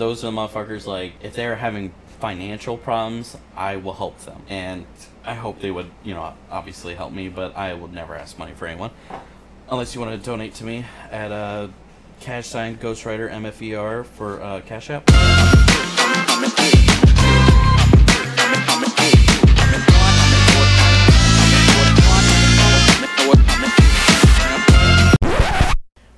those 0.00 0.24
are 0.24 0.30
the 0.30 0.36
motherfuckers. 0.36 0.86
Like, 0.86 1.12
if 1.22 1.34
they're 1.34 1.56
having 1.56 1.92
financial 2.20 2.78
problems, 2.78 3.36
I 3.54 3.76
will 3.76 3.92
help 3.92 4.18
them, 4.20 4.42
and 4.48 4.86
I 5.24 5.34
hope 5.34 5.60
they 5.60 5.70
would, 5.70 5.90
you 6.02 6.14
know, 6.14 6.32
obviously 6.50 6.94
help 6.94 7.12
me. 7.12 7.28
But 7.28 7.54
I 7.54 7.74
would 7.74 7.92
never 7.92 8.16
ask 8.16 8.38
money 8.38 8.52
for 8.52 8.66
anyone, 8.66 8.90
unless 9.70 9.94
you 9.94 10.00
want 10.00 10.18
to 10.18 10.24
donate 10.24 10.54
to 10.54 10.64
me 10.64 10.86
at 11.10 11.30
uh, 11.30 11.68
cash 12.18 12.46
sign 12.46 12.78
Ghostwriter 12.78 13.30
MFER 13.30 14.06
for 14.06 14.42
uh, 14.42 14.62
Cash 14.62 14.88
App. 14.88 15.08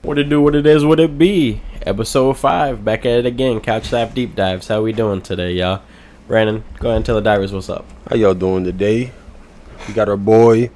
What 0.02 0.18
it 0.18 0.28
do, 0.28 0.40
what 0.40 0.54
it 0.54 0.66
is, 0.66 0.84
what 0.84 1.00
it 1.00 1.18
be. 1.18 1.62
Episode 1.84 2.34
5, 2.34 2.84
back 2.84 3.04
at 3.04 3.18
it 3.18 3.26
again. 3.26 3.60
Couch 3.60 3.86
Side 3.86 4.14
Deep 4.14 4.36
Dives. 4.36 4.68
How 4.68 4.82
we 4.82 4.92
doing 4.92 5.20
today, 5.20 5.54
y'all? 5.54 5.82
Brandon, 6.28 6.62
go 6.78 6.90
ahead 6.90 6.98
and 6.98 7.04
tell 7.04 7.16
the 7.16 7.20
divers 7.20 7.52
what's 7.52 7.68
up. 7.68 7.84
How 8.08 8.14
y'all 8.14 8.34
doing 8.34 8.62
today? 8.62 9.10
We 9.88 9.94
got 9.94 10.08
our 10.08 10.16
boy 10.16 10.70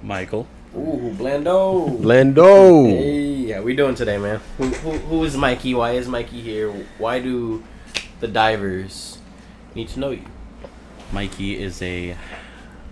Michael. 0.00 0.46
Ooh, 0.76 1.12
Blando. 1.18 2.04
Lando. 2.04 2.84
Hey, 2.84 3.50
how 3.50 3.62
we 3.62 3.74
doing 3.74 3.96
today, 3.96 4.16
man? 4.16 4.40
Who, 4.58 4.66
who, 4.66 4.92
who 4.92 5.24
is 5.24 5.36
Mikey? 5.36 5.74
Why 5.74 5.92
is 5.92 6.06
Mikey 6.06 6.40
here? 6.40 6.70
Why 6.98 7.18
do 7.18 7.64
the 8.20 8.28
divers 8.28 9.18
need 9.74 9.88
to 9.88 9.98
know 9.98 10.10
you? 10.10 10.24
Mikey 11.10 11.60
is 11.60 11.82
a, 11.82 12.16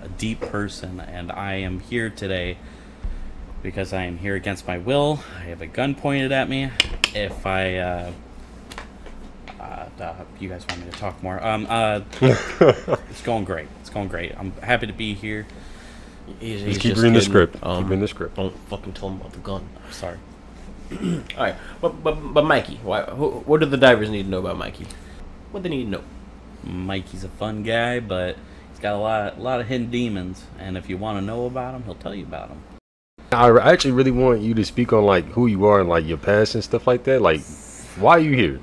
a 0.02 0.08
deep 0.18 0.40
person, 0.40 0.98
and 0.98 1.30
I 1.30 1.54
am 1.54 1.78
here 1.78 2.10
today 2.10 2.58
because 3.66 3.92
I 3.92 4.04
am 4.04 4.16
here 4.16 4.36
against 4.36 4.68
my 4.68 4.78
will. 4.78 5.18
I 5.40 5.46
have 5.46 5.60
a 5.60 5.66
gun 5.66 5.96
pointed 5.96 6.30
at 6.30 6.48
me. 6.48 6.70
If 7.16 7.44
I, 7.44 7.78
uh, 7.78 8.12
uh, 9.58 9.88
uh, 10.00 10.14
you 10.38 10.48
guys 10.48 10.64
want 10.68 10.84
me 10.84 10.90
to 10.92 10.96
talk 10.96 11.20
more? 11.20 11.44
Um, 11.44 11.66
uh, 11.68 12.02
it's 12.20 13.22
going 13.22 13.44
great. 13.44 13.66
It's 13.80 13.90
going 13.90 14.06
great. 14.06 14.38
I'm 14.38 14.52
happy 14.62 14.86
to 14.86 14.92
be 14.92 15.14
here. 15.14 15.48
He's, 16.38 16.62
Just 16.62 16.80
keep 16.80 16.94
reading 16.94 17.14
the 17.14 17.20
script. 17.20 17.56
Um, 17.60 17.82
keep 17.82 17.90
reading 17.90 18.02
the 18.02 18.08
script. 18.08 18.36
Don't 18.36 18.56
fucking 18.68 18.92
tell 18.92 19.08
him 19.08 19.16
about 19.20 19.32
the 19.32 19.40
gun. 19.40 19.68
I'm 19.84 19.92
Sorry. 19.92 20.18
All 20.92 21.24
right, 21.36 21.56
but 21.80 22.04
but 22.04 22.14
but 22.14 22.44
Mikey, 22.44 22.78
why? 22.84 23.02
Who, 23.02 23.30
what 23.40 23.58
do 23.58 23.66
the 23.66 23.76
divers 23.76 24.10
need 24.10 24.22
to 24.22 24.28
know 24.28 24.38
about 24.38 24.58
Mikey? 24.58 24.86
What 25.50 25.64
they 25.64 25.68
need 25.68 25.86
to 25.86 25.90
know? 25.90 26.04
Mikey's 26.62 27.24
a 27.24 27.28
fun 27.28 27.64
guy, 27.64 27.98
but 27.98 28.36
he's 28.70 28.78
got 28.78 28.94
a 28.94 28.98
lot, 28.98 29.36
a 29.36 29.40
lot 29.40 29.60
of 29.60 29.66
hidden 29.66 29.90
demons. 29.90 30.44
And 30.60 30.78
if 30.78 30.88
you 30.88 30.96
want 30.96 31.18
to 31.18 31.24
know 31.24 31.46
about 31.46 31.74
him, 31.74 31.82
he'll 31.82 31.96
tell 31.96 32.14
you 32.14 32.22
about 32.22 32.50
them. 32.50 32.62
I 33.32 33.48
I 33.48 33.72
actually 33.72 33.92
really 33.92 34.10
want 34.10 34.40
you 34.40 34.54
to 34.54 34.64
speak 34.64 34.92
on 34.92 35.04
like 35.04 35.24
who 35.32 35.46
you 35.46 35.64
are 35.66 35.80
and 35.80 35.88
like 35.88 36.04
your 36.06 36.18
past 36.18 36.54
and 36.54 36.62
stuff 36.64 36.86
like 36.86 37.04
that. 37.04 37.20
Like, 37.22 37.40
why 37.98 38.12
are 38.12 38.20
you 38.20 38.34
here? 38.34 38.60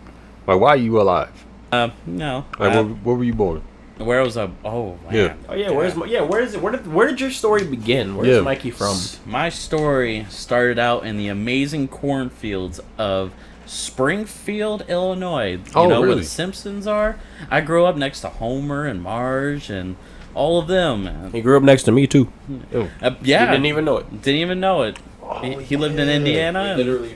Like, 0.47 0.59
why 0.59 0.69
are 0.69 0.77
you 0.77 1.01
alive? 1.01 1.45
Um, 1.71 1.91
no. 2.05 2.45
Like, 2.59 2.73
uh, 2.75 2.83
where, 2.83 2.93
where 2.95 3.15
were 3.15 3.23
you 3.23 3.33
born? 3.33 3.61
where 3.97 4.21
was 4.21 4.35
I? 4.37 4.49
Oh, 4.65 4.97
man. 5.05 5.13
Yeah. 5.13 5.33
Oh 5.47 5.53
yeah, 5.53 5.69
where's 5.69 5.95
my, 5.95 6.05
yeah? 6.05 6.21
Where 6.21 6.41
is 6.41 6.55
it? 6.55 6.61
Where 6.61 6.71
did 6.73 6.91
where 6.91 7.07
did 7.07 7.21
your 7.21 7.31
story 7.31 7.63
begin? 7.63 8.15
Where's 8.17 8.27
Yeah. 8.29 8.41
Mikey 8.41 8.71
from? 8.71 8.97
My 9.25 9.49
story 9.49 10.25
started 10.29 10.77
out 10.79 11.05
in 11.05 11.17
the 11.17 11.27
amazing 11.29 11.87
cornfields 11.87 12.79
of 12.97 13.31
Springfield, 13.65 14.83
Illinois. 14.89 15.51
You 15.53 15.59
Oh, 15.75 15.87
know 15.87 16.01
where 16.01 16.15
the 16.15 16.23
Simpsons 16.23 16.87
are? 16.87 17.17
I 17.49 17.61
grew 17.61 17.85
up 17.85 17.95
next 17.95 18.21
to 18.21 18.29
Homer 18.29 18.85
and 18.85 19.01
Marge 19.01 19.69
and 19.69 19.95
all 20.35 20.59
of 20.59 20.67
them. 20.67 21.31
He 21.31 21.41
grew 21.41 21.57
up 21.57 21.63
next 21.63 21.83
to 21.83 21.91
me 21.91 22.07
too. 22.07 22.31
Ew. 22.71 22.89
Uh, 23.01 23.11
He 23.21 23.31
yeah, 23.31 23.45
didn't 23.51 23.65
even 23.65 23.85
know 23.85 23.97
it. 23.97 24.21
didn't 24.21 24.41
even 24.41 24.59
know 24.59 24.83
it. 24.83 24.97
he, 25.41 25.53
he 25.63 25.77
lived 25.77 25.99
in 25.99 26.09
Indiana. 26.09 26.59
and- 26.59 26.77
literally 26.77 27.15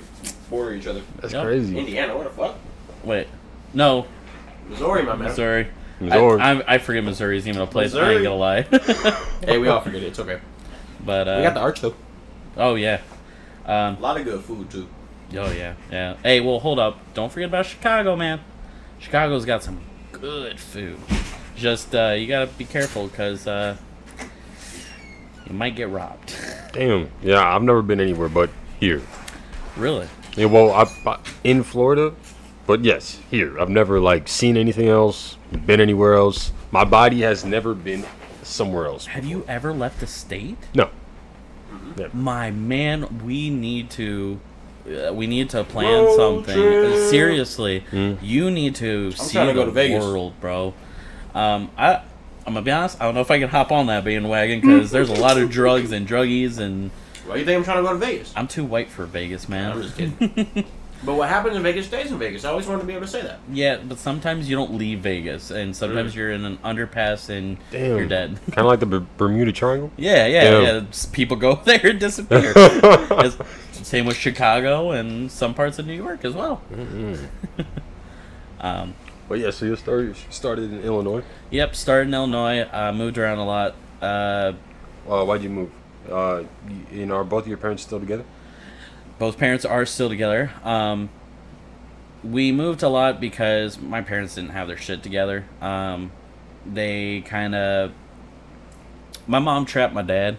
border 0.50 0.74
each 0.76 0.88
other. 0.88 1.02
That's 1.22 1.34
Yep. 1.34 1.44
crazy. 1.44 1.78
Indiana, 1.78 2.16
what 2.16 2.24
the 2.26 2.30
fuck? 2.32 2.56
wait, 3.04 3.28
no, 3.74 4.06
Missouri, 4.70 5.04
my 5.04 5.16
man. 5.16 5.28
Missouri. 5.30 5.68
Missouri. 6.00 6.40
I, 6.42 6.52
I, 6.60 6.74
I 6.76 6.78
forget 6.78 7.04
Missouri's 7.04 7.48
even 7.48 7.62
a 7.62 7.68
place. 7.68 7.94
I 7.96 8.00
Missouri. 8.00 8.16
ain't 8.16 8.24
gonna 8.24 8.36
lie. 8.36 8.62
Hey, 9.46 9.58
we 9.58 9.68
all 9.68 9.82
forget 9.82 10.04
it. 10.04 10.08
It's 10.08 10.20
okay. 10.20 10.40
but 11.06 11.28
uh, 11.28 11.36
We 11.38 11.44
got 11.44 11.54
the 11.56 11.60
arch 11.62 11.82
though. 11.82 11.96
oh 12.58 12.76
yeah. 12.76 13.02
Um, 13.66 13.98
A 13.98 14.00
lot 14.00 14.18
of 14.20 14.26
good 14.26 14.42
food 14.44 14.70
too. 14.70 14.88
Oh 15.36 15.52
yeah, 15.52 15.74
yeah. 15.92 16.16
Hey, 16.24 16.40
well, 16.40 16.60
hold 16.60 16.80
up. 16.80 17.00
Don't 17.14 17.32
forget 17.32 17.50
about 17.50 17.66
Chicago, 17.66 18.16
man. 18.16 18.40
Chicago's 19.00 19.44
got 19.46 19.64
some 19.64 19.80
good 20.14 20.60
food. 20.60 20.98
Just 21.58 21.96
uh, 21.96 22.10
you 22.18 22.28
gotta 22.28 22.48
be 22.48 22.66
careful 22.66 23.08
because 23.08 23.48
uh, 23.48 23.76
you 25.48 25.54
might 25.54 25.76
get 25.76 25.90
robbed. 25.90 26.36
Damn. 26.74 27.10
Yeah, 27.24 27.44
I've 27.56 27.64
never 27.64 27.82
been 27.82 28.00
anywhere 28.00 28.30
but 28.30 28.50
here. 28.80 29.02
really? 29.76 30.08
Yeah, 30.36 30.46
well, 30.46 30.72
I, 30.72 30.84
I 31.10 31.18
in 31.44 31.64
Florida, 31.64 32.14
but 32.68 32.84
yes, 32.84 33.20
here. 33.32 33.60
I've 33.60 33.70
never 33.70 34.00
like 34.00 34.28
seen 34.28 34.56
anything 34.56 34.88
else, 34.88 35.38
been 35.66 35.82
anywhere 35.82 36.14
else. 36.14 36.52
My 36.72 36.84
body 36.84 37.22
has 37.22 37.44
never 37.44 37.74
been 37.74 38.06
somewhere 38.44 38.86
else. 38.86 39.08
Have 39.08 39.26
you 39.26 39.44
ever 39.48 39.74
left 39.74 40.00
the 40.00 40.08
state? 40.08 40.58
No. 40.76 40.90
My 42.14 42.52
man, 42.52 43.24
we 43.26 43.50
need 43.50 43.90
to. 43.92 44.40
Uh, 44.88 45.12
we 45.14 45.26
need 45.28 45.50
to 45.50 45.64
plan 45.64 46.04
Road 46.06 46.16
something. 46.16 46.54
trip. 46.56 47.10
Seriously, 47.10 47.80
Hmm. 47.90 48.14
you 48.22 48.52
need 48.52 48.76
to 48.76 49.12
see 49.14 49.34
trying 49.34 49.48
to 49.48 49.54
go 49.54 49.60
the 49.62 49.66
to 49.66 49.72
Vegas. 49.72 50.04
world, 50.06 50.40
bro. 50.40 50.74
Um, 51.38 51.72
I. 51.78 52.02
I'm 52.46 52.54
gonna 52.54 52.64
be 52.64 52.72
honest. 52.72 53.02
I 53.02 53.04
don't 53.06 53.14
know 53.14 53.20
if 53.20 53.30
I 53.30 53.40
can 53.40 53.50
hop 53.50 53.74
on 53.74 53.88
that 53.88 54.06
bandwagon 54.06 54.62
because 54.62 54.90
there's 54.90 55.10
a 55.10 55.14
lot 55.16 55.38
of 55.38 55.50
drugs 55.52 55.92
and 55.92 56.08
druggies, 56.08 56.60
and 56.60 56.92
Why 57.26 57.34
do 57.34 57.40
you 57.42 57.46
think 57.46 57.58
I'm 57.58 57.64
trying 57.66 57.78
to 57.78 57.84
go 57.84 57.92
to 57.92 58.00
Vegas? 58.00 58.32
I'm 58.38 58.48
too 58.48 58.64
white 58.64 58.90
for 58.90 59.06
Vegas, 59.06 59.50
man. 59.50 59.72
I'm 59.74 59.82
just 59.82 59.98
kidding. 59.98 60.66
but 61.06 61.16
what 61.16 61.28
happens 61.28 61.58
in 61.58 61.62
Vegas 61.64 61.88
stays 61.88 62.10
in 62.10 62.18
Vegas. 62.18 62.46
I 62.46 62.52
always 62.52 62.66
wanted 62.66 62.80
to 62.84 62.88
be 62.88 62.94
able 62.94 63.02
to 63.06 63.12
say 63.12 63.22
that. 63.22 63.40
Yeah, 63.52 63.80
but 63.86 63.98
sometimes 64.00 64.50
you 64.50 64.56
don't 64.56 64.76
leave 64.76 65.00
Vegas, 65.02 65.52
and 65.52 65.76
sometimes 65.76 66.16
you're 66.16 66.32
in 66.32 66.46
an 66.46 66.58
underpass 66.60 67.28
and 67.28 67.58
Damn. 67.70 67.98
you're 67.98 68.08
dead. 68.08 68.40
Kind 68.46 68.60
of 68.60 68.66
like 68.68 68.80
the 68.80 68.86
Ber- 68.86 69.06
Bermuda 69.18 69.52
Triangle. 69.52 69.92
yeah, 69.98 70.26
yeah, 70.26 70.44
Damn. 70.50 70.64
yeah. 70.64 70.82
People 71.12 71.36
go 71.36 71.56
there 71.66 71.82
and 71.86 72.00
disappear. 72.00 72.54
It's- 72.56 73.38
same 73.74 74.06
with 74.06 74.16
Chicago 74.16 74.92
and 74.92 75.30
some 75.30 75.54
parts 75.54 75.80
of 75.80 75.86
New 75.86 75.94
York 75.94 76.24
as 76.24 76.34
well. 76.34 76.62
um, 78.62 78.94
But 79.28 79.40
yeah, 79.40 79.52
so 79.52 79.66
you 79.66 79.76
story 79.76 80.14
started 80.30 80.72
in 80.72 80.82
Illinois. 80.82 81.24
yep, 81.52 81.76
started 81.76 82.08
in 82.08 82.14
Illinois. 82.14 82.62
Uh, 82.72 82.94
moved 82.94 83.18
around 83.18 83.40
a 83.40 83.46
lot. 83.46 83.76
Uh, 84.02 84.54
Uh, 85.10 85.24
why'd 85.26 85.44
you 85.44 85.50
move? 85.50 85.72
Uh, 86.10 86.44
you, 86.70 87.00
you 87.00 87.06
know, 87.06 87.16
are 87.16 87.24
both 87.24 87.44
of 87.44 87.48
your 87.50 87.58
parents 87.58 87.84
still 87.84 88.00
together? 88.00 88.24
both 89.20 89.38
parents 89.40 89.66
are 89.66 89.84
still 89.84 90.10
together. 90.10 90.52
Um, 90.64 91.10
we 92.24 92.52
moved 92.52 92.84
a 92.84 92.88
lot 92.90 93.20
because 93.20 93.80
my 93.80 94.02
parents 94.02 94.36
didn't 94.36 94.52
have 94.52 94.68
their 94.68 94.78
shit 94.78 95.02
together. 95.02 95.46
Um, 95.60 96.12
they 96.66 97.22
kind 97.22 97.56
of. 97.56 97.92
My 99.26 99.40
mom 99.40 99.66
trapped 99.66 99.94
my 99.94 100.04
dad 100.04 100.38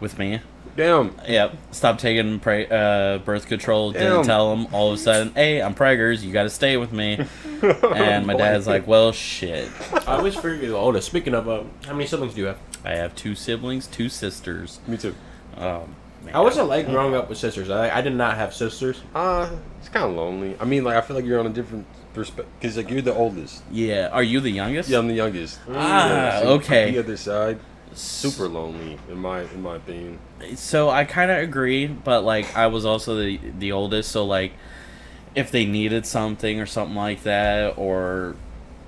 with 0.00 0.18
me. 0.18 0.40
Damn. 0.76 1.14
Yep. 1.28 1.56
Stop 1.72 1.98
taking 1.98 2.40
pre- 2.40 2.66
uh, 2.70 3.18
birth 3.18 3.46
control. 3.46 3.92
Damn. 3.92 4.02
Didn't 4.02 4.24
tell 4.24 4.52
him. 4.54 4.72
All 4.74 4.92
of 4.92 4.98
a 4.98 5.02
sudden, 5.02 5.34
hey, 5.34 5.60
I'm 5.60 5.74
preggers. 5.74 6.22
You 6.22 6.32
got 6.32 6.44
to 6.44 6.50
stay 6.50 6.76
with 6.76 6.92
me. 6.92 7.24
And 7.62 8.26
my 8.26 8.34
dad's 8.34 8.66
like, 8.66 8.88
well, 8.88 9.12
shit. 9.12 9.68
I 9.92 10.16
always 10.16 10.34
figured 10.34 10.62
the 10.62 10.74
oldest. 10.74 11.06
Speaking 11.06 11.32
of, 11.32 11.48
uh, 11.48 11.62
how 11.86 11.92
many 11.92 12.06
siblings 12.06 12.34
do 12.34 12.40
you 12.40 12.46
have? 12.48 12.58
I 12.84 12.96
have 12.96 13.14
two 13.14 13.36
siblings, 13.36 13.86
two 13.86 14.08
sisters. 14.08 14.80
Me 14.88 14.96
too. 14.96 15.14
Um, 15.56 15.94
man. 16.24 16.32
How 16.32 16.42
was 16.42 16.58
it 16.58 16.64
like 16.64 16.86
growing 16.86 17.14
up 17.14 17.28
with 17.28 17.38
sisters? 17.38 17.70
I, 17.70 17.96
I 17.96 18.00
did 18.00 18.14
not 18.16 18.36
have 18.36 18.52
sisters. 18.52 19.00
Uh, 19.14 19.48
it's 19.78 19.88
kind 19.88 20.04
of 20.04 20.16
lonely. 20.16 20.56
I 20.58 20.64
mean, 20.64 20.82
like, 20.82 20.96
I 20.96 21.02
feel 21.02 21.14
like 21.14 21.24
you're 21.24 21.38
on 21.38 21.46
a 21.46 21.50
different 21.50 21.86
perspective 22.14 22.52
because, 22.58 22.76
like, 22.76 22.90
you're 22.90 23.00
the 23.00 23.14
oldest. 23.14 23.62
Yeah. 23.70 24.08
Are 24.10 24.24
you 24.24 24.40
the 24.40 24.50
youngest? 24.50 24.88
Yeah, 24.88 24.98
I'm 24.98 25.06
the 25.06 25.14
youngest. 25.14 25.60
Ah, 25.70 26.40
so 26.42 26.48
okay. 26.54 26.90
The 26.90 26.98
other 26.98 27.16
side, 27.16 27.60
super 27.94 28.48
lonely 28.48 28.98
in 29.08 29.18
my 29.18 29.42
in 29.42 29.62
my 29.62 29.76
opinion. 29.76 30.18
So 30.56 30.88
I 30.90 31.04
kind 31.04 31.30
of 31.30 31.38
agree, 31.38 31.86
but 31.86 32.24
like 32.24 32.56
I 32.56 32.66
was 32.68 32.84
also 32.84 33.16
the 33.16 33.38
the 33.58 33.72
oldest, 33.72 34.10
so 34.10 34.24
like 34.24 34.52
if 35.34 35.50
they 35.50 35.64
needed 35.64 36.04
something 36.06 36.60
or 36.60 36.66
something 36.66 36.96
like 36.96 37.22
that, 37.22 37.78
or 37.78 38.36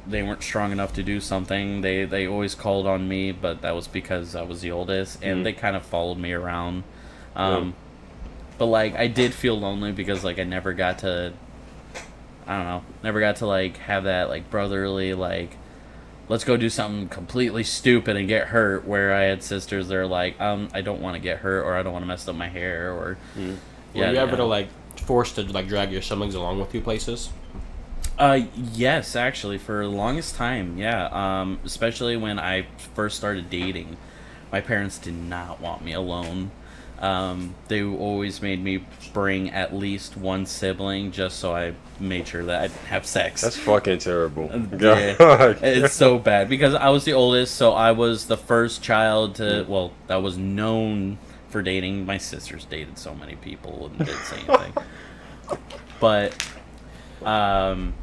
they 0.06 0.23
weren't 0.23 0.43
strong 0.43 0.73
enough 0.73 0.93
to 0.94 1.02
do 1.02 1.20
something, 1.20 1.81
they 1.81 2.05
they 2.05 2.26
always 2.26 2.55
called 2.55 2.87
on 2.87 3.08
me. 3.08 3.32
But 3.32 3.62
that 3.62 3.75
was 3.75 3.88
because 3.88 4.34
I 4.37 4.43
was 4.43 4.61
the 4.61 4.70
oldest, 4.70 5.23
and 5.23 5.40
Mhm. 5.40 5.44
they 5.44 5.52
kind 5.52 5.76
of 5.76 5.84
followed 5.84 6.19
me 6.19 6.32
around. 6.32 6.82
Um, 7.37 7.75
But 8.58 8.67
like 8.67 8.94
I 8.96 9.08
did 9.08 9.34
feel 9.34 9.58
lonely 9.58 9.90
because 9.93 10.23
like 10.23 10.38
I 10.38 10.44
never 10.44 10.73
got 10.75 10.99
to. 11.00 11.32
I 12.46 12.56
don't 12.58 12.67
know. 12.67 12.82
Never 13.02 13.20
got 13.20 13.37
to 13.37 13.46
like 13.46 13.78
have 13.78 14.05
that 14.05 14.28
like 14.28 14.50
brotherly 14.50 15.14
like 15.14 15.56
let's 16.29 16.44
go 16.44 16.56
do 16.56 16.71
something 16.71 17.09
completely 17.09 17.65
stupid 17.65 18.17
and 18.17 18.29
get 18.29 18.49
hurt 18.49 18.87
where 18.87 19.15
I 19.15 19.25
had 19.25 19.43
sisters 19.43 19.88
that 19.88 19.97
are 19.97 20.06
like, 20.06 20.41
um, 20.41 20.69
I 20.73 20.81
don't 20.81 21.00
want 21.00 21.15
to 21.17 21.21
get 21.21 21.38
hurt 21.38 21.65
or 21.65 21.75
I 21.75 21.82
don't 21.82 21.93
want 21.93 22.03
to 22.03 22.06
mess 22.06 22.26
up 22.29 22.37
my 22.37 22.49
hair 22.49 22.93
or 22.93 23.19
Mm. 23.37 23.56
Were 23.94 24.06
you 24.06 24.15
yeah. 24.15 24.23
ever 24.23 24.37
to, 24.37 24.44
like 24.44 24.69
forced 24.97 25.37
to 25.37 25.43
like 25.43 25.69
drag 25.69 25.93
your 25.93 26.03
siblings 26.03 26.35
along 26.35 26.59
with 26.59 26.75
you 26.75 26.81
places? 26.81 27.31
Uh 28.19 28.43
yes, 28.55 29.17
actually 29.17 29.59
for 29.59 29.85
the 29.85 29.91
longest 29.91 30.35
time, 30.35 30.79
yeah. 30.79 31.06
Um 31.12 31.61
especially 31.65 32.17
when 32.17 32.38
I 32.38 32.67
first 32.94 33.17
started 33.17 33.50
dating. 33.50 33.97
My 34.53 34.61
parents 34.61 34.99
did 34.99 35.15
not 35.15 35.61
want 35.61 35.85
me 35.85 35.93
alone. 35.93 36.50
Um, 36.99 37.55
they 37.69 37.82
always 37.82 38.41
made 38.41 38.62
me 38.62 38.85
bring 39.12 39.50
at 39.50 39.75
least 39.75 40.17
one 40.17 40.46
sibling 40.46 41.11
just 41.12 41.38
so 41.38 41.55
I 41.55 41.75
made 41.99 42.29
sure 42.29 42.44
that 42.44 42.62
I'd 42.62 42.70
have 42.88 43.05
sex. 43.06 43.43
That's 43.43 43.56
fucking 43.58 43.99
terrible. 43.99 44.50
Yeah. 44.79 45.55
It's 45.61 45.94
so 45.94 46.19
bad 46.19 46.49
because 46.49 46.75
I 46.75 46.88
was 46.91 47.05
the 47.05 47.12
oldest, 47.12 47.56
so 47.56 47.73
I 47.73 47.93
was 47.93 48.26
the 48.26 48.37
first 48.37 48.82
child 48.82 49.37
to 49.37 49.64
well, 49.69 49.93
that 50.06 50.23
was 50.23 50.38
known 50.38 51.19
for 51.49 51.62
dating. 51.62 52.06
My 52.06 52.19
sisters 52.19 52.64
dated 52.64 52.99
so 52.99 53.14
many 53.14 53.37
people 53.37 53.87
and 53.87 53.99
didn't 53.99 54.23
say 54.25 54.40
anything. 54.49 54.73
but 56.00 56.47
um 57.23 57.94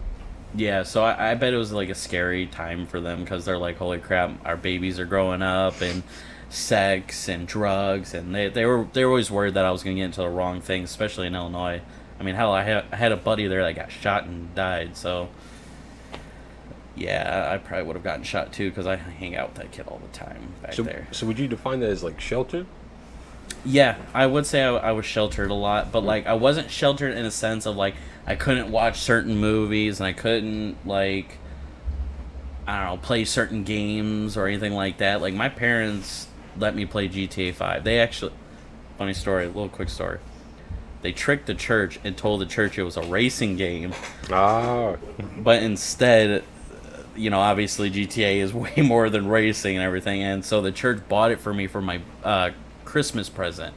yeah, 0.53 0.83
so 0.83 1.03
I, 1.03 1.31
I 1.31 1.35
bet 1.35 1.53
it 1.53 1.57
was 1.57 1.71
like 1.71 1.89
a 1.89 1.95
scary 1.95 2.45
time 2.45 2.85
for 2.85 2.99
them 2.99 3.23
because 3.23 3.45
they're 3.45 3.57
like, 3.57 3.77
"Holy 3.77 3.99
crap, 3.99 4.31
our 4.45 4.57
babies 4.57 4.99
are 4.99 5.05
growing 5.05 5.41
up 5.41 5.81
and 5.81 6.03
sex 6.51 7.27
and 7.27 7.47
drugs," 7.47 8.13
and 8.13 8.33
they, 8.35 8.49
they 8.49 8.65
were 8.65 8.87
they 8.93 9.03
were 9.03 9.11
always 9.11 9.31
worried 9.31 9.53
that 9.55 9.65
I 9.65 9.71
was 9.71 9.83
gonna 9.83 9.95
get 9.95 10.05
into 10.05 10.21
the 10.21 10.29
wrong 10.29 10.61
thing, 10.61 10.83
especially 10.83 11.27
in 11.27 11.35
Illinois. 11.35 11.81
I 12.19 12.23
mean, 12.23 12.35
hell, 12.35 12.51
I 12.53 12.63
had 12.63 12.85
I 12.91 12.95
had 12.97 13.11
a 13.11 13.17
buddy 13.17 13.47
there 13.47 13.63
that 13.63 13.73
got 13.75 13.91
shot 13.91 14.25
and 14.25 14.53
died, 14.53 14.95
so 14.95 15.29
yeah, 16.95 17.49
I 17.51 17.57
probably 17.57 17.85
would 17.87 17.95
have 17.95 18.03
gotten 18.03 18.23
shot 18.23 18.51
too 18.53 18.69
because 18.69 18.85
I 18.85 18.97
hang 18.97 19.35
out 19.35 19.49
with 19.49 19.57
that 19.57 19.71
kid 19.71 19.87
all 19.87 19.99
the 19.99 20.17
time 20.17 20.53
back 20.61 20.73
So, 20.73 20.83
there. 20.83 21.07
so 21.11 21.25
would 21.25 21.39
you 21.39 21.47
define 21.47 21.79
that 21.79 21.89
as 21.89 22.03
like 22.03 22.19
shelter? 22.19 22.65
Yeah, 23.63 23.97
I 24.13 24.25
would 24.27 24.45
say 24.45 24.63
I, 24.63 24.75
I 24.75 24.91
was 24.91 25.05
sheltered 25.05 25.49
a 25.51 25.55
lot, 25.55 25.91
but 25.91 26.03
like 26.03 26.27
I 26.27 26.33
wasn't 26.33 26.69
sheltered 26.69 27.15
in 27.15 27.25
a 27.25 27.31
sense 27.31 27.65
of 27.65 27.75
like 27.75 27.95
I 28.27 28.35
couldn't 28.35 28.71
watch 28.71 28.99
certain 28.99 29.37
movies 29.37 29.99
and 29.99 30.07
I 30.07 30.13
couldn't 30.13 30.85
like 30.85 31.37
I 32.67 32.77
don't 32.83 32.95
know 32.95 32.97
play 33.01 33.25
certain 33.25 33.63
games 33.63 34.35
or 34.37 34.47
anything 34.47 34.73
like 34.73 34.97
that. 34.97 35.21
Like 35.21 35.33
my 35.33 35.49
parents 35.49 36.27
let 36.57 36.75
me 36.75 36.85
play 36.85 37.07
GTA 37.07 37.53
Five. 37.53 37.83
They 37.83 37.99
actually, 37.99 38.33
funny 38.97 39.13
story, 39.13 39.45
a 39.45 39.47
little 39.47 39.69
quick 39.69 39.89
story. 39.89 40.19
They 41.01 41.11
tricked 41.11 41.47
the 41.47 41.55
church 41.55 41.99
and 42.03 42.15
told 42.15 42.41
the 42.41 42.45
church 42.45 42.77
it 42.77 42.83
was 42.83 42.95
a 42.97 43.01
racing 43.01 43.57
game, 43.57 43.93
Ah, 44.31 44.97
but 45.37 45.63
instead, 45.63 46.43
you 47.15 47.29
know, 47.31 47.39
obviously 47.39 47.89
GTA 47.89 48.37
is 48.37 48.53
way 48.53 48.75
more 48.77 49.09
than 49.09 49.27
racing 49.27 49.75
and 49.77 49.83
everything, 49.83 50.21
and 50.21 50.45
so 50.45 50.61
the 50.61 50.71
church 50.71 51.01
bought 51.09 51.31
it 51.31 51.39
for 51.39 51.53
me 51.53 51.65
for 51.67 51.81
my 51.81 52.01
uh, 52.23 52.51
Christmas 52.85 53.29
present, 53.29 53.73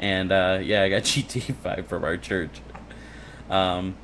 and 0.00 0.32
uh, 0.32 0.58
yeah, 0.60 0.82
I 0.82 0.88
got 0.88 1.02
GTA 1.04 1.54
Five 1.54 1.86
from 1.86 2.02
our 2.02 2.16
church. 2.16 2.60
Um, 3.48 3.94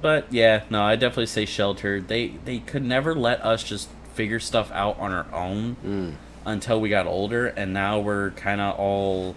but 0.00 0.32
yeah, 0.32 0.64
no, 0.70 0.82
I 0.82 0.96
definitely 0.96 1.26
say 1.26 1.44
sheltered. 1.44 2.08
They 2.08 2.28
they 2.44 2.58
could 2.60 2.82
never 2.84 3.14
let 3.14 3.44
us 3.44 3.62
just 3.62 3.88
figure 4.14 4.40
stuff 4.40 4.70
out 4.72 4.98
on 4.98 5.12
our 5.12 5.26
own 5.32 5.76
Mm. 5.84 6.14
Until 6.44 6.80
we 6.80 6.88
got 6.88 7.06
older, 7.06 7.46
and 7.46 7.72
now 7.72 7.98
we're 8.00 8.30
kind 8.32 8.60
of 8.60 8.78
all 8.78 9.34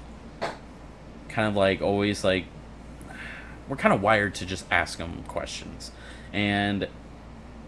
kind 1.30 1.48
of 1.48 1.56
like 1.56 1.82
always 1.82 2.24
like 2.24 2.46
we're 3.68 3.76
kind 3.76 3.94
of 3.94 4.02
wired 4.02 4.36
to 4.36 4.46
just 4.46 4.66
ask 4.72 4.98
them 4.98 5.24
questions, 5.28 5.92
and 6.34 6.88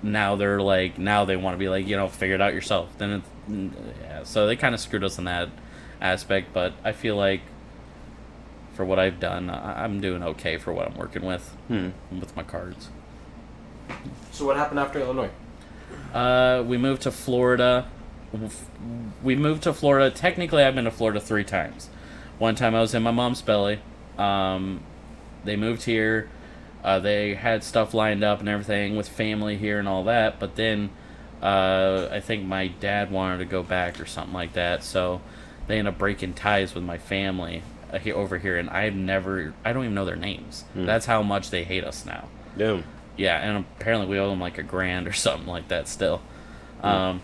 now 0.03 0.35
they're 0.35 0.61
like 0.61 0.97
now 0.97 1.25
they 1.25 1.35
want 1.35 1.53
to 1.55 1.57
be 1.59 1.69
like 1.69 1.87
you 1.87 1.95
know 1.95 2.07
figure 2.07 2.35
it 2.35 2.41
out 2.41 2.53
yourself. 2.53 2.89
Then 2.97 3.11
it's, 3.11 3.29
yeah, 4.01 4.23
so 4.23 4.47
they 4.47 4.55
kind 4.55 4.73
of 4.75 4.81
screwed 4.81 5.03
us 5.03 5.17
in 5.17 5.23
that 5.25 5.49
aspect, 6.01 6.53
but 6.53 6.73
I 6.83 6.91
feel 6.91 7.15
like 7.15 7.41
for 8.75 8.85
what 8.85 8.99
I've 8.99 9.19
done, 9.19 9.49
I- 9.49 9.83
I'm 9.83 9.99
doing 10.01 10.21
okay 10.21 10.57
for 10.57 10.71
what 10.71 10.87
I'm 10.87 10.95
working 10.97 11.25
with 11.25 11.49
Hmm. 11.67 11.89
with 12.11 12.35
my 12.35 12.43
cards. 12.43 12.89
So 14.31 14.45
what 14.45 14.55
happened 14.57 14.79
after 14.79 14.99
Illinois? 14.99 15.29
Uh, 16.13 16.63
we 16.67 16.77
moved 16.77 17.01
to 17.03 17.11
Florida. 17.11 17.87
We 19.23 19.35
moved 19.35 19.63
to 19.63 19.73
Florida. 19.73 20.13
Technically, 20.13 20.63
I've 20.63 20.75
been 20.75 20.85
to 20.85 20.91
Florida 20.91 21.19
three 21.19 21.43
times. 21.43 21.89
One 22.37 22.55
time 22.55 22.75
I 22.75 22.81
was 22.81 22.93
in 22.93 23.03
my 23.03 23.11
mom's 23.11 23.41
belly. 23.41 23.79
Um, 24.17 24.81
they 25.43 25.55
moved 25.55 25.83
here. 25.83 26.29
Uh, 26.83 26.99
they 26.99 27.33
had 27.33 27.63
stuff 27.63 27.93
lined 27.93 28.23
up 28.23 28.39
and 28.39 28.47
everything 28.49 28.95
with 28.95 29.09
family 29.09 29.57
here 29.57 29.79
and 29.79 29.87
all 29.87 30.03
that. 30.05 30.39
But 30.39 30.55
then 30.55 30.89
uh, 31.41 32.07
I 32.11 32.19
think 32.19 32.45
my 32.45 32.67
dad 32.67 33.11
wanted 33.11 33.39
to 33.39 33.45
go 33.45 33.63
back 33.63 33.99
or 33.99 34.05
something 34.05 34.33
like 34.33 34.53
that. 34.53 34.83
So 34.83 35.21
they 35.67 35.79
ended 35.79 35.93
up 35.93 35.97
breaking 35.99 36.33
ties 36.35 36.75
with 36.75 36.83
my 36.83 36.97
family 36.97 37.63
uh, 37.91 37.97
here, 37.99 38.15
over 38.15 38.37
here. 38.37 38.57
And 38.57 38.69
I've 38.69 38.95
never, 38.95 39.53
I 39.65 39.73
don't 39.73 39.83
even 39.83 39.95
know 39.95 40.05
their 40.05 40.15
names. 40.15 40.65
That's 40.75 41.05
how 41.07 41.23
much 41.23 41.49
they 41.49 41.63
hate 41.63 41.83
us 41.83 42.05
now. 42.05 42.27
damn. 42.57 42.83
Yeah, 43.17 43.37
and 43.37 43.65
apparently 43.79 44.05
we 44.07 44.19
owe 44.19 44.29
them 44.29 44.39
like 44.39 44.59
a 44.59 44.63
grand 44.63 45.07
or 45.07 45.13
something 45.13 45.47
like 45.47 45.69
that 45.69 45.87
still. 45.87 46.21
Um, 46.83 47.21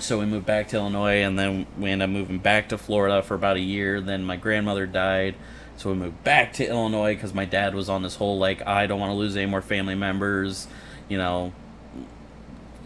so 0.00 0.18
we 0.18 0.26
moved 0.26 0.46
back 0.46 0.68
to 0.68 0.76
Illinois, 0.76 1.22
and 1.22 1.38
then 1.38 1.66
we 1.78 1.90
ended 1.90 2.08
up 2.08 2.12
moving 2.12 2.38
back 2.38 2.68
to 2.70 2.78
Florida 2.78 3.22
for 3.22 3.34
about 3.34 3.56
a 3.56 3.60
year. 3.60 4.00
Then 4.00 4.24
my 4.24 4.36
grandmother 4.36 4.86
died, 4.86 5.34
so 5.76 5.90
we 5.90 5.96
moved 5.96 6.24
back 6.24 6.52
to 6.54 6.66
Illinois 6.66 7.14
because 7.14 7.34
my 7.34 7.44
dad 7.44 7.74
was 7.74 7.88
on 7.88 8.02
this 8.02 8.16
whole 8.16 8.38
like 8.38 8.66
I 8.66 8.86
don't 8.86 9.00
want 9.00 9.10
to 9.10 9.16
lose 9.16 9.36
any 9.36 9.46
more 9.46 9.62
family 9.62 9.94
members, 9.94 10.66
you 11.08 11.18
know. 11.18 11.52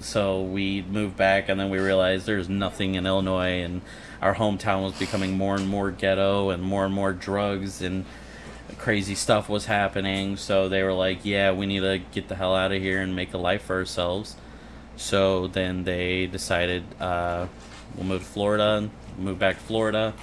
So 0.01 0.43
we 0.43 0.83
moved 0.83 1.17
back, 1.17 1.49
and 1.49 1.59
then 1.61 1.71
we 1.71 1.79
realized 1.79 2.27
there's 2.27 2.49
nothing 2.49 2.95
in 2.97 3.07
Illinois, 3.07 3.63
and 3.63 3.83
our 4.21 4.35
hometown 4.35 4.83
was 4.83 4.93
becoming 4.99 5.37
more 5.37 5.57
and 5.57 5.69
more 5.69 5.91
ghetto, 5.91 6.51
and 6.51 6.63
more 6.63 6.85
and 6.85 6.95
more 6.95 7.13
drugs 7.13 7.83
and 7.83 8.05
crazy 8.79 9.15
stuff 9.15 9.49
was 9.49 9.67
happening. 9.67 10.37
So 10.37 10.69
they 10.69 10.83
were 10.83 10.93
like, 10.93 11.25
"Yeah, 11.25 11.53
we 11.53 11.67
need 11.67 11.81
to 11.81 12.01
get 12.13 12.29
the 12.29 12.35
hell 12.35 12.55
out 12.55 12.73
of 12.73 12.83
here 12.83 13.01
and 13.01 13.15
make 13.15 13.33
a 13.35 13.39
life 13.39 13.63
for 13.63 13.77
ourselves." 13.77 14.37
So 14.97 15.47
then 15.49 15.85
they 15.85 16.27
decided 16.27 16.85
uh, 17.01 17.47
we'll 17.97 18.07
move 18.07 18.23
to 18.23 18.29
Florida, 18.29 18.89
move 19.19 19.39
back 19.39 19.57
to 19.57 19.63
Florida. 19.63 20.15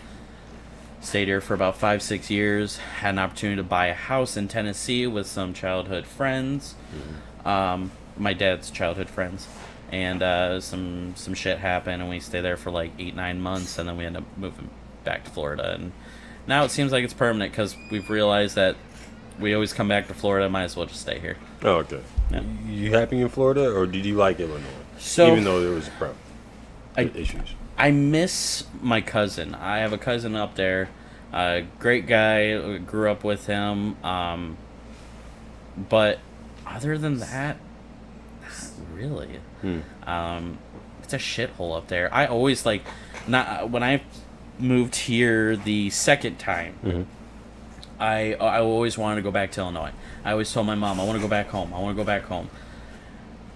Stayed 1.01 1.29
here 1.29 1.39
for 1.39 1.53
about 1.53 1.77
five, 1.77 2.01
six 2.01 2.29
years. 2.29 2.77
Had 2.77 3.11
an 3.11 3.19
opportunity 3.19 3.57
to 3.57 3.63
buy 3.63 3.87
a 3.87 3.93
house 3.93 4.35
in 4.35 4.49
Tennessee 4.49 5.07
with 5.07 5.27
some 5.27 5.53
childhood 5.53 6.05
friends, 6.05 6.75
um, 7.45 7.91
my 8.17 8.33
dad's 8.33 8.69
childhood 8.69 9.09
friends, 9.09 9.47
and 9.93 10.21
uh, 10.21 10.59
some 10.59 11.13
some 11.15 11.33
shit 11.33 11.57
happened, 11.59 12.01
and 12.01 12.09
we 12.09 12.19
stayed 12.19 12.41
there 12.41 12.57
for 12.57 12.69
like 12.69 12.91
eight, 12.99 13.15
nine 13.15 13.39
months, 13.39 13.77
and 13.77 13.87
then 13.87 13.95
we 13.95 14.05
end 14.05 14.17
up 14.17 14.25
moving 14.35 14.69
back 15.05 15.23
to 15.23 15.29
Florida, 15.31 15.73
and 15.73 15.93
now 16.47 16.65
it 16.65 16.69
seems 16.71 16.91
like 16.91 17.05
it's 17.05 17.13
permanent 17.13 17.53
because 17.53 17.77
we've 17.89 18.09
realized 18.09 18.55
that 18.55 18.75
we 19.39 19.53
always 19.53 19.71
come 19.71 19.87
back 19.87 20.07
to 20.09 20.13
Florida. 20.13 20.49
Might 20.49 20.63
as 20.63 20.75
well 20.75 20.85
just 20.85 20.99
stay 20.99 21.19
here. 21.19 21.37
Oh, 21.63 21.75
okay. 21.75 22.01
Yeah. 22.31 22.41
You 22.67 22.91
happy 22.93 23.19
in 23.21 23.29
Florida, 23.29 23.71
or 23.71 23.85
did 23.85 24.05
you 24.05 24.15
like 24.15 24.39
Illinois? 24.39 24.67
So- 24.97 25.31
even 25.31 25.43
though 25.43 25.61
there 25.61 25.71
was 25.73 25.87
a 25.87 25.91
problem, 25.91 26.17
I- 26.97 27.11
issues. 27.15 27.53
I 27.77 27.91
miss 27.91 28.65
my 28.81 28.99
cousin. 29.01 29.55
I 29.55 29.77
have 29.79 29.93
a 29.93 29.97
cousin 29.97 30.35
up 30.35 30.55
there. 30.55 30.89
Uh, 31.31 31.61
great 31.79 32.07
guy. 32.07 32.77
Grew 32.79 33.09
up 33.09 33.23
with 33.23 33.45
him. 33.47 33.95
Um, 34.03 34.57
but 35.89 36.19
other 36.67 36.97
than 36.97 37.19
that, 37.19 37.57
not 38.41 38.51
really. 38.93 39.39
Hmm. 39.61 39.79
Um, 40.05 40.57
it's 41.03 41.13
a 41.13 41.17
shithole 41.17 41.77
up 41.77 41.87
there. 41.87 42.13
I 42.13 42.25
always 42.25 42.65
like, 42.65 42.83
not 43.27 43.69
when 43.69 43.81
I 43.83 44.01
moved 44.59 44.95
here 44.95 45.55
the 45.55 45.89
second 45.91 46.37
time. 46.37 46.75
Mhm. 46.83 47.05
I 47.99 48.33
I 48.35 48.59
always 48.59 48.97
wanted 48.97 49.17
to 49.17 49.21
go 49.21 49.31
back 49.31 49.51
to 49.51 49.61
Illinois. 49.61 49.91
I 50.23 50.31
always 50.31 50.51
told 50.51 50.65
my 50.67 50.75
mom 50.75 50.99
I 50.99 51.03
want 51.03 51.17
to 51.17 51.21
go 51.21 51.27
back 51.27 51.49
home. 51.49 51.73
I 51.73 51.79
want 51.79 51.95
to 51.95 52.01
go 52.01 52.05
back 52.05 52.23
home. 52.23 52.49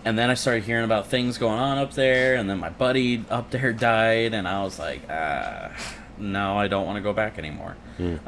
And 0.06 0.20
then 0.20 0.30
I 0.30 0.34
started 0.34 0.64
hearing 0.66 0.84
about 0.84 1.08
things 1.08 1.38
going 1.38 1.60
on 1.60 1.78
up 1.78 1.94
there, 1.94 2.36
and 2.36 2.50
then 2.50 2.60
my 2.60 2.70
buddy 2.70 3.24
up 3.30 3.52
there 3.52 3.72
died, 3.92 4.34
and 4.34 4.48
I 4.48 4.62
was 4.64 4.78
like, 4.78 5.02
ah, 5.10 5.72
no, 6.18 6.58
I 6.58 6.68
don't 6.68 6.86
want 6.86 6.98
to 6.98 7.02
go 7.02 7.14
back 7.14 7.38
anymore. 7.38 7.78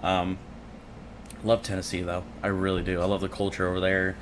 Um, 0.01 0.37
love 1.43 1.63
Tennessee 1.63 2.01
though, 2.01 2.23
I 2.41 2.47
really 2.47 2.81
do. 2.81 3.01
I 3.01 3.05
love 3.05 3.21
the 3.21 3.29
culture 3.29 3.67
over 3.67 3.79
there. 3.81 4.15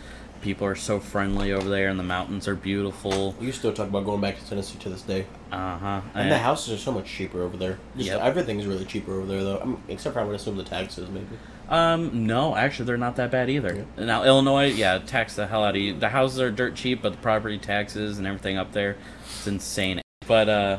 People 0.43 0.67
are 0.67 0.75
so 0.75 0.99
friendly 0.99 1.53
over 1.53 1.69
there, 1.69 1.87
and 1.87 1.97
the 1.97 2.03
mountains 2.03 2.49
are 2.49 2.55
beautiful. 2.55 3.33
You 3.39 3.53
still 3.53 3.71
talk 3.71 3.87
about 3.87 4.03
going 4.03 4.19
back 4.19 4.37
to 4.37 4.45
Tennessee 4.45 4.77
to 4.79 4.89
this 4.89 5.01
day. 5.01 5.25
Uh 5.53 5.77
huh. 5.77 6.01
And 6.13 6.29
the 6.29 6.37
houses 6.37 6.73
are 6.73 6.77
so 6.77 6.91
much 6.91 7.05
cheaper 7.05 7.41
over 7.41 7.55
there. 7.55 7.79
Just 7.95 8.09
Yep. 8.09 8.21
everything's 8.21 8.65
really 8.65 8.83
cheaper 8.83 9.13
over 9.13 9.25
there, 9.25 9.41
though. 9.41 9.59
I 9.61 9.63
mean, 9.65 9.81
except 9.87 10.15
for 10.15 10.19
I 10.19 10.25
would 10.25 10.35
assume 10.35 10.57
the 10.57 10.63
taxes, 10.65 11.09
maybe. 11.09 11.37
Um, 11.69 12.27
no, 12.27 12.57
actually, 12.57 12.87
they're 12.87 12.97
not 12.97 13.15
that 13.15 13.31
bad 13.31 13.49
either. 13.49 13.85
Now, 13.97 14.25
Illinois, 14.25 14.65
yeah, 14.65 14.99
tax 14.99 15.35
the 15.37 15.47
hell 15.47 15.63
out 15.63 15.77
of 15.77 15.81
you. 15.81 15.93
The 15.97 16.09
houses 16.09 16.41
are 16.41 16.51
dirt 16.51 16.75
cheap, 16.75 17.01
but 17.01 17.13
the 17.13 17.17
property 17.19 17.57
taxes 17.57 18.17
and 18.17 18.27
everything 18.27 18.57
up 18.57 18.73
there, 18.73 18.97
it's 19.25 19.47
insane. 19.47 20.01
But, 20.27 20.49
uh, 20.49 20.77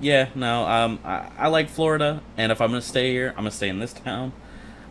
yeah, 0.00 0.30
no, 0.34 0.66
um, 0.66 0.98
I, 1.04 1.28
I 1.38 1.48
like 1.48 1.68
Florida, 1.68 2.20
and 2.36 2.50
if 2.50 2.60
I'm 2.60 2.70
gonna 2.70 2.82
stay 2.82 3.12
here, 3.12 3.28
I'm 3.30 3.36
gonna 3.36 3.52
stay 3.52 3.68
in 3.68 3.78
this 3.78 3.92
town. 3.92 4.32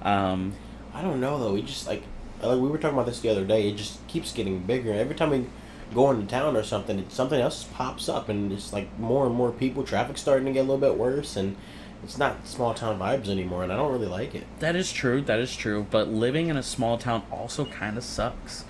Um, 0.02 0.54
I 0.94 1.02
don't 1.02 1.20
know 1.20 1.38
though. 1.38 1.54
We 1.54 1.62
just 1.62 1.88
like, 1.88 2.04
like 2.48 2.60
we 2.60 2.70
were 2.70 2.78
talking 2.78 2.98
about 2.98 3.08
this 3.08 3.20
the 3.20 3.30
other 3.30 3.46
day. 3.46 3.70
It 3.70 3.78
just 3.78 4.06
keeps 4.08 4.32
getting 4.32 4.60
bigger. 4.60 4.92
And 4.92 5.00
every 5.00 5.16
time 5.16 5.30
we 5.30 5.46
go 5.94 6.12
into 6.12 6.26
town 6.26 6.56
or 6.56 6.64
something, 6.64 7.00
it, 7.00 7.12
something 7.12 7.40
else 7.40 7.64
pops 7.74 8.10
up, 8.10 8.30
and 8.30 8.52
it's 8.52 8.74
like 8.74 8.88
more 9.00 9.26
and 9.26 9.36
more 9.36 9.52
people. 9.52 9.84
Traffic's 9.84 10.22
starting 10.22 10.46
to 10.46 10.52
get 10.52 10.60
a 10.60 10.64
little 10.64 10.78
bit 10.78 10.98
worse, 10.98 11.36
and 11.36 11.56
it's 12.04 12.18
not 12.18 12.46
small 12.48 12.74
town 12.74 13.00
vibes 13.00 13.30
anymore. 13.30 13.64
And 13.64 13.72
I 13.72 13.76
don't 13.78 13.92
really 13.92 14.08
like 14.08 14.36
it. 14.36 14.46
that 14.60 14.76
is 14.76 14.92
true, 14.92 15.22
that 15.22 15.40
is 15.40 15.56
true, 15.56 15.86
but 15.90 16.08
living 16.10 16.48
in 16.48 16.58
a 16.58 16.64
small 16.64 16.98
town 16.98 17.24
also 17.32 17.66
kind 17.66 17.98
of 17.98 18.04
sucks. 18.04 18.66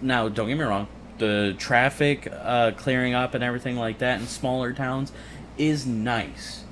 Now, 0.00 0.28
don't 0.28 0.48
get 0.48 0.56
me 0.56 0.64
wrong, 0.64 0.88
the 1.18 1.54
traffic 1.58 2.28
uh, 2.30 2.72
clearing 2.76 3.14
up 3.14 3.34
and 3.34 3.42
everything 3.42 3.76
like 3.76 3.98
that 3.98 4.20
in 4.20 4.26
smaller 4.26 4.72
towns 4.72 5.12
is 5.58 5.86
nice. 5.86 6.64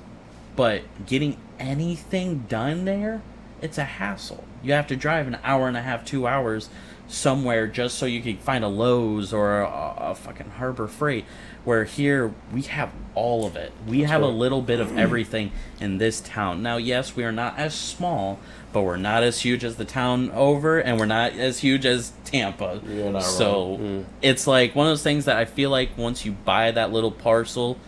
but 0.55 0.83
getting 1.05 1.37
anything 1.59 2.45
done 2.47 2.85
there, 2.85 3.21
it's 3.65 3.77
a 3.77 3.83
hassle. 3.83 4.43
You 4.63 4.73
have 4.73 4.87
to 4.87 4.95
drive 4.95 5.27
an 5.27 5.37
hour 5.43 5.67
and 5.67 5.75
a 5.75 5.81
half, 5.81 6.05
two 6.05 6.27
hours 6.27 6.69
somewhere 7.07 7.67
just 7.67 7.97
so 7.97 8.05
you 8.05 8.21
can 8.21 8.37
find 8.37 8.63
a 8.63 8.67
Lowe's 8.67 9.33
or 9.33 9.61
a, 9.61 9.95
a 9.97 10.15
fucking 10.15 10.51
Harbor 10.51 10.87
Freight. 10.87 11.25
Where 11.63 11.83
here 11.83 12.31
we 12.53 12.61
have 12.63 12.91
all 13.15 13.45
of 13.45 13.55
it. 13.55 13.71
We 13.87 14.03
have 14.03 14.21
a 14.21 14.27
little 14.27 14.61
bit 14.61 14.79
of 14.79 14.95
everything 14.97 15.51
in 15.79 15.97
this 15.97 16.21
town. 16.21 16.61
Now, 16.61 16.77
yes, 16.77 17.15
we 17.15 17.23
are 17.23 17.31
not 17.31 17.57
as 17.57 17.73
small, 17.73 18.39
but 18.71 18.83
we're 18.83 18.97
not 18.97 19.23
as 19.23 19.41
huge 19.41 19.63
as 19.63 19.75
the 19.77 19.85
town 19.85 20.29
over, 20.31 20.77
and 20.77 20.99
we're 20.99 21.07
not 21.07 21.33
as 21.33 21.59
huge 21.59 21.85
as 21.87 22.13
Tampa. 22.23 22.81
You're 22.87 23.11
not 23.11 23.23
so 23.23 23.69
wrong. 23.69 23.79
Mm. 23.79 24.05
it's 24.21 24.45
like 24.45 24.75
one 24.75 24.85
of 24.85 24.91
those 24.91 25.01
things 25.01 25.25
that 25.25 25.37
I 25.37 25.45
feel 25.45 25.71
like 25.71 25.97
once 25.97 26.23
you 26.23 26.33
buy 26.33 26.69
that 26.69 26.91
little 26.93 27.11
parcel 27.11 27.79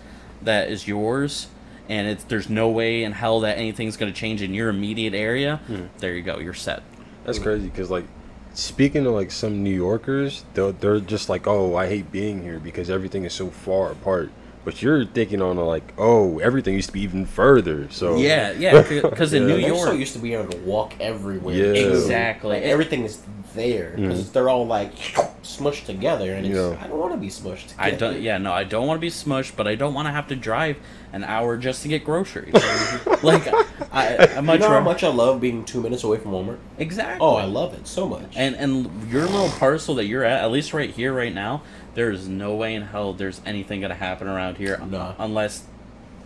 that 0.41 0.69
is 0.69 0.88
yours, 0.88 1.48
and 1.89 2.08
it's 2.08 2.24
there's 2.25 2.50
no 2.50 2.70
way 2.70 3.03
in 3.03 3.12
hell 3.12 3.41
that 3.41 3.58
anything's 3.58 3.98
going 3.98 4.12
to 4.12 4.17
change 4.17 4.41
in 4.41 4.53
your 4.53 4.70
immediate 4.70 5.13
area. 5.13 5.58
Hmm. 5.67 5.86
There 6.00 6.13
you 6.13 6.24
go, 6.24 6.39
you're 6.39 6.53
set. 6.53 6.84
That's 7.24 7.39
crazy 7.39 7.67
because 7.67 7.89
like 7.89 8.06
speaking 8.53 9.03
to 9.03 9.12
like 9.12 9.32
some 9.32 9.63
New 9.63 9.74
Yorkers, 9.74 10.46
they're 10.53 10.72
they're 10.72 11.00
just 11.00 11.29
like, 11.29 11.48
oh, 11.48 11.75
I 11.75 11.88
hate 11.88 12.12
being 12.12 12.41
here 12.41 12.60
because 12.60 12.89
everything 12.89 13.24
is 13.24 13.34
so 13.34 13.50
far 13.50 13.91
apart. 13.91 14.32
But 14.67 14.81
you're 14.81 15.05
thinking 15.05 15.41
on 15.41 15.55
a 15.55 15.63
like, 15.63 15.93
oh, 15.97 16.39
everything 16.39 16.74
used 16.74 16.89
to 16.89 16.93
be 16.93 17.00
even 17.00 17.25
further. 17.25 17.89
So 17.89 18.17
Yeah, 18.17 18.51
yeah, 18.51 18.81
because 18.81 19.31
in 19.33 19.43
Yeah. 19.43 19.47
New 19.47 19.62
They're 19.62 19.75
so 19.75 19.86
York, 19.86 19.97
used 19.97 20.12
to 20.12 20.19
be 20.19 20.33
able 20.33 20.51
to 20.51 20.57
walk 20.57 20.93
everywhere. 21.00 21.55
Yeah. 21.55 21.88
Exactly. 21.88 22.57
Like, 22.57 22.63
everything 22.63 23.05
is 23.05 23.21
there 23.55 23.93
because 23.95 24.24
mm-hmm. 24.24 24.31
they're 24.33 24.50
all 24.50 24.67
like 24.67 24.93
smushed 25.41 25.86
together, 25.86 26.33
and 26.33 26.45
it's, 26.45 26.55
Yeah. 26.55 26.77
I 26.81 26.88
don't 26.88 27.00
want 27.00 27.13
to 27.13 27.17
be 27.17 27.29
smushed. 27.29 27.74
I 27.77 27.91
don't. 27.91 28.21
Yeah, 28.21 28.38
no, 28.38 28.51
I 28.51 28.65
don't 28.65 28.88
want 28.88 28.97
to 28.97 29.01
be 29.01 29.09
smushed, 29.09 29.53
but 29.55 29.67
I 29.67 29.75
don't 29.75 29.93
want 29.93 30.07
to 30.07 30.12
have 30.12 30.27
to 30.27 30.36
drive 30.36 30.77
an 31.13 31.24
hour 31.24 31.57
just 31.57 31.81
to 31.83 31.88
get 31.88 32.03
groceries. 32.03 32.53
like, 33.24 33.47
I, 33.91 34.36
I 34.38 34.41
much 34.41 34.59
You 34.59 34.67
know 34.67 34.74
how 34.74 34.81
much 34.81 35.03
I 35.03 35.07
love 35.07 35.39
being 35.39 35.63
two 35.63 35.81
minutes 35.81 36.03
away 36.03 36.17
from 36.17 36.31
Walmart? 36.31 36.57
exactly. 36.77 37.25
Oh, 37.25 37.36
I 37.36 37.45
love 37.45 37.74
it 37.74 37.88
so 37.88 38.07
much. 38.07 38.33
And 38.36 38.55
and 38.55 39.09
your 39.12 39.24
little 39.24 39.50
parcel 39.50 39.95
that 39.95 40.05
you're 40.05 40.24
at, 40.24 40.43
at 40.43 40.51
least 40.51 40.74
right 40.74 40.89
here, 40.89 41.13
right 41.13 41.33
now, 41.33 41.63
there 41.97 42.11
is 42.11 42.27
no 42.27 42.53
way 42.55 42.75
in 42.75 42.83
hell 42.83 43.11
there's 43.11 43.41
anything 43.43 43.81
gonna 43.81 43.95
happen 43.95 44.27
around 44.27 44.57
here 44.57 44.79
No. 44.87 45.15
unless 45.17 45.63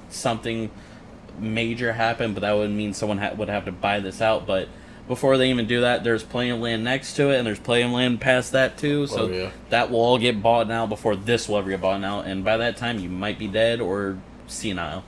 something 0.09 0.69
major 1.39 1.93
happened. 1.93 2.35
But 2.35 2.41
that 2.41 2.51
would 2.57 2.69
mean 2.71 2.93
someone 2.93 3.19
ha- 3.19 3.31
would 3.37 3.47
have 3.47 3.63
to 3.65 3.71
buy 3.71 4.01
this 4.01 4.21
out. 4.21 4.45
But 4.45 4.67
before 5.07 5.37
they 5.37 5.49
even 5.49 5.67
do 5.67 5.79
that, 5.79 6.03
there's 6.03 6.23
plenty 6.23 6.49
of 6.49 6.59
land 6.59 6.83
next 6.83 7.15
to 7.15 7.29
it, 7.31 7.37
and 7.37 7.47
there's 7.47 7.57
plenty 7.59 7.83
of 7.83 7.91
land 7.91 8.19
past 8.19 8.51
that 8.51 8.77
too. 8.77 9.07
So 9.07 9.21
Oh, 9.21 9.27
yeah. 9.29 9.49
that 9.69 9.89
will 9.89 10.01
all 10.01 10.17
get 10.17 10.43
bought 10.43 10.69
out 10.69 10.89
before 10.89 11.15
this 11.15 11.47
will 11.47 11.57
ever 11.57 11.69
get 11.69 11.79
bought 11.79 12.03
out. 12.03 12.25
And 12.25 12.43
by 12.43 12.57
that 12.57 12.75
time, 12.75 12.99
you 12.99 13.07
might 13.07 13.39
be 13.39 13.47
dead 13.47 13.79
or 13.79 14.17
senile. 14.47 15.05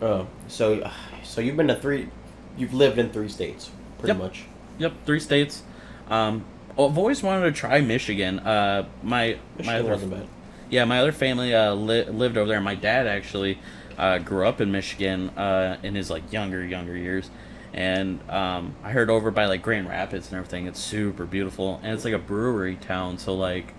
Oh, 0.00 0.28
so 0.48 0.88
so 1.24 1.40
you've 1.40 1.56
been 1.56 1.66
to 1.68 1.74
three, 1.74 2.08
you've 2.56 2.72
lived 2.72 2.98
in 2.98 3.10
three 3.10 3.28
states, 3.28 3.70
pretty 3.98 4.12
Yep. 4.12 4.18
much. 4.22 4.44
Yep, 4.78 4.92
three 5.06 5.20
states. 5.20 5.62
Um, 6.08 6.44
I've 6.78 6.98
always 6.98 7.22
wanted 7.22 7.44
to 7.46 7.52
try 7.52 7.80
Michigan. 7.80 8.38
Uh, 8.40 8.86
my 9.02 9.38
my 9.64 9.78
other. 9.80 10.26
Yeah, 10.68 10.84
my 10.84 11.00
other 11.00 11.12
family 11.12 11.54
uh, 11.54 11.74
li- 11.74 12.04
lived 12.04 12.36
over 12.36 12.48
there. 12.48 12.60
My 12.60 12.74
dad 12.74 13.06
actually 13.06 13.58
uh, 13.96 14.18
grew 14.18 14.46
up 14.46 14.60
in 14.60 14.72
Michigan 14.72 15.30
uh, 15.30 15.78
in 15.82 15.94
his 15.94 16.10
like 16.10 16.32
younger 16.32 16.64
younger 16.64 16.96
years, 16.96 17.30
and 17.72 18.20
um, 18.30 18.74
I 18.82 18.90
heard 18.90 19.08
over 19.08 19.30
by 19.30 19.46
like 19.46 19.62
Grand 19.62 19.88
Rapids 19.88 20.28
and 20.28 20.36
everything. 20.36 20.66
It's 20.66 20.80
super 20.80 21.24
beautiful, 21.24 21.80
and 21.82 21.94
it's 21.94 22.04
like 22.04 22.14
a 22.14 22.18
brewery 22.18 22.76
town. 22.76 23.16
So 23.18 23.34
like, 23.34 23.72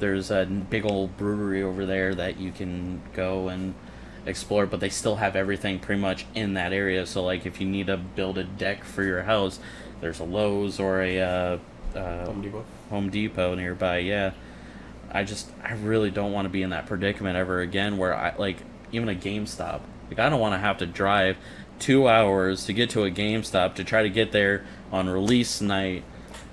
there's 0.00 0.30
a 0.30 0.44
big 0.46 0.84
old 0.84 1.16
brewery 1.16 1.62
over 1.62 1.86
there 1.86 2.14
that 2.14 2.40
you 2.40 2.50
can 2.50 3.02
go 3.14 3.48
and 3.48 3.74
explore. 4.26 4.66
But 4.66 4.80
they 4.80 4.88
still 4.88 5.16
have 5.16 5.36
everything 5.36 5.78
pretty 5.78 6.00
much 6.00 6.26
in 6.34 6.54
that 6.54 6.72
area. 6.72 7.06
So 7.06 7.22
like, 7.22 7.46
if 7.46 7.60
you 7.60 7.68
need 7.68 7.86
to 7.86 7.98
build 7.98 8.36
a 8.36 8.44
deck 8.44 8.82
for 8.82 9.04
your 9.04 9.22
house, 9.22 9.60
there's 10.00 10.18
a 10.18 10.24
Lowe's 10.24 10.80
or 10.80 11.02
a 11.02 11.60
uh, 11.96 12.26
Home 12.26 12.42
Depot. 12.42 12.64
Home 12.90 13.10
Depot 13.10 13.54
nearby. 13.54 13.98
Yeah, 13.98 14.32
I 15.10 15.24
just 15.24 15.50
I 15.64 15.74
really 15.74 16.10
don't 16.10 16.32
want 16.32 16.46
to 16.46 16.48
be 16.48 16.62
in 16.62 16.70
that 16.70 16.86
predicament 16.86 17.36
ever 17.36 17.60
again. 17.60 17.98
Where 17.98 18.14
I 18.14 18.34
like 18.36 18.58
even 18.92 19.08
a 19.08 19.14
GameStop. 19.14 19.80
Like 20.08 20.18
I 20.18 20.28
don't 20.28 20.40
want 20.40 20.54
to 20.54 20.58
have 20.58 20.78
to 20.78 20.86
drive 20.86 21.36
two 21.78 22.08
hours 22.08 22.66
to 22.66 22.72
get 22.72 22.90
to 22.90 23.04
a 23.04 23.10
GameStop 23.10 23.74
to 23.74 23.84
try 23.84 24.02
to 24.02 24.10
get 24.10 24.32
there 24.32 24.64
on 24.90 25.08
release 25.08 25.60
night 25.60 26.04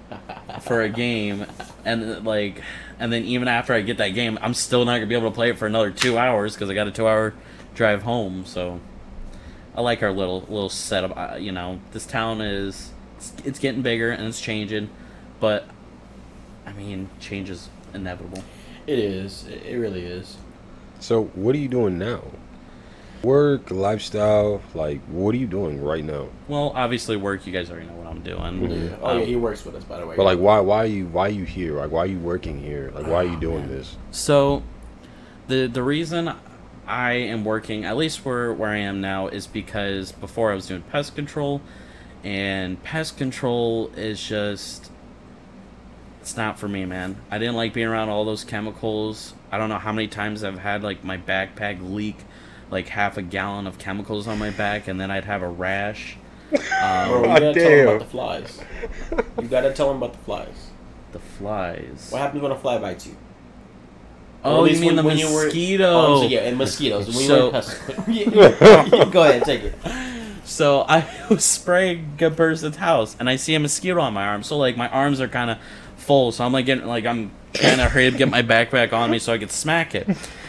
for 0.62 0.82
a 0.82 0.90
game, 0.90 1.46
and 1.86 2.26
like, 2.26 2.62
and 3.00 3.12
then 3.12 3.24
even 3.26 3.48
after 3.48 3.74
I 3.74 3.82
get 3.82 3.98
that 3.98 4.10
game, 4.10 4.40
I'm 4.42 4.54
still 4.54 4.86
not 4.86 4.96
gonna 4.96 5.08
be 5.08 5.16
able 5.16 5.30
to 5.30 5.36
play 5.36 5.50
it 5.50 5.58
for 5.58 5.68
another 5.68 5.92
two 5.92 6.18
hours 6.18 6.54
because 6.54 6.70
I 6.70 6.74
got 6.74 6.88
a 6.88 6.92
two 6.92 7.08
hour 7.08 7.34
drive 7.76 8.04
home. 8.04 8.46
So. 8.46 8.80
I 9.76 9.82
like 9.82 10.04
our 10.04 10.12
little 10.12 10.42
little 10.42 10.68
setup. 10.68 11.16
I, 11.16 11.38
you 11.38 11.54
know, 11.54 11.80
this 11.94 12.06
town 12.06 12.42
is 12.42 12.92
it's, 13.18 13.34
it's 13.46 13.60
getting 13.60 13.82
bigger 13.82 14.12
and 14.12 14.28
it's 14.28 14.42
changing, 14.42 14.90
but 15.40 15.68
I 16.66 16.74
mean, 16.74 17.10
change 17.20 17.50
is 17.50 17.70
inevitable. 17.94 18.44
It 18.88 19.00
is. 19.00 19.46
It 19.48 19.66
it 19.66 19.78
really 19.78 20.04
is. 20.04 20.38
So 21.00 21.26
what 21.36 21.56
are 21.56 21.60
you 21.60 21.68
doing 21.70 21.98
now? 21.98 22.22
Work, 23.24 23.70
lifestyle, 23.70 24.62
like 24.74 25.02
what 25.08 25.36
are 25.36 25.38
you 25.38 25.48
doing 25.48 25.82
right 25.84 26.04
now? 26.04 26.30
Well, 26.48 26.72
obviously, 26.74 27.18
work. 27.18 27.46
You 27.46 27.52
guys 27.52 27.70
already 27.70 27.88
know 27.88 27.94
what 27.94 28.08
I'm 28.08 28.22
doing. 28.22 28.72
Yeah. 28.72 28.96
Oh 29.02 29.10
Um, 29.12 29.20
yeah, 29.20 29.26
he 29.26 29.36
works 29.36 29.66
with 29.66 29.76
us 29.76 29.84
by 29.84 30.00
the 30.00 30.08
way. 30.08 30.16
But 30.16 30.24
like 30.24 30.40
why 30.40 30.60
why 30.62 30.84
are 30.84 30.86
you 30.86 31.08
why 31.08 31.28
are 31.28 31.30
you 31.32 31.44
here? 31.44 31.76
Like 31.76 31.92
why 31.92 32.04
are 32.04 32.08
you 32.08 32.20
working 32.20 32.62
here? 32.62 32.92
Like 32.96 33.08
why 33.08 33.26
are 33.26 33.26
you 33.26 33.40
doing 33.40 33.68
this? 33.68 33.98
So, 34.12 34.64
the 35.48 35.68
the 35.68 35.84
reason 35.84 36.34
I 36.88 37.12
am 37.12 37.44
working, 37.44 37.84
at 37.84 37.98
least 37.98 38.24
where 38.24 38.54
where 38.54 38.70
I 38.70 38.78
am 38.78 39.02
now, 39.02 39.28
is 39.28 39.48
because 39.48 40.12
before 40.14 40.52
I 40.52 40.56
was 40.56 40.68
doing 40.68 40.84
pest 40.84 41.14
control, 41.16 41.62
and 42.24 42.82
pest 42.84 43.18
control 43.18 43.92
is 43.98 44.24
just 44.26 44.92
it's 46.22 46.36
not 46.38 46.60
for 46.60 46.68
me, 46.68 46.86
man. 46.86 47.16
I 47.32 47.38
didn't 47.38 47.56
like 47.56 47.74
being 47.74 47.88
around 47.88 48.10
all 48.10 48.26
those 48.26 48.44
chemicals. 48.44 49.34
I 49.52 49.58
don't 49.58 49.70
know 49.70 49.80
how 49.80 49.92
many 49.94 50.08
times 50.08 50.44
I've 50.44 50.60
had 50.60 50.84
like 50.84 51.04
my 51.04 51.18
backpack 51.18 51.80
leak 51.82 52.18
like 52.72 52.88
half 52.90 53.18
a 53.18 53.22
gallon 53.24 53.66
of 53.66 53.80
chemicals 53.80 54.28
on 54.28 54.38
my 54.38 54.52
back, 54.52 54.88
and 54.88 55.00
then 55.02 55.10
I'd 55.10 55.26
have 55.26 55.42
a 55.42 55.48
rash. 55.48 56.18
Bro, 56.52 56.60
Um, 56.84 57.24
you 57.24 57.28
gotta 57.28 57.54
tell 57.54 57.70
him 57.72 57.88
about 57.88 58.00
the 58.00 58.06
flies. 58.06 58.60
You 59.42 59.48
gotta 59.48 59.74
tell 59.74 59.92
him 59.92 59.98
about 59.98 60.14
the 60.14 60.20
flies. 60.20 60.68
the 61.14 61.20
flies. 61.20 62.08
What 62.12 62.22
happens 62.22 62.42
when 62.44 62.52
a 62.52 62.56
fly 62.60 62.78
bites 62.78 63.08
you? 63.08 63.16
Oh, 64.44 64.66
you 64.66 64.74
mean 64.80 64.86
when- 64.88 64.96
the 64.98 65.04
when 65.04 65.18
you 65.18 65.34
were- 65.34 65.46
mosquito? 65.46 65.86
Oh, 65.92 66.22
so 66.22 66.28
yeah, 66.28 66.40
and 66.42 66.58
mosquitoes. 66.58 67.08
When 67.08 67.16
So- 67.28 67.62
you 68.08 68.30
were 68.32 69.06
Go 69.12 69.24
ahead, 69.24 69.44
take 69.44 69.64
it. 69.64 69.76
So 70.46 70.82
I 70.88 71.08
was 71.30 71.44
spraying 71.44 72.18
a 72.22 72.30
person's 72.32 72.78
house, 72.78 73.16
and 73.20 73.30
I 73.30 73.36
see 73.36 73.54
a 73.56 73.60
mosquito 73.60 74.00
on 74.00 74.14
my 74.14 74.26
arm. 74.26 74.44
So 74.44 74.58
like 74.58 74.78
my 74.78 74.88
arms 74.90 75.20
are 75.22 75.28
kind 75.28 75.52
of 75.52 75.58
full, 76.10 76.32
so 76.32 76.44
I'm 76.44 76.52
like 76.52 76.66
getting 76.66 76.88
like 76.88 77.06
I'm 77.06 77.30
trying 77.54 77.78
to 77.78 77.88
hurry 77.88 78.08
up 78.08 78.18
get 78.18 78.30
my 78.30 78.42
backpack 78.42 78.94
on 78.94 79.12
me 79.12 79.20
so 79.20 79.32
I 79.32 79.38
could 79.38 79.52
smack 79.52 79.94
it. 79.94 80.08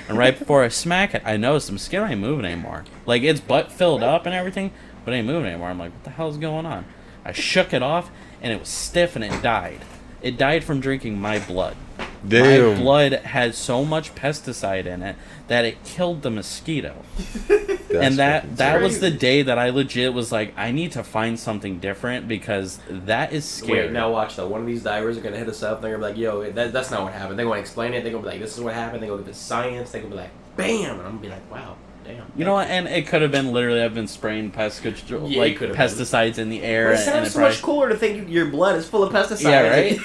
And 0.08 0.16
right 0.16 0.36
before 0.36 0.64
I 0.64 0.68
smack 0.68 1.14
it, 1.14 1.20
I 1.22 1.36
noticed 1.36 1.70
the 1.70 1.78
skin 1.78 2.02
ain't 2.02 2.18
moving 2.18 2.46
anymore. 2.46 2.86
Like 3.04 3.22
its 3.22 3.40
butt 3.40 3.70
filled 3.70 4.02
up 4.02 4.24
and 4.24 4.34
everything, 4.34 4.72
but 5.04 5.12
it 5.12 5.18
ain't 5.18 5.26
moving 5.26 5.50
anymore. 5.50 5.68
I'm 5.68 5.78
like, 5.78 5.92
what 5.92 6.04
the 6.04 6.10
hell's 6.10 6.38
going 6.38 6.64
on? 6.64 6.86
I 7.26 7.32
shook 7.32 7.74
it 7.74 7.82
off, 7.82 8.10
and 8.40 8.54
it 8.54 8.58
was 8.58 8.70
stiff, 8.70 9.16
and 9.16 9.22
it 9.24 9.42
died. 9.42 9.80
It 10.22 10.38
died 10.38 10.64
from 10.64 10.80
drinking 10.80 11.20
my 11.20 11.38
blood. 11.38 11.76
My 12.22 12.58
blood 12.76 13.12
had 13.12 13.54
so 13.54 13.84
much 13.84 14.14
pesticide 14.14 14.86
in 14.86 15.02
it 15.02 15.16
that 15.48 15.64
it 15.64 15.82
killed 15.84 16.22
the 16.22 16.30
mosquito 16.30 16.94
and 17.94 18.16
that 18.18 18.56
that 18.56 18.70
terrible. 18.70 18.86
was 18.86 19.00
the 19.00 19.10
day 19.10 19.42
that 19.42 19.58
I 19.58 19.70
legit 19.70 20.12
was 20.14 20.30
like, 20.30 20.52
I 20.56 20.70
need 20.70 20.92
to 20.92 21.02
find 21.02 21.38
something 21.40 21.78
different 21.80 22.28
because 22.28 22.78
that 22.88 23.32
is 23.32 23.44
scary. 23.44 23.86
Wait, 23.86 23.92
now 23.92 24.10
watch 24.12 24.36
though. 24.36 24.46
One 24.48 24.60
of 24.60 24.66
these 24.66 24.82
divers 24.82 25.16
are 25.18 25.20
gonna 25.22 25.38
hit 25.38 25.48
us 25.48 25.62
up. 25.62 25.80
They're 25.82 25.96
gonna 25.96 26.02
be 26.06 26.10
like, 26.12 26.18
"Yo, 26.18 26.50
that, 26.52 26.72
that's 26.72 26.90
not 26.90 27.02
what 27.04 27.12
happened." 27.12 27.38
They're 27.38 27.46
gonna 27.46 27.60
explain 27.60 27.94
it. 27.94 28.02
They're 28.02 28.12
gonna 28.12 28.22
be 28.24 28.30
like, 28.30 28.40
"This 28.40 28.56
is 28.56 28.62
what 28.62 28.74
happened." 28.74 29.02
They're 29.02 29.10
gonna 29.10 29.22
give 29.22 29.30
it 29.30 29.34
science. 29.36 29.90
They're 29.90 30.02
gonna 30.02 30.14
be 30.14 30.20
like, 30.20 30.30
"Bam!" 30.56 30.98
And 30.98 31.00
I'm 31.00 31.04
gonna 31.06 31.18
be 31.18 31.28
like, 31.28 31.50
"Wow, 31.50 31.76
damn." 32.04 32.24
you 32.36 32.44
know 32.44 32.54
what? 32.54 32.68
And 32.68 32.86
it 32.86 33.06
could 33.08 33.22
have 33.22 33.32
been 33.32 33.50
literally 33.52 33.82
I've 33.82 33.94
been 33.94 34.06
spraying 34.08 34.50
pest 34.50 34.82
control, 34.82 35.28
Yeah, 35.28 35.40
like 35.40 35.56
could 35.56 35.70
have 35.70 35.76
been. 35.78 35.86
pesticides 35.88 36.38
in 36.38 36.48
the 36.50 36.62
air, 36.62 36.86
But 36.88 36.90
it 36.92 36.94
and, 36.96 37.04
sounds 37.04 37.28
it 37.28 37.30
so 37.32 37.38
probably, 37.40 37.54
much 37.56 37.62
cooler 37.62 37.88
to 37.88 37.96
think 37.96 38.28
your 38.28 38.46
blood 38.46 38.76
is 38.76 38.86
full 38.88 39.02
of 39.02 39.12
pesticides. 39.12 39.42
Yeah, 39.42 39.68
right? 39.68 39.98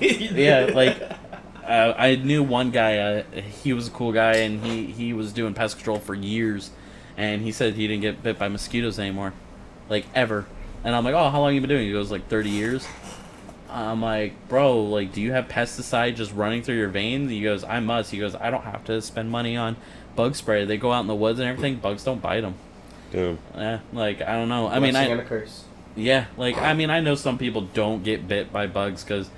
yeah, 0.00 0.66
yeah, 0.68 0.74
like 0.74 0.96
uh, 1.68 1.94
I 1.96 2.16
knew 2.16 2.42
one 2.42 2.70
guy. 2.70 2.96
Uh, 2.96 3.22
he 3.62 3.72
was 3.72 3.88
a 3.88 3.90
cool 3.90 4.12
guy, 4.12 4.36
and 4.36 4.64
he 4.64 4.86
he 4.86 5.12
was 5.12 5.32
doing 5.32 5.54
pest 5.54 5.76
control 5.76 5.98
for 5.98 6.14
years, 6.14 6.70
and 7.16 7.42
he 7.42 7.52
said 7.52 7.74
he 7.74 7.86
didn't 7.86 8.02
get 8.02 8.22
bit 8.22 8.38
by 8.38 8.48
mosquitoes 8.48 8.98
anymore, 8.98 9.34
like 9.88 10.06
ever. 10.14 10.46
And 10.84 10.96
I'm 10.96 11.04
like, 11.04 11.14
oh, 11.14 11.28
how 11.28 11.40
long 11.40 11.54
you 11.54 11.60
been 11.60 11.68
doing? 11.68 11.86
He 11.86 11.92
goes 11.92 12.10
like 12.10 12.28
30 12.28 12.50
years. 12.50 12.86
I'm 13.68 14.00
like, 14.00 14.48
bro, 14.48 14.84
like, 14.84 15.12
do 15.12 15.20
you 15.20 15.32
have 15.32 15.48
pesticide 15.48 16.16
just 16.16 16.32
running 16.32 16.62
through 16.62 16.76
your 16.76 16.88
veins? 16.88 17.30
He 17.30 17.42
goes, 17.42 17.64
I 17.64 17.80
must. 17.80 18.10
He 18.10 18.18
goes, 18.18 18.34
I 18.34 18.50
don't 18.50 18.62
have 18.62 18.84
to 18.84 19.02
spend 19.02 19.30
money 19.30 19.56
on 19.56 19.76
bug 20.16 20.36
spray. 20.36 20.64
They 20.64 20.78
go 20.78 20.92
out 20.92 21.00
in 21.00 21.06
the 21.06 21.14
woods 21.14 21.38
and 21.38 21.48
everything. 21.48 21.76
Bugs 21.76 22.04
don't 22.04 22.22
bite 22.22 22.40
them. 22.40 22.54
Damn. 23.12 23.38
Yeah, 23.54 23.80
like 23.92 24.22
I 24.22 24.32
don't 24.32 24.48
know. 24.48 24.68
I 24.68 24.78
mean, 24.78 24.96
I 24.96 25.04
and 25.04 25.20
a 25.20 25.24
curse. 25.24 25.64
yeah, 25.96 26.26
like 26.36 26.56
I 26.56 26.74
mean, 26.74 26.90
I 26.90 27.00
know 27.00 27.14
some 27.14 27.38
people 27.38 27.62
don't 27.62 28.02
get 28.02 28.28
bit 28.28 28.52
by 28.52 28.66
bugs 28.66 29.04
because 29.04 29.30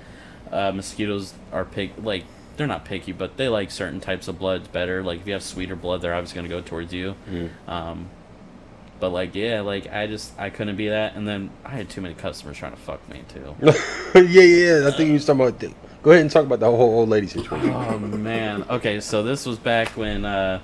uh, 0.51 0.71
mosquitoes 0.71 1.33
are 1.51 1.65
pick 1.65 1.91
like 2.01 2.25
they're 2.57 2.67
not 2.67 2.85
picky, 2.85 3.11
but 3.11 3.37
they 3.37 3.49
like 3.49 3.71
certain 3.71 3.99
types 3.99 4.27
of 4.27 4.37
bloods 4.37 4.67
better. 4.67 5.03
Like 5.03 5.21
if 5.21 5.27
you 5.27 5.33
have 5.33 5.43
sweeter 5.43 5.75
blood, 5.75 6.01
they're 6.01 6.13
obviously 6.13 6.35
gonna 6.35 6.49
go 6.49 6.61
towards 6.61 6.93
you. 6.93 7.15
Mm. 7.29 7.49
Um, 7.67 8.09
but 8.99 9.09
like 9.09 9.33
yeah, 9.35 9.61
like 9.61 9.91
I 9.91 10.07
just 10.07 10.37
I 10.39 10.49
couldn't 10.49 10.75
be 10.75 10.89
that, 10.89 11.15
and 11.15 11.27
then 11.27 11.49
I 11.65 11.69
had 11.69 11.89
too 11.89 12.01
many 12.01 12.13
customers 12.13 12.57
trying 12.57 12.73
to 12.73 12.77
fuck 12.77 13.07
me 13.09 13.23
too. 13.27 13.55
yeah, 14.15 14.41
yeah. 14.41 14.87
I 14.87 14.91
think 14.91 15.07
you 15.07 15.13
was 15.13 15.25
talking 15.25 15.41
about. 15.41 15.59
The, 15.59 15.73
go 16.03 16.11
ahead 16.11 16.21
and 16.21 16.31
talk 16.31 16.45
about 16.45 16.59
the 16.59 16.65
whole 16.65 16.99
old 16.99 17.09
lady 17.09 17.27
situation. 17.27 17.69
oh 17.69 17.97
man. 17.97 18.63
Okay, 18.69 18.99
so 19.01 19.23
this 19.23 19.45
was 19.45 19.57
back 19.57 19.89
when 19.89 20.25
uh, 20.25 20.61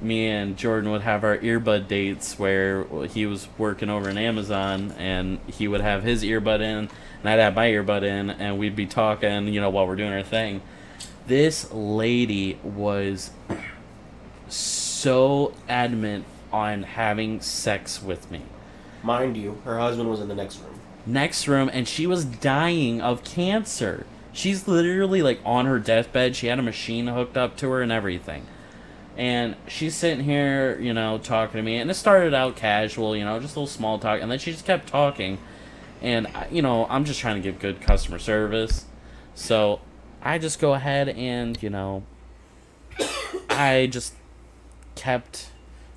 me 0.00 0.28
and 0.28 0.56
Jordan 0.56 0.90
would 0.90 1.00
have 1.00 1.24
our 1.24 1.38
earbud 1.38 1.88
dates, 1.88 2.38
where 2.38 2.84
he 3.06 3.26
was 3.26 3.48
working 3.56 3.88
over 3.88 4.08
in 4.08 4.18
Amazon, 4.18 4.92
and 4.98 5.38
he 5.46 5.66
would 5.66 5.80
have 5.80 6.02
his 6.02 6.22
earbud 6.22 6.60
in, 6.60 6.90
and 7.24 7.32
I'd 7.32 7.42
have 7.42 7.54
my 7.54 7.68
earbud 7.68 8.02
in, 8.02 8.28
and 8.28 8.58
we'd 8.58 8.76
be 8.76 8.84
talking, 8.84 9.48
you 9.48 9.58
know, 9.58 9.70
while 9.70 9.86
we're 9.86 9.96
doing 9.96 10.12
our 10.12 10.22
thing. 10.22 10.60
This 11.26 11.72
lady 11.72 12.58
was 12.62 13.30
so 14.48 15.54
adamant 15.66 16.26
on 16.52 16.82
having 16.82 17.40
sex 17.40 18.02
with 18.02 18.30
me. 18.30 18.42
Mind 19.02 19.38
you, 19.38 19.58
her 19.64 19.78
husband 19.78 20.10
was 20.10 20.20
in 20.20 20.28
the 20.28 20.34
next 20.34 20.60
room. 20.60 20.78
next 21.06 21.48
room 21.48 21.70
and 21.72 21.86
she 21.86 22.06
was 22.06 22.24
dying 22.24 23.00
of 23.00 23.24
cancer. 23.24 24.06
She's 24.32 24.66
literally 24.66 25.22
like 25.22 25.40
on 25.44 25.66
her 25.66 25.78
deathbed. 25.78 26.36
She 26.36 26.48
had 26.48 26.58
a 26.58 26.62
machine 26.62 27.06
hooked 27.06 27.36
up 27.36 27.56
to 27.58 27.70
her 27.70 27.82
and 27.82 27.92
everything. 27.92 28.46
And 29.16 29.56
she's 29.68 29.94
sitting 29.94 30.24
here, 30.24 30.78
you 30.80 30.92
know, 30.92 31.18
talking 31.18 31.58
to 31.58 31.62
me. 31.62 31.76
And 31.76 31.90
it 31.90 31.94
started 31.94 32.34
out 32.34 32.56
casual, 32.56 33.16
you 33.16 33.24
know, 33.24 33.38
just 33.38 33.54
a 33.54 33.60
little 33.60 33.66
small 33.66 33.98
talk. 33.98 34.20
And 34.20 34.30
then 34.30 34.38
she 34.38 34.50
just 34.50 34.66
kept 34.66 34.88
talking. 34.88 35.38
And, 36.04 36.26
I- 36.28 36.46
you 36.52 36.60
know, 36.62 36.86
I'm 36.90 37.04
just 37.04 37.18
trying 37.18 37.36
to 37.36 37.40
give 37.40 37.58
good 37.58 37.80
customer 37.80 38.18
service. 38.18 38.84
So 39.34 39.80
I 40.22 40.38
just 40.38 40.60
go 40.60 40.74
ahead 40.74 41.08
and, 41.08 41.60
you 41.62 41.70
know, 41.70 42.04
I 43.50 43.88
just 43.90 44.12
kept 44.94 45.48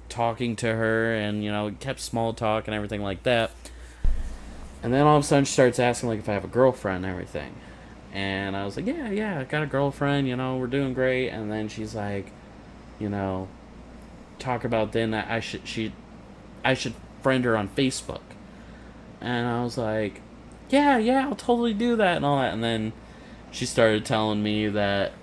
talking 0.10 0.56
to 0.56 0.68
her 0.76 1.14
and, 1.14 1.44
you 1.44 1.52
know, 1.52 1.76
kept 1.80 2.00
small 2.00 2.34
talk 2.34 2.68
and 2.68 2.74
everything 2.74 3.04
like 3.04 3.24
that. 3.24 3.52
And 4.82 4.94
then 4.94 5.06
all 5.06 5.18
of 5.18 5.24
a 5.24 5.28
sudden 5.28 5.46
she 5.46 5.52
starts 5.52 5.78
asking 5.80 6.10
like 6.10 6.20
if 6.20 6.30
I 6.30 6.34
have 6.34 6.46
a 6.46 6.48
girlfriend 6.50 7.04
and 7.04 7.12
everything. 7.12 7.54
And 8.14 8.56
I 8.56 8.64
was 8.64 8.78
like, 8.78 8.88
Yeah, 8.88 9.10
yeah, 9.10 9.40
I 9.40 9.44
got 9.44 9.62
a 9.64 9.68
girlfriend, 9.68 10.28
you 10.28 10.36
know, 10.36 10.56
we're 10.56 10.68
doing 10.68 10.94
great 10.94 11.30
and 11.30 11.52
then 11.52 11.68
she's 11.68 11.94
like, 11.94 12.32
you 12.98 13.10
know, 13.10 13.50
talk 14.40 14.64
about 14.64 14.94
then 14.94 15.12
that 15.12 15.30
I 15.30 15.42
should 15.42 15.68
she 15.68 15.92
I 16.64 16.74
should 16.74 16.94
friend 17.22 17.44
her 17.44 17.58
on 17.58 17.68
Facebook. 17.68 18.22
And 19.22 19.48
I 19.48 19.64
was 19.64 19.78
like, 19.78 20.22
Yeah, 20.70 20.98
yeah, 20.98 21.28
I'll 21.28 21.36
totally 21.36 21.74
do 21.74 21.96
that 21.96 22.18
and 22.18 22.26
all 22.26 22.40
that. 22.40 22.54
And 22.54 22.64
then 22.64 22.94
she 23.52 23.66
started 23.66 24.06
telling 24.06 24.44
me 24.44 24.68
that 24.70 25.14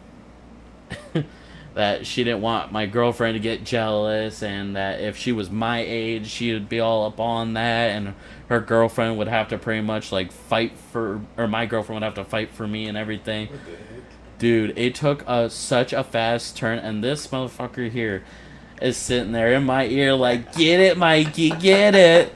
that 1.74 2.06
she 2.06 2.22
didn't 2.24 2.40
want 2.40 2.72
my 2.72 2.86
girlfriend 2.86 3.34
to 3.34 3.40
get 3.40 3.64
jealous 3.64 4.42
and 4.42 4.76
that 4.76 5.00
if 5.00 5.16
she 5.16 5.32
was 5.32 5.50
my 5.50 5.80
age 5.80 6.28
she 6.28 6.52
would 6.52 6.68
be 6.68 6.80
all 6.80 7.06
up 7.06 7.20
on 7.20 7.54
that. 7.54 7.90
And 7.90 8.14
her 8.48 8.60
girlfriend 8.60 9.18
would 9.18 9.28
have 9.28 9.48
to 9.48 9.58
pretty 9.58 9.82
much 9.82 10.12
like 10.12 10.32
fight 10.32 10.76
for 10.76 11.20
or 11.36 11.46
my 11.48 11.66
girlfriend 11.66 12.00
would 12.00 12.06
have 12.06 12.14
to 12.14 12.24
fight 12.24 12.50
for 12.50 12.66
me 12.66 12.86
and 12.86 12.96
everything. 12.96 13.48
Dude 14.38 14.76
it 14.78 14.94
took 14.94 15.22
a 15.28 15.50
such 15.50 15.92
a 15.92 16.04
fast 16.04 16.56
turn. 16.56 16.78
And 16.78 17.02
this 17.02 17.28
motherfucker 17.28 17.90
here 17.90 18.24
is 18.84 18.96
sitting 18.96 19.32
there 19.32 19.54
in 19.54 19.64
my 19.64 19.86
ear 19.86 20.14
like 20.14 20.54
get 20.54 20.78
it 20.78 20.96
mikey 20.98 21.50
get 21.58 21.94
it 21.94 22.34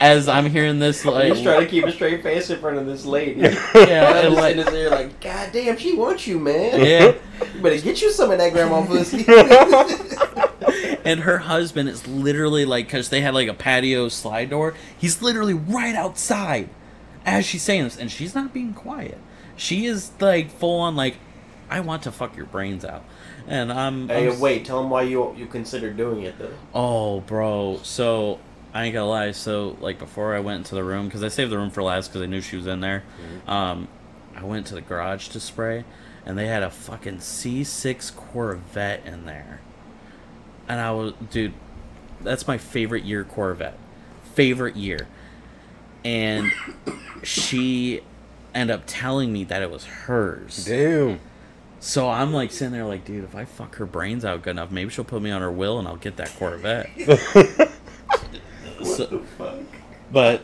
as 0.00 0.28
i'm 0.28 0.44
hearing 0.50 0.78
this 0.78 1.04
like 1.04 1.32
He's 1.32 1.42
trying 1.42 1.60
to 1.60 1.66
keep 1.66 1.84
a 1.84 1.92
straight 1.92 2.22
face 2.22 2.50
in 2.50 2.60
front 2.60 2.76
of 2.78 2.86
this 2.86 3.04
lady. 3.06 3.40
yeah 3.40 3.48
I'm 3.74 4.16
and 4.26 4.34
just 4.34 4.36
like 4.36 4.56
in 4.56 4.66
his 4.66 4.74
ear 4.74 4.90
like, 4.90 5.20
God 5.20 5.50
damn, 5.52 5.76
she 5.76 5.94
wants 5.94 6.26
you, 6.26 6.38
man. 6.38 6.78
yeah 6.84 7.14
You 7.54 7.60
better 7.62 7.80
get 7.80 8.00
you 8.02 8.10
some 8.12 8.30
of 8.30 8.38
that 8.38 8.52
grandma 8.52 8.84
pussy. 8.86 9.24
and 11.04 11.20
her 11.20 11.38
husband 11.38 11.88
is 11.88 12.06
literally 12.06 12.64
like 12.64 12.86
because 12.86 13.08
they 13.08 13.20
had 13.20 13.34
like 13.34 13.48
a 13.48 13.54
patio 13.54 14.08
slide 14.08 14.50
door 14.50 14.74
he's 14.98 15.22
literally 15.22 15.54
right 15.54 15.94
outside 15.94 16.68
as 17.24 17.46
she's 17.46 17.62
saying 17.62 17.84
this 17.84 17.96
and 17.96 18.10
she's 18.10 18.34
not 18.34 18.52
being 18.52 18.74
quiet 18.74 19.18
she 19.56 19.86
is 19.86 20.10
like 20.20 20.50
full 20.50 20.80
on 20.80 20.94
like 20.96 21.16
i 21.70 21.80
want 21.80 22.02
to 22.02 22.12
fuck 22.12 22.36
your 22.36 22.46
brains 22.46 22.84
out 22.84 23.04
and 23.48 23.72
i'm, 23.72 24.08
hey, 24.08 24.30
I'm 24.30 24.38
wait, 24.40 24.64
tell 24.64 24.80
them 24.80 24.90
why 24.90 25.02
you 25.02 25.34
you 25.36 25.46
consider 25.46 25.92
doing 25.92 26.22
it 26.22 26.38
though. 26.38 26.52
oh 26.74 27.20
bro 27.20 27.80
so 27.82 28.38
i 28.74 28.84
ain't 28.84 28.94
gonna 28.94 29.08
lie 29.08 29.32
so 29.32 29.76
like 29.80 29.98
before 29.98 30.34
i 30.34 30.40
went 30.40 30.58
into 30.58 30.74
the 30.74 30.84
room 30.84 31.06
because 31.06 31.22
i 31.24 31.28
saved 31.28 31.50
the 31.50 31.58
room 31.58 31.70
for 31.70 31.82
last 31.82 32.08
because 32.08 32.22
i 32.22 32.26
knew 32.26 32.40
she 32.40 32.56
was 32.56 32.66
in 32.66 32.80
there 32.80 33.02
um 33.46 33.88
i 34.36 34.44
went 34.44 34.66
to 34.66 34.74
the 34.74 34.80
garage 34.82 35.28
to 35.28 35.40
spray 35.40 35.84
and 36.26 36.36
they 36.36 36.46
had 36.46 36.62
a 36.62 36.70
fucking 36.70 37.16
c6 37.18 38.14
corvette 38.14 39.04
in 39.06 39.24
there 39.24 39.60
and 40.68 40.80
I 40.80 40.90
was, 40.90 41.14
dude, 41.30 41.54
that's 42.20 42.46
my 42.46 42.58
favorite 42.58 43.04
year 43.04 43.24
Corvette, 43.24 43.78
favorite 44.34 44.76
year, 44.76 45.08
and 46.04 46.52
she 47.22 48.02
ended 48.54 48.74
up 48.76 48.82
telling 48.86 49.32
me 49.32 49.44
that 49.44 49.62
it 49.62 49.70
was 49.70 49.84
hers. 49.84 50.66
Damn. 50.66 51.20
So 51.80 52.08
I'm 52.08 52.32
like 52.32 52.50
sitting 52.50 52.72
there, 52.72 52.84
like, 52.84 53.04
dude, 53.04 53.24
if 53.24 53.34
I 53.34 53.44
fuck 53.44 53.76
her 53.76 53.86
brains 53.86 54.24
out 54.24 54.42
good 54.42 54.50
enough, 54.50 54.70
maybe 54.70 54.90
she'll 54.90 55.04
put 55.04 55.22
me 55.22 55.30
on 55.30 55.42
her 55.42 55.50
will, 55.50 55.78
and 55.78 55.86
I'll 55.86 55.96
get 55.96 56.16
that 56.16 56.34
Corvette. 56.38 56.90
so, 58.82 59.22
but 60.10 60.42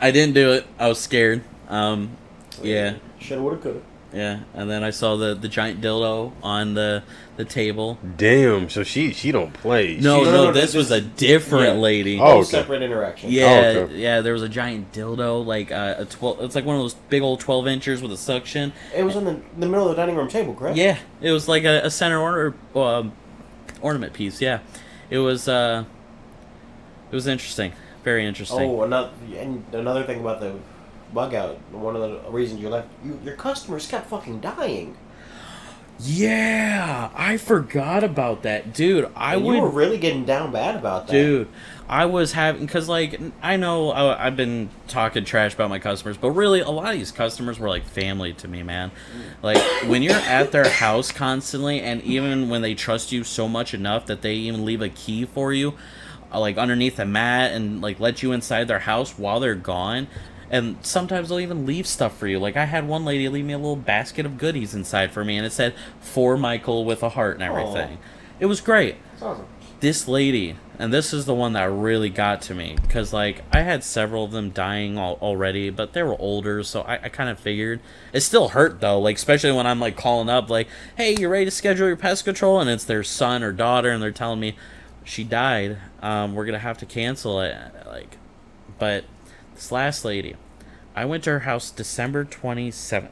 I 0.00 0.10
didn't 0.10 0.34
do 0.34 0.52
it. 0.52 0.66
I 0.78 0.88
was 0.88 0.98
scared. 0.98 1.42
Um, 1.68 2.16
yeah. 2.62 2.96
Shoulda, 3.18 3.42
woulda, 3.42 3.56
coulda. 3.58 3.80
Yeah, 4.12 4.40
and 4.54 4.70
then 4.70 4.84
I 4.84 4.90
saw 4.90 5.16
the, 5.16 5.34
the 5.34 5.48
giant 5.48 5.80
dildo 5.80 6.32
on 6.42 6.74
the 6.74 7.02
the 7.36 7.44
table. 7.44 7.98
Damn. 8.16 8.70
So 8.70 8.82
she 8.84 9.12
she 9.12 9.32
don't 9.32 9.52
play. 9.52 9.96
No, 9.96 10.22
no, 10.22 10.30
no, 10.30 10.44
no, 10.44 10.52
this 10.52 10.66
this 10.66 10.74
was 10.74 10.90
a 10.90 11.00
different 11.00 11.74
yeah. 11.76 11.80
lady. 11.82 12.18
Oh, 12.20 12.38
okay. 12.38 12.44
separate 12.44 12.82
interaction. 12.82 13.30
yeah, 13.30 13.44
Oh, 13.76 13.78
okay. 13.80 13.96
yeah. 13.96 14.20
There 14.20 14.32
was 14.32 14.42
a 14.42 14.48
giant 14.48 14.92
dildo, 14.92 15.44
like 15.44 15.72
uh, 15.72 15.96
a 15.98 16.04
twelve. 16.04 16.40
It's 16.40 16.54
like 16.54 16.64
one 16.64 16.76
of 16.76 16.82
those 16.82 16.94
big 16.94 17.22
old 17.22 17.40
twelve 17.40 17.66
inchers 17.66 18.00
with 18.02 18.12
a 18.12 18.16
suction. 18.16 18.72
It 18.94 19.02
was 19.02 19.16
in 19.16 19.24
the, 19.24 19.40
the 19.58 19.66
middle 19.66 19.88
of 19.88 19.96
the 19.96 20.00
dining 20.00 20.16
room 20.16 20.28
table, 20.28 20.54
correct? 20.54 20.76
Yeah, 20.76 20.98
it 21.20 21.32
was 21.32 21.48
like 21.48 21.64
a, 21.64 21.80
a 21.84 21.90
center 21.90 22.18
order 22.20 22.54
um, 22.76 23.12
ornament 23.80 24.12
piece. 24.12 24.40
Yeah, 24.40 24.60
it 25.10 25.18
was. 25.18 25.48
uh 25.48 25.84
It 27.10 27.14
was 27.14 27.26
interesting, 27.26 27.72
very 28.04 28.24
interesting. 28.26 28.70
Oh, 28.70 28.82
another 28.82 29.10
and 29.36 29.64
another 29.72 30.04
thing 30.04 30.20
about 30.20 30.40
the 30.40 30.54
bug 31.12 31.34
out. 31.34 31.58
One 31.72 31.96
of 31.96 32.02
the 32.02 32.30
reasons 32.30 32.60
you 32.60 32.68
left, 32.68 32.88
you, 33.04 33.18
your 33.24 33.36
customers 33.36 33.86
kept 33.86 34.08
fucking 34.08 34.40
dying. 34.40 34.96
Yeah, 35.98 37.10
I 37.14 37.36
forgot 37.36 38.02
about 38.04 38.42
that, 38.42 38.72
dude. 38.72 39.10
I 39.14 39.36
And 39.36 39.44
would. 39.44 39.60
were 39.60 39.68
really 39.68 39.98
getting 39.98 40.24
down 40.24 40.50
bad 40.52 40.76
about 40.76 41.06
that, 41.06 41.12
Dude, 41.12 41.48
I 41.88 42.06
was 42.06 42.32
having 42.32 42.62
because 42.66 42.88
like 42.88 43.20
I 43.42 43.56
know 43.56 43.90
I, 43.90 44.26
I've 44.26 44.36
been 44.36 44.70
talking 44.88 45.24
trash 45.24 45.54
about 45.54 45.70
my 45.70 45.78
customers, 45.78 46.16
but 46.16 46.30
really 46.32 46.60
a 46.60 46.70
lot 46.70 46.92
of 46.92 46.98
these 46.98 47.12
customers 47.12 47.58
were 47.58 47.68
like 47.68 47.84
family 47.84 48.32
to 48.34 48.48
me, 48.48 48.62
man. 48.62 48.90
Like 49.42 49.62
when 49.84 50.02
you're 50.02 50.14
at 50.14 50.50
their 50.50 50.68
house 50.68 51.12
constantly, 51.12 51.80
and 51.80 52.02
even 52.02 52.48
when 52.48 52.62
they 52.62 52.74
trust 52.74 53.12
you 53.12 53.22
so 53.22 53.48
much 53.48 53.72
enough 53.74 54.06
that 54.06 54.22
they 54.22 54.34
even 54.34 54.64
leave 54.64 54.82
a 54.82 54.88
key 54.88 55.24
for 55.26 55.52
you, 55.52 55.74
uh, 56.32 56.40
like 56.40 56.56
underneath 56.58 56.98
a 56.98 57.04
mat, 57.04 57.52
and 57.52 57.80
like 57.82 58.00
let 58.00 58.22
you 58.22 58.32
inside 58.32 58.66
their 58.66 58.80
house 58.80 59.18
while 59.18 59.38
they're 59.38 59.54
gone. 59.54 60.08
And 60.50 60.76
sometimes 60.82 61.28
they'll 61.28 61.40
even 61.40 61.66
leave 61.66 61.86
stuff 61.86 62.16
for 62.16 62.26
you. 62.26 62.38
Like 62.38 62.56
I 62.56 62.64
had 62.66 62.86
one 62.86 63.04
lady 63.04 63.28
leave 63.28 63.44
me 63.44 63.52
a 63.52 63.58
little 63.58 63.76
basket 63.76 64.26
of 64.26 64.38
goodies 64.38 64.74
inside 64.74 65.10
for 65.12 65.24
me, 65.24 65.36
and 65.36 65.46
it 65.46 65.52
said 65.52 65.74
"for 66.00 66.36
Michael" 66.36 66.84
with 66.84 67.02
a 67.02 67.10
heart 67.10 67.34
and 67.34 67.42
everything. 67.42 67.98
It 68.40 68.46
was 68.46 68.60
great 68.60 68.96
awesome. 69.22 69.46
this 69.80 70.08
lady 70.08 70.56
and 70.78 70.92
this 70.92 71.12
is 71.12 71.24
the 71.24 71.34
one 71.34 71.52
that 71.52 71.70
really 71.70 72.10
got 72.10 72.42
to 72.42 72.54
me 72.54 72.76
because 72.82 73.12
like 73.12 73.42
i 73.52 73.60
had 73.60 73.84
several 73.84 74.24
of 74.24 74.32
them 74.32 74.50
dying 74.50 74.98
al- 74.98 75.18
already 75.22 75.70
but 75.70 75.92
they 75.92 76.02
were 76.02 76.20
older 76.20 76.62
so 76.64 76.80
i, 76.82 76.94
I 76.94 77.08
kind 77.08 77.30
of 77.30 77.38
figured 77.38 77.80
it 78.12 78.20
still 78.22 78.48
hurt 78.48 78.80
though 78.80 78.98
like 78.98 79.16
especially 79.16 79.52
when 79.52 79.66
i'm 79.68 79.78
like 79.78 79.96
calling 79.96 80.28
up 80.28 80.50
like 80.50 80.66
hey 80.96 81.14
you 81.16 81.28
ready 81.28 81.44
to 81.44 81.50
schedule 81.50 81.86
your 81.86 81.96
pest 81.96 82.24
control 82.24 82.60
and 82.60 82.68
it's 82.68 82.84
their 82.84 83.04
son 83.04 83.42
or 83.44 83.52
daughter 83.52 83.90
and 83.90 84.02
they're 84.02 84.10
telling 84.10 84.40
me 84.40 84.56
she 85.04 85.22
died 85.22 85.78
um, 86.02 86.34
we're 86.34 86.44
gonna 86.44 86.58
have 86.58 86.78
to 86.78 86.86
cancel 86.86 87.40
it 87.40 87.56
like 87.86 88.16
but 88.78 89.04
this 89.54 89.72
last 89.72 90.04
lady 90.04 90.34
i 90.94 91.04
went 91.04 91.24
to 91.24 91.30
her 91.30 91.40
house 91.40 91.70
december 91.70 92.24
27th 92.24 93.10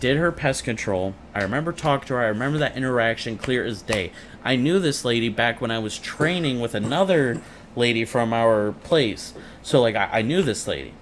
did 0.00 0.16
her 0.16 0.30
pest 0.30 0.64
control. 0.64 1.14
I 1.34 1.42
remember 1.42 1.72
talking 1.72 2.06
to 2.08 2.14
her. 2.14 2.20
I 2.20 2.28
remember 2.28 2.58
that 2.58 2.76
interaction 2.76 3.36
clear 3.36 3.64
as 3.64 3.82
day. 3.82 4.12
I 4.44 4.56
knew 4.56 4.78
this 4.78 5.04
lady 5.04 5.28
back 5.28 5.60
when 5.60 5.70
I 5.70 5.78
was 5.78 5.98
training 5.98 6.60
with 6.60 6.74
another 6.74 7.42
lady 7.74 8.04
from 8.04 8.32
our 8.32 8.72
place. 8.72 9.34
So, 9.62 9.80
like, 9.80 9.96
I, 9.96 10.18
I 10.18 10.22
knew 10.22 10.42
this 10.42 10.66
lady. 10.66 10.94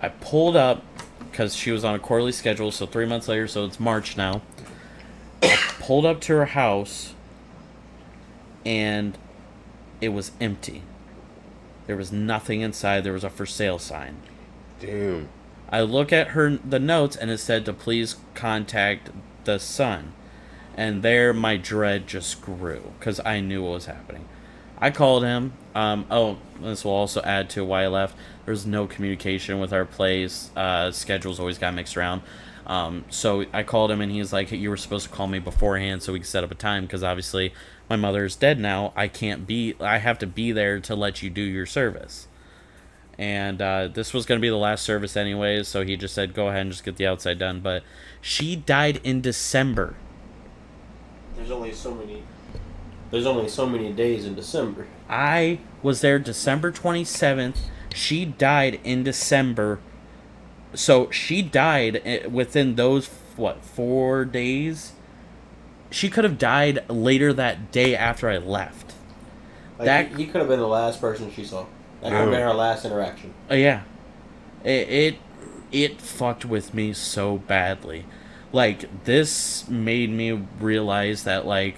I 0.00 0.10
pulled 0.10 0.56
up 0.56 0.84
because 1.30 1.54
she 1.54 1.70
was 1.70 1.84
on 1.84 1.94
a 1.94 1.98
quarterly 1.98 2.32
schedule, 2.32 2.70
so 2.70 2.86
three 2.86 3.06
months 3.06 3.28
later, 3.28 3.48
so 3.48 3.64
it's 3.64 3.80
March 3.80 4.16
now. 4.16 4.42
I 5.42 5.56
pulled 5.80 6.06
up 6.06 6.20
to 6.22 6.34
her 6.34 6.46
house 6.46 7.14
and 8.64 9.16
it 10.00 10.10
was 10.10 10.32
empty. 10.40 10.82
There 11.86 11.96
was 11.96 12.12
nothing 12.12 12.60
inside. 12.60 13.04
There 13.04 13.12
was 13.12 13.24
a 13.24 13.30
for 13.30 13.46
sale 13.46 13.78
sign. 13.78 14.16
Damn. 14.80 15.28
I 15.68 15.80
look 15.82 16.12
at 16.12 16.28
her 16.28 16.50
the 16.56 16.78
notes 16.78 17.16
and 17.16 17.30
it 17.30 17.38
said 17.38 17.64
to 17.66 17.72
please 17.72 18.16
contact 18.34 19.10
the 19.44 19.58
son. 19.58 20.12
And 20.76 21.02
there 21.02 21.32
my 21.32 21.56
dread 21.56 22.06
just 22.06 22.42
grew 22.42 22.92
because 22.98 23.20
I 23.24 23.40
knew 23.40 23.62
what 23.62 23.72
was 23.72 23.86
happening. 23.86 24.28
I 24.78 24.90
called 24.90 25.24
him. 25.24 25.54
Um, 25.74 26.06
oh, 26.10 26.36
this 26.60 26.84
will 26.84 26.92
also 26.92 27.22
add 27.22 27.48
to 27.50 27.64
why 27.64 27.84
I 27.84 27.88
left. 27.88 28.16
There 28.44 28.52
was 28.52 28.66
no 28.66 28.86
communication 28.86 29.58
with 29.58 29.72
our 29.72 29.86
place. 29.86 30.50
Uh, 30.54 30.90
schedules 30.92 31.40
always 31.40 31.58
got 31.58 31.74
mixed 31.74 31.96
around. 31.96 32.22
Um, 32.66 33.04
so 33.08 33.46
I 33.52 33.62
called 33.62 33.90
him 33.90 34.00
and 34.00 34.10
he's 34.10 34.32
like, 34.32 34.48
hey, 34.48 34.56
"You 34.56 34.70
were 34.70 34.76
supposed 34.76 35.06
to 35.06 35.12
call 35.12 35.28
me 35.28 35.38
beforehand 35.38 36.02
so 36.02 36.12
we 36.12 36.18
could 36.18 36.28
set 36.28 36.44
up 36.44 36.50
a 36.50 36.56
time 36.56 36.84
because 36.84 37.02
obviously 37.02 37.54
my 37.88 37.96
mother 37.96 38.24
is 38.24 38.36
dead 38.36 38.58
now. 38.58 38.92
I 38.96 39.08
can't 39.08 39.46
be. 39.46 39.74
I 39.80 39.98
have 39.98 40.18
to 40.20 40.26
be 40.26 40.52
there 40.52 40.80
to 40.80 40.94
let 40.94 41.22
you 41.22 41.30
do 41.30 41.42
your 41.42 41.66
service." 41.66 42.28
And 43.18 43.62
uh, 43.62 43.88
this 43.88 44.12
was 44.12 44.26
going 44.26 44.38
to 44.38 44.42
be 44.42 44.50
the 44.50 44.56
last 44.56 44.84
service 44.84 45.16
anyways, 45.16 45.68
so 45.68 45.84
he 45.84 45.96
just 45.96 46.14
said, 46.14 46.34
"Go 46.34 46.48
ahead 46.48 46.62
and 46.62 46.70
just 46.70 46.84
get 46.84 46.96
the 46.96 47.06
outside 47.06 47.38
done." 47.38 47.60
But 47.60 47.82
she 48.20 48.56
died 48.56 49.00
in 49.04 49.20
December. 49.20 49.94
There's 51.36 51.50
only 51.50 51.72
so 51.72 51.94
many. 51.94 52.22
There's 53.10 53.26
only 53.26 53.48
so 53.48 53.66
many 53.66 53.92
days 53.92 54.24
in 54.24 54.34
December. 54.34 54.86
I 55.08 55.60
was 55.82 56.00
there 56.00 56.18
December 56.18 56.72
27th. 56.72 57.56
She 57.94 58.24
died 58.24 58.80
in 58.82 59.04
December. 59.04 59.78
So 60.74 61.10
she 61.10 61.40
died 61.40 62.02
eh, 62.04 62.26
within 62.26 62.74
those, 62.74 63.08
what, 63.36 63.64
four 63.64 64.24
days? 64.24 64.92
She 65.96 66.10
could 66.10 66.24
have 66.24 66.36
died 66.36 66.84
later 66.90 67.32
that 67.32 67.72
day 67.72 67.96
after 67.96 68.28
I 68.28 68.36
left. 68.36 68.92
Like 69.78 69.86
That- 69.86 70.08
he, 70.08 70.24
he 70.24 70.26
could 70.26 70.42
have 70.42 70.48
been 70.48 70.60
the 70.60 70.68
last 70.68 71.00
person 71.00 71.32
she 71.32 71.42
saw. 71.42 71.64
That 72.02 72.10
could 72.10 72.18
have 72.20 72.30
been 72.30 72.42
her 72.42 72.52
last 72.52 72.84
interaction. 72.84 73.32
Oh 73.48 73.54
yeah, 73.54 73.80
it, 74.62 74.88
it 74.90 75.16
it 75.72 76.00
fucked 76.02 76.44
with 76.44 76.74
me 76.74 76.92
so 76.92 77.38
badly. 77.38 78.04
Like 78.52 79.04
this 79.04 79.66
made 79.70 80.10
me 80.10 80.32
realize 80.60 81.24
that 81.24 81.46
like 81.46 81.76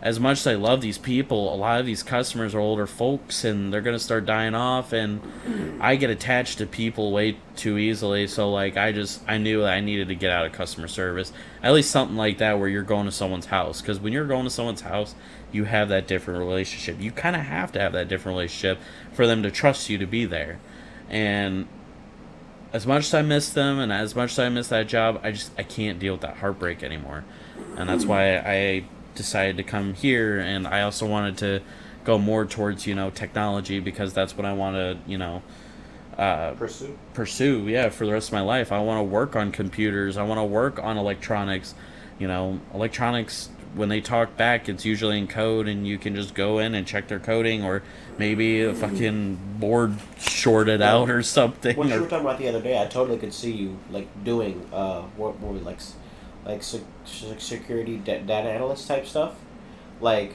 as 0.00 0.20
much 0.20 0.38
as 0.38 0.46
I 0.46 0.54
love 0.54 0.80
these 0.80 0.98
people, 0.98 1.52
a 1.52 1.56
lot 1.56 1.80
of 1.80 1.86
these 1.86 2.04
customers 2.04 2.54
are 2.54 2.60
older 2.60 2.86
folks 2.86 3.44
and 3.44 3.72
they're 3.72 3.80
gonna 3.80 3.98
start 3.98 4.26
dying 4.26 4.54
off 4.54 4.92
and 4.92 5.20
I 5.80 5.96
get 5.96 6.10
attached 6.10 6.58
to 6.58 6.66
people 6.66 7.10
way 7.10 7.38
too 7.56 7.78
easily. 7.78 8.28
So 8.28 8.50
like 8.50 8.76
I 8.76 8.92
just 8.92 9.22
I 9.26 9.38
knew 9.38 9.64
I 9.64 9.80
needed 9.80 10.08
to 10.08 10.14
get 10.14 10.30
out 10.30 10.46
of 10.46 10.52
customer 10.52 10.86
service. 10.86 11.32
At 11.62 11.72
least 11.72 11.90
something 11.90 12.16
like 12.16 12.38
that 12.38 12.60
where 12.60 12.68
you're 12.68 12.82
going 12.82 13.06
to 13.06 13.12
someone's 13.12 13.46
house. 13.46 13.80
Because 13.80 13.98
when 13.98 14.12
you're 14.12 14.26
going 14.26 14.44
to 14.44 14.50
someone's 14.50 14.82
house, 14.82 15.16
you 15.50 15.64
have 15.64 15.88
that 15.88 16.06
different 16.06 16.38
relationship. 16.38 17.00
You 17.00 17.10
kind 17.10 17.34
of 17.34 17.42
have 17.42 17.72
to 17.72 17.80
have 17.80 17.92
that 17.92 18.06
different 18.08 18.36
relationship 18.36 18.78
for 19.12 19.26
them 19.26 19.42
to 19.42 19.50
trust 19.50 19.90
you 19.90 19.98
to 19.98 20.06
be 20.06 20.24
there. 20.24 20.60
And 21.08 21.66
as 22.72 22.86
much 22.86 23.06
as 23.06 23.14
I 23.14 23.22
miss 23.22 23.50
them 23.50 23.78
and 23.78 23.92
as 23.92 24.14
much 24.14 24.32
as 24.32 24.38
I 24.38 24.48
miss 24.48 24.68
that 24.68 24.86
job, 24.86 25.20
I 25.24 25.32
just 25.32 25.50
I 25.58 25.64
can't 25.64 25.98
deal 25.98 26.12
with 26.12 26.22
that 26.22 26.36
heartbreak 26.36 26.82
anymore. 26.82 27.24
And 27.76 27.88
that's 27.88 28.04
why 28.04 28.36
I 28.36 28.84
decided 29.18 29.58
to 29.58 29.62
come 29.62 29.92
here 29.92 30.38
and 30.38 30.66
I 30.66 30.80
also 30.80 31.06
wanted 31.06 31.36
to 31.38 31.60
go 32.04 32.16
more 32.16 32.46
towards, 32.46 32.86
you 32.86 32.94
know, 32.94 33.10
technology 33.10 33.80
because 33.80 34.14
that's 34.14 34.34
what 34.34 34.46
I 34.46 34.54
want 34.54 34.76
to, 34.76 34.96
you 35.06 35.18
know, 35.18 35.42
uh, 36.16 36.52
Pursue. 36.52 36.98
pursue 37.14 37.68
yeah 37.68 37.90
for 37.90 38.06
the 38.06 38.12
rest 38.12 38.30
of 38.30 38.32
my 38.32 38.40
life. 38.40 38.72
I 38.72 38.80
want 38.80 38.98
to 38.98 39.04
work 39.04 39.36
on 39.36 39.52
computers. 39.52 40.16
I 40.16 40.22
want 40.24 40.38
to 40.38 40.44
work 40.44 40.78
on 40.82 40.96
electronics. 40.96 41.74
You 42.18 42.26
know 42.26 42.58
electronics 42.74 43.50
when 43.74 43.88
they 43.88 44.00
talk 44.00 44.36
back 44.36 44.68
it's 44.68 44.84
usually 44.84 45.18
in 45.18 45.28
code 45.28 45.68
and 45.68 45.86
you 45.86 45.98
can 45.98 46.16
just 46.16 46.34
go 46.34 46.58
in 46.58 46.74
and 46.74 46.86
check 46.86 47.06
their 47.06 47.20
coding 47.20 47.62
or 47.62 47.82
maybe 48.16 48.62
a 48.62 48.74
fucking 48.74 49.38
board 49.60 49.94
shorted 50.18 50.82
out 50.82 51.10
or 51.10 51.22
something 51.22 51.76
What 51.76 51.88
you 51.88 52.00
were 52.00 52.08
talking 52.08 52.24
about 52.26 52.38
the 52.38 52.48
other 52.48 52.62
day, 52.62 52.80
I 52.80 52.86
totally 52.86 53.18
could 53.18 53.32
see 53.32 53.52
you 53.52 53.78
like 53.90 54.08
doing 54.24 54.66
uh 54.72 55.02
what 55.16 55.38
was 55.40 55.60
it, 55.60 55.64
like 55.64 55.78
like 56.48 56.62
sec- 56.62 56.80
sec- 57.04 57.40
security 57.40 57.98
da- 57.98 58.20
data 58.22 58.48
analyst 58.50 58.88
type 58.88 59.06
stuff, 59.06 59.34
like 60.00 60.32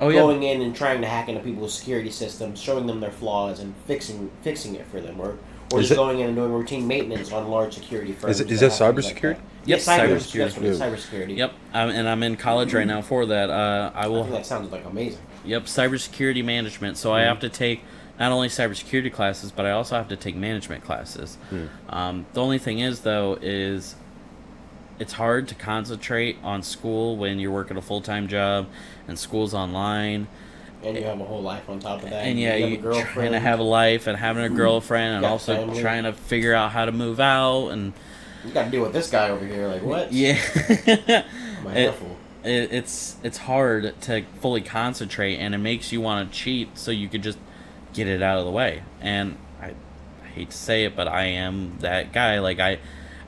oh 0.00 0.08
yeah 0.08 0.20
going 0.20 0.42
in 0.44 0.62
and 0.62 0.74
trying 0.74 1.00
to 1.02 1.06
hack 1.06 1.28
into 1.28 1.42
people's 1.42 1.74
security 1.74 2.10
systems, 2.10 2.60
showing 2.60 2.86
them 2.86 3.00
their 3.00 3.10
flaws 3.10 3.58
and 3.60 3.74
fixing 3.86 4.30
fixing 4.42 4.76
it 4.76 4.86
for 4.86 5.00
them, 5.00 5.20
or 5.20 5.36
or 5.72 5.80
Is 5.80 5.88
just 5.88 5.92
it- 5.92 5.96
going 5.96 6.20
in 6.20 6.26
and 6.28 6.36
doing 6.36 6.52
routine 6.52 6.86
maintenance 6.86 7.32
on 7.32 7.48
large 7.48 7.74
security 7.74 8.12
firms. 8.12 8.36
Is, 8.36 8.40
it- 8.40 8.50
is 8.52 8.60
that 8.60 8.70
that 8.70 8.78
have 8.78 8.94
things 8.94 9.06
like 9.06 9.16
cybersecurity? 9.16 9.34
that. 9.36 9.40
Yep, 9.66 9.78
Yeah, 9.78 9.84
cyber, 9.98 10.08
cybersecurity. 10.16 10.38
That's 10.38 10.56
what 10.56 10.64
it 10.64 10.68
is, 10.70 10.80
cybersecurity. 10.80 11.36
yep 11.36 11.52
um, 11.74 11.90
and 11.90 12.08
i'm 12.08 12.22
in 12.22 12.36
college 12.36 12.72
right 12.72 12.86
now 12.86 13.02
for 13.02 13.26
that 13.26 13.50
uh, 13.50 13.90
i 13.94 14.04
I 14.04 14.06
will 14.06 14.22
think 14.22 14.36
that 14.36 14.46
sounds 14.46 14.72
like 14.72 14.84
amazing. 14.86 15.20
Yep, 15.44 15.64
cybersecurity 15.64 16.44
management. 16.44 16.96
So 16.98 17.12
I 17.12 17.22
have 17.22 17.40
to 17.40 17.48
take 17.48 17.82
not 18.18 18.30
only 18.32 18.48
cybersecurity 18.48 19.10
classes, 19.12 19.50
but 19.52 19.64
I 19.64 19.70
also 19.70 19.96
have 19.96 20.08
to 20.08 20.16
take 20.16 20.36
management 20.36 20.84
classes. 20.84 21.38
Um, 21.88 22.26
the 22.34 22.42
only 22.42 22.58
thing 22.58 22.80
is, 22.80 23.00
though, 23.00 23.38
is 23.40 23.94
it's 25.00 25.14
hard 25.14 25.48
to 25.48 25.54
concentrate 25.56 26.36
on 26.44 26.62
school 26.62 27.16
when 27.16 27.40
you're 27.40 27.50
working 27.50 27.76
a 27.76 27.82
full 27.82 28.00
time 28.00 28.28
job 28.28 28.68
and 29.08 29.18
school's 29.18 29.54
online. 29.54 30.28
And 30.82 30.96
you 30.96 31.02
have 31.04 31.20
a 31.20 31.24
whole 31.24 31.42
life 31.42 31.68
on 31.68 31.78
top 31.80 32.02
of 32.02 32.10
that. 32.10 32.24
And 32.24 32.38
yeah, 32.38 32.54
you 32.54 32.76
have 32.76 32.84
a 32.84 32.96
you're 32.96 33.06
trying 33.06 33.32
to 33.32 33.40
have 33.40 33.58
a 33.58 33.64
life 33.64 34.06
and 34.06 34.16
having 34.16 34.44
a 34.44 34.48
girlfriend 34.48 35.16
and 35.16 35.26
also 35.26 35.56
family. 35.56 35.80
trying 35.82 36.04
to 36.04 36.12
figure 36.12 36.54
out 36.54 36.70
how 36.72 36.84
to 36.84 36.92
move 36.92 37.18
out 37.20 37.68
and 37.68 37.92
You 38.44 38.52
got 38.52 38.64
to 38.64 38.70
deal 38.70 38.82
with 38.82 38.92
this 38.92 39.10
guy 39.10 39.28
over 39.28 39.44
here. 39.44 39.66
Like 39.66 39.82
what? 39.82 40.12
yeah. 40.12 40.38
I 41.66 41.70
It- 41.78 41.94
it, 42.42 42.72
it's 42.72 43.16
it's 43.22 43.36
hard 43.36 44.00
to 44.02 44.24
fully 44.40 44.62
concentrate 44.62 45.36
and 45.36 45.54
it 45.54 45.58
makes 45.58 45.92
you 45.92 46.00
want 46.00 46.32
to 46.32 46.38
cheat 46.38 46.78
so 46.78 46.90
you 46.90 47.06
could 47.06 47.22
just 47.22 47.36
get 47.92 48.06
it 48.06 48.22
out 48.22 48.38
of 48.38 48.46
the 48.46 48.50
way 48.50 48.82
and 49.02 49.36
I, 49.60 49.74
I 50.24 50.28
hate 50.28 50.48
to 50.50 50.56
say 50.56 50.84
it 50.84 50.96
but 50.96 51.06
i 51.06 51.24
am 51.24 51.76
that 51.80 52.12
guy 52.14 52.38
like 52.38 52.58
i 52.58 52.78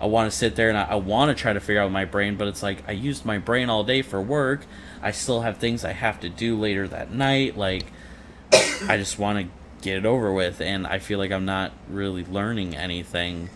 i 0.03 0.07
want 0.07 0.31
to 0.31 0.37
sit 0.37 0.57
there 0.57 0.69
and 0.69 0.77
i, 0.77 0.83
I 0.83 0.95
want 0.97 1.37
to 1.37 1.41
try 1.41 1.55
to 1.55 1.61
figure 1.61 1.81
out 1.81 1.91
my 1.91 2.05
brain 2.05 2.37
but 2.37 2.49
it's 2.49 2.63
like 2.63 2.87
i 2.87 2.93
used 2.93 3.25
my 3.25 3.39
brain 3.39 3.71
all 3.71 3.85
day 3.85 4.03
for 4.03 4.21
work 4.21 4.67
i 5.01 5.11
still 5.11 5.41
have 5.41 5.57
things 5.57 5.85
i 5.85 5.93
have 5.93 6.21
to 6.21 6.29
do 6.29 6.59
later 6.59 6.87
that 6.89 7.11
night 7.11 7.57
like 7.57 7.87
i 8.53 8.99
just 8.99 9.19
want 9.19 9.39
to 9.39 9.53
get 9.81 9.97
it 9.97 10.05
over 10.05 10.33
with 10.33 10.61
and 10.61 10.87
i 10.87 10.99
feel 10.99 11.19
like 11.19 11.33
i'm 11.33 11.47
not 11.47 11.73
really 11.89 12.25
learning 12.25 12.77
anything 12.77 13.49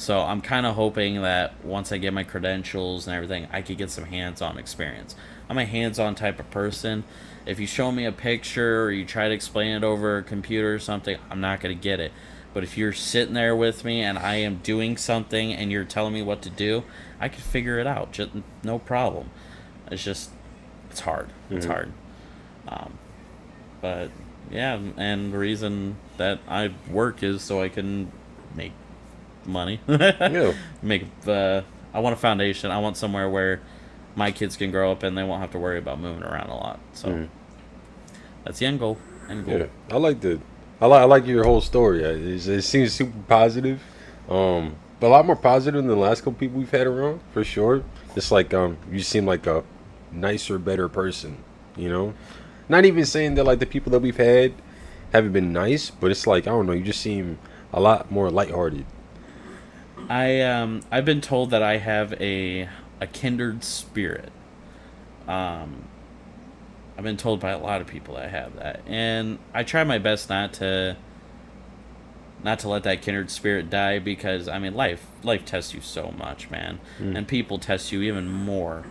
so 0.00 0.20
I'm 0.20 0.40
kind 0.40 0.64
of 0.64 0.76
hoping 0.76 1.20
that 1.20 1.62
once 1.62 1.92
I 1.92 1.98
get 1.98 2.14
my 2.14 2.24
credentials 2.24 3.06
and 3.06 3.14
everything, 3.14 3.48
I 3.52 3.60
could 3.60 3.76
get 3.76 3.90
some 3.90 4.04
hands-on 4.04 4.56
experience. 4.56 5.14
I'm 5.46 5.58
a 5.58 5.66
hands-on 5.66 6.14
type 6.14 6.40
of 6.40 6.50
person. 6.50 7.04
If 7.44 7.60
you 7.60 7.66
show 7.66 7.92
me 7.92 8.06
a 8.06 8.12
picture 8.12 8.82
or 8.82 8.92
you 8.92 9.04
try 9.04 9.28
to 9.28 9.34
explain 9.34 9.76
it 9.76 9.84
over 9.84 10.16
a 10.16 10.22
computer 10.22 10.74
or 10.74 10.78
something, 10.78 11.18
I'm 11.30 11.42
not 11.42 11.60
going 11.60 11.76
to 11.76 11.82
get 11.82 12.00
it. 12.00 12.12
But 12.52 12.64
if 12.64 12.76
you're 12.76 12.92
sitting 12.92 13.34
there 13.34 13.54
with 13.54 13.84
me 13.84 14.02
and 14.02 14.18
I 14.18 14.36
am 14.36 14.56
doing 14.56 14.96
something 14.96 15.52
and 15.52 15.70
you're 15.70 15.84
telling 15.84 16.12
me 16.14 16.22
what 16.22 16.42
to 16.42 16.50
do, 16.50 16.82
I 17.20 17.28
can 17.28 17.40
figure 17.40 17.78
it 17.78 17.86
out. 17.86 18.12
Just 18.12 18.30
no 18.64 18.78
problem. 18.78 19.30
It's 19.90 20.02
just 20.02 20.30
it's 20.90 21.00
hard. 21.00 21.28
It's 21.50 21.64
Mhm. 21.66 21.70
hard. 21.70 21.92
Um, 22.68 22.98
but 23.80 24.10
yeah, 24.50 24.78
and 24.96 25.32
the 25.32 25.38
reason 25.38 25.96
that 26.16 26.40
I 26.48 26.72
work 26.90 27.22
is 27.22 27.42
so 27.42 27.62
I 27.62 27.68
can 27.68 28.10
make 28.56 28.72
money. 29.46 29.80
Yeah. 29.88 30.52
Make 30.82 31.06
uh, 31.26 31.62
I 31.94 32.00
want 32.00 32.14
a 32.14 32.18
foundation. 32.18 32.70
I 32.72 32.78
want 32.78 32.96
somewhere 32.96 33.28
where 33.30 33.60
my 34.16 34.32
kids 34.32 34.56
can 34.56 34.72
grow 34.72 34.90
up 34.90 35.04
and 35.04 35.16
they 35.16 35.22
won't 35.22 35.40
have 35.40 35.52
to 35.52 35.58
worry 35.58 35.78
about 35.78 36.00
moving 36.00 36.24
around 36.24 36.50
a 36.50 36.54
lot. 36.56 36.80
So 36.94 37.08
Mhm. 37.08 37.28
that's 38.44 38.58
the 38.58 38.66
end 38.66 38.80
goal. 38.80 38.98
End 39.28 39.44
goal. 39.46 39.58
Yeah, 39.58 39.66
I 39.90 39.96
like 39.98 40.20
the, 40.20 40.40
I 40.80 40.86
like 40.86 41.02
I 41.02 41.04
like 41.04 41.26
your 41.26 41.44
whole 41.44 41.60
story. 41.60 42.02
It's, 42.02 42.46
it 42.46 42.62
seems 42.62 42.92
super 42.92 43.18
positive, 43.28 43.82
um, 44.28 44.76
a 45.02 45.06
lot 45.06 45.26
more 45.26 45.36
positive 45.36 45.82
than 45.82 45.88
the 45.88 45.96
last 45.96 46.20
couple 46.20 46.34
people 46.34 46.58
we've 46.58 46.70
had 46.70 46.86
around 46.86 47.20
for 47.32 47.44
sure. 47.44 47.84
It's 48.16 48.30
like 48.30 48.54
um, 48.54 48.78
you 48.90 49.00
seem 49.00 49.26
like 49.26 49.46
a 49.46 49.62
nicer, 50.10 50.58
better 50.58 50.88
person. 50.88 51.44
You 51.76 51.90
know, 51.90 52.14
not 52.68 52.84
even 52.84 53.04
saying 53.04 53.34
that 53.34 53.44
like 53.44 53.58
the 53.58 53.66
people 53.66 53.92
that 53.92 54.00
we've 54.00 54.16
had 54.16 54.54
haven't 55.12 55.32
been 55.32 55.52
nice, 55.52 55.90
but 55.90 56.10
it's 56.10 56.26
like 56.26 56.46
I 56.46 56.50
don't 56.50 56.66
know. 56.66 56.72
You 56.72 56.84
just 56.84 57.00
seem 57.00 57.38
a 57.72 57.80
lot 57.80 58.10
more 58.10 58.30
lighthearted. 58.30 58.86
I 60.08 60.40
um 60.40 60.80
I've 60.90 61.04
been 61.04 61.20
told 61.20 61.50
that 61.50 61.62
I 61.62 61.76
have 61.76 62.14
a 62.14 62.68
a 63.00 63.06
kindred 63.06 63.64
spirit. 63.64 64.32
Um 65.28 65.89
I've 67.00 67.04
been 67.04 67.16
told 67.16 67.40
by 67.40 67.52
a 67.52 67.58
lot 67.58 67.80
of 67.80 67.86
people 67.86 68.16
that 68.16 68.24
I 68.24 68.28
have 68.28 68.56
that. 68.56 68.82
And 68.86 69.38
I 69.54 69.62
try 69.62 69.84
my 69.84 69.96
best 69.96 70.28
not 70.28 70.52
to 70.54 70.98
not 72.44 72.58
to 72.58 72.68
let 72.68 72.82
that 72.82 73.00
kindred 73.00 73.30
spirit 73.30 73.70
die 73.70 73.98
because 73.98 74.48
I 74.48 74.58
mean 74.58 74.74
life 74.74 75.06
life 75.22 75.46
tests 75.46 75.72
you 75.72 75.80
so 75.80 76.12
much, 76.18 76.50
man. 76.50 76.78
Mm. 76.98 77.16
And 77.16 77.26
people 77.26 77.58
test 77.58 77.90
you 77.90 78.02
even 78.02 78.28
more. 78.28 78.84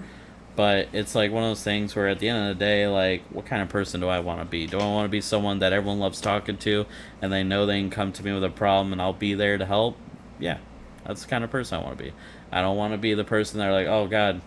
But 0.56 0.88
it's 0.92 1.14
like 1.14 1.32
one 1.32 1.44
of 1.44 1.52
those 1.52 1.62
things 1.62 1.96
where 1.96 2.08
at 2.08 2.18
the 2.18 2.30
end 2.30 2.50
of 2.50 2.58
the 2.58 2.66
day, 2.66 2.88
like, 2.88 3.22
what 3.30 3.46
kind 3.46 3.62
of 3.62 3.70
person 3.70 4.02
do 4.02 4.08
I 4.08 4.22
want 4.22 4.40
to 4.40 4.46
be? 4.46 4.66
Do 4.66 4.80
I 4.80 4.86
want 4.86 5.06
to 5.06 5.10
be 5.10 5.22
someone 5.22 5.60
that 5.60 5.72
everyone 5.72 6.00
loves 6.00 6.20
talking 6.20 6.58
to 6.58 6.88
and 7.22 7.32
they 7.32 7.44
know 7.44 7.68
they 7.68 7.80
can 7.80 7.92
come 7.92 8.12
to 8.14 8.26
me 8.26 8.34
with 8.34 8.44
a 8.44 8.50
problem 8.50 8.92
and 8.92 9.00
I'll 9.00 9.14
be 9.14 9.36
there 9.36 9.60
to 9.60 9.68
help? 9.68 9.98
Yeah, 10.40 10.58
that's 11.06 11.22
the 11.22 11.30
kind 11.30 11.44
of 11.44 11.52
person 11.52 11.80
I 11.80 11.84
want 11.84 12.00
to 12.00 12.04
be. 12.06 12.14
I 12.52 12.62
don't 12.62 12.76
want 12.76 12.94
to 12.94 12.98
be 12.98 13.14
the 13.14 13.24
person 13.24 13.60
that 13.60 13.70
are 13.70 13.72
like, 13.72 13.86
oh 13.86 14.08
God, 14.08 14.42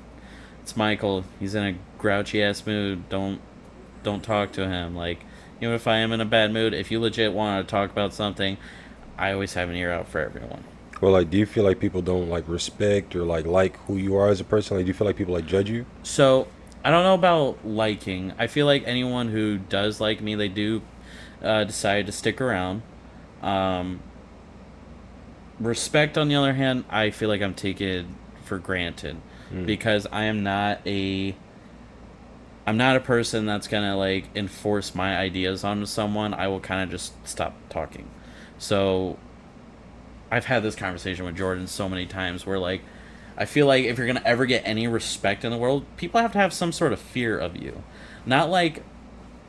it's 0.62 0.76
Michael. 0.76 1.22
He's 1.38 1.54
in 1.54 1.62
a 1.62 1.76
grouchy 1.96 2.42
ass 2.42 2.66
mood. 2.66 3.08
Don't 3.08 3.40
don't 4.02 4.22
talk 4.22 4.52
to 4.52 4.68
him. 4.68 4.94
Like 4.96 5.24
even 5.60 5.74
if 5.74 5.86
I 5.86 5.98
am 5.98 6.12
in 6.12 6.20
a 6.20 6.24
bad 6.24 6.52
mood, 6.52 6.74
if 6.74 6.90
you 6.90 7.00
legit 7.00 7.32
want 7.32 7.66
to 7.66 7.70
talk 7.70 7.90
about 7.90 8.12
something, 8.12 8.56
I 9.16 9.32
always 9.32 9.54
have 9.54 9.68
an 9.68 9.76
ear 9.76 9.92
out 9.92 10.08
for 10.08 10.20
everyone. 10.20 10.64
Well, 11.00 11.12
like, 11.12 11.30
do 11.30 11.38
you 11.38 11.46
feel 11.46 11.64
like 11.64 11.80
people 11.80 12.00
don't 12.00 12.28
like 12.28 12.48
respect 12.48 13.16
or 13.16 13.24
like 13.24 13.44
like 13.44 13.76
who 13.86 13.96
you 13.96 14.16
are 14.16 14.28
as 14.28 14.40
a 14.40 14.44
person? 14.44 14.76
Like, 14.76 14.86
do 14.86 14.88
you 14.88 14.94
feel 14.94 15.06
like 15.06 15.16
people 15.16 15.34
like 15.34 15.46
judge 15.46 15.68
you? 15.68 15.84
So 16.02 16.46
I 16.84 16.90
don't 16.90 17.02
know 17.04 17.14
about 17.14 17.66
liking. 17.66 18.32
I 18.38 18.46
feel 18.46 18.66
like 18.66 18.84
anyone 18.86 19.28
who 19.28 19.58
does 19.58 20.00
like 20.00 20.20
me, 20.20 20.34
they 20.34 20.48
do 20.48 20.82
uh, 21.42 21.64
decide 21.64 22.06
to 22.06 22.12
stick 22.12 22.40
around. 22.40 22.82
Um, 23.40 24.00
respect, 25.58 26.16
on 26.16 26.28
the 26.28 26.36
other 26.36 26.54
hand, 26.54 26.84
I 26.88 27.10
feel 27.10 27.28
like 27.28 27.42
I'm 27.42 27.54
taken 27.54 28.14
for 28.44 28.58
granted 28.58 29.16
because 29.66 30.06
I 30.10 30.24
am 30.24 30.42
not 30.42 30.80
a. 30.86 31.36
I'm 32.66 32.76
not 32.76 32.96
a 32.96 33.00
person 33.00 33.46
that's 33.46 33.66
gonna 33.68 33.96
like 33.96 34.24
enforce 34.36 34.94
my 34.94 35.16
ideas 35.16 35.64
onto 35.64 35.86
someone. 35.86 36.32
I 36.34 36.48
will 36.48 36.60
kind 36.60 36.82
of 36.82 36.90
just 36.90 37.12
stop 37.26 37.54
talking. 37.68 38.08
So, 38.58 39.18
I've 40.30 40.44
had 40.44 40.62
this 40.62 40.76
conversation 40.76 41.24
with 41.24 41.36
Jordan 41.36 41.66
so 41.66 41.88
many 41.88 42.06
times 42.06 42.46
where 42.46 42.58
like 42.58 42.82
I 43.36 43.44
feel 43.44 43.66
like 43.66 43.84
if 43.84 43.98
you're 43.98 44.06
gonna 44.06 44.22
ever 44.24 44.46
get 44.46 44.62
any 44.64 44.86
respect 44.86 45.44
in 45.44 45.50
the 45.50 45.58
world, 45.58 45.84
people 45.96 46.20
have 46.20 46.32
to 46.32 46.38
have 46.38 46.52
some 46.52 46.72
sort 46.72 46.92
of 46.92 47.00
fear 47.00 47.38
of 47.38 47.56
you. 47.56 47.82
Not 48.26 48.48
like 48.50 48.84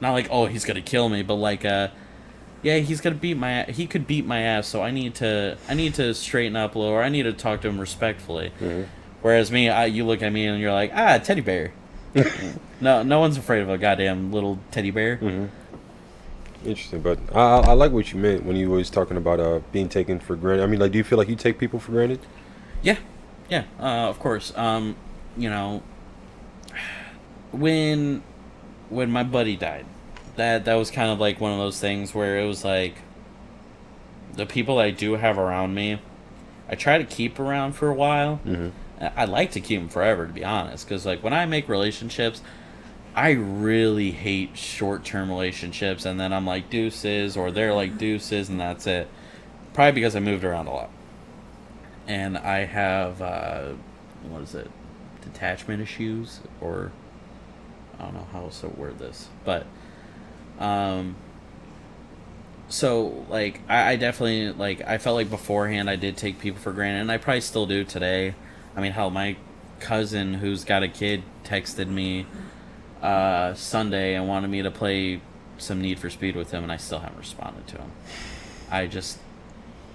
not 0.02 0.12
like, 0.14 0.28
oh 0.32 0.48
he's 0.48 0.66
gonna 0.66 0.82
kill 0.82 1.10
me, 1.10 1.22
but 1.22 1.36
like 1.36 1.64
uh 1.66 1.90
yeah, 2.64 2.78
he's 2.80 3.02
gonna 3.02 3.16
beat 3.16 3.38
my 3.38 3.64
he 3.64 3.86
could 3.86 4.08
beat 4.08 4.26
my 4.26 4.40
ass, 4.42 4.68
so 4.68 4.82
I 4.82 4.90
need 4.92 5.16
to 5.16 5.58
I 5.70 5.74
need 5.76 5.94
to 5.96 6.14
straighten 6.16 6.56
up 6.56 6.76
a 6.76 6.80
little 6.80 6.94
or 6.94 7.04
I 7.04 7.10
need 7.10 7.24
to 7.24 7.34
talk 7.34 7.62
to 7.62 7.68
him 7.68 7.80
respectfully. 7.80 8.52
Whereas 9.22 9.52
me, 9.52 9.70
I, 9.70 9.86
you 9.86 10.06
look 10.06 10.22
at 10.22 10.34
me 10.34 10.48
and 10.48 10.60
you're 10.60 10.74
like, 10.74 10.92
ah, 10.94 11.18
teddy 11.18 11.42
bear. 11.42 11.72
No, 12.82 13.04
no 13.04 13.20
one's 13.20 13.38
afraid 13.38 13.62
of 13.62 13.70
a 13.70 13.78
goddamn 13.78 14.32
little 14.32 14.60
teddy 14.72 14.92
bear. 14.92 15.50
Interesting, 16.66 17.02
but 17.02 17.20
I, 17.34 17.40
I 17.40 17.60
I 17.60 17.74
like 17.74 17.92
what 17.92 18.12
you 18.14 18.20
meant 18.20 18.46
when 18.46 18.56
you 18.56 18.70
was 18.70 18.90
talking 18.90 19.18
about 19.18 19.40
uh 19.40 19.60
being 19.72 19.90
taken 19.90 20.20
for 20.20 20.36
granted. 20.36 20.64
I 20.64 20.68
mean, 20.68 20.80
like, 20.80 20.92
do 20.92 20.98
you 20.98 21.04
feel 21.04 21.18
like 21.18 21.28
you 21.28 21.36
take 21.36 21.60
people 21.60 21.80
for 21.80 21.92
granted? 21.92 22.20
Yeah, 22.82 22.98
yeah, 23.50 23.66
uh, 23.80 24.10
of 24.10 24.20
course. 24.20 24.56
Um, 24.56 24.96
you 25.36 25.50
know, 25.50 25.84
when 27.52 28.24
when 28.90 29.12
my 29.12 29.24
buddy 29.24 29.56
died, 29.56 29.86
that 30.36 30.66
that 30.66 30.76
was 30.76 30.90
kind 30.90 31.12
of 31.12 31.20
like 31.20 31.42
one 31.42 31.52
of 31.52 31.58
those 31.58 31.80
things 31.80 32.14
where 32.16 32.40
it 32.40 32.46
was 32.46 32.64
like 32.64 32.96
the 34.36 34.46
people 34.46 34.80
I 34.80 34.92
do 34.92 35.14
have 35.14 35.38
around 35.38 35.76
me, 35.76 36.00
I 36.70 36.76
try 36.76 36.98
to 36.98 37.04
keep 37.04 37.40
around 37.40 37.74
for 37.74 37.90
a 37.90 37.94
while. 37.94 38.40
Mm-hmm. 38.46 38.70
I 39.00 39.12
I 39.18 39.26
like 39.26 39.52
to 39.52 39.62
keep 39.62 39.80
them 39.80 39.90
forever, 39.90 40.28
to 40.28 40.34
be 40.34 40.46
honest, 40.46 40.88
because 40.88 41.06
like 41.06 41.24
when 41.24 41.34
I 41.34 41.46
make 41.46 41.68
relationships. 41.70 42.42
I 43.16 43.34
really 43.34 44.10
hate 44.10 44.58
short 44.58 45.06
term 45.06 45.30
relationships, 45.30 46.04
and 46.04 46.20
then 46.20 46.34
I'm 46.34 46.48
like 46.48 46.72
deuces, 46.72 47.38
or 47.38 47.52
they're 47.52 47.72
like 47.72 48.00
deuces, 48.00 48.50
and 48.50 48.60
that's 48.60 48.88
it. 48.88 49.08
Probably 49.76 49.92
because 49.92 50.16
I 50.16 50.20
moved 50.20 50.44
around 50.44 50.66
a 50.66 50.72
lot 50.72 50.90
and 52.08 52.38
I 52.38 52.66
have 52.66 53.22
uh, 53.22 53.70
what 54.30 54.42
is 54.42 54.56
it, 54.56 54.70
detachment 55.22 55.82
issues, 55.82 56.40
or 56.62 56.92
I 58.00 58.04
don't 58.04 58.14
know 58.14 58.28
how 58.32 58.42
else 58.42 58.62
to 58.62 58.68
word 58.68 59.00
this, 59.00 59.30
but 59.46 59.66
um, 60.60 61.16
so 62.68 63.26
like 63.30 63.62
I, 63.70 63.92
I 63.92 63.96
definitely 63.96 64.52
like 64.52 64.82
I 64.82 64.98
felt 64.98 65.16
like 65.16 65.30
beforehand 65.30 65.90
I 65.90 65.96
did 65.96 66.18
take 66.18 66.40
people 66.40 66.60
for 66.60 66.72
granted, 66.74 67.02
and 67.02 67.12
I 67.12 67.18
probably 67.18 67.42
still 67.42 67.66
do 67.66 67.84
today. 67.84 68.36
I 68.76 68.82
mean, 68.82 68.92
hell, 68.92 69.10
my 69.10 69.38
cousin 69.80 70.36
who's 70.36 70.64
got 70.64 70.84
a 70.84 70.88
kid 70.88 71.24
texted 71.44 71.88
me 71.88 72.26
uh, 73.02 73.54
Sunday 73.54 74.16
and 74.16 74.28
wanted 74.28 74.50
me 74.50 74.62
to 74.62 74.72
play 74.72 75.22
some 75.58 75.82
Need 75.82 76.00
for 76.00 76.10
Speed 76.10 76.36
with 76.36 76.52
him, 76.52 76.64
and 76.64 76.72
I 76.72 76.78
still 76.78 77.00
haven't 77.00 77.18
responded 77.18 77.68
to 77.68 77.78
him. 77.78 77.92
I 78.72 78.88
just 78.88 79.20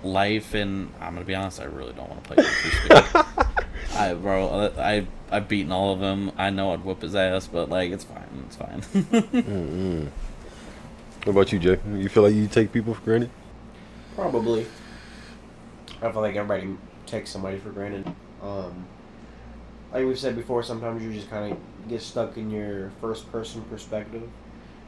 life 0.04 0.54
and 0.54 0.92
I'm 1.00 1.14
gonna 1.14 1.26
be 1.26 1.34
honest, 1.34 1.60
I 1.60 1.64
really 1.64 1.92
don't 1.92 2.08
want 2.08 2.22
to 2.22 2.34
play 2.34 2.44
Need 2.44 2.52
for 2.52 2.70
Speed. 2.70 3.54
I 3.96 4.14
bro, 4.14 4.72
I 4.78 5.06
I've 5.30 5.48
beaten 5.48 5.72
all 5.72 5.92
of 5.92 6.00
them. 6.00 6.30
I 6.36 6.50
know 6.50 6.72
I'd 6.72 6.84
whoop 6.84 7.02
his 7.02 7.14
ass, 7.14 7.46
but 7.46 7.68
like 7.68 7.90
it's 7.90 8.04
fine, 8.04 8.44
it's 8.46 8.56
fine. 8.56 8.82
Mm-hmm. 9.38 10.06
What 11.24 11.32
about 11.32 11.52
you, 11.52 11.58
Jay? 11.58 11.78
You 11.92 12.08
feel 12.08 12.22
like 12.22 12.34
you 12.34 12.46
take 12.46 12.72
people 12.72 12.94
for 12.94 13.02
granted? 13.02 13.30
Probably. 14.14 14.66
I 16.00 16.12
feel 16.12 16.22
like 16.22 16.36
everybody 16.36 16.76
takes 17.06 17.30
somebody 17.30 17.58
for 17.58 17.70
granted. 17.70 18.06
Um, 18.42 18.84
like 19.92 20.04
we've 20.04 20.18
said 20.18 20.36
before, 20.36 20.62
sometimes 20.62 21.02
you 21.02 21.12
just 21.12 21.30
kind 21.30 21.52
of 21.52 21.58
get 21.88 22.02
stuck 22.02 22.36
in 22.36 22.50
your 22.50 22.90
first 23.00 23.30
person 23.32 23.62
perspective, 23.62 24.22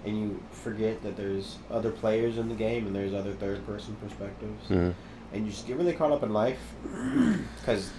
and 0.04 0.18
you 0.18 0.42
forget 0.50 1.02
that 1.02 1.16
there's 1.16 1.56
other 1.70 1.90
players 1.90 2.36
in 2.38 2.48
the 2.48 2.54
game 2.54 2.86
and 2.86 2.94
there's 2.94 3.14
other 3.14 3.32
third 3.32 3.66
person 3.66 3.96
perspectives, 4.02 4.64
Mm-hmm. 4.68 4.90
and 5.34 5.44
you 5.46 5.50
just 5.50 5.66
get 5.66 5.76
really 5.76 5.94
caught 5.94 6.12
up 6.12 6.22
in 6.22 6.32
life 6.32 6.58
because 7.60 7.90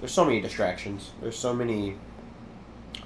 there's 0.00 0.12
so 0.12 0.24
many 0.24 0.40
distractions. 0.40 1.10
There's 1.22 1.38
so 1.38 1.54
many 1.54 1.96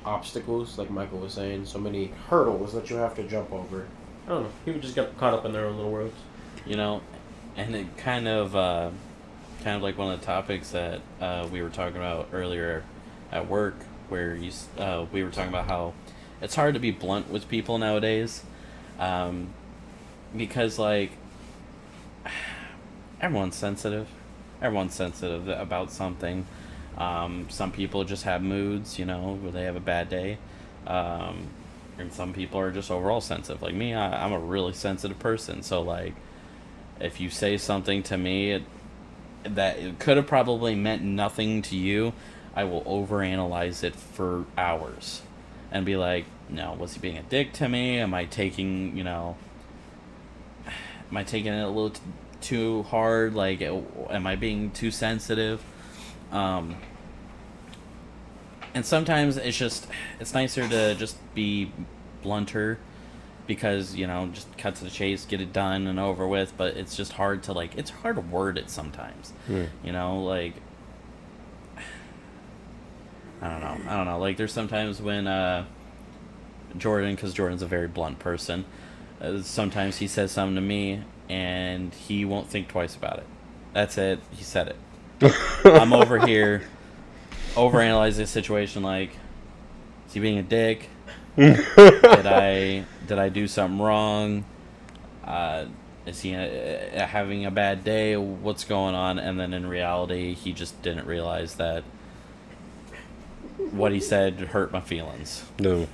obstacles, 0.05 0.79
like 0.79 0.91
Michael 0.91 1.19
was 1.19 1.35
saying, 1.35 1.67
so 1.67 1.79
many 1.79 2.13
hurdles 2.29 2.73
that 2.75 2.91
you 2.91 2.97
have 2.97 3.15
to 3.17 3.23
jump 3.25 3.53
over. 3.53 3.87
I 4.27 4.31
don't 4.31 4.43
know. 4.45 4.51
People 4.65 4.81
just 4.81 4.95
get 4.95 5.17
caught 5.19 5.35
up 5.35 5.45
in 5.45 5.53
their 5.53 5.67
own 5.67 5.77
little 5.77 5.93
worlds. 5.93 6.17
you 6.67 6.77
know, 6.77 7.01
and 7.57 7.75
it 7.75 7.97
kind 7.97 8.29
of 8.29 8.55
uh, 8.57 8.91
kind 9.61 9.77
of 9.77 9.83
like 9.83 9.99
one 9.99 10.13
of 10.13 10.21
the 10.21 10.27
topics 10.27 10.71
that 10.71 11.01
uh, 11.21 11.49
we 11.51 11.63
were 11.63 11.69
talking 11.69 11.97
about 11.97 12.29
earlier 12.33 12.83
at 13.33 13.49
work, 13.49 13.77
where 14.09 14.35
you 14.35 14.51
uh, 14.79 15.07
we 15.13 15.23
were 15.23 15.31
talking 15.31 15.51
about 15.51 15.67
how 15.67 15.95
it's 16.41 16.55
hard 16.55 16.75
to 16.75 16.81
be 16.81 16.91
blunt 16.91 17.31
with 17.31 17.49
people 17.49 17.79
nowadays, 17.79 18.43
um, 18.99 19.49
because 20.37 20.79
like 20.79 21.13
everyone's 23.21 23.57
sensitive, 23.57 24.09
everyone's 24.61 24.95
sensitive 24.95 25.49
about 25.49 25.93
something. 25.93 26.47
Um, 26.99 27.47
some 27.49 27.73
people 27.73 28.05
just 28.05 28.25
have 28.25 28.43
moods, 28.43 28.99
you 28.99 29.05
know, 29.05 29.39
where 29.41 29.53
they 29.53 29.65
have 29.65 29.77
a 29.77 29.81
bad 29.81 30.09
day. 30.09 30.39
Um, 30.87 31.49
and 31.99 32.13
some 32.13 32.33
people 32.33 32.59
are 32.61 32.71
just 32.71 32.91
overall 32.91 33.21
sensitive. 33.21 33.63
Like 33.63 33.75
me, 33.75 33.95
I, 33.95 34.25
I'm 34.25 34.33
a 34.33 34.39
really 34.39 34.73
sensitive 34.73 35.19
person. 35.19 35.63
So 35.63 35.83
like, 35.83 36.15
if 37.01 37.21
you 37.21 37.31
say 37.31 37.57
something 37.57 38.03
to 38.05 38.17
me 38.17 38.53
it, 38.53 38.63
that 39.45 39.79
it 39.79 39.99
could 39.99 40.17
have 40.17 40.27
probably 40.27 40.75
meant 40.75 41.03
nothing 41.03 41.63
to 41.63 41.77
you, 41.77 42.13
I 42.55 42.65
will 42.65 42.83
overanalyze 42.83 43.83
it 43.85 43.95
for 43.95 44.45
hours, 44.57 45.23
and 45.71 45.87
be 45.87 45.97
like, 45.97 46.27
no, 46.49 46.75
was 46.75 46.95
he 46.95 47.01
being 47.01 47.17
a 47.17 47.23
dick 47.23 47.53
to 47.55 47.69
me? 47.69 47.99
Am 47.99 48.13
I 48.13 48.25
taking, 48.25 48.97
you 48.97 49.05
know, 49.05 49.37
am 50.67 51.17
I 51.17 51.25
taking 51.25 51.53
it 51.53 51.63
a 51.63 51.69
little 51.69 51.91
t- 51.91 52.01
too 52.41 52.83
hard? 52.85 53.35
Like, 53.35 53.63
am 53.63 54.27
I 54.27 54.37
being 54.37 54.71
too 54.73 54.91
sensitive? 54.91 55.63
Um, 56.33 56.77
and 58.75 58.85
sometimes 58.85 59.37
it's 59.37 59.57
just 59.57 59.87
it's 60.19 60.35
nicer 60.35 60.69
to 60.69 60.95
just 60.95 61.17
be 61.35 61.73
blunter 62.23 62.79
because 63.51 63.97
you 63.97 64.07
know 64.07 64.29
just 64.33 64.57
cut 64.57 64.77
to 64.77 64.85
the 64.85 64.91
chase 64.91 65.25
get 65.25 65.41
it 65.41 65.53
done 65.53 65.89
and 65.89 65.99
over 65.99 66.25
with 66.25 66.57
but 66.57 66.77
it's 66.77 66.97
just 66.97 67.15
hard 67.15 67.43
to 67.43 67.53
like 67.53 67.77
it's 67.77 67.91
hard 67.91 68.15
to 68.15 68.23
word 68.23 68.57
it 68.57 68.71
sometimes. 68.71 69.33
Hmm. 69.49 69.65
you 69.83 69.91
know 69.91 70.23
like 70.23 70.55
i 73.43 73.49
don't 73.49 73.61
know. 73.61 73.91
I 73.91 73.97
don't 73.97 74.07
know. 74.07 74.21
Like 74.21 74.37
there's 74.37 74.53
sometimes 74.53 75.03
when 75.03 75.27
uh 75.27 75.65
jordan 76.79 77.17
because 77.17 77.35
jordan's 77.35 77.63
a 77.63 77.67
very 77.67 77.89
blunt 77.89 78.21
person 78.21 78.65
uh, 79.21 79.43
sometimes 79.43 79.97
he 79.97 80.07
says 80.07 80.31
something 80.31 80.55
to 80.55 80.61
me 80.61 81.03
and 81.29 81.93
he 81.93 82.25
won't 82.25 82.47
think 82.49 82.69
twice 82.69 82.95
about 82.95 83.19
it. 83.19 83.27
That's 83.75 83.99
it. 83.99 84.21
He 84.31 84.45
said 84.45 84.69
it. 85.21 85.35
I'm 85.65 85.93
over 85.93 86.25
here 86.25 86.63
overanalyze 87.55 88.17
the 88.17 88.27
situation 88.29 88.85
like 88.85 89.11
is 90.07 90.15
he 90.15 90.21
being 90.21 90.39
a 90.39 90.43
dick? 90.45 90.89
Did 91.37 91.67
i 92.27 92.85
did 93.11 93.19
i 93.19 93.29
do 93.29 93.49
something 93.49 93.81
wrong 93.81 94.45
uh 95.25 95.65
is 96.07 96.21
he 96.21 96.33
uh, 96.35 97.07
having 97.07 97.45
a 97.45 97.51
bad 97.51 97.83
day 97.83 98.17
what's 98.17 98.63
going 98.65 98.95
on 98.95 99.19
and 99.19 99.39
then 99.39 99.53
in 99.53 99.67
reality 99.67 100.33
he 100.33 100.53
just 100.53 100.81
didn't 100.81 101.07
realize 101.07 101.57
that 101.57 101.83
what 103.73 103.91
he 103.93 103.99
said 104.01 104.35
hurt 104.39 104.71
my 104.73 104.81
feelings 104.81 105.45
No. 105.59 105.89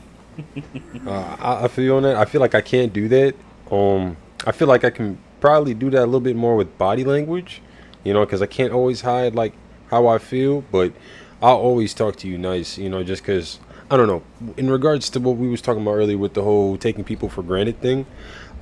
uh, 1.06 1.36
I, 1.40 1.64
I 1.64 1.68
feel 1.68 1.96
on 1.96 2.02
that. 2.02 2.16
I 2.16 2.26
feel 2.26 2.42
like 2.42 2.54
I 2.54 2.60
can't 2.60 2.92
do 2.92 3.08
that. 3.08 3.34
Um, 3.70 4.18
I 4.46 4.52
feel 4.52 4.68
like 4.68 4.84
I 4.84 4.90
can 4.90 5.18
probably 5.40 5.72
do 5.72 5.88
that 5.88 6.02
a 6.02 6.04
little 6.04 6.20
bit 6.20 6.36
more 6.36 6.56
with 6.56 6.76
body 6.76 7.04
language, 7.04 7.62
you 8.04 8.12
know, 8.12 8.20
because 8.24 8.42
I 8.42 8.46
can't 8.46 8.70
always 8.72 9.00
hide 9.00 9.34
like 9.34 9.54
how 9.90 10.06
I 10.08 10.18
feel, 10.18 10.60
but 10.70 10.92
I'll 11.40 11.56
always 11.56 11.94
talk 11.94 12.16
to 12.16 12.28
you 12.28 12.36
nice, 12.36 12.76
you 12.76 12.90
know, 12.90 13.02
just 13.02 13.22
because 13.22 13.58
I 13.90 13.96
don't 13.96 14.08
know. 14.08 14.22
In 14.56 14.68
regards 14.68 15.10
to 15.10 15.20
what 15.20 15.36
we 15.36 15.48
was 15.48 15.60
talking 15.62 15.82
about 15.82 15.92
earlier 15.92 16.18
with 16.18 16.34
the 16.34 16.42
whole 16.42 16.76
taking 16.76 17.04
people 17.04 17.28
for 17.28 17.42
granted 17.42 17.80
thing, 17.80 18.06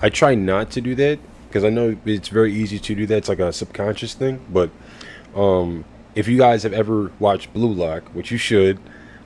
I 0.03 0.11
try 0.11 0.35
not 0.35 0.71
to 0.73 0.81
do 0.81 0.95
that 0.97 1.19
because 1.49 1.65
I 1.65 1.71
know 1.71 1.97
it's 2.05 2.29
very 2.29 2.53
easy 2.53 2.79
to 2.79 2.95
do 2.95 3.07
that. 3.07 3.17
It's 3.17 3.29
like 3.29 3.39
a 3.39 3.53
subconscious 3.53 4.15
thing, 4.15 4.45
but 4.51 4.71
um, 5.35 5.85
if 6.15 6.29
you 6.29 6.37
guys 6.37 6.63
have 6.65 6.73
ever 6.73 7.11
watched 7.19 7.53
Blue 7.53 7.73
Lock, 7.73 8.09
which 8.15 8.31
you 8.31 8.39
should, 8.39 8.79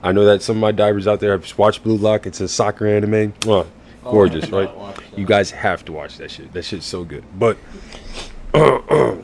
I 0.03 0.13
know 0.13 0.25
that 0.25 0.43
some 0.43 0.57
of 0.57 0.61
my 0.61 0.73
divers 0.73 1.09
out 1.09 1.21
there 1.21 1.33
have 1.33 1.59
watched 1.59 1.83
Blue 1.83 1.97
Lock. 1.97 2.27
It's 2.27 2.41
a 2.41 2.49
soccer 2.49 2.87
anime. 2.87 3.35
Oh, 3.47 3.67
gorgeous, 4.05 4.45
I 4.45 4.47
have 4.47 4.53
not 4.53 4.77
watched 4.77 5.01
right? 5.01 5.19
You 5.19 5.27
guys 5.27 5.51
have 5.51 5.85
to 5.87 5.93
watch 5.93 6.19
that 6.19 6.31
shit. 6.31 6.53
That 6.53 6.65
shit's 6.65 6.87
so 6.87 7.03
good. 7.05 7.25
But 7.37 7.59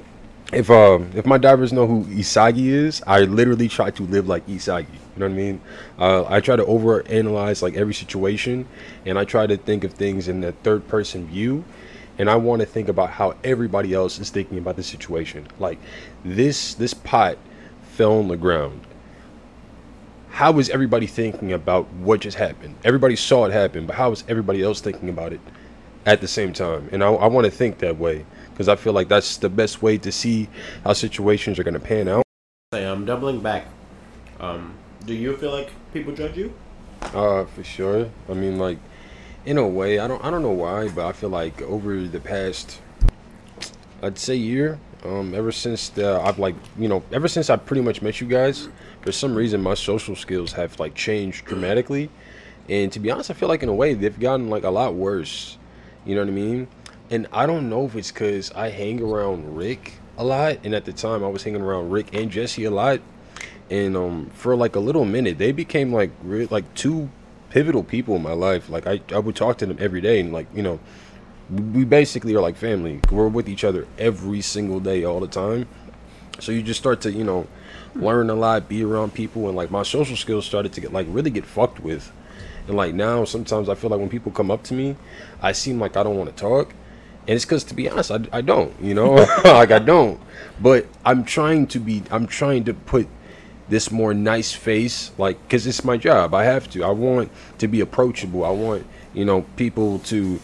if 0.55 0.71
um 0.71 1.11
if 1.15 1.27
my 1.27 1.39
divers 1.39 1.73
know 1.73 1.87
who 1.87 2.05
Isagi 2.05 2.67
is, 2.67 3.03
I 3.07 3.21
literally 3.21 3.69
try 3.69 3.91
to 3.91 4.03
live 4.05 4.29
like 4.29 4.47
Isagi. 4.47 4.87
You 4.93 5.21
know 5.21 5.27
what 5.27 5.33
I 5.33 5.37
mean? 5.37 5.61
Uh, 5.99 6.25
I 6.27 6.41
try 6.41 6.57
to 6.57 6.65
overanalyze 6.65 7.63
like 7.63 7.75
every 7.75 7.95
situation, 7.95 8.67
and 9.05 9.19
I 9.19 9.25
try 9.25 9.47
to 9.47 9.57
think 9.57 9.85
of 9.85 9.93
things 9.93 10.29
in 10.29 10.41
the 10.41 10.53
third 10.53 10.89
person 10.89 11.27
view, 11.27 11.65
and 12.19 12.31
I 12.31 12.37
want 12.37 12.61
to 12.61 12.67
think 12.67 12.89
about 12.89 13.11
how 13.11 13.37
everybody 13.45 13.95
else 13.95 14.19
is 14.19 14.31
thinking 14.31 14.59
about 14.59 14.77
the 14.77 14.83
situation. 14.83 15.47
Like 15.59 15.79
this 16.25 16.75
this 16.75 16.95
pot 16.95 17.39
fell 17.93 18.19
on 18.19 18.29
the 18.29 18.37
ground. 18.37 18.81
How 20.31 20.59
is 20.59 20.69
everybody 20.71 21.07
thinking 21.07 21.53
about 21.53 21.93
what 21.93 22.21
just 22.21 22.37
happened? 22.37 22.75
Everybody 22.83 23.15
saw 23.15 23.45
it 23.47 23.53
happen, 23.53 23.87
but 23.87 23.95
how 23.95 24.11
is 24.11 24.25
everybody 24.29 24.63
else 24.63 24.81
thinking 24.81 25.09
about 25.09 25.33
it 25.33 25.41
at 26.07 26.21
the 26.21 26.27
same 26.27 26.53
time? 26.53 26.89
And 26.91 27.05
I, 27.05 27.09
I 27.09 27.27
want 27.29 27.45
to 27.45 27.53
think 27.53 27.79
that 27.79 27.99
way 27.99 28.27
because 28.55 28.69
I 28.69 28.77
feel 28.77 28.93
like 28.93 29.09
that's 29.09 29.37
the 29.39 29.49
best 29.49 29.83
way 29.83 29.99
to 29.99 30.13
see 30.13 30.49
how 30.85 30.93
situations 30.93 31.59
are 31.59 31.65
going 31.65 31.75
to 31.75 31.81
pan 31.81 32.07
out. 32.07 32.23
Say, 32.73 32.87
I'm 32.87 33.05
doubling 33.05 33.41
back. 33.41 33.67
Um, 34.39 34.75
do 35.05 35.13
you 35.13 35.37
feel 35.37 35.51
like 35.51 35.73
people 35.93 36.15
judge 36.15 36.39
you? 36.39 36.55
Uh, 37.03 37.47
for 37.47 37.65
sure. 37.65 38.09
I 38.31 38.35
mean, 38.35 38.59
like, 38.59 38.79
in 39.45 39.59
a 39.59 39.67
way, 39.67 39.99
I 39.99 40.07
don't, 40.07 40.25
I 40.25 40.31
don't 40.31 40.43
know 40.43 40.53
why, 40.53 40.89
but 40.89 41.05
I 41.05 41.13
feel 41.13 41.31
like 41.31 41.61
over 41.63 42.01
the 42.03 42.21
past, 42.21 42.81
I'd 44.03 44.19
say 44.19 44.37
year, 44.37 44.79
um, 45.05 45.35
ever 45.35 45.51
since 45.51 45.89
the, 45.89 46.21
I've 46.21 46.39
like, 46.39 46.55
you 46.79 46.89
know, 46.89 47.03
ever 47.13 47.27
since 47.27 47.51
I 47.51 47.57
pretty 47.57 47.83
much 47.83 48.03
met 48.03 48.21
you 48.21 48.29
guys, 48.29 48.69
for 49.03 49.11
some 49.11 49.35
reason 49.35 49.61
my 49.61 49.75
social 49.75 50.15
skills 50.15 50.53
have 50.53 50.79
like 50.79 50.95
changed 50.95 51.45
dramatically, 51.45 52.09
and 52.69 52.91
to 52.93 53.01
be 53.01 53.11
honest, 53.11 53.31
I 53.31 53.35
feel 53.35 53.49
like 53.49 53.63
in 53.63 53.69
a 53.69 53.75
way 53.75 53.95
they've 53.95 54.19
gotten 54.19 54.49
like 54.49 54.63
a 54.63 54.71
lot 54.71 54.95
worse. 54.95 55.59
You 56.07 56.15
know 56.15 56.23
what 56.23 56.29
I 56.29 56.33
mean? 56.33 56.69
And 57.11 57.27
I 57.33 57.47
don't 57.47 57.69
know 57.69 57.85
if 57.85 57.97
it's 57.97 58.11
because 58.11 58.51
I 58.53 58.71
hang 58.71 59.03
around 59.03 59.57
Rick 59.57 59.95
a 60.17 60.25
lot, 60.25 60.59
and 60.65 60.75
at 60.75 60.85
the 60.85 60.93
time 60.93 61.23
I 61.23 61.29
was 61.29 61.43
hanging 61.43 61.61
around 61.61 61.91
Rick 61.91 62.15
and 62.15 62.31
Jesse 62.31 62.65
a 62.65 62.71
lot, 62.71 63.01
and 63.71 63.97
um, 63.97 64.31
for 64.35 64.57
like 64.57 64.77
a 64.77 64.81
little 64.81 65.05
minute 65.05 65.39
they 65.39 65.53
became 65.53 65.93
like 65.93 66.11
re- 66.23 66.47
like 66.47 66.73
two 66.75 67.11
pivotal 67.51 67.85
people 67.85 68.17
in 68.17 68.23
my 68.23 68.33
life. 68.33 68.69
Like 68.69 68.87
I, 68.87 69.01
I 69.13 69.19
would 69.19 69.37
talk 69.37 69.59
to 69.59 69.67
them 69.67 69.77
every 69.81 70.01
day, 70.01 70.21
and 70.21 70.33
like 70.33 70.47
you 70.55 70.63
know, 70.63 70.81
we 71.51 71.85
basically 71.85 72.35
are 72.35 72.41
like 72.41 72.57
family. 72.57 73.01
We're 73.11 73.29
with 73.29 73.49
each 73.49 73.65
other 73.65 73.87
every 73.99 74.41
single 74.41 74.81
day, 74.81 75.05
all 75.05 75.21
the 75.21 75.29
time. 75.29 75.69
So 76.41 76.53
you 76.53 76.63
just 76.63 76.81
start 76.81 77.01
to 77.03 77.13
you 77.13 77.25
know 77.25 77.47
learn 77.95 78.31
a 78.31 78.35
lot, 78.35 78.69
be 78.69 78.83
around 78.83 79.15
people, 79.15 79.47
and 79.47 79.57
like 79.57 79.71
my 79.71 79.83
social 79.83 80.17
skills 80.17 80.47
started 80.47 80.73
to 80.73 80.81
get 80.81 80.93
like 80.93 81.07
really 81.11 81.31
get 81.31 81.45
fucked 81.45 81.81
with. 81.81 82.13
And 82.67 82.77
like 82.77 82.95
now, 82.95 83.25
sometimes 83.25 83.69
I 83.69 83.75
feel 83.75 83.91
like 83.91 84.01
when 84.01 84.09
people 84.09 84.33
come 84.33 84.51
up 84.51 84.63
to 84.65 84.75
me, 84.75 84.97
I 85.43 85.53
seem 85.53 85.79
like 85.79 85.97
I 85.97 86.03
don't 86.03 86.17
want 86.17 86.35
to 86.35 86.37
talk, 86.37 86.73
and 87.27 87.37
it's 87.37 87.45
because 87.45 87.65
to 87.65 87.75
be 87.75 87.89
honest, 87.89 88.11
I, 88.11 88.21
I 88.33 88.41
don't, 88.41 88.73
you 88.81 88.95
know, 88.95 89.15
like 89.45 89.71
I 89.71 89.79
don't. 89.79 90.21
But 90.61 90.87
I'm 91.05 91.25
trying 91.25 91.67
to 91.69 91.81
be, 91.81 92.03
I'm 92.11 92.27
trying 92.27 92.65
to 92.65 92.75
put 92.75 93.09
this 93.69 93.91
more 93.91 94.13
nice 94.13 94.53
face, 94.53 95.11
like 95.17 95.41
because 95.43 95.67
it's 95.67 95.85
my 95.85 95.97
job. 95.97 96.35
I 96.35 96.45
have 96.45 96.69
to. 96.71 96.85
I 96.85 96.91
want 96.91 97.31
to 97.59 97.69
be 97.69 97.81
approachable. 97.81 98.45
I 98.45 98.51
want 98.51 98.87
you 99.15 99.25
know 99.25 99.43
people 99.57 100.01
to. 100.01 100.41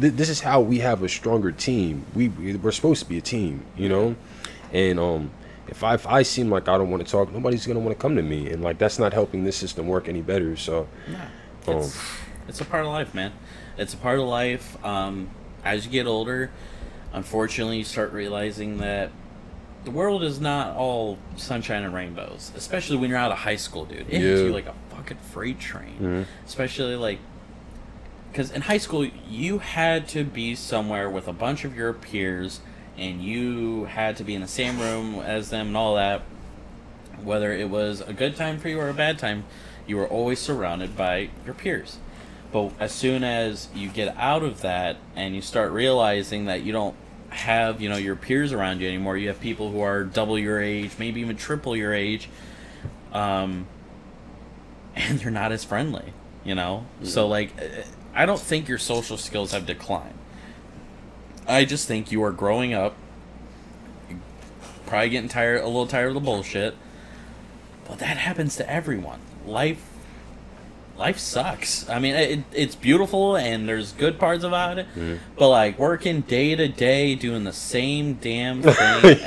Th- 0.00 0.12
this 0.14 0.30
is 0.30 0.40
how 0.40 0.60
we 0.60 0.78
have 0.78 1.02
a 1.02 1.08
stronger 1.08 1.52
team. 1.52 2.06
We 2.14 2.28
we're 2.28 2.72
supposed 2.72 3.02
to 3.02 3.08
be 3.08 3.18
a 3.18 3.22
team, 3.22 3.62
you 3.76 3.88
know, 3.88 4.16
and 4.72 4.98
um. 4.98 5.30
If 5.66 5.82
I, 5.82 5.94
if 5.94 6.06
I 6.06 6.22
seem 6.22 6.50
like 6.50 6.68
I 6.68 6.76
don't 6.76 6.90
want 6.90 7.04
to 7.04 7.10
talk, 7.10 7.32
nobody's 7.32 7.66
gonna 7.66 7.80
want 7.80 7.96
to 7.96 8.00
come 8.00 8.16
to 8.16 8.22
me, 8.22 8.50
and 8.50 8.62
like 8.62 8.76
that's 8.76 8.98
not 8.98 9.14
helping 9.14 9.44
this 9.44 9.56
system 9.56 9.88
work 9.88 10.08
any 10.08 10.20
better. 10.20 10.56
So, 10.56 10.86
Nah, 11.08 11.78
it's, 11.78 11.98
it's 12.46 12.60
a 12.60 12.66
part 12.66 12.84
of 12.84 12.92
life, 12.92 13.14
man. 13.14 13.32
It's 13.78 13.94
a 13.94 13.96
part 13.96 14.18
of 14.18 14.26
life. 14.26 14.84
Um, 14.84 15.30
as 15.64 15.86
you 15.86 15.90
get 15.92 16.06
older, 16.06 16.50
unfortunately, 17.12 17.78
you 17.78 17.84
start 17.84 18.12
realizing 18.12 18.78
that 18.78 19.10
the 19.84 19.90
world 19.90 20.22
is 20.22 20.40
not 20.40 20.76
all 20.76 21.18
sunshine 21.36 21.82
and 21.84 21.94
rainbows. 21.94 22.52
Especially 22.56 22.96
when 22.96 23.10
you're 23.10 23.18
out 23.18 23.32
of 23.32 23.38
high 23.38 23.56
school, 23.56 23.84
dude. 23.84 24.00
It 24.00 24.06
hits 24.08 24.40
Yeah. 24.40 24.46
you 24.46 24.52
like 24.52 24.66
a 24.66 24.74
fucking 24.90 25.18
freight 25.18 25.60
train. 25.60 25.94
mm-hmm. 25.94 26.22
Especially 26.46 26.96
like, 26.96 27.18
because 28.32 28.50
in 28.50 28.62
high 28.62 28.78
school 28.78 29.06
you 29.28 29.58
had 29.58 30.08
to 30.08 30.24
be 30.24 30.54
somewhere 30.54 31.08
with 31.10 31.28
a 31.28 31.32
bunch 31.32 31.64
of 31.64 31.76
your 31.76 31.92
peers, 31.92 32.60
and 32.96 33.22
you 33.22 33.84
had 33.84 34.16
to 34.16 34.24
be 34.24 34.34
in 34.34 34.40
the 34.40 34.48
same 34.48 34.78
room 34.80 35.16
as 35.20 35.50
them 35.50 35.68
and 35.68 35.76
all 35.76 35.96
that. 35.96 36.22
Whether 37.22 37.52
it 37.52 37.70
was 37.70 38.00
a 38.00 38.12
good 38.12 38.36
time 38.36 38.58
for 38.58 38.68
you 38.68 38.78
or 38.80 38.88
a 38.88 38.94
bad 38.94 39.18
time, 39.18 39.44
you 39.86 39.96
were 39.96 40.06
always 40.08 40.38
surrounded 40.40 40.96
by 40.96 41.30
your 41.44 41.54
peers. 41.54 41.98
But 42.54 42.70
as 42.78 42.92
soon 42.92 43.24
as 43.24 43.66
you 43.74 43.88
get 43.88 44.16
out 44.16 44.44
of 44.44 44.60
that 44.60 44.98
and 45.16 45.34
you 45.34 45.42
start 45.42 45.72
realizing 45.72 46.44
that 46.44 46.62
you 46.62 46.70
don't 46.70 46.94
have, 47.30 47.80
you 47.80 47.88
know, 47.88 47.96
your 47.96 48.14
peers 48.14 48.52
around 48.52 48.80
you 48.80 48.86
anymore, 48.86 49.16
you 49.16 49.26
have 49.26 49.40
people 49.40 49.72
who 49.72 49.80
are 49.80 50.04
double 50.04 50.38
your 50.38 50.62
age, 50.62 50.92
maybe 50.96 51.20
even 51.20 51.36
triple 51.36 51.76
your 51.76 51.92
age, 51.92 52.28
um, 53.12 53.66
and 54.94 55.18
they're 55.18 55.32
not 55.32 55.50
as 55.50 55.64
friendly, 55.64 56.12
you 56.44 56.54
know? 56.54 56.86
So, 57.02 57.26
like, 57.26 57.60
uh, 57.60 57.82
I 58.14 58.24
don't 58.24 58.40
think 58.40 58.68
your 58.68 58.78
social 58.78 59.16
skills 59.16 59.50
have 59.50 59.66
declined. 59.66 60.16
I 61.48 61.64
just 61.64 61.88
think 61.88 62.12
you 62.12 62.22
are 62.22 62.30
growing 62.30 62.72
up, 62.72 62.94
probably 64.86 65.08
getting 65.08 65.28
tired, 65.28 65.60
a 65.60 65.66
little 65.66 65.88
tired 65.88 66.10
of 66.10 66.14
the 66.14 66.20
bullshit, 66.20 66.76
but 67.88 67.98
that 67.98 68.16
happens 68.16 68.54
to 68.58 68.70
everyone. 68.70 69.18
Life 69.44 69.93
life 70.96 71.18
sucks. 71.18 71.88
I 71.88 71.98
mean, 71.98 72.14
it, 72.14 72.40
it's 72.52 72.74
beautiful 72.76 73.36
and 73.36 73.68
there's 73.68 73.92
good 73.92 74.18
parts 74.18 74.44
about 74.44 74.78
it, 74.78 74.86
but 75.36 75.48
like 75.48 75.78
working 75.78 76.20
day 76.22 76.54
to 76.54 76.68
day, 76.68 77.14
doing 77.14 77.44
the 77.44 77.52
same 77.52 78.14
damn 78.14 78.62
thing 78.62 78.74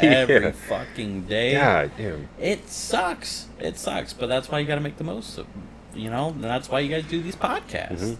every 0.01 0.41
Yeah. 0.45 0.51
fucking 0.51 1.23
day, 1.27 1.53
God 1.55 1.91
damn. 1.97 2.29
it 2.39 2.69
sucks. 2.69 3.47
It 3.59 3.77
sucks, 3.77 4.13
but 4.13 4.27
that's 4.27 4.49
why 4.49 4.59
you 4.59 4.65
got 4.67 4.75
to 4.75 4.81
make 4.81 4.97
the 4.97 5.03
most 5.03 5.37
of, 5.37 5.47
you 5.93 6.09
know, 6.09 6.29
and 6.29 6.43
that's 6.43 6.69
why 6.69 6.79
you 6.79 6.89
guys 6.89 7.03
do 7.09 7.21
these 7.21 7.35
podcasts. 7.35 7.99
Mhm. 8.01 8.17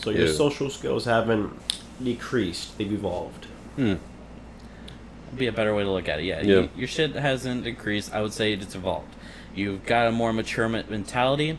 So 0.00 0.10
your 0.10 0.26
Yeah. 0.26 0.32
social 0.32 0.70
skills 0.70 1.04
haven't 1.04 1.52
decreased; 2.02 2.78
they've 2.78 2.92
evolved. 2.92 3.46
Hmm. 3.76 3.94
Be 5.36 5.46
a 5.46 5.52
better 5.52 5.74
way 5.74 5.82
to 5.84 5.90
look 5.90 6.08
at 6.08 6.20
it. 6.20 6.24
Yeah, 6.24 6.40
Yeah. 6.40 6.54
You, 6.60 6.68
your 6.76 6.88
shit 6.88 7.14
hasn't 7.14 7.66
increased. 7.66 8.14
I 8.14 8.22
would 8.22 8.32
say 8.32 8.52
it's 8.52 8.74
evolved. 8.74 9.14
You've 9.54 9.84
got 9.84 10.06
a 10.06 10.12
more 10.12 10.32
mature 10.32 10.68
mentality, 10.68 11.58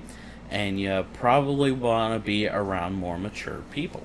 and 0.50 0.80
you 0.80 1.06
probably 1.14 1.72
want 1.72 2.14
to 2.14 2.20
be 2.26 2.48
around 2.48 2.94
more 2.96 3.18
mature 3.18 3.62
people. 3.72 4.04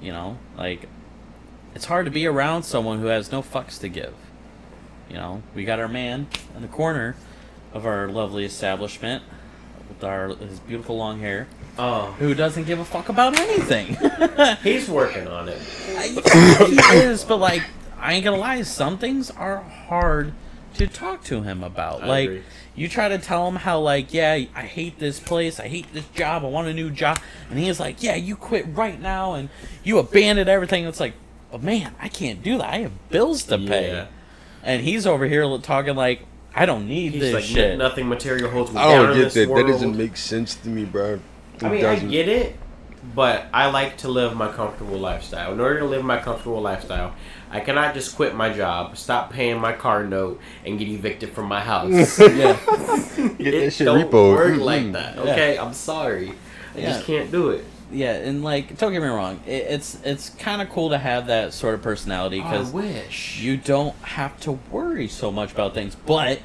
You 0.00 0.12
know, 0.12 0.38
like 0.56 0.88
it's 1.74 1.86
hard 1.86 2.04
to 2.06 2.10
be 2.10 2.26
around 2.26 2.62
someone 2.64 3.00
who 3.00 3.06
has 3.06 3.32
no 3.32 3.42
fucks 3.42 3.80
to 3.80 3.88
give. 3.88 4.14
You 5.08 5.16
know, 5.16 5.42
we 5.54 5.64
got 5.64 5.78
our 5.78 5.88
man 5.88 6.26
in 6.54 6.62
the 6.62 6.68
corner 6.68 7.16
of 7.72 7.86
our 7.86 8.08
lovely 8.08 8.44
establishment 8.44 9.22
with 9.88 10.02
our 10.02 10.28
his 10.28 10.58
beautiful 10.60 10.96
long 10.96 11.20
hair, 11.20 11.46
Oh, 11.78 12.14
who 12.18 12.34
doesn't 12.34 12.64
give 12.64 12.78
a 12.78 12.84
fuck 12.84 13.08
about 13.08 13.38
anything. 13.38 13.96
he's 14.62 14.88
working 14.88 15.28
on 15.28 15.48
it. 15.48 15.58
he 15.60 16.76
is, 16.98 17.22
but 17.24 17.36
like, 17.36 17.62
I 17.98 18.14
ain't 18.14 18.24
gonna 18.24 18.38
lie, 18.38 18.62
some 18.62 18.98
things 18.98 19.30
are 19.30 19.58
hard 19.60 20.32
to 20.76 20.86
talk 20.86 21.24
to 21.24 21.42
him 21.42 21.62
about. 21.62 22.02
I 22.02 22.06
like, 22.06 22.28
agree. 22.28 22.42
you 22.74 22.88
try 22.88 23.08
to 23.08 23.18
tell 23.18 23.46
him 23.48 23.56
how, 23.56 23.80
like, 23.80 24.12
yeah, 24.14 24.32
I 24.54 24.62
hate 24.62 24.98
this 24.98 25.18
place, 25.20 25.58
I 25.60 25.68
hate 25.68 25.92
this 25.92 26.06
job, 26.08 26.44
I 26.44 26.48
want 26.48 26.68
a 26.68 26.74
new 26.74 26.90
job, 26.90 27.18
and 27.50 27.58
he's 27.58 27.78
like, 27.80 28.02
yeah, 28.02 28.14
you 28.14 28.36
quit 28.36 28.66
right 28.68 29.00
now, 29.00 29.34
and 29.34 29.48
you 29.84 29.98
abandoned 29.98 30.48
everything. 30.48 30.84
It's 30.86 31.00
like, 31.00 31.14
but 31.50 31.62
man, 31.62 31.94
I 32.00 32.08
can't 32.08 32.42
do 32.42 32.58
that. 32.58 32.72
I 32.72 32.78
have 32.78 33.08
bills 33.08 33.44
to 33.44 33.58
pay, 33.58 33.88
Yeah. 33.92 34.06
and 34.62 34.82
he's 34.82 35.06
over 35.06 35.26
here 35.26 35.58
talking 35.58 35.96
like, 35.96 36.26
I 36.54 36.64
don't 36.64 36.88
need 36.88 37.12
He's 37.12 37.20
this 37.20 37.34
like 37.34 37.44
shit. 37.44 37.76
nothing 37.76 38.08
material 38.08 38.50
holds 38.50 38.72
me 38.72 38.80
I 38.80 38.84
down 38.92 39.02
don't 39.02 39.10
in 39.12 39.16
get 39.18 39.24
this 39.24 39.34
that. 39.34 39.48
world. 39.50 39.68
That 39.68 39.72
doesn't 39.72 39.96
make 39.96 40.16
sense 40.16 40.54
to 40.54 40.68
me, 40.68 40.84
bro. 40.86 41.14
It 41.14 41.20
I 41.64 41.68
mean, 41.68 41.82
doesn't. 41.82 42.08
I 42.08 42.10
get 42.10 42.28
it, 42.28 42.56
but 43.14 43.46
I 43.52 43.66
like 43.70 43.98
to 43.98 44.08
live 44.08 44.34
my 44.34 44.50
comfortable 44.50 44.98
lifestyle. 44.98 45.52
In 45.52 45.60
order 45.60 45.80
to 45.80 45.84
live 45.84 46.02
my 46.02 46.18
comfortable 46.18 46.62
lifestyle, 46.62 47.14
I 47.50 47.60
cannot 47.60 47.94
just 47.94 48.16
quit 48.16 48.34
my 48.34 48.52
job, 48.52 48.96
stop 48.96 49.32
paying 49.32 49.58
my 49.60 49.72
car 49.72 50.04
note, 50.04 50.40
and 50.64 50.78
get 50.78 50.88
evicted 50.88 51.30
from 51.30 51.46
my 51.46 51.60
house. 51.60 52.18
yeah, 52.18 52.58
Get 53.38 53.54
it 53.54 53.60
that 53.64 53.72
shit 53.72 53.84
don't 53.86 54.10
repoed. 54.10 54.34
work 54.36 54.54
Mhm. 54.54 54.60
like 54.64 54.92
that. 54.92 55.14
Yeah. 55.16 55.22
Okay, 55.32 55.58
I'm 55.58 55.72
sorry. 55.72 56.32
I 56.74 56.78
Yeah. 56.78 56.86
just 56.92 57.06
can't 57.06 57.30
do 57.30 57.50
it. 57.50 57.64
yeah, 57.92 58.14
and 58.14 58.42
like, 58.42 58.76
don't 58.78 58.92
get 58.92 59.00
me 59.00 59.08
wrong, 59.08 59.38
it, 59.46 59.66
it's 59.70 59.98
it's 60.04 60.30
kind 60.30 60.60
of 60.60 60.68
cool 60.70 60.90
to 60.90 60.98
have 60.98 61.28
that 61.28 61.52
sort 61.54 61.74
of 61.74 61.82
personality 61.82 62.40
I 62.40 62.50
because. 62.50 62.72
wish. 62.72 63.38
you 63.40 63.56
don't 63.56 63.94
have 64.02 64.38
to 64.40 64.58
worry 64.72 65.06
so 65.08 65.30
much 65.30 65.52
about 65.52 65.72
things. 65.72 65.94
But 65.94 66.40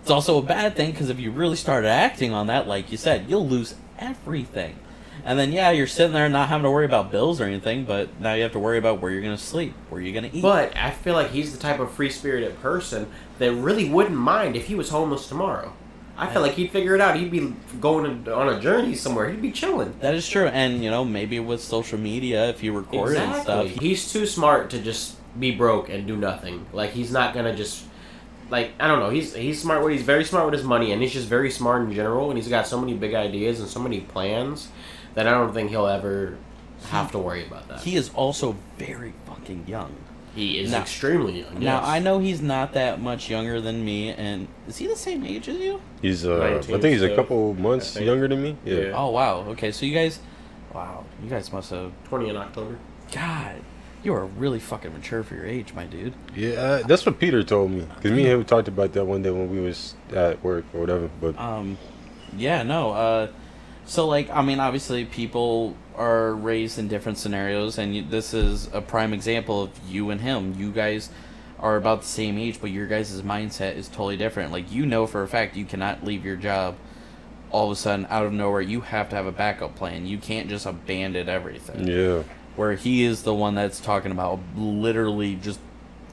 it's 0.00 0.10
also 0.10 0.38
a 0.38 0.42
bad 0.42 0.74
thing 0.74 0.92
because 0.92 1.10
if 1.10 1.20
you 1.20 1.30
really 1.30 1.56
started 1.56 1.88
acting 1.88 2.32
on 2.32 2.46
that, 2.46 2.66
like 2.66 2.90
you 2.90 2.96
said, 2.96 3.26
you'll 3.28 3.46
lose 3.46 3.74
everything. 3.98 4.76
And 5.24 5.38
then 5.38 5.52
yeah, 5.52 5.70
you're 5.70 5.86
sitting 5.86 6.12
there 6.12 6.28
not 6.28 6.48
having 6.48 6.64
to 6.64 6.70
worry 6.70 6.84
about 6.84 7.10
bills 7.10 7.40
or 7.40 7.44
anything, 7.44 7.84
but 7.84 8.20
now 8.20 8.34
you 8.34 8.42
have 8.42 8.52
to 8.52 8.58
worry 8.58 8.78
about 8.78 9.00
where 9.00 9.10
you're 9.10 9.22
gonna 9.22 9.38
sleep, 9.38 9.74
where 9.88 10.00
you're 10.00 10.14
gonna 10.14 10.30
eat. 10.32 10.42
But 10.42 10.76
I 10.76 10.90
feel 10.90 11.14
like 11.14 11.30
he's 11.30 11.52
the 11.52 11.58
type 11.58 11.80
of 11.80 11.90
free 11.90 12.10
spirited 12.10 12.60
person 12.60 13.08
that 13.38 13.52
really 13.52 13.88
wouldn't 13.88 14.16
mind 14.16 14.56
if 14.56 14.66
he 14.66 14.74
was 14.74 14.90
homeless 14.90 15.28
tomorrow. 15.28 15.72
I 16.18 16.28
feel 16.32 16.40
like 16.40 16.52
he'd 16.52 16.70
figure 16.70 16.94
it 16.94 17.00
out. 17.00 17.16
He'd 17.16 17.30
be 17.30 17.54
going 17.78 18.26
on 18.28 18.48
a 18.48 18.58
journey 18.58 18.94
somewhere. 18.94 19.28
He'd 19.28 19.42
be 19.42 19.52
chilling. 19.52 19.94
that 20.00 20.14
is 20.14 20.26
true, 20.26 20.46
and 20.46 20.82
you 20.82 20.90
know 20.90 21.04
maybe 21.04 21.40
with 21.40 21.60
social 21.60 21.98
media, 21.98 22.48
if 22.48 22.62
you 22.62 22.72
record 22.72 23.12
it 23.16 23.18
and 23.18 23.42
stuff, 23.42 23.66
He's 23.68 24.10
too 24.10 24.26
smart 24.26 24.70
to 24.70 24.80
just 24.80 25.16
be 25.38 25.50
broke 25.50 25.90
and 25.90 26.06
do 26.06 26.16
nothing. 26.16 26.64
Like 26.72 26.90
he's 26.92 27.10
not 27.10 27.34
gonna 27.34 27.54
just 27.54 27.84
like 28.48 28.70
I 28.80 28.86
don't 28.86 29.00
know. 29.00 29.10
He's 29.10 29.34
he's 29.34 29.60
smart. 29.60 29.90
He's 29.92 30.02
very 30.02 30.24
smart 30.24 30.46
with 30.46 30.54
his 30.54 30.64
money, 30.64 30.92
and 30.92 31.02
he's 31.02 31.12
just 31.12 31.28
very 31.28 31.50
smart 31.50 31.82
in 31.82 31.92
general. 31.92 32.30
And 32.30 32.38
he's 32.38 32.48
got 32.48 32.66
so 32.66 32.80
many 32.80 32.94
big 32.94 33.12
ideas 33.12 33.60
and 33.60 33.68
so 33.68 33.80
many 33.80 34.00
plans 34.00 34.68
that 35.16 35.26
I 35.26 35.32
don't 35.32 35.52
think 35.52 35.70
he'll 35.70 35.86
ever 35.88 36.36
have 36.90 37.10
to 37.12 37.18
worry 37.18 37.44
about 37.44 37.66
that. 37.68 37.80
He 37.80 37.96
is 37.96 38.10
also 38.14 38.54
very 38.78 39.12
fucking 39.26 39.64
young. 39.66 39.92
He 40.34 40.58
is 40.60 40.70
Now- 40.70 40.82
extremely 40.82 41.40
young. 41.40 41.54
Now 41.60 41.80
yes. 41.80 41.88
I 41.88 41.98
know 41.98 42.18
he's 42.18 42.42
not 42.42 42.74
that 42.74 43.00
much 43.00 43.28
younger 43.30 43.60
than 43.60 43.82
me, 43.84 44.10
and 44.10 44.46
is 44.68 44.76
he 44.76 44.86
the 44.86 44.94
same 44.94 45.24
age 45.24 45.48
as 45.48 45.56
you? 45.56 45.80
He's 46.02 46.24
uh, 46.26 46.36
I 46.36 46.50
19 46.50 46.80
think 46.82 46.92
he's 46.92 47.00
a 47.02 47.06
still, 47.06 47.16
couple 47.16 47.54
months 47.54 47.94
think. 47.94 48.06
younger 48.06 48.28
than 48.28 48.42
me. 48.42 48.56
Yeah. 48.64 48.74
Yeah. 48.78 48.92
Oh 48.94 49.10
wow. 49.10 49.38
Okay, 49.48 49.72
so 49.72 49.86
you 49.86 49.94
guys, 49.94 50.20
wow, 50.74 51.04
you 51.22 51.30
guys 51.30 51.50
must 51.52 51.70
have. 51.70 51.90
twenty 52.04 52.28
in 52.28 52.36
October. 52.36 52.76
God, 53.12 53.56
you 54.04 54.12
are 54.12 54.26
really 54.26 54.58
fucking 54.60 54.92
mature 54.92 55.22
for 55.22 55.34
your 55.36 55.46
age, 55.46 55.72
my 55.72 55.84
dude. 55.86 56.12
Yeah, 56.34 56.50
uh, 56.60 56.82
that's 56.86 57.06
what 57.06 57.18
Peter 57.18 57.42
told 57.42 57.70
me. 57.70 57.86
Cause 58.02 58.12
me 58.12 58.24
and 58.24 58.32
him 58.40 58.44
talked 58.44 58.68
about 58.68 58.92
that 58.92 59.06
one 59.06 59.22
day 59.22 59.30
when 59.30 59.48
we 59.50 59.60
was 59.60 59.94
at 60.14 60.44
work 60.44 60.66
or 60.74 60.80
whatever. 60.80 61.08
But 61.18 61.38
Um, 61.40 61.78
yeah, 62.36 62.62
no. 62.62 62.90
Uh, 62.92 63.28
so 63.86 64.06
like, 64.06 64.28
I 64.30 64.42
mean, 64.42 64.60
obviously, 64.60 65.04
people 65.04 65.76
are 65.96 66.34
raised 66.34 66.78
in 66.78 66.88
different 66.88 67.18
scenarios, 67.18 67.78
and 67.78 67.96
you, 67.96 68.02
this 68.02 68.34
is 68.34 68.68
a 68.72 68.80
prime 68.82 69.14
example 69.14 69.62
of 69.62 69.70
you 69.88 70.10
and 70.10 70.20
him. 70.20 70.54
You 70.58 70.70
guys 70.72 71.08
are 71.58 71.76
about 71.76 72.02
the 72.02 72.06
same 72.06 72.36
age, 72.36 72.60
but 72.60 72.70
your 72.70 72.86
guys' 72.86 73.22
mindset 73.22 73.76
is 73.76 73.88
totally 73.88 74.16
different. 74.16 74.52
Like, 74.52 74.70
you 74.70 74.84
know 74.84 75.06
for 75.06 75.22
a 75.22 75.28
fact 75.28 75.56
you 75.56 75.64
cannot 75.64 76.04
leave 76.04 76.24
your 76.24 76.36
job 76.36 76.76
all 77.50 77.66
of 77.66 77.72
a 77.72 77.76
sudden 77.76 78.06
out 78.10 78.26
of 78.26 78.32
nowhere. 78.32 78.60
You 78.60 78.82
have 78.82 79.08
to 79.10 79.16
have 79.16 79.26
a 79.26 79.32
backup 79.32 79.76
plan. 79.76 80.04
You 80.06 80.18
can't 80.18 80.48
just 80.48 80.66
abandon 80.66 81.28
everything. 81.28 81.86
yeah, 81.86 82.24
Where 82.56 82.74
he 82.74 83.04
is 83.04 83.22
the 83.22 83.32
one 83.32 83.54
that's 83.54 83.80
talking 83.80 84.10
about 84.12 84.40
literally 84.56 85.36
just 85.36 85.60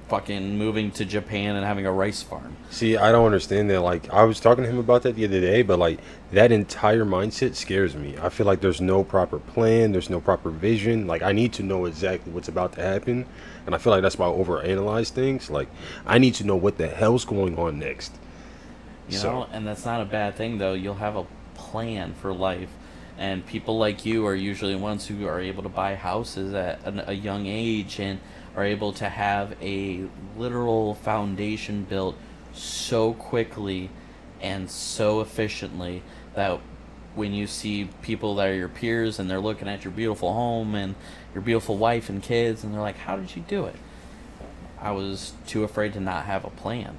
fucking 0.10 0.58
moving 0.58 0.92
to 0.92 1.06
Japan 1.06 1.56
and 1.56 1.66
having 1.66 1.86
a 1.86 1.92
rice 1.92 2.22
farm. 2.22 2.56
see, 2.70 2.98
I 2.98 3.12
don't 3.12 3.26
understand 3.26 3.70
that. 3.70 3.82
Like, 3.82 4.12
I 4.14 4.24
was 4.24 4.40
talking 4.40 4.64
to 4.64 4.70
him 4.70 4.78
about 4.78 5.04
that 5.04 5.16
the 5.16 5.26
other 5.26 5.40
day, 5.42 5.62
but 5.62 5.80
like 5.80 6.00
that 6.32 6.52
entire 6.52 7.06
mindset 7.06 7.56
scares 7.56 7.96
me. 7.96 8.16
I 8.22 8.30
feel 8.30 8.46
like 8.46 8.62
there's 8.62 8.82
no 8.82 9.04
proper 9.04 9.40
plan, 9.40 9.92
there's 9.92 10.10
no 10.10 10.20
proper 10.20 10.50
vision. 10.50 11.08
Like, 11.08 11.22
I 11.24 11.32
need 11.32 11.54
to 11.54 11.64
know 11.64 11.86
exactly 11.86 12.32
what's 12.32 12.48
about 12.48 12.74
to 12.74 12.82
happen, 12.82 13.26
and 13.66 13.74
I 13.74 13.78
feel 13.78 13.92
like 13.92 14.02
that's 14.02 14.18
why 14.18 14.28
I 14.28 14.32
overanalyze 14.32 15.10
things. 15.10 15.50
Like, 15.50 15.70
I 16.06 16.18
need 16.18 16.34
to 16.36 16.44
know 16.44 16.56
what 16.56 16.78
the 16.78 16.88
hell's 16.88 17.26
going 17.26 17.58
on 17.58 17.80
next. 17.80 18.14
You 19.10 19.18
So- 19.18 19.32
know, 19.32 19.48
and 19.52 19.66
that's 19.66 19.86
not 19.86 20.02
a 20.02 20.06
bad 20.06 20.36
thing 20.36 20.58
though. 20.58 20.74
You'll 20.74 20.96
have 20.96 21.16
a 21.16 21.26
plan 21.56 22.14
for 22.14 22.34
life, 22.34 22.70
and 23.18 23.46
people 23.46 23.78
like 23.78 24.06
you 24.06 24.26
are 24.28 24.36
usually 24.36 24.76
ones 24.76 25.08
who 25.08 25.26
are 25.28 25.40
able 25.40 25.64
to 25.64 25.70
buy 25.70 25.96
houses 25.96 26.54
at 26.54 26.80
an, 26.86 27.04
a 27.08 27.14
young 27.14 27.46
age 27.48 28.00
and 28.00 28.20
are 28.56 28.64
able 28.64 28.94
to 28.94 29.10
have 29.10 29.56
a 29.62 30.06
literal 30.38 30.94
foundation 30.96 31.84
built 31.84 32.16
so 32.54 33.14
quickly 33.14 33.90
and 34.42 34.70
so 34.70 35.22
efficiently 35.22 36.04
that 36.36 36.60
when 37.16 37.34
you 37.34 37.48
see 37.48 37.90
people 38.02 38.36
that 38.36 38.48
are 38.48 38.56
your 38.56 38.70
peers 38.70 39.20
and 39.20 39.30
they're 39.30 39.40
looking 39.40 39.68
at 39.68 39.84
your 39.84 39.94
beautiful 39.94 40.34
home 40.34 40.76
and 40.76 40.96
your 41.34 41.42
beautiful 41.42 41.78
wife 41.78 42.10
and 42.10 42.22
kids 42.24 42.64
and 42.64 42.74
they're 42.74 42.82
like, 42.82 42.98
"How 42.98 43.16
did 43.16 43.36
you 43.36 43.44
do 43.48 43.66
it?" 43.66 43.76
I 44.80 44.92
was 44.92 45.34
too 45.48 45.64
afraid 45.64 45.94
to 45.94 46.00
not 46.00 46.26
have 46.26 46.44
a 46.44 46.50
plan. 46.50 46.98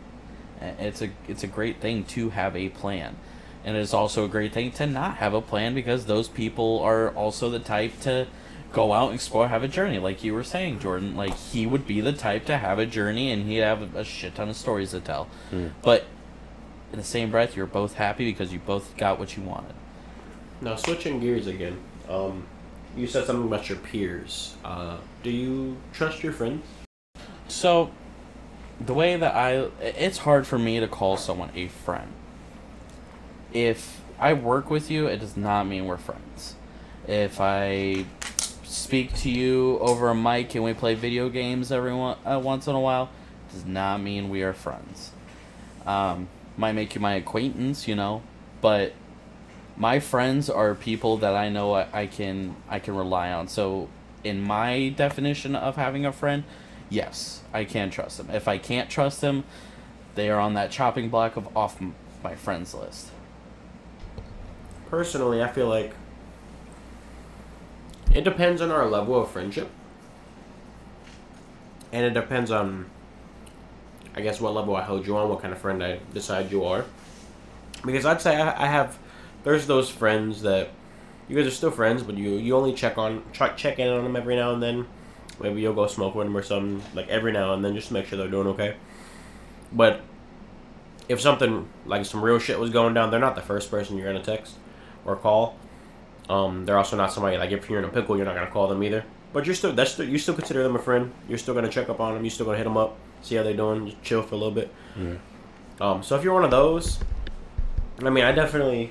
It's 0.61 1.03
a 1.03 1.11
it's 1.29 1.45
a 1.45 1.49
great 1.49 1.81
thing 1.81 2.05
to 2.05 2.31
have 2.31 2.57
a 2.57 2.69
plan, 2.71 3.17
and 3.65 3.77
it's 3.77 3.93
also 3.93 4.25
a 4.25 4.29
great 4.29 4.53
thing 4.53 4.73
to 4.73 4.87
not 4.87 5.17
have 5.17 5.35
a 5.35 5.43
plan 5.43 5.75
because 5.75 6.07
those 6.07 6.29
people 6.29 6.81
are 6.81 7.11
also 7.11 7.51
the 7.51 7.59
type 7.59 8.01
to 8.01 8.27
go 8.75 8.93
out 8.93 9.07
and 9.07 9.15
explore, 9.15 9.49
have 9.49 9.63
a 9.63 9.69
journey. 9.69 9.99
Like 9.99 10.23
you 10.23 10.35
were 10.35 10.45
saying, 10.45 10.81
Jordan, 10.81 11.17
like 11.17 11.35
he 11.35 11.65
would 11.65 11.87
be 11.87 12.01
the 12.01 12.13
type 12.13 12.45
to 12.47 12.59
have 12.59 12.79
a 12.79 12.85
journey 12.85 13.31
and 13.31 13.49
he'd 13.49 13.59
have 13.59 13.95
a 13.95 14.05
shit 14.05 14.35
ton 14.35 14.51
of 14.51 14.57
stories 14.57 14.91
to 14.91 15.01
tell. 15.01 15.29
But 15.81 16.05
in 16.93 16.99
the 16.99 17.05
same 17.05 17.31
breath, 17.31 17.57
you're 17.57 17.67
both 17.67 17.95
happy 17.95 18.31
because 18.31 18.53
you 18.53 18.59
both 18.59 18.97
got 18.97 19.19
what 19.19 19.37
you 19.37 19.43
wanted. 19.43 19.75
Now 20.61 20.77
switching 20.77 21.21
gears 21.21 21.47
again. 21.47 21.79
Um, 22.09 22.47
you 22.97 23.07
said 23.07 23.27
something 23.27 23.47
about 23.47 23.69
your 23.69 23.79
peers. 23.79 24.57
Uh, 24.65 24.99
do 25.23 25.31
you 25.31 25.77
trust 25.93 26.23
your 26.23 26.33
friends? 26.33 26.65
So, 27.49 27.91
the 28.81 28.95
way 28.95 29.17
that 29.17 29.35
I, 29.35 29.69
it's 29.81 30.19
hard 30.19 30.47
for 30.47 30.59
me 30.59 30.81
to 30.81 30.89
call 30.89 31.17
someone 31.17 31.51
a 31.55 31.69
friend. 31.69 32.13
If 33.53 34.01
I 34.19 34.33
work 34.33 34.71
with 34.71 34.91
you, 34.91 35.07
it 35.07 35.19
does 35.19 35.37
not 35.37 35.65
mean 35.65 35.87
we're 35.87 35.97
friends. 35.97 36.57
If 37.07 37.41
I 37.41 38.07
speak 38.75 39.15
to 39.15 39.31
you 39.31 39.79
over 39.79 40.09
a 40.11 40.15
mic 40.15 40.55
and 40.57 40.65
we 40.65 40.75
play 40.75 40.95
video 40.95 41.29
games 41.29 41.71
every 41.71 41.95
one, 41.95 42.19
uh, 42.27 42.41
once 42.43 42.67
in 42.67 42.75
a 42.75 42.81
while, 42.81 43.09
does 43.53 43.65
not 43.65 44.01
mean 44.01 44.29
we 44.29 44.43
are 44.43 44.53
friends. 44.53 45.13
Um, 45.87 46.29
might 46.57 46.73
make 46.73 46.95
you 46.95 47.01
my 47.01 47.15
acquaintance, 47.15 47.87
you 47.87 47.95
know, 47.95 48.23
but 48.61 48.93
my 49.77 50.01
friends 50.01 50.51
are 50.51 50.75
people 50.75 51.19
that 51.19 51.35
I 51.35 51.49
know 51.51 51.75
I, 51.75 51.87
I 51.93 52.07
can 52.07 52.57
I 52.69 52.81
can 52.81 52.97
rely 52.97 53.31
on. 53.31 53.47
So 53.49 53.89
in 54.25 54.41
my 54.41 54.89
definition 54.89 55.55
of 55.55 55.77
having 55.77 56.05
a 56.05 56.13
friend, 56.13 56.43
yes, 56.91 57.43
I 57.53 57.65
can 57.65 57.91
trust 57.91 58.19
them. 58.19 58.29
If 58.31 58.49
I 58.49 58.59
can't 58.59 58.91
trust 58.91 59.21
them, 59.21 59.45
they 60.17 60.31
are 60.31 60.41
on 60.41 60.55
that 60.55 60.73
chopping 60.73 61.11
block 61.11 61.37
of 61.37 61.57
off 61.57 61.81
my 62.25 62.35
friends 62.35 62.75
list. 62.75 63.11
Personally, 64.91 65.43
I 65.43 65.49
feel 65.49 65.69
like 65.69 65.93
it 68.15 68.23
depends 68.23 68.63
on 68.63 68.71
our 68.71 68.87
level 68.87 69.21
of 69.21 69.31
friendship, 69.31 69.69
and 71.93 72.07
it 72.07 72.15
depends 72.15 72.51
on, 72.51 72.89
I 74.15 74.21
guess, 74.21 74.41
what 74.41 74.55
level 74.55 74.77
I 74.77 74.83
hold 74.83 75.07
you 75.07 75.17
on, 75.17 75.29
what 75.29 75.43
kind 75.43 75.53
of 75.53 75.59
friend 75.61 75.83
I 75.83 75.99
decide 76.13 76.51
you 76.51 76.65
are. 76.65 76.85
Because 77.85 78.07
I'd 78.07 78.23
say 78.23 78.37
I, 78.37 78.65
I 78.65 78.67
have, 78.67 78.99
there's 79.43 79.67
those 79.67 79.91
friends 79.91 80.43
that 80.43 80.71
you 81.29 81.37
guys 81.37 81.47
are 81.47 81.51
still 81.51 81.71
friends, 81.71 82.03
but 82.03 82.17
you 82.17 82.31
you 82.33 82.57
only 82.57 82.73
check 82.73 82.99
on 82.99 83.23
check 83.33 83.57
check 83.57 83.79
in 83.79 83.89
on 83.89 84.05
them 84.05 84.17
every 84.17 84.37
now 84.37 84.53
and 84.53 84.63
then. 84.63 84.87
Maybe 85.41 85.61
you'll 85.61 85.75
go 85.75 85.89
smoke 85.89 86.15
with 86.15 86.27
them 86.27 86.37
or 86.37 86.43
something 86.43 86.83
like 86.95 87.09
every 87.09 87.33
now 87.33 87.55
and 87.55 87.65
then, 87.65 87.75
just 87.75 87.89
to 87.89 87.95
make 87.95 88.07
sure 88.07 88.17
they're 88.17 88.29
doing 88.29 88.47
okay. 88.49 88.77
But 89.73 90.01
if 91.09 91.21
something 91.21 91.69
like 91.87 92.07
some 92.07 92.23
real 92.23 92.39
shit 92.39 92.59
was 92.59 92.71
going 92.71 92.95
down, 92.95 93.11
they're 93.11 93.21
not 93.21 93.35
the 93.35 93.43
first 93.43 93.71
person 93.71 93.97
you're 93.97 94.07
gonna 94.07 94.25
text 94.25 94.55
or 95.05 95.17
call. 95.17 95.57
Um, 96.29 96.65
they're 96.65 96.79
also 96.79 96.97
not 96.97 97.13
somebody 97.13 97.37
like 97.37 97.51
if 97.51 97.69
you're 97.69 97.79
in 97.79 97.85
a 97.85 97.89
pickle, 97.89 98.17
you're 98.17 98.25
not 98.25 98.35
gonna 98.35 98.51
call 98.51 98.69
them 98.69 98.83
either. 98.83 99.05
But 99.33 99.47
you're 99.47 99.55
still 99.55 99.73
that's 99.73 99.93
still, 99.93 100.09
you 100.09 100.19
still 100.19 100.35
consider 100.35 100.63
them 100.63 100.77
a 100.77 100.79
friend. 100.79 101.13
You're 101.29 101.39
still 101.39 101.55
gonna 101.55 101.69
check 101.69 101.89
up 101.89 102.01
on 102.01 102.15
them. 102.15 102.25
You're 102.25 102.31
still 102.31 102.47
gonna 102.47 102.59
hit 102.59 102.65
them 102.65 102.77
up, 102.77 102.97
see 103.23 103.35
how 103.35 103.43
they're 103.43 103.55
doing, 103.57 103.87
just 103.87 104.03
chill 104.03 104.23
for 104.23 104.35
a 104.35 104.39
little 104.39 104.55
bit. 104.55 104.73
Um, 105.81 106.03
so 106.03 106.17
if 106.17 106.23
you're 106.23 106.35
one 106.35 106.45
of 106.45 106.51
those, 106.51 106.99
I 108.03 108.11
mean, 108.11 108.25
I 108.25 108.33
definitely 108.33 108.91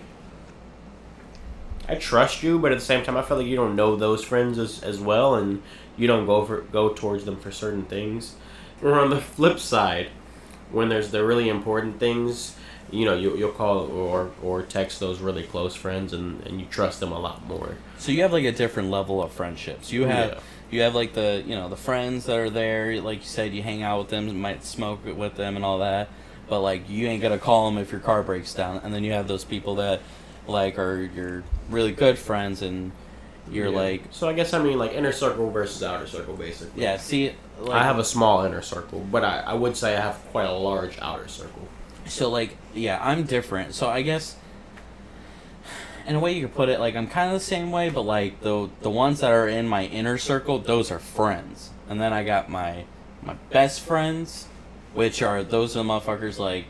I 1.88 1.96
trust 1.96 2.44
you, 2.44 2.60
but 2.60 2.72
at 2.72 2.80
the 2.80 2.86
same 2.86 3.04
time, 3.04 3.18
I 3.18 3.22
feel 3.22 3.38
like 3.38 3.48
you 3.48 3.56
don't 3.56 3.76
know 3.76 3.96
those 3.96 4.24
friends 4.24 4.58
as, 4.58 4.82
as 4.84 5.00
well, 5.00 5.36
and 5.36 5.62
you 5.98 6.08
don't 6.08 6.26
go 6.26 6.46
for 6.46 6.62
go 6.62 6.90
towards 6.90 7.26
them 7.26 7.38
for 7.38 7.52
certain 7.52 7.84
things. 7.86 8.36
Or 8.82 9.00
on 9.00 9.10
the 9.10 9.20
flip 9.36 9.60
side, 9.60 10.10
when 10.72 10.90
there's 10.90 11.12
the 11.12 11.24
really 11.24 11.50
important 11.50 12.00
things, 12.00 12.56
you 12.94 13.06
know, 13.06 13.16
you, 13.16 13.36
you'll 13.38 13.52
call 13.52 13.80
or 13.92 14.32
or 14.44 14.62
text 14.62 15.00
those 15.00 15.20
really 15.20 15.44
close 15.44 15.76
friends, 15.76 16.14
and, 16.14 16.42
and 16.46 16.60
you 16.60 16.66
trust 16.68 17.00
them 17.00 17.12
a 17.12 17.20
lot 17.20 17.46
more. 17.48 17.78
So 17.98 18.12
you 18.12 18.22
have 18.22 18.32
like 18.34 18.46
a 18.46 18.52
different 18.52 18.90
level 18.90 19.22
of 19.24 19.32
friendships. 19.32 19.92
You 19.92 20.06
have 20.06 20.32
Yeah. 20.32 20.40
you 20.72 20.82
have 20.82 20.94
like 20.96 21.14
the 21.14 21.44
you 21.46 21.56
know 21.56 21.70
the 21.70 21.76
friends 21.78 22.26
that 22.26 22.38
are 22.38 22.50
there. 22.50 23.02
Like 23.02 23.20
you 23.20 23.26
said, 23.26 23.54
you 23.54 23.64
hang 23.64 23.82
out 23.84 24.00
with 24.00 24.10
them, 24.10 24.28
you 24.28 24.34
might 24.34 24.64
smoke 24.64 25.06
with 25.06 25.36
them 25.36 25.56
and 25.56 25.66
all 25.66 25.80
that. 25.80 26.10
But 26.48 26.62
like 26.62 26.90
you 26.90 27.08
ain't 27.08 27.22
gonna 27.22 27.38
call 27.40 27.70
them 27.70 27.78
if 27.82 27.92
your 27.92 28.02
car 28.02 28.22
breaks 28.24 28.54
down. 28.54 28.82
And 28.84 28.94
then 28.94 29.04
you 29.04 29.12
have 29.14 29.28
those 29.28 29.44
people 29.44 29.76
that 29.76 30.02
like 30.48 30.78
are 30.78 31.02
your 31.16 31.44
really 31.70 31.94
good 31.94 32.18
friends 32.20 32.62
and 32.62 32.92
you're 33.50 33.70
Yeah. 33.70 33.78
like 33.80 34.04
so 34.12 34.28
I 34.30 34.34
guess 34.34 34.54
I 34.54 34.62
mean 34.62 34.78
like 34.78 34.94
inner 34.94 35.12
circle 35.12 35.50
versus 35.50 35.82
outer 35.84 36.06
circle, 36.08 36.36
basically. 36.36 36.82
yeah. 36.84 36.98
See, 36.98 37.34
like, 37.60 37.82
I 37.82 37.84
have 37.84 37.98
a 37.98 38.04
small 38.04 38.44
inner 38.46 38.62
circle, 38.62 39.06
but 39.12 39.24
I, 39.24 39.40
I 39.40 39.54
would 39.54 39.76
say 39.78 39.96
I 39.98 40.02
have 40.02 40.16
quite 40.32 40.46
a 40.46 40.54
large 40.54 40.98
outer 41.02 41.28
circle. 41.28 41.68
So 42.08 42.30
like 42.30 42.58
yeah, 42.74 43.00
I'm 43.02 43.24
different. 43.24 43.74
So 43.74 43.90
I 43.90 44.02
guess 44.02 44.36
in 46.06 46.16
a 46.16 46.20
way 46.20 46.34
you 46.34 46.48
could 46.48 46.56
put 46.56 46.70
it 46.70 46.80
like 46.80 46.96
I'm 46.96 47.08
kind 47.08 47.30
of 47.30 47.40
the 47.40 47.46
same 47.46 47.72
way, 47.72 47.90
but 47.90 48.02
like 48.02 48.42
the 48.42 48.70
the 48.82 48.90
ones 48.90 49.22
that 49.22 49.32
are 49.32 49.48
in 49.48 49.68
my 49.68 49.86
inner 49.86 50.18
circle, 50.18 50.60
those 50.60 50.92
are 50.92 51.00
friends. 51.00 51.70
And 51.90 52.00
then 52.00 52.14
I 52.14 52.24
got 52.24 52.50
my 52.50 52.86
my 53.22 53.36
best 53.50 53.82
friends, 53.82 54.48
which 54.94 55.22
are 55.22 55.44
those 55.44 55.76
are 55.76 55.84
the 55.84 55.90
motherfuckers 55.90 56.40
like 56.40 56.66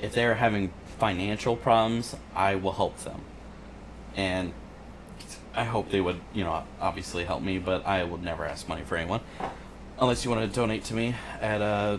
if 0.00 0.12
they're 0.12 0.34
having 0.34 0.72
financial 0.98 1.56
problems, 1.56 2.16
I 2.34 2.54
will 2.56 2.72
help 2.72 2.98
them. 3.00 3.20
And 4.16 4.52
I 5.54 5.64
hope 5.64 5.90
they 5.90 6.00
would, 6.00 6.20
you 6.32 6.44
know, 6.44 6.64
obviously 6.80 7.24
help 7.24 7.42
me, 7.42 7.58
but 7.58 7.86
I 7.86 8.04
would 8.04 8.22
never 8.22 8.44
ask 8.44 8.68
money 8.68 8.82
for 8.82 8.96
anyone. 8.96 9.20
Unless 9.98 10.24
you 10.24 10.30
want 10.30 10.48
to 10.48 10.54
donate 10.54 10.84
to 10.84 10.94
me 10.94 11.14
at 11.40 11.62
uh, 11.62 11.98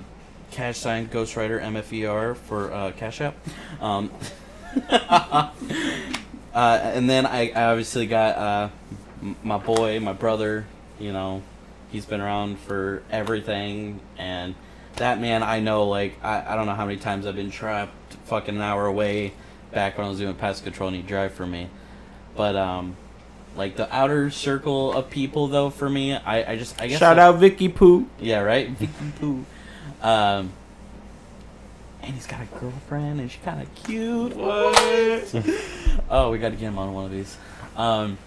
cash 0.56 0.78
sign 0.78 1.08
Ghostwriter 1.10 1.62
MFER 1.62 2.36
for 2.38 2.72
uh, 2.72 2.92
Cash 2.94 3.20
App. 3.22 3.36
Um, 3.82 4.10
uh, 4.90 5.52
and 6.54 7.10
then 7.10 7.26
I, 7.26 7.52
I 7.52 7.64
obviously 7.66 8.08
got 8.08 8.38
uh, 8.38 8.70
m- 9.22 9.36
my 9.44 9.58
boy, 9.58 10.00
my 10.00 10.14
brother, 10.14 10.66
you 11.00 11.12
know, 11.14 11.44
He's 11.92 12.06
been 12.06 12.20
around 12.20 12.60
for 12.60 13.04
everything, 13.10 14.02
and 14.18 14.54
that 14.98 15.22
man, 15.22 15.44
I 15.44 15.62
know. 15.62 15.88
Like 15.88 16.18
I, 16.22 16.44
I 16.54 16.56
don't 16.56 16.66
know 16.66 16.74
how 16.74 16.86
many 16.86 16.98
times 16.98 17.26
I've 17.26 17.36
been 17.36 17.52
trapped, 17.52 18.16
fucking 18.26 18.56
an 18.56 18.62
hour 18.62 18.86
away, 18.86 19.32
back 19.72 19.98
when 19.98 20.06
I 20.06 20.10
was 20.10 20.18
doing 20.20 20.34
pest 20.36 20.64
control, 20.66 20.88
and 20.90 20.98
he'd 20.98 21.08
drive 21.08 21.34
for 21.34 21.46
me. 21.48 21.70
But 22.36 22.58
um, 22.58 22.98
like 23.56 23.78
the 23.78 23.94
outer 23.96 24.30
circle 24.30 24.92
of 24.92 25.10
people, 25.10 25.48
though, 25.48 25.70
for 25.70 25.90
me, 25.90 26.16
I, 26.16 26.52
I 26.54 26.58
just 26.58 26.82
I 26.82 26.88
guess 26.88 27.00
Shout 27.00 27.18
I- 27.18 27.24
out 27.24 27.38
Vicky 27.38 27.70
poo 27.70 28.10
yeah, 28.20 28.40
right. 28.42 28.70
Vicky 28.72 29.12
Pooh. 29.20 29.46
Um, 30.06 30.52
and 32.04 32.14
he's 32.14 32.28
got 32.28 32.42
a 32.42 32.60
girlfriend, 32.60 33.20
and 33.20 33.32
she's 33.32 33.42
kind 33.44 33.60
of 33.60 33.74
cute. 33.74 34.36
What? 34.36 35.36
oh, 36.12 36.30
we 36.30 36.38
got 36.38 36.50
to 36.50 36.56
get 36.56 36.68
him 36.68 36.78
on 36.78 36.94
one 36.94 37.06
of 37.06 37.12
these. 37.12 37.36
Um, 37.76 38.20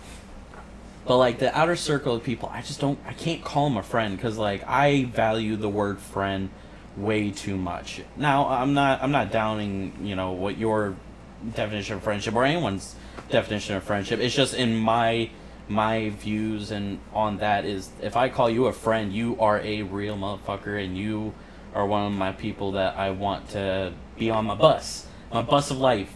but 1.07 1.19
like 1.19 1.39
the 1.39 1.57
outer 1.57 1.77
circle 1.77 2.17
of 2.17 2.25
people, 2.25 2.51
I 2.53 2.63
just 2.63 2.81
don't. 2.81 2.99
I 3.07 3.13
can't 3.13 3.45
call 3.45 3.69
him 3.69 3.77
a 3.77 3.85
friend 3.85 4.17
because 4.17 4.37
like 4.37 4.67
I 4.67 5.05
value 5.05 5.55
the 5.55 5.69
word 5.69 6.01
friend 6.01 6.51
way 6.97 7.31
too 7.31 7.57
much. 7.57 8.03
Now 8.17 8.49
I'm 8.49 8.75
not. 8.75 9.01
I'm 9.01 9.13
not 9.13 9.31
downing. 9.31 9.97
You 10.03 10.17
know 10.17 10.33
what 10.33 10.59
your 10.59 10.97
definition 11.55 11.95
of 11.97 12.03
friendship 12.03 12.35
or 12.35 12.45
anyone's 12.45 12.97
definition 13.31 13.77
of 13.77 13.85
friendship. 13.85 14.19
It's 14.19 14.35
just 14.35 14.53
in 14.53 14.77
my 14.77 15.31
my 15.69 16.09
views 16.11 16.73
and 16.73 16.99
on 17.13 17.37
that 17.39 17.65
is 17.65 17.91
if 18.03 18.17
I 18.17 18.31
call 18.31 18.51
you 18.51 18.67
a 18.67 18.73
friend, 18.73 19.13
you 19.13 19.39
are 19.39 19.61
a 19.61 19.83
real 19.83 20.17
motherfucker 20.17 20.83
and 20.83 20.99
you 20.99 21.35
are 21.75 21.87
one 21.87 22.07
of 22.07 22.13
my 22.13 22.33
people 22.33 22.73
that 22.73 22.97
I 22.97 23.11
want 23.11 23.51
to 23.51 23.93
be 24.19 24.31
on 24.31 24.47
my 24.47 24.55
bus, 24.55 25.07
my 25.33 25.43
bus 25.43 25.71
of 25.71 25.79
life. 25.79 26.13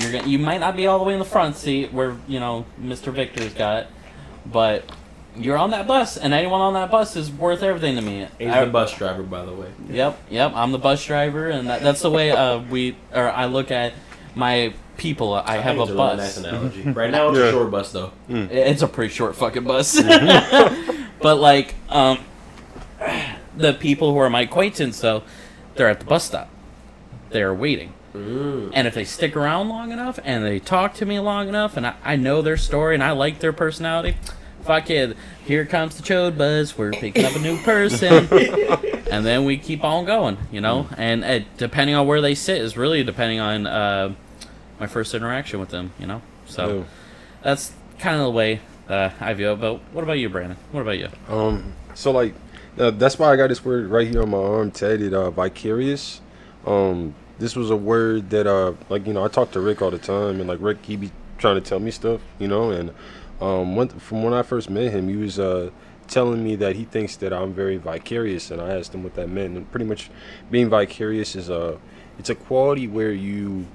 You're 0.00 0.12
gonna, 0.12 0.26
you 0.28 0.38
might 0.38 0.58
not 0.60 0.76
be 0.76 0.86
all 0.86 0.98
the 0.98 1.04
way 1.04 1.12
in 1.12 1.18
the 1.20 1.24
front 1.24 1.56
seat 1.56 1.92
where 1.92 2.16
you 2.26 2.40
know 2.40 2.66
Mr. 2.80 3.12
Victor's 3.12 3.54
got, 3.54 3.86
but 4.44 4.84
you're 5.36 5.56
on 5.56 5.70
that 5.70 5.86
bus, 5.86 6.16
and 6.16 6.32
anyone 6.34 6.60
on 6.60 6.74
that 6.74 6.90
bus 6.90 7.16
is 7.16 7.30
worth 7.30 7.62
everything 7.62 7.96
to 7.96 8.02
me. 8.02 8.26
He's 8.38 8.48
I- 8.48 8.64
the 8.64 8.70
bus 8.70 8.96
driver, 8.96 9.22
by 9.22 9.44
the 9.44 9.52
way. 9.52 9.68
Yep, 9.88 10.18
yep. 10.30 10.52
I'm 10.54 10.72
the 10.72 10.78
bus 10.78 11.04
driver, 11.04 11.48
and 11.48 11.68
that, 11.68 11.82
that's 11.82 12.02
the 12.02 12.10
way 12.10 12.30
uh, 12.32 12.58
we 12.58 12.96
or 13.12 13.28
I 13.30 13.46
look 13.46 13.70
at 13.70 13.92
my 14.34 14.74
people. 14.96 15.32
I 15.34 15.56
have 15.58 15.76
think 15.76 15.78
a 15.78 15.82
it's 15.82 15.90
really 15.90 15.96
bus. 15.96 16.18
nice 16.18 16.36
analogy. 16.38 16.82
right 16.90 17.10
now, 17.10 17.28
it's 17.30 17.38
Yeah. 17.38 17.44
a 17.46 17.50
short 17.52 17.70
bus 17.70 17.92
though. 17.92 18.12
It's 18.28 18.82
a 18.82 18.88
pretty 18.88 19.12
short 19.14 19.36
fucking 19.36 19.64
bus. 19.64 20.00
but 21.20 21.36
like, 21.36 21.74
um, 21.88 22.18
the 23.56 23.72
people 23.72 24.12
who 24.12 24.18
are 24.18 24.30
my 24.30 24.42
acquaintance, 24.42 25.00
though, 25.00 25.22
they're 25.74 25.88
at 25.88 26.00
the 26.00 26.06
bus 26.06 26.24
stop. 26.24 26.48
They're 27.30 27.54
waiting. 27.54 27.92
Mm. 28.14 28.70
And 28.72 28.86
if 28.86 28.94
they 28.94 29.04
stick 29.04 29.34
around 29.36 29.68
long 29.68 29.90
enough 29.90 30.20
and 30.22 30.44
they 30.44 30.60
talk 30.60 30.94
to 30.94 31.06
me 31.06 31.18
long 31.18 31.48
enough 31.48 31.76
and 31.76 31.84
I, 31.86 31.94
I 32.04 32.16
know 32.16 32.42
their 32.42 32.56
story 32.56 32.94
and 32.94 33.02
I 33.02 33.10
like 33.10 33.40
their 33.40 33.52
personality, 33.52 34.16
fuck 34.62 34.88
it. 34.88 35.16
Here 35.44 35.64
comes 35.64 35.96
the 35.96 36.02
chode 36.04 36.38
buzz. 36.38 36.78
We're 36.78 36.92
picking 36.92 37.24
up 37.24 37.34
a 37.34 37.40
new 37.40 37.56
person. 37.58 38.28
and 39.10 39.26
then 39.26 39.44
we 39.44 39.58
keep 39.58 39.82
on 39.82 40.04
going, 40.04 40.38
you 40.52 40.60
know? 40.60 40.88
And 40.96 41.24
uh, 41.24 41.40
depending 41.56 41.96
on 41.96 42.06
where 42.06 42.20
they 42.20 42.36
sit 42.36 42.58
is 42.60 42.76
really 42.76 43.02
depending 43.02 43.40
on 43.40 43.66
uh, 43.66 44.14
my 44.78 44.86
first 44.86 45.12
interaction 45.12 45.58
with 45.58 45.70
them, 45.70 45.92
you 45.98 46.06
know? 46.06 46.22
So 46.46 46.78
Yeah. 46.78 46.84
that's 47.42 47.72
kind 47.98 48.16
of 48.16 48.22
the 48.26 48.30
way 48.30 48.60
uh, 48.88 49.10
I 49.18 49.34
view 49.34 49.50
it. 49.52 49.60
But 49.60 49.80
what 49.92 50.02
about 50.04 50.18
you, 50.18 50.28
Brandon? 50.28 50.56
What 50.70 50.82
about 50.82 50.98
you? 50.98 51.08
Um, 51.28 51.72
so 51.94 52.12
like, 52.12 52.34
uh, 52.78 52.90
that's 52.90 53.18
why 53.18 53.32
I 53.32 53.36
got 53.36 53.48
this 53.48 53.64
word 53.64 53.86
right 53.86 54.06
here 54.06 54.22
on 54.22 54.30
my 54.30 54.38
arm, 54.38 54.70
tatted, 54.70 55.14
uh, 55.14 55.30
vicarious. 55.30 56.20
Um, 56.66 57.14
this 57.38 57.56
was 57.56 57.70
a 57.70 57.76
word 57.76 58.30
that, 58.30 58.46
uh, 58.46 58.74
like 58.88 59.06
you 59.06 59.12
know, 59.12 59.24
I 59.24 59.28
talk 59.28 59.52
to 59.52 59.60
Rick 59.60 59.82
all 59.82 59.90
the 59.90 59.98
time, 59.98 60.40
and 60.40 60.48
like 60.48 60.58
Rick, 60.60 60.84
he 60.84 60.96
be 60.96 61.10
trying 61.38 61.56
to 61.56 61.60
tell 61.60 61.80
me 61.80 61.90
stuff, 61.90 62.20
you 62.38 62.48
know, 62.48 62.70
and 62.70 62.92
um, 63.40 63.76
when, 63.76 63.88
from 63.88 64.22
when 64.22 64.32
I 64.32 64.42
first 64.42 64.70
met 64.70 64.92
him, 64.92 65.08
he 65.08 65.16
was 65.16 65.38
uh 65.38 65.70
telling 66.06 66.44
me 66.44 66.54
that 66.56 66.76
he 66.76 66.84
thinks 66.84 67.16
that 67.16 67.32
I'm 67.32 67.52
very 67.52 67.76
vicarious, 67.76 68.50
and 68.50 68.60
I 68.60 68.76
asked 68.76 68.94
him 68.94 69.02
what 69.02 69.14
that 69.14 69.28
meant, 69.28 69.56
and 69.56 69.70
pretty 69.70 69.86
much 69.86 70.10
being 70.50 70.68
vicarious 70.68 71.34
is 71.34 71.48
a, 71.48 71.78
it's 72.18 72.30
a 72.30 72.34
quality 72.34 72.86
where 72.86 73.12
you 73.12 73.66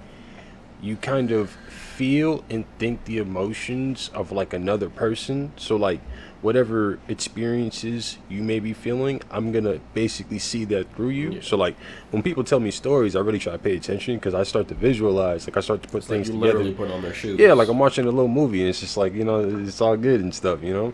you 0.81 0.95
kind 0.95 1.31
of 1.31 1.49
feel 1.49 2.43
and 2.49 2.65
think 2.77 3.03
the 3.03 3.17
emotions 3.17 4.09
of 4.13 4.31
like 4.31 4.53
another 4.53 4.89
person. 4.89 5.51
So 5.57 5.75
like 5.75 5.99
whatever 6.41 6.99
experiences 7.09 8.17
you 8.29 8.41
may 8.41 8.59
be 8.59 8.73
feeling, 8.73 9.21
I'm 9.29 9.51
gonna 9.51 9.79
basically 9.93 10.39
see 10.39 10.63
that 10.65 10.93
through 10.95 11.09
you. 11.09 11.31
Yeah. 11.33 11.41
So 11.41 11.57
like 11.57 11.75
when 12.11 12.23
people 12.23 12.43
tell 12.43 12.59
me 12.59 12.71
stories, 12.71 13.15
I 13.15 13.19
really 13.19 13.39
try 13.39 13.53
to 13.53 13.59
pay 13.59 13.75
attention 13.75 14.15
because 14.15 14.33
I 14.33 14.43
start 14.43 14.67
to 14.69 14.73
visualize. 14.75 15.47
Like 15.47 15.57
I 15.57 15.59
start 15.61 15.83
to 15.83 15.89
put 15.89 15.97
It's 15.99 16.09
like 16.09 16.17
things 16.17 16.27
you 16.27 16.33
together. 16.35 16.59
literally 16.59 16.73
put 16.73 16.91
on 16.91 17.01
their 17.01 17.13
shoes. 17.13 17.39
Yeah, 17.39 17.53
like 17.53 17.67
I'm 17.67 17.79
watching 17.79 18.05
a 18.05 18.09
little 18.09 18.27
movie 18.27 18.61
and 18.61 18.69
it's 18.69 18.79
just 18.79 18.95
like, 18.97 19.13
you 19.13 19.23
know, 19.25 19.39
it's 19.67 19.81
all 19.81 19.97
good 19.97 20.21
and 20.21 20.33
stuff, 20.33 20.63
you 20.63 20.73
know? 20.73 20.93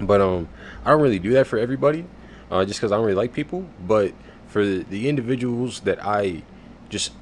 But 0.00 0.20
um 0.20 0.48
I 0.84 0.90
don't 0.90 1.02
really 1.02 1.18
do 1.18 1.32
that 1.34 1.46
for 1.46 1.58
everybody, 1.58 2.04
uh, 2.50 2.64
just 2.64 2.80
because 2.80 2.92
I 2.92 2.96
don't 2.96 3.04
really 3.04 3.16
like 3.16 3.32
people. 3.32 3.66
But 3.86 4.12
for 4.48 4.64
the, 4.64 4.84
the 4.84 5.08
individuals 5.08 5.80
that 5.80 6.04
I 6.04 6.42
just 6.88 7.12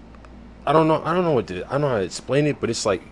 I 0.67 0.73
don't 0.73 0.87
know 0.89 1.03
I 1.05 1.15
don't 1.15 1.25
know 1.25 1.33
what 1.33 1.47
to 1.49 1.65
I 1.67 1.73
don't 1.73 1.81
know 1.83 1.89
how 1.89 1.99
to 1.99 2.05
explain 2.05 2.47
it, 2.47 2.61
but 2.61 2.71
it's 2.71 2.87
like 2.87 3.03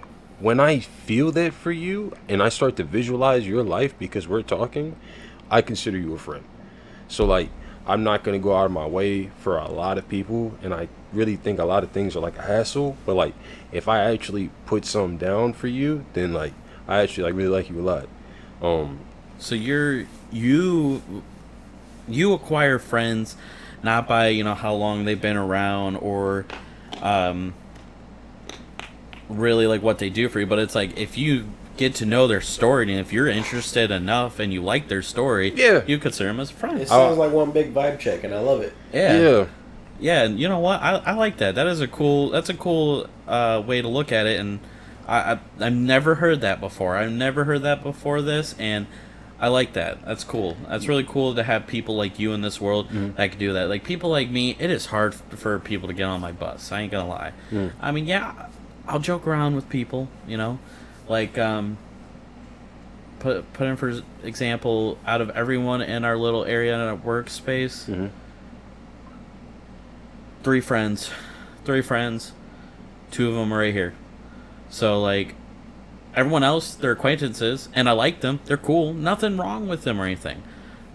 when 0.40 0.60
I 0.60 0.80
feel 0.80 1.32
that 1.32 1.52
for 1.52 1.72
you 1.72 2.12
and 2.28 2.42
I 2.42 2.48
start 2.48 2.76
to 2.76 2.84
visualize 2.84 3.46
your 3.46 3.62
life 3.62 3.98
because 3.98 4.28
we're 4.28 4.42
talking, 4.42 4.96
I 5.50 5.62
consider 5.62 5.98
you 5.98 6.14
a 6.14 6.18
friend. 6.18 6.44
So 7.08 7.24
like 7.24 7.50
I'm 7.86 8.04
not 8.04 8.22
gonna 8.22 8.38
go 8.38 8.54
out 8.54 8.66
of 8.66 8.72
my 8.72 8.86
way 8.86 9.30
for 9.40 9.56
a 9.56 9.68
lot 9.68 9.96
of 9.96 10.06
people, 10.10 10.52
and 10.62 10.74
I 10.74 10.88
really 11.12 11.36
think 11.36 11.58
a 11.58 11.64
lot 11.64 11.82
of 11.82 11.90
things 11.90 12.14
are 12.14 12.20
like 12.20 12.36
a 12.36 12.42
hassle. 12.42 12.98
But 13.06 13.14
like, 13.14 13.34
if 13.72 13.88
I 13.88 14.00
actually 14.12 14.50
put 14.66 14.84
some 14.84 15.16
down 15.16 15.54
for 15.54 15.68
you, 15.68 16.04
then 16.12 16.34
like 16.34 16.52
I 16.86 16.98
actually 17.00 17.24
like 17.24 17.34
really 17.34 17.48
like 17.48 17.70
you 17.70 17.80
a 17.80 17.82
lot. 17.82 18.08
Um, 18.60 19.00
So 19.38 19.54
you're 19.54 20.04
you 20.30 21.02
you 22.06 22.32
acquire 22.34 22.78
friends 22.78 23.36
not 23.82 24.06
by 24.08 24.28
you 24.28 24.44
know 24.44 24.54
how 24.54 24.74
long 24.74 25.04
they've 25.04 25.20
been 25.20 25.36
around 25.36 25.96
or 25.96 26.44
um 27.00 27.54
really 29.28 29.66
like 29.66 29.82
what 29.82 29.98
they 29.98 30.08
do 30.10 30.28
for 30.28 30.40
you 30.40 30.46
but 30.46 30.58
it's 30.58 30.74
like 30.74 30.96
if 30.98 31.18
you 31.18 31.46
get 31.76 31.94
to 31.94 32.04
know 32.06 32.26
their 32.26 32.40
story 32.40 32.90
and 32.90 33.00
if 33.00 33.12
you're 33.12 33.28
interested 33.28 33.90
enough 33.90 34.38
and 34.40 34.52
you 34.52 34.60
like 34.62 34.88
their 34.88 35.02
story 35.02 35.52
Yeah. 35.54 35.82
you 35.86 35.98
consider 35.98 36.28
them 36.28 36.40
as 36.40 36.50
a 36.50 36.54
friend 36.54 36.80
It 36.80 36.88
sounds 36.88 37.18
like 37.18 37.32
one 37.32 37.52
big 37.52 37.72
vibe 37.72 37.98
check, 38.00 38.24
and 38.24 38.34
I 38.34 38.40
love 38.40 38.62
it. 38.62 38.72
yeah. 38.92 39.16
Yeah, 39.18 39.46
yeah 40.00 40.22
and 40.24 40.40
you 40.40 40.48
know 40.48 40.58
what? 40.58 40.80
I, 40.82 40.96
I 40.96 41.12
like 41.12 41.36
that. 41.36 41.54
That 41.54 41.66
is 41.68 41.80
a 41.80 41.86
cool 41.88 42.30
that's 42.30 42.48
a 42.48 42.54
cool 42.54 43.06
uh, 43.28 43.62
way 43.64 43.80
to 43.80 43.86
look 43.88 44.10
at 44.10 44.26
it 44.26 44.40
and 44.40 44.58
I, 45.06 45.34
I 45.34 45.38
i've 45.60 45.72
never 45.72 46.16
heard 46.16 46.40
that 46.40 46.58
before. 46.60 46.96
I've 46.96 47.12
never 47.12 47.44
heard 47.44 47.62
that 47.62 47.82
before 47.82 48.22
this 48.22 48.54
and 48.58 48.86
i 49.40 49.46
like 49.46 49.74
that. 49.74 50.04
That's 50.04 50.24
cool. 50.24 50.56
That's 50.68 50.88
really 50.88 51.04
cool 51.04 51.36
to 51.36 51.44
have 51.44 51.68
people 51.68 51.94
like 51.94 52.18
you 52.18 52.32
in 52.32 52.40
this 52.40 52.60
world 52.60 52.88
that 52.90 53.30
can 53.30 53.38
do 53.38 53.52
that. 53.52 53.68
Like 53.68 53.84
people 53.84 54.10
like 54.10 54.28
me 54.30 54.56
it 54.58 54.68
is 54.70 54.86
hard 54.86 55.14
for 55.14 55.60
people 55.60 55.86
to 55.86 55.94
get 55.94 56.04
on 56.04 56.20
my 56.20 56.32
bus. 56.32 56.72
I 56.72 56.80
ain't 56.80 56.90
gonna 56.90 57.08
lie. 57.08 57.32
I 57.80 57.92
mean 57.92 58.06
yeah 58.06 58.48
i'll 58.88 58.98
joke 58.98 59.26
around 59.26 59.54
with 59.54 59.68
people 59.68 60.08
you 60.26 60.36
know 60.36 60.58
like 61.08 61.38
um 61.38 61.76
put 63.20 63.52
put 63.52 63.66
in 63.66 63.76
for 63.76 64.00
example 64.24 64.98
out 65.06 65.20
of 65.20 65.30
everyone 65.30 65.80
in 65.82 66.04
our 66.04 66.16
little 66.16 66.44
area 66.44 66.74
in 66.74 66.80
our 66.80 66.96
workspace 66.96 67.86
Mhm. 67.88 68.10
three 70.42 70.60
friends, 70.60 71.10
three 71.64 71.82
friends, 71.82 72.32
two 73.10 73.28
of 73.28 73.34
them 73.34 73.52
are 73.52 73.58
right 73.58 73.74
here. 73.74 73.92
So 74.70 75.00
like, 75.02 75.34
everyone 76.14 76.44
else, 76.44 76.74
they're 76.74 76.92
acquaintances, 76.92 77.68
and 77.74 77.88
I 77.88 77.92
like 77.92 78.20
them. 78.20 78.38
They're 78.46 78.56
cool. 78.56 78.94
Nothing 78.94 79.36
wrong 79.36 79.66
with 79.68 79.82
them 79.82 80.00
or 80.00 80.04
anything, 80.04 80.42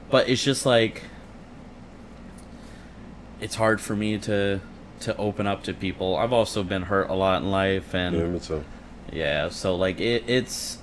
but 0.09 0.29
it's 0.29 0.43
just 0.43 0.65
like, 0.65 1.03
it's 3.41 3.55
hard 3.55 3.81
for 3.81 3.95
me 3.95 4.17
to 4.19 4.61
to 5.03 5.15
open 5.17 5.47
up 5.47 5.63
to 5.63 5.73
people. 5.73 6.17
I've 6.17 6.33
also 6.33 6.63
been 6.63 6.83
hurt 6.83 7.09
a 7.09 7.13
lot 7.13 7.41
in 7.41 7.51
life, 7.51 7.93
and 7.93 8.15
yeah, 8.15 8.25
me 8.25 8.39
too. 8.39 8.63
yeah, 9.11 9.49
so 9.49 9.75
like 9.75 9.99
it, 9.99 10.23
it's 10.27 10.79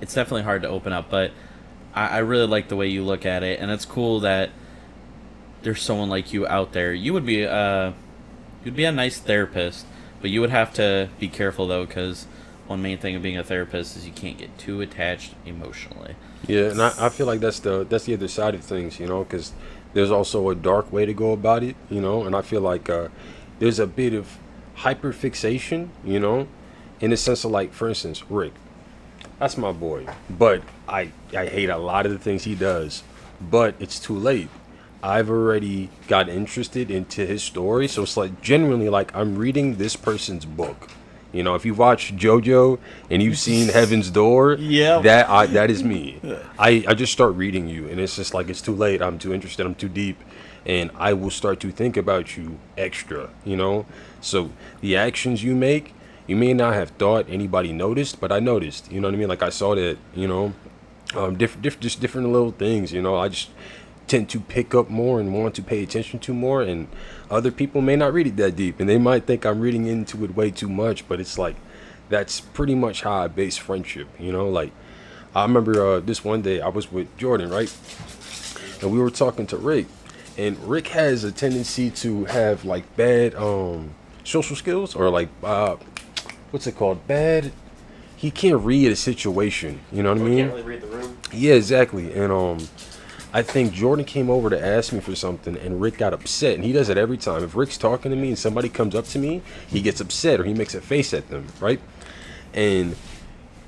it's 0.00 0.14
definitely 0.14 0.42
hard 0.42 0.62
to 0.62 0.68
open 0.68 0.92
up, 0.92 1.08
but 1.08 1.30
I, 1.94 2.08
I 2.08 2.18
really 2.18 2.46
like 2.46 2.68
the 2.68 2.76
way 2.76 2.88
you 2.88 3.04
look 3.04 3.24
at 3.24 3.42
it, 3.42 3.60
and 3.60 3.70
it's 3.70 3.84
cool 3.84 4.20
that 4.20 4.50
there's 5.62 5.80
someone 5.80 6.08
like 6.08 6.32
you 6.32 6.46
out 6.46 6.72
there. 6.72 6.92
You 6.92 7.12
would 7.12 7.26
be 7.26 7.46
uh, 7.46 7.92
you'd 8.64 8.76
be 8.76 8.84
a 8.84 8.92
nice 8.92 9.18
therapist, 9.18 9.86
but 10.20 10.30
you 10.30 10.40
would 10.40 10.50
have 10.50 10.72
to 10.74 11.08
be 11.18 11.28
careful 11.28 11.66
though, 11.66 11.86
because 11.86 12.26
one 12.66 12.82
main 12.82 12.98
thing 12.98 13.14
of 13.14 13.22
being 13.22 13.36
a 13.36 13.44
therapist 13.44 13.96
is 13.96 14.06
you 14.06 14.12
can't 14.12 14.38
get 14.38 14.56
too 14.58 14.80
attached 14.80 15.34
emotionally. 15.44 16.16
Yeah, 16.46 16.70
and 16.70 16.82
I, 16.82 16.92
I 16.98 17.08
feel 17.08 17.26
like 17.26 17.40
that's 17.40 17.60
the 17.60 17.84
that's 17.84 18.04
the 18.04 18.14
other 18.14 18.28
side 18.28 18.54
of 18.54 18.64
things, 18.64 18.98
you 18.98 19.06
know, 19.06 19.22
because 19.24 19.52
there's 19.94 20.10
also 20.10 20.48
a 20.50 20.54
dark 20.54 20.92
way 20.92 21.06
to 21.06 21.12
go 21.12 21.32
about 21.32 21.62
it, 21.62 21.76
you 21.90 22.00
know, 22.00 22.24
and 22.24 22.34
I 22.34 22.42
feel 22.42 22.60
like 22.60 22.88
uh, 22.88 23.08
there's 23.58 23.78
a 23.78 23.86
bit 23.86 24.14
of 24.14 24.38
hyperfixation, 24.78 25.88
you 26.04 26.18
know, 26.18 26.48
in 27.00 27.10
the 27.10 27.16
sense 27.16 27.44
of 27.44 27.50
like, 27.50 27.72
for 27.72 27.88
instance, 27.88 28.28
Rick, 28.30 28.52
that's 29.38 29.56
my 29.56 29.72
boy, 29.72 30.06
but 30.30 30.62
I 30.88 31.10
I 31.36 31.46
hate 31.46 31.68
a 31.68 31.76
lot 31.76 32.06
of 32.06 32.12
the 32.12 32.18
things 32.18 32.44
he 32.44 32.54
does, 32.54 33.02
but 33.40 33.74
it's 33.78 33.98
too 33.98 34.16
late. 34.16 34.48
I've 35.02 35.28
already 35.30 35.90
got 36.06 36.28
interested 36.28 36.90
into 36.90 37.26
his 37.26 37.42
story, 37.42 37.88
so 37.88 38.04
it's 38.04 38.16
like 38.16 38.40
genuinely 38.40 38.88
like 38.88 39.14
I'm 39.16 39.36
reading 39.36 39.76
this 39.76 39.96
person's 39.96 40.44
book, 40.44 40.88
You 41.32 41.42
know, 41.42 41.54
if 41.54 41.64
you 41.64 41.74
watch 41.74 42.14
JoJo 42.14 42.78
and 43.10 43.22
you've 43.22 43.38
seen 43.38 43.68
Heaven's 43.72 44.10
Door, 44.10 44.54
yeah, 44.54 44.98
that 45.00 45.28
I, 45.28 45.46
that 45.46 45.70
is 45.70 45.82
me. 45.82 46.20
I, 46.58 46.84
I 46.86 46.94
just 46.94 47.12
start 47.12 47.34
reading 47.34 47.68
you, 47.68 47.88
and 47.88 47.98
it's 47.98 48.16
just 48.16 48.34
like 48.34 48.48
it's 48.48 48.60
too 48.60 48.74
late. 48.74 49.00
I'm 49.02 49.18
too 49.18 49.32
interested. 49.32 49.64
I'm 49.66 49.74
too 49.74 49.88
deep, 49.88 50.20
and 50.66 50.90
I 50.96 51.12
will 51.14 51.30
start 51.30 51.60
to 51.60 51.70
think 51.70 51.96
about 51.96 52.36
you 52.36 52.58
extra. 52.76 53.30
You 53.44 53.56
know, 53.56 53.86
so 54.20 54.52
the 54.80 54.96
actions 54.96 55.42
you 55.42 55.54
make, 55.54 55.94
you 56.26 56.36
may 56.36 56.52
not 56.52 56.74
have 56.74 56.90
thought 56.90 57.26
anybody 57.28 57.72
noticed, 57.72 58.20
but 58.20 58.30
I 58.30 58.40
noticed. 58.40 58.92
You 58.92 59.00
know 59.00 59.08
what 59.08 59.14
I 59.14 59.18
mean? 59.18 59.28
Like 59.28 59.42
I 59.42 59.50
saw 59.50 59.74
that. 59.74 59.96
You 60.14 60.28
know, 60.28 60.52
um, 61.14 61.36
different, 61.36 61.62
different, 61.62 61.82
just 61.82 62.00
different 62.00 62.28
little 62.28 62.52
things. 62.52 62.92
You 62.92 63.02
know, 63.02 63.16
I 63.16 63.28
just 63.28 63.50
tend 64.06 64.28
to 64.28 64.40
pick 64.40 64.74
up 64.74 64.90
more 64.90 65.20
and 65.20 65.32
want 65.32 65.54
to 65.54 65.62
pay 65.62 65.82
attention 65.82 66.18
to 66.20 66.34
more 66.34 66.62
and 66.62 66.88
other 67.32 67.50
people 67.50 67.80
may 67.80 67.96
not 67.96 68.12
read 68.12 68.26
it 68.26 68.36
that 68.36 68.54
deep 68.54 68.78
and 68.78 68.88
they 68.88 68.98
might 68.98 69.24
think 69.26 69.44
i'm 69.46 69.60
reading 69.60 69.86
into 69.86 70.22
it 70.24 70.36
way 70.36 70.50
too 70.50 70.68
much 70.68 71.06
but 71.08 71.18
it's 71.18 71.38
like 71.38 71.56
that's 72.08 72.40
pretty 72.40 72.74
much 72.74 73.02
how 73.02 73.12
i 73.24 73.26
base 73.26 73.56
friendship 73.56 74.06
you 74.20 74.30
know 74.30 74.48
like 74.48 74.70
i 75.34 75.42
remember 75.42 75.74
uh, 75.94 76.00
this 76.00 76.22
one 76.24 76.42
day 76.42 76.60
i 76.60 76.68
was 76.68 76.92
with 76.92 77.08
jordan 77.16 77.50
right 77.50 77.74
and 78.82 78.92
we 78.92 78.98
were 78.98 79.10
talking 79.10 79.46
to 79.46 79.56
rick 79.56 79.86
and 80.36 80.58
rick 80.58 80.88
has 80.88 81.24
a 81.24 81.32
tendency 81.32 81.90
to 81.90 82.24
have 82.26 82.64
like 82.64 82.84
bad 82.96 83.34
um 83.34 83.90
social 84.24 84.54
skills 84.54 84.94
or 84.94 85.08
like 85.08 85.28
uh 85.42 85.76
what's 86.50 86.66
it 86.66 86.76
called 86.76 87.06
bad 87.06 87.50
he 88.16 88.30
can't 88.30 88.60
read 88.62 88.92
a 88.92 88.96
situation 88.96 89.80
you 89.90 90.02
know 90.02 90.12
what 90.12 90.20
i 90.20 90.24
mean 90.24 90.36
Can't 90.38 90.50
really 90.50 90.62
read 90.62 90.80
the 90.82 90.86
room. 90.86 91.16
yeah, 91.32 91.54
exactly. 91.54 92.12
And 92.12 92.30
um, 92.30 92.58
I 93.32 93.42
think 93.42 93.72
Jordan 93.72 94.04
came 94.04 94.28
over 94.28 94.50
to 94.50 94.64
ask 94.64 94.92
me 94.92 95.00
for 95.00 95.14
something, 95.14 95.56
and 95.56 95.80
Rick 95.80 95.98
got 95.98 96.12
upset. 96.12 96.56
And 96.56 96.64
he 96.64 96.72
does 96.72 96.88
it 96.88 96.98
every 96.98 97.16
time. 97.16 97.42
If 97.42 97.56
Rick's 97.56 97.78
talking 97.78 98.10
to 98.10 98.16
me 98.16 98.28
and 98.28 98.38
somebody 98.38 98.68
comes 98.68 98.94
up 98.94 99.06
to 99.06 99.18
me, 99.18 99.42
he 99.68 99.80
gets 99.80 100.00
upset 100.00 100.38
or 100.38 100.44
he 100.44 100.52
makes 100.52 100.74
a 100.74 100.80
face 100.80 101.14
at 101.14 101.30
them, 101.30 101.46
right? 101.58 101.80
And 102.52 102.94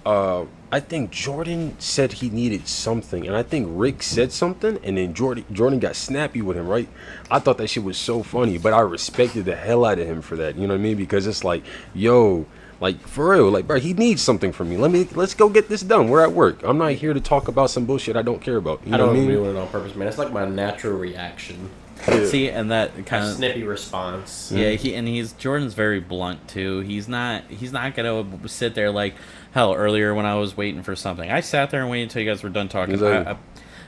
uh, 0.04 0.44
I 0.70 0.80
think 0.80 1.10
Jordan 1.10 1.76
said 1.78 2.12
he 2.12 2.28
needed 2.28 2.68
something, 2.68 3.26
and 3.26 3.34
I 3.34 3.42
think 3.42 3.68
Rick 3.70 4.02
said 4.02 4.32
something, 4.32 4.78
and 4.82 4.98
then 4.98 5.14
Jordan 5.14 5.44
Jordan 5.50 5.78
got 5.78 5.96
snappy 5.96 6.42
with 6.42 6.58
him, 6.58 6.68
right? 6.68 6.88
I 7.30 7.38
thought 7.38 7.56
that 7.58 7.68
shit 7.68 7.84
was 7.84 7.96
so 7.96 8.22
funny, 8.22 8.58
but 8.58 8.74
I 8.74 8.80
respected 8.80 9.46
the 9.46 9.56
hell 9.56 9.84
out 9.84 9.98
of 9.98 10.06
him 10.06 10.20
for 10.20 10.36
that. 10.36 10.56
You 10.56 10.66
know 10.66 10.74
what 10.74 10.80
I 10.80 10.82
mean? 10.82 10.96
Because 10.96 11.26
it's 11.26 11.44
like, 11.44 11.64
yo. 11.94 12.46
Like 12.80 13.00
for 13.06 13.30
real, 13.30 13.50
like 13.50 13.66
bro, 13.66 13.78
he 13.78 13.94
needs 13.94 14.20
something 14.22 14.52
from 14.52 14.68
me. 14.70 14.76
Let 14.76 14.90
me 14.90 15.08
let's 15.14 15.34
go 15.34 15.48
get 15.48 15.68
this 15.68 15.80
done. 15.82 16.08
We're 16.08 16.22
at 16.22 16.32
work. 16.32 16.62
I'm 16.64 16.78
not 16.78 16.92
here 16.92 17.14
to 17.14 17.20
talk 17.20 17.48
about 17.48 17.70
some 17.70 17.86
bullshit 17.86 18.16
I 18.16 18.22
don't 18.22 18.40
care 18.40 18.56
about. 18.56 18.80
You 18.86 18.94
I 18.94 18.96
know 18.98 19.06
don't 19.06 19.08
what 19.08 19.22
I 19.22 19.26
mean? 19.26 19.28
do 19.30 19.44
it 19.50 19.56
on 19.56 19.68
purpose, 19.68 19.94
man. 19.94 20.08
It's 20.08 20.18
like 20.18 20.32
my 20.32 20.44
natural 20.44 20.98
reaction. 20.98 21.70
Yeah. 22.08 22.26
See, 22.26 22.50
and 22.50 22.70
that 22.70 23.06
kind 23.06 23.24
of 23.24 23.34
snippy 23.36 23.62
response. 23.62 24.52
Yeah, 24.54 24.70
he 24.70 24.94
and 24.94 25.08
he's 25.08 25.32
Jordan's 25.32 25.72
very 25.74 26.00
blunt 26.00 26.46
too. 26.48 26.80
He's 26.80 27.08
not 27.08 27.44
he's 27.48 27.72
not 27.72 27.94
gonna 27.94 28.26
sit 28.48 28.74
there 28.74 28.90
like 28.90 29.14
hell. 29.52 29.72
Earlier 29.74 30.12
when 30.14 30.26
I 30.26 30.34
was 30.34 30.56
waiting 30.56 30.82
for 30.82 30.94
something, 30.96 31.30
I 31.30 31.40
sat 31.40 31.70
there 31.70 31.80
and 31.80 31.88
waited 31.90 32.04
until 32.10 32.22
you 32.22 32.30
guys 32.30 32.42
were 32.42 32.50
done 32.50 32.68
talking. 32.68 32.94
Exactly. 32.94 33.32
I- 33.32 33.36
I- 33.36 33.38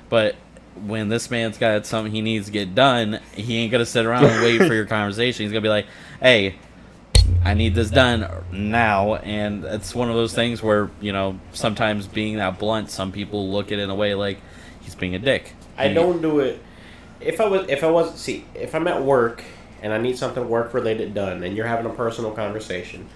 but 0.08 0.36
when 0.86 1.08
this 1.08 1.30
man's 1.30 1.58
got 1.58 1.84
something 1.84 2.12
he 2.12 2.20
needs 2.20 2.46
to 2.46 2.52
get 2.52 2.74
done, 2.74 3.18
he 3.34 3.56
ain't 3.58 3.72
gonna 3.72 3.84
sit 3.84 4.06
around 4.06 4.24
and 4.26 4.42
wait 4.42 4.58
for 4.58 4.72
your 4.74 4.84
conversation. 4.86 5.44
He's 5.44 5.50
gonna 5.52 5.60
be 5.62 5.68
like, 5.68 5.86
"Hey, 6.20 6.54
I 7.44 7.54
need 7.54 7.74
this 7.74 7.90
done 7.90 8.28
now." 8.52 9.16
And 9.16 9.64
it's 9.64 9.94
one 9.94 10.08
of 10.08 10.16
those 10.16 10.34
things 10.34 10.62
where 10.62 10.90
you 11.00 11.12
know 11.12 11.38
sometimes 11.52 12.06
being 12.06 12.36
that 12.36 12.58
blunt, 12.58 12.90
some 12.90 13.12
people 13.12 13.50
look 13.50 13.72
at 13.72 13.78
it 13.78 13.82
in 13.82 13.90
a 13.90 13.94
way 13.94 14.14
like 14.14 14.38
he's 14.80 14.94
being 14.94 15.14
a 15.14 15.18
dick. 15.18 15.54
I 15.78 15.92
don't 15.92 16.22
do 16.22 16.40
it. 16.40 16.62
If 17.20 17.40
I 17.40 17.46
was, 17.46 17.66
if 17.68 17.82
I 17.82 17.90
was, 17.90 18.18
see, 18.18 18.44
if 18.54 18.74
I'm 18.74 18.86
at 18.88 19.02
work 19.02 19.42
and 19.82 19.92
I 19.92 19.98
need 19.98 20.18
something 20.18 20.48
work 20.48 20.74
related 20.74 21.14
done, 21.14 21.42
and 21.42 21.56
you're 21.56 21.66
having 21.66 21.86
a 21.86 21.94
personal 21.94 22.30
conversation, 22.32 23.08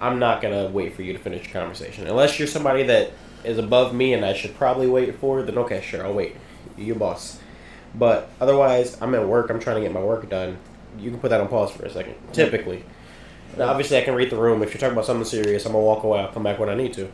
I'm 0.00 0.18
not 0.18 0.40
gonna 0.40 0.68
wait 0.68 0.94
for 0.94 1.02
you 1.02 1.12
to 1.12 1.18
finish 1.18 1.44
your 1.44 1.60
conversation 1.60 2.06
unless 2.06 2.38
you're 2.38 2.48
somebody 2.48 2.84
that 2.84 3.10
is 3.44 3.58
above 3.58 3.94
me 3.94 4.12
and 4.12 4.24
I 4.24 4.32
should 4.32 4.54
probably 4.56 4.86
wait 4.86 5.14
for. 5.16 5.42
Then 5.42 5.58
okay, 5.58 5.80
sure, 5.80 6.04
I'll 6.04 6.14
wait. 6.14 6.36
You're 6.76 6.96
boss. 6.96 7.40
But 7.94 8.30
otherwise, 8.40 9.00
I'm 9.00 9.14
at 9.14 9.26
work. 9.26 9.50
I'm 9.50 9.60
trying 9.60 9.76
to 9.76 9.82
get 9.82 9.92
my 9.92 10.02
work 10.02 10.28
done. 10.28 10.58
You 10.98 11.10
can 11.10 11.20
put 11.20 11.30
that 11.30 11.40
on 11.40 11.48
pause 11.48 11.70
for 11.70 11.84
a 11.84 11.90
second. 11.90 12.14
Typically, 12.32 12.84
now, 13.56 13.68
obviously, 13.68 13.96
I 13.96 14.02
can 14.02 14.14
read 14.14 14.30
the 14.30 14.36
room. 14.36 14.62
If 14.62 14.70
you're 14.70 14.80
talking 14.80 14.92
about 14.92 15.06
something 15.06 15.24
serious, 15.24 15.64
I'm 15.64 15.72
gonna 15.72 15.84
walk 15.84 16.04
away. 16.04 16.20
I'll 16.20 16.32
come 16.32 16.42
back 16.42 16.58
when 16.58 16.68
I 16.68 16.74
need 16.74 16.92
to. 16.94 17.10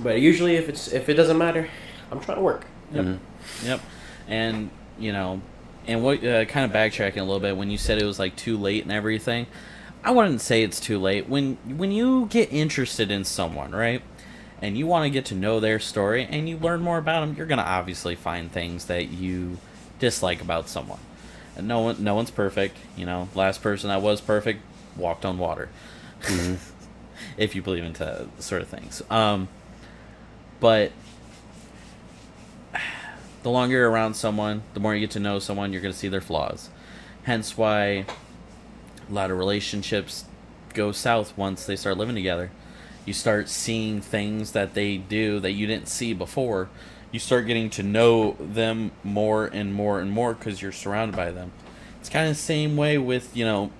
But 0.00 0.20
usually, 0.20 0.56
if 0.56 0.68
it's 0.68 0.92
if 0.92 1.08
it 1.08 1.14
doesn't 1.14 1.38
matter, 1.38 1.68
I'm 2.10 2.20
trying 2.20 2.38
to 2.38 2.42
work. 2.42 2.66
Yep. 2.92 3.18
Yep. 3.64 3.80
And 4.28 4.70
you 4.98 5.12
know, 5.12 5.40
and 5.86 6.02
what 6.02 6.24
uh, 6.24 6.44
kind 6.46 6.64
of 6.64 6.72
backtracking 6.72 7.18
a 7.18 7.22
little 7.22 7.40
bit 7.40 7.56
when 7.56 7.70
you 7.70 7.78
said 7.78 8.00
it 8.00 8.04
was 8.04 8.18
like 8.18 8.36
too 8.36 8.56
late 8.56 8.82
and 8.82 8.92
everything. 8.92 9.46
I 10.02 10.10
wouldn't 10.10 10.40
say 10.40 10.62
it's 10.62 10.80
too 10.80 10.98
late 10.98 11.28
when 11.28 11.56
when 11.64 11.92
you 11.92 12.26
get 12.26 12.52
interested 12.52 13.10
in 13.10 13.24
someone, 13.24 13.72
right? 13.72 14.02
And 14.60 14.78
you 14.78 14.86
want 14.86 15.04
to 15.04 15.10
get 15.10 15.26
to 15.26 15.34
know 15.34 15.60
their 15.60 15.78
story 15.78 16.26
and 16.28 16.48
you 16.48 16.56
learn 16.56 16.80
more 16.80 16.98
about 16.98 17.20
them, 17.20 17.34
you're 17.36 17.46
gonna 17.46 17.62
obviously 17.62 18.14
find 18.14 18.50
things 18.50 18.86
that 18.86 19.08
you 19.08 19.58
dislike 19.98 20.40
about 20.40 20.68
someone. 20.68 21.00
And 21.56 21.68
no 21.68 21.80
one, 21.80 22.02
no 22.02 22.14
one's 22.14 22.30
perfect. 22.30 22.76
You 22.96 23.06
know, 23.06 23.28
last 23.34 23.62
person 23.62 23.88
that 23.88 24.02
was 24.02 24.20
perfect 24.20 24.60
walked 24.96 25.24
on 25.24 25.38
water. 25.38 25.68
if 27.36 27.54
you 27.54 27.62
believe 27.62 27.84
into 27.84 28.28
sort 28.38 28.62
of 28.62 28.68
things. 28.68 29.02
Um, 29.10 29.48
but 30.60 30.92
the 33.42 33.50
longer 33.50 33.76
you're 33.76 33.90
around 33.90 34.14
someone, 34.14 34.62
the 34.72 34.80
more 34.80 34.94
you 34.94 35.00
get 35.00 35.10
to 35.12 35.20
know 35.20 35.38
someone, 35.38 35.72
you're 35.72 35.82
going 35.82 35.92
to 35.92 35.98
see 35.98 36.08
their 36.08 36.20
flaws. 36.20 36.70
Hence 37.24 37.56
why 37.56 38.06
a 39.08 39.12
lot 39.12 39.30
of 39.30 39.38
relationships 39.38 40.24
go 40.72 40.92
south 40.92 41.36
once 41.36 41.66
they 41.66 41.76
start 41.76 41.98
living 41.98 42.14
together. 42.14 42.50
You 43.04 43.12
start 43.12 43.48
seeing 43.48 44.00
things 44.00 44.52
that 44.52 44.74
they 44.74 44.96
do 44.96 45.40
that 45.40 45.52
you 45.52 45.66
didn't 45.66 45.88
see 45.88 46.14
before. 46.14 46.70
You 47.12 47.20
start 47.20 47.46
getting 47.46 47.70
to 47.70 47.82
know 47.82 48.36
them 48.40 48.92
more 49.04 49.46
and 49.46 49.74
more 49.74 50.00
and 50.00 50.10
more 50.10 50.34
because 50.34 50.62
you're 50.62 50.72
surrounded 50.72 51.14
by 51.14 51.30
them. 51.30 51.52
It's 52.00 52.08
kind 52.08 52.28
of 52.28 52.36
the 52.36 52.42
same 52.42 52.76
way 52.76 52.98
with, 52.98 53.36
you 53.36 53.44
know, 53.44 53.70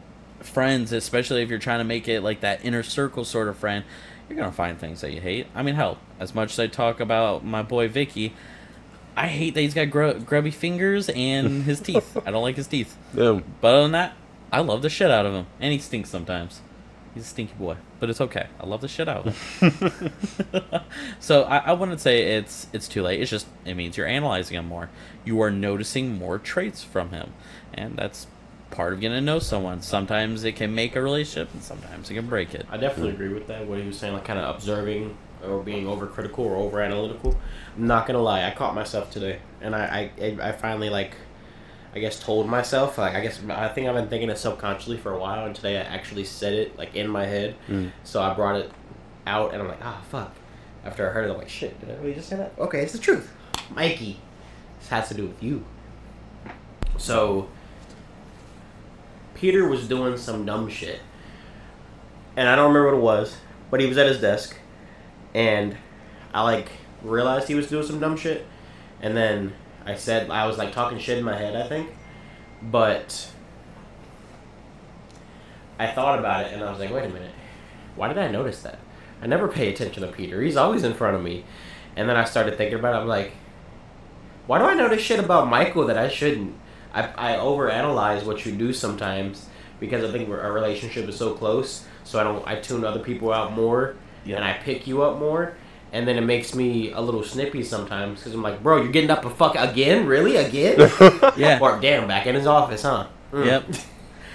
friends, 0.44 0.92
especially 0.92 1.42
if 1.42 1.50
you're 1.50 1.58
trying 1.58 1.80
to 1.80 1.84
make 1.84 2.08
it 2.08 2.22
like 2.22 2.40
that 2.40 2.64
inner 2.64 2.82
circle 2.82 3.24
sort 3.24 3.48
of 3.48 3.56
friend. 3.56 3.84
You're 4.28 4.42
to 4.42 4.52
find 4.52 4.78
things 4.78 5.02
that 5.02 5.12
you 5.12 5.20
hate. 5.20 5.46
I 5.54 5.62
mean, 5.62 5.74
hell, 5.74 5.98
as 6.18 6.34
much 6.34 6.52
as 6.52 6.58
I 6.58 6.66
talk 6.66 6.98
about 6.98 7.44
my 7.44 7.62
boy 7.62 7.88
Vicky, 7.88 8.32
I 9.16 9.28
hate 9.28 9.54
that 9.54 9.60
he's 9.60 9.74
got 9.74 9.90
gr- 9.90 10.12
grubby 10.12 10.50
fingers 10.50 11.08
and 11.10 11.62
his 11.64 11.80
teeth. 11.80 12.16
I 12.24 12.30
don't 12.30 12.42
like 12.42 12.56
his 12.56 12.66
teeth. 12.66 12.96
Damn. 13.14 13.44
But 13.60 13.74
other 13.74 13.82
than 13.82 13.92
that, 13.92 14.14
I 14.50 14.60
love 14.60 14.82
the 14.82 14.88
shit 14.88 15.10
out 15.10 15.26
of 15.26 15.34
him. 15.34 15.46
And 15.60 15.72
he 15.72 15.78
stinks 15.78 16.08
sometimes. 16.08 16.62
He's 17.12 17.24
a 17.24 17.26
stinky 17.26 17.54
boy. 17.54 17.76
But 18.00 18.10
it's 18.10 18.20
okay. 18.20 18.48
I 18.58 18.66
love 18.66 18.80
the 18.80 18.88
shit 18.88 19.08
out 19.08 19.26
of 19.26 19.36
him. 19.60 20.10
so 21.20 21.42
I, 21.44 21.58
I 21.58 21.72
wouldn't 21.72 22.00
say 22.00 22.36
it's 22.36 22.66
it's 22.72 22.88
too 22.88 23.02
late. 23.02 23.20
It's 23.20 23.30
just 23.30 23.46
it 23.64 23.74
means 23.74 23.96
you're 23.96 24.06
analyzing 24.06 24.56
him 24.56 24.66
more. 24.66 24.90
You 25.24 25.40
are 25.42 25.50
noticing 25.50 26.18
more 26.18 26.38
traits 26.38 26.82
from 26.82 27.10
him. 27.10 27.32
And 27.72 27.96
that's 27.96 28.26
part 28.74 28.92
of 28.92 29.00
getting 29.00 29.16
to 29.16 29.20
know 29.20 29.38
someone. 29.38 29.80
Sometimes 29.80 30.44
it 30.44 30.56
can 30.56 30.74
make 30.74 30.96
a 30.96 31.00
relationship 31.00 31.52
and 31.54 31.62
sometimes 31.62 32.10
it 32.10 32.14
can 32.14 32.26
break 32.26 32.54
it. 32.54 32.66
I 32.70 32.76
definitely 32.76 33.12
agree 33.12 33.32
with 33.32 33.46
that. 33.46 33.66
What 33.66 33.78
he 33.78 33.86
was 33.86 33.98
saying, 33.98 34.14
like 34.14 34.24
kind 34.24 34.38
of 34.38 34.54
observing 34.54 35.16
or 35.44 35.62
being 35.62 35.84
overcritical 35.86 36.40
or 36.40 36.56
over 36.56 36.80
analytical. 36.80 37.38
I'm 37.76 37.86
not 37.86 38.06
gonna 38.06 38.20
lie, 38.22 38.44
I 38.46 38.50
caught 38.50 38.74
myself 38.74 39.10
today, 39.10 39.38
and 39.60 39.74
I, 39.76 40.10
I, 40.20 40.36
I 40.48 40.52
finally 40.52 40.90
like, 40.90 41.14
I 41.94 42.00
guess 42.00 42.18
told 42.18 42.48
myself 42.48 42.98
like 42.98 43.14
I 43.14 43.20
guess 43.20 43.40
I 43.48 43.68
think 43.68 43.86
I've 43.88 43.94
been 43.94 44.08
thinking 44.08 44.28
it 44.30 44.38
subconsciously 44.38 44.96
for 44.96 45.12
a 45.12 45.18
while, 45.18 45.46
and 45.46 45.54
today 45.54 45.76
I 45.78 45.82
actually 45.82 46.24
said 46.24 46.54
it 46.54 46.76
like 46.76 46.96
in 46.96 47.08
my 47.08 47.26
head. 47.26 47.54
So 48.02 48.20
I 48.22 48.34
brought 48.34 48.56
it 48.56 48.70
out, 49.26 49.52
and 49.52 49.62
I'm 49.62 49.68
like, 49.68 49.84
ah, 49.84 50.02
fuck. 50.10 50.34
After 50.84 51.08
I 51.08 51.12
heard 51.12 51.28
it, 51.28 51.32
I'm 51.32 51.38
like, 51.38 51.48
shit, 51.48 51.78
did 51.80 51.90
I 51.90 51.94
really 52.00 52.14
just 52.14 52.28
say 52.28 52.36
that? 52.36 52.52
Okay, 52.58 52.80
it's 52.80 52.92
the 52.92 52.98
truth, 52.98 53.32
Mikey. 53.70 54.18
This 54.80 54.88
has 54.88 55.08
to 55.08 55.14
do 55.14 55.26
with 55.26 55.42
you. 55.42 55.64
So. 56.96 57.48
Peter 59.34 59.68
was 59.68 59.88
doing 59.88 60.16
some 60.16 60.46
dumb 60.46 60.68
shit 60.68 61.00
and 62.36 62.48
I 62.48 62.56
don't 62.56 62.72
remember 62.72 62.96
what 62.96 62.98
it 62.98 63.02
was, 63.02 63.36
but 63.70 63.80
he 63.80 63.86
was 63.86 63.98
at 63.98 64.06
his 64.06 64.20
desk, 64.20 64.56
and 65.34 65.76
I 66.32 66.42
like 66.42 66.70
realized 67.02 67.48
he 67.48 67.54
was 67.54 67.68
doing 67.68 67.86
some 67.86 68.00
dumb 68.00 68.16
shit, 68.16 68.46
and 69.00 69.16
then 69.16 69.52
I 69.86 69.94
said 69.94 70.30
I 70.30 70.46
was 70.46 70.58
like 70.58 70.72
talking 70.72 70.98
shit 70.98 71.18
in 71.18 71.24
my 71.24 71.36
head, 71.36 71.54
I 71.56 71.68
think, 71.68 71.90
but 72.62 73.30
I 75.78 75.88
thought 75.88 76.18
about 76.18 76.46
it 76.46 76.52
and 76.52 76.62
I 76.62 76.70
was 76.70 76.78
like, 76.78 76.90
wait 76.90 77.04
a 77.04 77.08
minute, 77.08 77.34
why 77.96 78.08
did 78.08 78.18
I 78.18 78.30
notice 78.30 78.62
that? 78.62 78.78
I 79.20 79.26
never 79.26 79.48
pay 79.48 79.72
attention 79.72 80.02
to 80.02 80.08
Peter. 80.08 80.40
He's 80.42 80.56
always 80.56 80.82
in 80.82 80.94
front 80.94 81.16
of 81.16 81.22
me, 81.22 81.44
and 81.96 82.08
then 82.08 82.16
I 82.16 82.24
started 82.24 82.56
thinking 82.56 82.78
about 82.78 82.94
it. 82.94 82.98
I'm 82.98 83.08
like, 83.08 83.32
why 84.46 84.58
do 84.58 84.64
I 84.64 84.74
notice 84.74 85.00
shit 85.00 85.20
about 85.20 85.48
Michael 85.48 85.86
that 85.86 85.96
I 85.96 86.08
shouldn't? 86.08 86.54
I 86.94 87.32
I 87.34 87.36
overanalyze 87.38 88.24
what 88.24 88.46
you 88.46 88.52
do 88.52 88.72
sometimes 88.72 89.46
because 89.80 90.04
I 90.08 90.12
think 90.12 90.28
we're, 90.28 90.40
our 90.40 90.52
relationship 90.52 91.08
is 91.08 91.16
so 91.16 91.34
close. 91.34 91.84
So 92.04 92.20
I 92.20 92.24
don't. 92.24 92.46
I 92.46 92.56
tune 92.56 92.84
other 92.84 93.00
people 93.00 93.32
out 93.32 93.52
more, 93.52 93.96
Yeah. 94.24 94.36
and 94.36 94.44
I 94.44 94.52
pick 94.54 94.86
you 94.86 95.02
up 95.02 95.18
more, 95.18 95.54
and 95.92 96.06
then 96.06 96.16
it 96.16 96.20
makes 96.22 96.54
me 96.54 96.92
a 96.92 97.00
little 97.00 97.22
snippy 97.24 97.62
sometimes 97.62 98.20
because 98.20 98.34
I'm 98.34 98.42
like, 98.42 98.62
bro, 98.62 98.82
you're 98.82 98.92
getting 98.92 99.10
up 99.10 99.24
a 99.24 99.30
fuck 99.30 99.54
again, 99.56 100.06
really 100.06 100.36
again? 100.36 100.78
Yeah. 101.36 101.58
Or 101.60 101.80
damn, 101.80 102.06
back 102.06 102.26
in 102.26 102.34
his 102.34 102.46
office, 102.46 102.82
huh? 102.82 103.06
Mm. 103.32 103.46
Yep. 103.46 103.64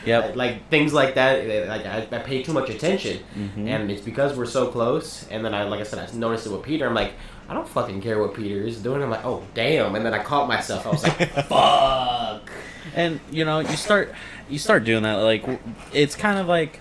Yep. 0.06 0.38
Like 0.38 0.70
things 0.70 0.94
like 0.94 1.16
that. 1.16 1.46
Like 1.68 1.86
I, 1.86 2.08
I 2.12 2.20
pay 2.20 2.42
too 2.42 2.54
much 2.54 2.70
attention, 2.70 3.20
Mhm. 3.38 3.68
and 3.68 3.92
it's 3.92 4.02
because 4.02 4.36
we're 4.38 4.46
so 4.46 4.68
close. 4.68 5.28
And 5.30 5.44
then 5.44 5.54
I, 5.54 5.64
like 5.64 5.82
I 5.82 5.84
said, 5.84 6.00
I 6.00 6.08
noticed 6.18 6.46
it 6.48 6.52
with 6.54 6.64
Peter. 6.64 6.88
I'm 6.88 6.94
like, 6.96 7.14
I 7.50 7.54
don't 7.56 7.68
fucking 7.68 8.02
care 8.02 8.20
what 8.22 8.36
Peter 8.36 8.62
is 8.64 8.80
doing. 8.82 9.02
I'm 9.02 9.10
like, 9.10 9.26
oh 9.26 9.44
damn. 9.56 9.96
And 9.96 10.06
then 10.06 10.14
I 10.14 10.24
caught 10.24 10.48
myself. 10.48 10.86
I 10.86 10.90
was 10.92 11.04
like, 11.04 11.18
fuck. 11.48 12.50
and 12.96 13.20
you 13.32 13.44
know 13.44 13.60
you 13.60 13.76
start 13.76 14.14
you 14.50 14.58
start 14.60 14.84
doing 14.84 15.04
that 15.04 15.16
like 15.16 15.44
it's 15.94 16.16
kind 16.16 16.40
of 16.40 16.48
like 16.48 16.80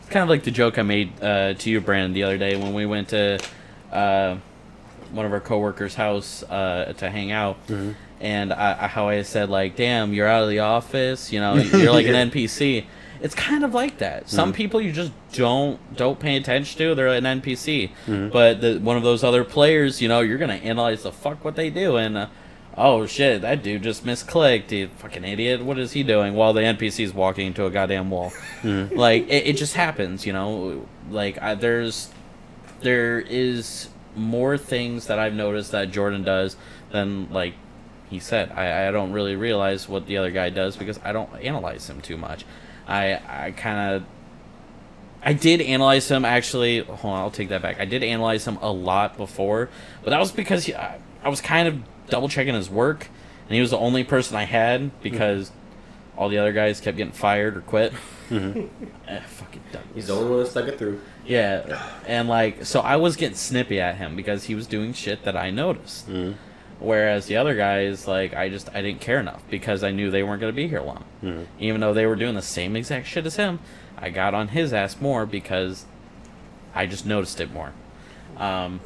it's 0.00 0.08
kind 0.10 0.22
of 0.22 0.28
like 0.28 0.42
the 0.44 0.50
joke 0.50 0.78
i 0.78 0.82
made 0.82 1.10
uh, 1.22 1.54
to 1.54 1.70
you 1.70 1.80
brandon 1.80 2.12
the 2.12 2.22
other 2.22 2.36
day 2.38 2.56
when 2.56 2.74
we 2.74 2.84
went 2.86 3.08
to 3.08 3.38
uh, 3.92 4.36
one 5.12 5.24
of 5.26 5.32
our 5.32 5.40
coworkers 5.40 5.94
house 5.94 6.42
uh, 6.44 6.92
to 6.98 7.08
hang 7.10 7.32
out 7.32 7.56
and 8.20 8.52
I, 8.52 8.84
I- 8.84 8.86
how 8.88 9.08
i 9.08 9.22
said 9.22 9.48
like 9.48 9.76
damn 9.76 10.12
you're 10.12 10.28
out 10.28 10.42
of 10.42 10.48
the 10.50 10.58
office 10.60 11.32
you 11.32 11.40
know 11.40 11.54
you're 11.56 11.92
like 11.92 12.06
Yeah. 12.06 12.16
an 12.16 12.30
npc 12.30 12.84
it's 13.20 13.34
kind 13.34 13.64
of 13.64 13.74
like 13.74 13.98
that 13.98 14.28
some 14.28 14.50
mm-hmm. 14.50 14.56
people 14.56 14.80
you 14.80 14.92
just 14.92 15.12
don't 15.32 15.78
don't 15.96 16.18
pay 16.18 16.36
attention 16.36 16.78
to 16.78 16.94
they're 16.94 17.08
an 17.08 17.24
npc 17.24 17.90
mm-hmm. 18.06 18.28
but 18.28 18.60
the, 18.60 18.78
one 18.78 18.96
of 18.96 19.02
those 19.02 19.22
other 19.24 19.44
players 19.44 20.00
you 20.00 20.08
know 20.08 20.20
you're 20.20 20.38
gonna 20.38 20.54
analyze 20.54 21.02
the 21.02 21.12
fuck 21.12 21.44
what 21.44 21.56
they 21.56 21.70
do 21.70 21.96
and 21.96 22.16
uh, 22.16 22.26
oh 22.76 23.06
shit, 23.06 23.42
that 23.42 23.62
dude 23.62 23.82
just 23.82 24.04
misclicked. 24.04 24.70
You 24.70 24.88
fucking 24.88 25.24
idiot. 25.24 25.64
What 25.64 25.78
is 25.78 25.92
he 25.92 26.02
doing? 26.02 26.34
While 26.34 26.52
the 26.52 26.60
NPC's 26.60 27.14
walking 27.14 27.48
into 27.48 27.64
a 27.66 27.70
goddamn 27.70 28.10
wall. 28.10 28.30
Mm-hmm. 28.62 28.96
Like 29.06 29.28
it, 29.28 29.46
it 29.46 29.56
just 29.56 29.74
happens, 29.74 30.26
you 30.26 30.32
know. 30.32 30.86
Like 31.10 31.40
I, 31.40 31.54
there's 31.54 32.10
there 32.80 33.20
is 33.20 33.88
more 34.14 34.56
things 34.58 35.06
that 35.06 35.18
I've 35.18 35.34
noticed 35.34 35.72
that 35.72 35.90
Jordan 35.90 36.22
does 36.22 36.56
than 36.90 37.30
like 37.32 37.54
he 38.08 38.18
said. 38.18 38.50
I, 38.52 38.88
I 38.88 38.90
don't 38.90 39.12
really 39.12 39.36
realize 39.36 39.88
what 39.88 40.06
the 40.06 40.16
other 40.16 40.30
guy 40.30 40.50
does 40.50 40.76
because 40.76 40.98
I 41.04 41.12
don't 41.12 41.32
analyze 41.36 41.88
him 41.88 42.00
too 42.00 42.16
much. 42.16 42.44
I 42.86 43.20
I 43.46 43.50
kind 43.52 43.94
of 43.94 44.04
I 45.22 45.32
did 45.32 45.60
analyze 45.60 46.08
him 46.08 46.24
actually. 46.24 46.80
Hold 46.80 47.14
on, 47.14 47.20
I'll 47.20 47.30
take 47.30 47.48
that 47.48 47.62
back. 47.62 47.80
I 47.80 47.84
did 47.84 48.02
analyze 48.02 48.46
him 48.46 48.58
a 48.60 48.70
lot 48.70 49.16
before, 49.16 49.68
but 50.04 50.10
that 50.10 50.20
was 50.20 50.30
because 50.32 50.66
he, 50.66 50.74
I, 50.74 50.98
I 51.22 51.28
was 51.28 51.40
kind 51.40 51.66
of 51.66 51.80
double 52.08 52.28
checking 52.28 52.54
his 52.54 52.70
work, 52.70 53.08
and 53.48 53.54
he 53.54 53.60
was 53.60 53.70
the 53.70 53.78
only 53.78 54.04
person 54.04 54.36
I 54.36 54.44
had 54.44 55.00
because 55.02 55.50
all 56.16 56.28
the 56.28 56.38
other 56.38 56.52
guys 56.52 56.80
kept 56.80 56.96
getting 56.96 57.12
fired 57.12 57.56
or 57.56 57.60
quit. 57.60 57.92
Eh, 58.28 59.20
fucking 59.20 59.62
Douglas. 59.70 59.94
He's 59.94 60.06
the 60.08 60.14
only 60.14 60.30
one 60.30 60.38
that 60.40 60.50
stuck 60.50 60.66
it 60.66 60.76
through. 60.78 61.00
Yeah, 61.24 61.80
and 62.08 62.28
like 62.28 62.64
so, 62.64 62.80
I 62.80 62.96
was 62.96 63.14
getting 63.14 63.36
snippy 63.36 63.80
at 63.80 63.96
him 63.96 64.16
because 64.16 64.44
he 64.44 64.56
was 64.56 64.66
doing 64.66 64.92
shit 64.94 65.22
that 65.22 65.36
I 65.36 65.50
noticed. 65.50 66.08
Whereas 66.78 67.26
the 67.26 67.36
other 67.38 67.54
guys, 67.54 68.06
like, 68.06 68.34
I 68.34 68.48
just 68.50 68.68
I 68.74 68.82
didn't 68.82 69.00
care 69.00 69.18
enough 69.18 69.42
because 69.48 69.82
I 69.82 69.90
knew 69.92 70.10
they 70.10 70.22
weren't 70.22 70.40
going 70.40 70.52
to 70.52 70.56
be 70.56 70.68
here 70.68 70.82
long. 70.82 71.04
Even 71.58 71.80
though 71.80 71.94
they 71.94 72.04
were 72.06 72.16
doing 72.16 72.34
the 72.34 72.42
same 72.42 72.76
exact 72.76 73.06
shit 73.06 73.24
as 73.24 73.36
him, 73.36 73.60
I 73.96 74.10
got 74.10 74.34
on 74.34 74.48
his 74.48 74.72
ass 74.74 75.00
more 75.00 75.24
because 75.24 75.86
I 76.74 76.86
just 76.86 77.06
noticed 77.06 77.40
it 77.40 77.50
more. 77.50 77.72
Um, 78.36 78.80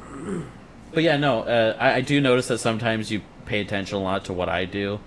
but 0.92 1.02
yeah, 1.02 1.16
no, 1.16 1.40
uh, 1.42 1.76
I, 1.80 1.94
I 1.94 2.00
do 2.00 2.20
notice 2.20 2.46
that 2.48 2.58
sometimes 2.58 3.10
you 3.10 3.22
pay 3.46 3.60
attention 3.60 3.98
a 3.98 4.00
lot 4.00 4.24
to 4.26 4.32
what 4.32 4.48
I 4.48 4.64
do, 4.64 5.00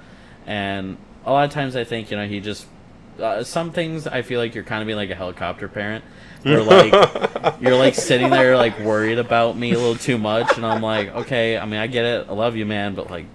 and 0.45 0.97
a 1.25 1.31
lot 1.31 1.45
of 1.45 1.51
times 1.51 1.77
I 1.77 1.85
think 1.85 2.11
you 2.11 2.17
know 2.17 2.27
he 2.27 2.41
just 2.41 2.67
uh, 3.19 3.43
some 3.43 3.71
things 3.71 4.07
I 4.07 4.21
feel 4.21 4.39
like 4.39 4.55
you're 4.55 4.63
kind 4.63 4.81
of 4.81 4.87
being 4.87 4.97
like 4.97 5.09
a 5.09 5.15
helicopter 5.15 5.67
parent. 5.67 6.03
Where 6.43 6.61
like 6.61 6.91
you're 7.61 7.77
like 7.77 7.95
sitting 7.95 8.29
there 8.29 8.57
like 8.57 8.77
worried 8.79 9.17
about 9.17 9.55
me 9.57 9.71
a 9.71 9.77
little 9.77 9.95
too 9.95 10.17
much, 10.17 10.57
and 10.57 10.65
I'm 10.65 10.81
like, 10.81 11.07
okay, 11.15 11.57
I 11.57 11.65
mean 11.65 11.79
I 11.79 11.87
get 11.87 12.03
it, 12.05 12.25
I 12.29 12.33
love 12.33 12.55
you, 12.57 12.65
man, 12.65 12.95
but 12.95 13.09
like, 13.09 13.25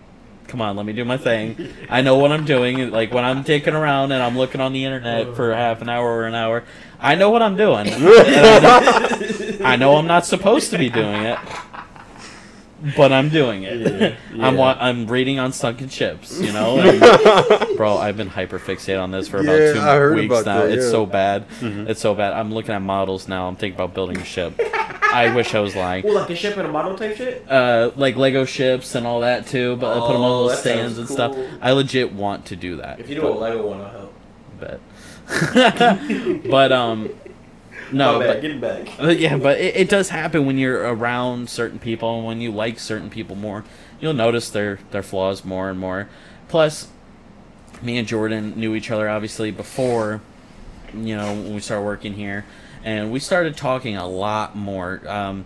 come 0.46 0.60
on, 0.60 0.76
let 0.76 0.84
me 0.84 0.92
do 0.92 1.06
my 1.06 1.16
thing. 1.16 1.72
I 1.88 2.02
know 2.02 2.16
what 2.16 2.32
I'm 2.32 2.44
doing. 2.44 2.90
Like 2.90 3.10
when 3.12 3.24
I'm 3.24 3.44
taking 3.44 3.72
around 3.74 4.12
and 4.12 4.22
I'm 4.22 4.36
looking 4.36 4.60
on 4.60 4.72
the 4.74 4.84
internet 4.84 5.34
for 5.36 5.54
half 5.54 5.80
an 5.80 5.88
hour 5.88 6.06
or 6.06 6.26
an 6.26 6.34
hour, 6.34 6.64
I 7.00 7.14
know 7.14 7.30
what 7.30 7.40
I'm 7.42 7.56
doing. 7.56 7.86
And 7.88 8.06
I 8.06 8.58
know- 8.60 9.64
I 9.64 9.76
know 9.76 9.96
I'm 9.96 10.06
not 10.06 10.24
supposed 10.26 10.70
to 10.70 10.78
be 10.78 10.88
doing 10.90 11.22
it, 11.24 11.38
but 12.96 13.12
I'm 13.12 13.28
doing 13.28 13.64
it. 13.64 14.16
I'm 14.40 14.56
wa- 14.56 14.76
I'm 14.78 15.06
reading 15.06 15.38
on 15.38 15.52
sunken 15.52 15.88
ships, 15.88 16.40
you 16.40 16.52
know. 16.52 16.78
And, 16.80 17.76
bro, 17.76 17.96
I've 17.96 18.16
been 18.16 18.28
hyper 18.28 18.58
fixated 18.58 19.02
on 19.02 19.10
this 19.10 19.28
for 19.28 19.38
about 19.40 19.58
Yeah, 19.60 19.72
two 19.74 19.80
I 19.80 19.96
heard 19.96 20.16
weeks 20.16 20.26
about 20.32 20.46
now. 20.46 20.62
that, 20.66 20.70
It's 20.72 20.84
yeah. 20.84 20.90
so 20.90 21.06
bad. 21.06 21.44
It's 21.60 22.00
so 22.00 22.14
bad. 22.14 22.32
I'm 22.34 22.52
looking 22.52 22.72
at 22.74 22.82
models 22.82 23.26
now. 23.28 23.48
I'm 23.48 23.56
thinking 23.56 23.76
about 23.80 23.94
building 23.94 24.16
a 24.18 24.24
ship. 24.24 24.60
I 24.60 25.34
wish 25.34 25.54
I 25.54 25.60
was 25.60 25.74
lying. 25.74 26.04
Well, 26.04 26.14
like 26.14 26.30
a 26.30 26.36
ship 26.36 26.56
and 26.56 26.66
a 26.66 26.70
model 26.70 26.96
type 26.96 27.16
shit. 27.16 27.44
Uh, 27.50 27.90
like 27.96 28.16
Lego 28.16 28.44
ships 28.44 28.94
and 28.94 29.06
all 29.06 29.20
that 29.20 29.46
too, 29.46 29.76
but 29.76 29.96
I 29.96 30.00
put 30.00 30.12
them 30.12 30.22
on 30.22 30.30
Oh, 30.30 30.42
little 30.44 30.56
stands 30.56 30.96
sounds 30.96 30.98
and 30.98 31.08
stuff. 31.08 31.36
I 31.62 31.72
legit 31.72 32.12
want 32.12 32.46
to 32.46 32.56
do 32.56 32.76
that. 32.76 33.00
If 33.00 33.08
you 33.08 33.14
do 33.16 33.26
a 33.26 33.30
Lego 33.30 33.66
one, 33.68 33.80
I'll 33.80 33.88
help. 33.90 34.14
bet. 34.60 34.80
but 36.50 36.72
um, 36.72 37.10
no, 37.92 38.18
bad, 38.18 38.26
but 38.26 38.42
get 38.42 38.50
it 38.50 38.60
back. 38.60 38.98
yeah, 39.18 39.36
but 39.36 39.58
it, 39.58 39.76
it 39.76 39.88
does 39.88 40.10
happen 40.10 40.46
when 40.46 40.58
you're 40.58 40.80
around 40.80 41.48
certain 41.48 41.78
people 41.78 42.18
and 42.18 42.26
when 42.26 42.40
you 42.40 42.50
like 42.50 42.78
certain 42.78 43.10
people 43.10 43.36
more. 43.36 43.64
You'll 44.00 44.14
notice 44.14 44.50
their 44.50 44.78
their 44.90 45.02
flaws 45.02 45.44
more 45.44 45.70
and 45.70 45.78
more. 45.78 46.08
Plus, 46.48 46.88
me 47.82 47.98
and 47.98 48.06
Jordan 48.06 48.54
knew 48.56 48.74
each 48.74 48.90
other 48.90 49.08
obviously 49.08 49.50
before, 49.50 50.20
you 50.94 51.16
know, 51.16 51.32
when 51.32 51.54
we 51.54 51.60
started 51.60 51.84
working 51.84 52.14
here, 52.14 52.44
and 52.84 53.10
we 53.10 53.20
started 53.20 53.56
talking 53.56 53.96
a 53.96 54.06
lot 54.06 54.56
more. 54.56 55.02
Um, 55.08 55.44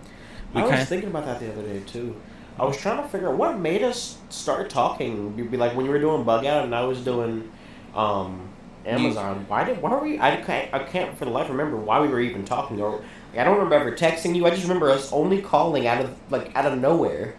I 0.55 0.64
was 0.64 0.88
thinking 0.88 1.09
about 1.09 1.24
that 1.24 1.40
the 1.40 1.51
other 1.51 1.62
day 1.62 1.80
too. 1.80 2.20
I 2.59 2.66
was 2.66 2.76
trying 2.76 3.03
to 3.03 3.09
figure 3.09 3.30
out 3.30 3.38
what 3.38 3.59
made 3.59 3.82
us 3.82 4.18
start 4.28 4.68
talking. 4.68 5.34
You'd 5.36 5.51
be 5.51 5.57
like 5.57 5.74
when 5.74 5.86
you 5.86 5.90
were 5.90 5.99
doing 5.99 6.24
bug 6.24 6.45
out 6.45 6.64
and 6.64 6.74
I 6.74 6.84
was 6.84 7.01
doing 7.03 7.51
um, 7.95 8.51
Amazon. 8.87 9.45
Why 9.49 9.64
did 9.64 9.80
why 9.80 9.91
were 9.91 10.01
we? 10.01 10.18
I 10.20 10.37
can't 10.37 10.72
I 10.74 10.80
can't 10.80 11.16
for 11.16 11.24
the 11.24 11.30
life 11.30 11.49
remember 11.49 11.76
why 11.76 12.01
we 12.01 12.09
were 12.09 12.20
even 12.20 12.45
talking. 12.45 12.80
Or 12.80 13.03
I 13.37 13.45
don't 13.45 13.55
remember 13.55 13.74
ever 13.76 13.93
texting 13.93 14.35
you. 14.35 14.45
I 14.47 14.51
just 14.51 14.62
remember 14.62 14.91
us 14.91 15.12
only 15.12 15.41
calling 15.41 15.87
out 15.87 16.05
of 16.05 16.16
like 16.30 16.55
out 16.57 16.66
of 16.66 16.78
nowhere. 16.78 17.35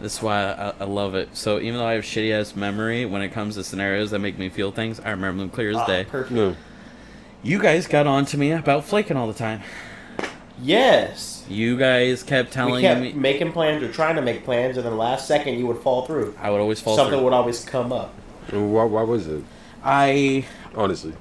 That's 0.00 0.20
why 0.20 0.42
I, 0.52 0.74
I 0.80 0.84
love 0.84 1.14
it. 1.14 1.30
So 1.36 1.58
even 1.58 1.78
though 1.78 1.86
I 1.86 1.94
have 1.94 2.04
shitty 2.04 2.30
ass 2.32 2.54
memory 2.54 3.06
when 3.06 3.22
it 3.22 3.30
comes 3.30 3.54
to 3.54 3.64
scenarios 3.64 4.10
that 4.10 4.18
make 4.18 4.38
me 4.38 4.48
feel 4.50 4.70
things, 4.70 5.00
I 5.00 5.10
remember 5.10 5.40
them 5.40 5.50
clear 5.50 5.70
as 5.70 5.76
Ah, 5.76 5.86
day. 5.86 6.04
perfect. 6.04 6.32
No. 6.32 6.54
You 7.42 7.58
guys 7.60 7.86
got 7.86 8.06
on 8.06 8.24
to 8.26 8.36
me 8.38 8.50
about 8.52 8.84
flaking 8.84 9.16
all 9.16 9.26
the 9.28 9.32
time. 9.32 9.62
Yes. 10.62 11.44
You 11.48 11.76
guys 11.78 12.22
kept 12.22 12.50
We 12.50 12.54
telling 12.54 12.80
kept 12.82 13.00
me 13.00 13.12
making 13.12 13.52
plans 13.52 13.82
or 13.82 13.92
trying 13.92 14.16
to 14.16 14.22
make 14.22 14.44
plans, 14.44 14.76
and 14.76 14.86
then 14.86 14.96
last 14.96 15.26
second 15.28 15.58
you 15.58 15.66
would 15.66 15.78
fall 15.78 16.06
through. 16.06 16.34
I 16.40 16.50
would 16.50 16.60
always 16.60 16.80
fall 16.80 16.94
through 16.96 17.04
Something 17.04 17.18
through. 17.18 17.24
would 17.24 17.32
always 17.34 17.64
come 17.64 17.92
up. 17.92 18.12
What, 18.52 18.90
why 18.90 19.02
was 19.02 19.26
it? 19.26 19.42
I 19.86 20.44
Honestly. 20.74 21.14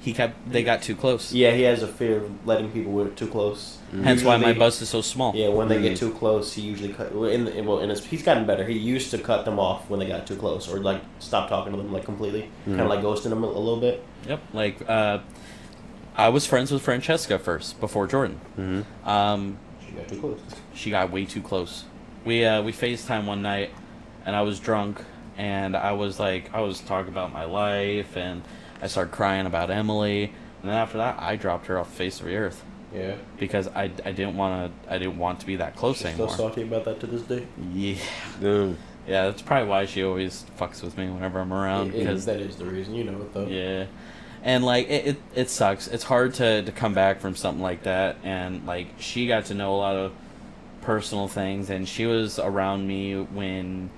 he 0.00 0.12
kept 0.12 0.50
they 0.52 0.62
got 0.62 0.82
too 0.82 0.94
close. 0.94 1.32
Yeah, 1.32 1.52
he 1.52 1.62
has 1.62 1.82
a 1.82 1.88
fear 1.88 2.18
of 2.18 2.46
letting 2.46 2.70
people 2.70 2.92
with 2.92 3.16
too 3.16 3.26
close. 3.28 3.78
Hence 4.02 4.22
why 4.22 4.36
my 4.36 4.48
Usually- 4.48 4.58
bus 4.58 4.82
is 4.82 4.88
so 4.90 5.00
small. 5.00 5.32
Yeah, 5.34 5.48
when 5.48 5.68
they 5.68 5.80
get 5.80 5.92
Mm. 5.92 5.98
too 5.98 6.10
close, 6.12 6.52
he 6.52 6.62
usually 6.62 6.92
cut. 6.92 7.14
well, 7.14 7.30
In 7.30 7.44
the, 7.46 7.62
well, 7.62 7.78
in 7.78 7.88
his, 7.90 8.04
he's 8.04 8.22
gotten 8.22 8.44
better. 8.44 8.64
He 8.66 8.76
used 8.76 9.10
to 9.12 9.18
cut 9.18 9.44
them 9.44 9.58
off 9.58 9.88
when 9.88 10.00
they 10.00 10.06
got 10.06 10.26
too 10.26 10.36
close, 10.36 10.68
or 10.68 10.80
like 10.80 11.00
stop 11.20 11.48
talking 11.48 11.72
to 11.72 11.78
them 11.78 11.92
like 11.92 12.04
completely, 12.04 12.50
kind 12.66 12.80
of 12.82 12.88
like 12.88 13.00
ghosting 13.00 13.30
them 13.30 13.42
a, 13.44 13.46
a 13.46 13.62
little 13.66 13.80
bit. 13.80 14.02
Yep. 14.28 14.40
Like 14.52 14.76
uh, 14.88 15.18
I 16.16 16.28
was 16.28 16.44
friends 16.44 16.70
with 16.72 16.82
Francesca 16.82 17.38
first 17.38 17.80
before 17.80 18.06
Jordan. 18.06 18.40
Mm-hmm. 18.58 19.08
Um, 19.08 19.56
She 19.86 19.92
got 19.92 20.08
too 20.08 20.20
close. 20.20 20.40
she 20.74 20.90
got 20.90 21.10
way 21.10 21.24
too 21.24 21.40
close. 21.40 21.84
We 22.24 22.44
uh, 22.44 22.62
we 22.62 22.72
FaceTime 22.72 23.24
one 23.26 23.42
night, 23.42 23.70
and 24.26 24.34
I 24.36 24.42
was 24.42 24.58
drunk, 24.60 25.02
and 25.36 25.76
I 25.76 25.92
was 25.92 26.18
like, 26.20 26.52
I 26.54 26.60
was 26.60 26.80
talking 26.80 27.12
about 27.12 27.32
my 27.32 27.44
life, 27.44 28.16
and 28.16 28.42
I 28.82 28.86
started 28.86 29.12
crying 29.12 29.46
about 29.46 29.70
Emily, 29.70 30.24
and 30.62 30.70
then 30.70 30.74
after 30.76 30.98
that, 30.98 31.18
I 31.20 31.36
dropped 31.36 31.66
her 31.66 31.78
off 31.78 31.90
the 31.90 31.96
face 31.96 32.20
of 32.20 32.26
the 32.26 32.36
earth 32.36 32.62
Yeah, 32.94 33.16
because 33.38 33.68
I, 33.68 33.84
I 34.04 34.12
didn't 34.12 34.36
want 34.36 34.72
to 34.86 34.92
I 34.92 34.98
didn't 34.98 35.18
want 35.18 35.40
to 35.40 35.46
be 35.46 35.56
that 35.56 35.76
close 35.76 35.98
she's 35.98 36.12
still 36.12 36.26
anymore. 36.26 36.36
salty 36.36 36.62
about 36.62 36.84
that 36.84 37.00
to 37.00 37.06
this 37.06 37.22
day. 37.22 37.46
Yeah, 37.72 37.96
Damn. 38.40 38.78
yeah, 39.06 39.24
that's 39.26 39.42
probably 39.42 39.68
why 39.68 39.86
she 39.86 40.02
always 40.04 40.44
fucks 40.58 40.82
with 40.82 40.96
me 40.98 41.08
whenever 41.08 41.40
I'm 41.40 41.52
around 41.52 41.88
It- 41.88 41.94
it- 41.96 41.98
because 42.00 42.24
that 42.26 42.40
is 42.40 42.56
the 42.56 42.64
reason, 42.66 42.94
you 42.94 43.04
know 43.04 43.18
it 43.20 43.32
though. 43.34 43.46
Yeah. 43.46 43.86
And 44.42 44.62
like 44.64 44.88
it, 44.90 45.06
it, 45.06 45.16
it 45.34 45.50
sucks. 45.50 45.88
It's 45.88 46.04
hard 46.04 46.34
to, 46.34 46.62
to 46.62 46.72
come 46.72 46.92
back 46.92 47.20
from 47.20 47.34
something 47.34 47.62
like 47.62 47.84
that 47.84 48.16
and 48.22 48.66
like 48.66 48.88
she 48.98 49.26
got 49.26 49.46
to 49.46 49.54
know 49.54 49.74
a 49.74 49.78
lot 49.78 49.96
of 49.96 50.12
personal 50.82 51.28
things 51.28 51.70
and 51.70 51.88
she 51.88 52.04
was 52.04 52.38
around 52.38 52.86
me 52.86 53.14
when 53.18 53.88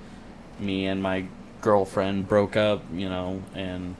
me 0.58 0.86
and 0.86 1.02
my 1.02 1.26
girlfriend 1.60 2.28
broke 2.28 2.56
up, 2.56 2.82
you 2.92 3.08
know, 3.08 3.42
and 3.54 3.96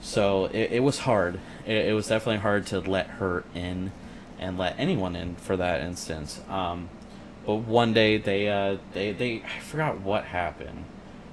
so 0.00 0.46
it, 0.46 0.72
it 0.72 0.82
was 0.82 1.00
hard. 1.00 1.40
It, 1.66 1.88
it 1.88 1.92
was 1.94 2.08
definitely 2.08 2.40
hard 2.40 2.66
to 2.68 2.80
let 2.80 3.06
her 3.06 3.44
in 3.54 3.92
and 4.38 4.56
let 4.56 4.78
anyone 4.78 5.16
in 5.16 5.36
for 5.36 5.56
that 5.56 5.80
instance. 5.80 6.40
Um, 6.48 6.88
but 7.44 7.56
one 7.56 7.92
day 7.92 8.18
they 8.18 8.48
uh, 8.48 8.76
they 8.92 9.12
they 9.12 9.42
I 9.42 9.60
forgot 9.60 10.00
what 10.00 10.24
happened. 10.24 10.84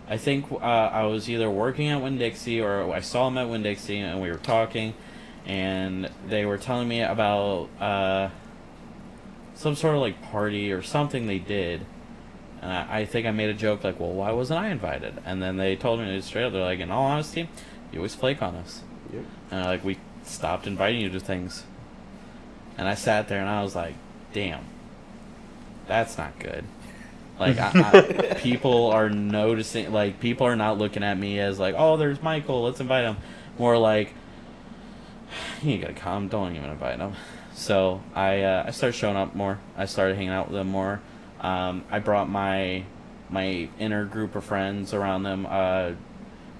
I 0.07 0.17
think 0.17 0.51
uh, 0.51 0.55
I 0.55 1.03
was 1.05 1.29
either 1.29 1.49
working 1.49 1.89
at 1.89 2.01
Winn 2.01 2.17
Dixie 2.17 2.61
or 2.61 2.93
I 2.93 2.99
saw 2.99 3.25
them 3.25 3.37
at 3.37 3.49
Winn 3.49 3.63
Dixie 3.63 3.99
and 3.99 4.21
we 4.21 4.29
were 4.29 4.37
talking, 4.37 4.93
and 5.45 6.09
they 6.27 6.45
were 6.45 6.57
telling 6.57 6.87
me 6.87 7.01
about 7.01 7.69
uh, 7.79 8.29
some 9.55 9.75
sort 9.75 9.95
of 9.95 10.01
like 10.01 10.21
party 10.21 10.71
or 10.71 10.81
something 10.81 11.27
they 11.27 11.39
did, 11.39 11.85
And 12.61 12.71
I, 12.71 12.99
I 12.99 13.05
think 13.05 13.27
I 13.27 13.31
made 13.31 13.49
a 13.49 13.53
joke 13.53 13.83
like, 13.83 13.99
well, 13.99 14.11
why 14.11 14.31
wasn't 14.31 14.59
I 14.59 14.69
invited? 14.69 15.21
And 15.25 15.41
then 15.41 15.57
they 15.57 15.75
told 15.75 15.99
me 15.99 16.21
straight 16.21 16.43
up, 16.43 16.53
they're 16.53 16.63
like, 16.63 16.79
in 16.79 16.91
all 16.91 17.05
honesty, 17.05 17.49
you 17.91 17.99
always 17.99 18.15
flake 18.15 18.41
on 18.41 18.55
us. 18.55 18.81
Yep. 19.13 19.23
And 19.51 19.65
like, 19.65 19.83
we 19.83 19.97
stopped 20.23 20.67
inviting 20.67 21.01
you 21.01 21.09
to 21.09 21.19
things. 21.19 21.63
And 22.77 22.87
I 22.87 22.95
sat 22.95 23.27
there 23.27 23.39
and 23.39 23.49
I 23.49 23.63
was 23.63 23.75
like, 23.75 23.95
damn, 24.33 24.65
that's 25.87 26.17
not 26.17 26.37
good. 26.39 26.65
Like, 27.39 27.57
I, 27.57 27.71
I, 27.73 28.33
people 28.37 28.87
are 28.87 29.09
noticing, 29.09 29.91
like, 29.91 30.19
people 30.19 30.47
are 30.47 30.55
not 30.55 30.77
looking 30.77 31.03
at 31.03 31.17
me 31.17 31.39
as 31.39 31.59
like, 31.59 31.75
oh, 31.77 31.97
there's 31.97 32.21
Michael, 32.21 32.63
let's 32.63 32.79
invite 32.79 33.05
him. 33.05 33.17
More 33.57 33.77
like, 33.77 34.13
you 35.61 35.71
ain't 35.71 35.81
gotta 35.81 35.93
come, 35.93 36.27
don't 36.27 36.55
even 36.55 36.69
invite 36.69 36.99
him. 36.99 37.13
So 37.55 38.01
I 38.13 38.41
uh, 38.41 38.65
I 38.67 38.71
started 38.71 38.97
showing 38.97 39.15
up 39.15 39.33
more. 39.33 39.59
I 39.77 39.85
started 39.85 40.15
hanging 40.15 40.31
out 40.31 40.49
with 40.49 40.57
them 40.57 40.67
more. 40.67 41.01
Um, 41.41 41.83
I 41.91 41.99
brought 41.99 42.29
my 42.29 42.83
my 43.29 43.69
inner 43.79 44.05
group 44.05 44.35
of 44.35 44.43
friends 44.43 44.93
around 44.93 45.23
them. 45.23 45.45
Uh, 45.49 45.91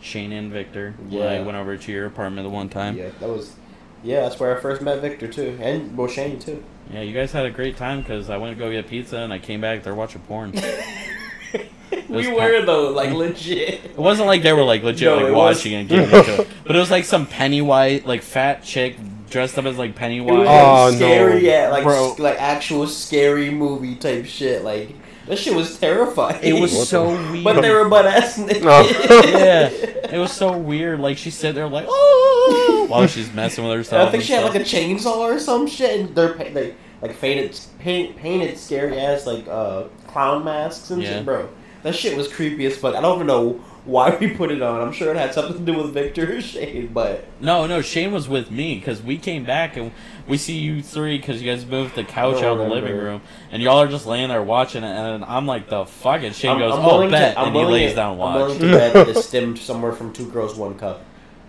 Shane 0.01 0.31
and 0.33 0.51
Victor. 0.51 0.93
when 1.09 1.27
I 1.27 1.41
went 1.41 1.57
over 1.57 1.77
to 1.77 1.91
your 1.91 2.05
apartment 2.05 2.45
the 2.45 2.49
one 2.49 2.69
time. 2.69 2.97
Yeah, 2.97 3.09
that 3.19 3.29
was. 3.29 3.55
Yeah, 4.03 4.21
that's 4.21 4.39
where 4.39 4.55
I 4.55 4.61
first 4.61 4.81
met 4.83 5.01
Victor 5.01 5.27
too, 5.27 5.57
and 5.59 5.97
well 5.97 6.07
Shane 6.07 6.37
too. 6.37 6.63
Yeah, 6.91 7.01
you 7.01 7.13
guys 7.13 7.31
had 7.31 7.45
a 7.45 7.49
great 7.49 7.75
time 7.77 8.01
because 8.01 8.29
I 8.29 8.37
went 8.37 8.55
to 8.55 8.63
go 8.63 8.69
get 8.69 8.87
pizza 8.87 9.17
and 9.17 9.33
I 9.33 9.39
came 9.39 9.61
back. 9.61 9.81
They're 9.81 9.95
watching 9.95 10.21
porn. 10.21 10.51
we 12.09 12.09
was 12.09 12.27
were 12.27 12.63
though, 12.65 12.89
like 12.91 13.11
legit. 13.13 13.83
It 13.85 13.97
wasn't 13.97 14.27
like 14.27 14.43
they 14.43 14.53
were 14.53 14.63
like 14.63 14.83
legit 14.83 15.07
No, 15.07 15.15
like 15.15 15.25
it 15.25 15.31
was- 15.31 15.57
watching 15.57 15.73
and 15.73 15.89
getting 15.89 16.13
into 16.15 16.41
it, 16.41 16.47
but 16.67 16.75
it 16.75 16.79
was 16.79 16.91
like 16.91 17.05
some 17.05 17.25
Pennywise, 17.25 18.05
like 18.05 18.21
fat 18.21 18.63
chick 18.63 18.97
dressed 19.35 19.57
up 19.59 19.65
as 19.65 19.77
like 19.77 19.89
It 19.89 19.93
was 19.93 19.99
Pennywise. 19.99 20.37
like 20.39 20.47
Oh, 20.47 20.89
no. 20.91 20.95
scary, 20.95 21.45
yeah, 21.45 21.69
like 21.69 21.83
Bro. 21.83 22.13
s- 22.13 22.19
like 22.19 22.39
actual 22.41 22.87
scary 22.87 23.49
movie 23.49 23.95
type 23.95 24.25
shit. 24.25 24.63
Like 24.63 24.95
that 25.27 25.37
shit 25.37 25.53
was 25.53 25.77
terrifying. 25.77 26.39
It 26.41 26.53
was 26.59 26.73
What 26.73 26.87
so 26.87 27.15
the- 27.17 27.31
weird. 27.33 27.43
but 27.43 27.61
they 27.61 27.69
were 27.71 27.89
butt 27.89 28.05
ass 28.05 28.37
naked. 28.39 28.63
No. 28.63 28.81
yeah, 28.81 29.67
it 29.67 30.17
was 30.17 30.31
so 30.31 30.57
weird. 30.57 30.99
Like 31.01 31.17
she 31.17 31.31
sat 31.31 31.53
there 31.53 31.67
like 31.67 31.85
oh, 31.89 32.85
while 32.89 33.05
she's 33.07 33.31
messing 33.33 33.63
with 33.65 33.71
And 33.73 33.79
herself. 33.79 34.07
I 34.07 34.11
think 34.11 34.21
and 34.21 34.27
she 34.27 34.33
had 34.33 34.45
like 34.45 34.55
a 34.55 34.59
chainsaw 34.63 35.17
or 35.17 35.37
some 35.39 35.67
shit, 35.67 35.99
and 35.99 36.15
they're 36.15 36.33
pa- 36.33 36.45
they 36.53 36.73
like 37.01 37.19
painted 37.19 37.59
paint, 37.79 38.15
painted 38.15 38.57
scary 38.57 38.97
ass 38.99 39.27
like 39.27 39.45
uh 39.49 39.83
clown 40.07 40.45
masks 40.45 40.89
and 40.91 41.01
Yeah. 41.03 41.09
shit, 41.17 41.25
bro. 41.25 41.49
That 41.83 41.93
shit 41.93 42.15
was 42.17 42.27
creepy 42.31 42.65
as 42.67 42.77
fuck. 42.77 42.95
I 42.95 43.01
don't 43.01 43.15
even 43.15 43.27
know 43.27 43.59
why 43.85 44.15
we 44.17 44.29
put 44.31 44.51
it 44.51 44.61
on. 44.61 44.81
I'm 44.81 44.91
sure 44.91 45.11
it 45.11 45.17
had 45.17 45.33
something 45.33 45.63
to 45.65 45.71
do 45.71 45.77
with 45.77 45.93
Victor 45.93 46.37
or 46.37 46.41
Shane, 46.41 46.87
but 46.87 47.25
No, 47.39 47.65
no, 47.67 47.81
Shane 47.81 48.11
was 48.11 48.27
with 48.27 48.51
me 48.51 48.75
because 48.75 49.01
we 49.01 49.17
came 49.17 49.43
back 49.45 49.77
and 49.77 49.91
we 50.27 50.37
see 50.37 50.57
you 50.57 50.81
three 50.81 51.17
because 51.17 51.41
you 51.41 51.49
guys 51.49 51.65
moved 51.65 51.95
the 51.95 52.03
couch 52.03 52.37
out 52.37 52.53
of 52.53 52.57
the 52.57 52.67
living 52.67 52.97
room 52.97 53.21
and 53.51 53.61
y'all 53.61 53.77
are 53.77 53.87
just 53.87 54.05
laying 54.05 54.29
there 54.29 54.41
watching 54.43 54.83
it 54.83 54.87
and 54.87 55.23
I'm 55.25 55.45
like 55.45 55.69
the 55.69 55.85
fuck 55.85 56.23
and 56.23 56.35
Shane 56.35 56.51
I'm, 56.51 56.59
goes 56.59 56.73
I'm 56.73 56.85
oh 56.85 57.09
bet 57.09 57.35
to, 57.35 57.39
I'm 57.39 57.47
and 57.47 57.55
he 57.55 57.65
lays 57.65 57.91
to, 57.91 57.95
down 57.97 58.13
and 58.13 58.21
I'm 58.23 58.33
willing 58.35 58.49
watch. 58.49 58.59
to 58.59 58.71
bet 58.71 58.93
that 58.93 59.07
it 59.09 59.17
stemmed 59.21 59.59
somewhere 59.59 59.91
from 59.91 60.11
Two 60.13 60.29
Girls 60.31 60.55
One 60.55 60.77
Cup. 60.77 61.03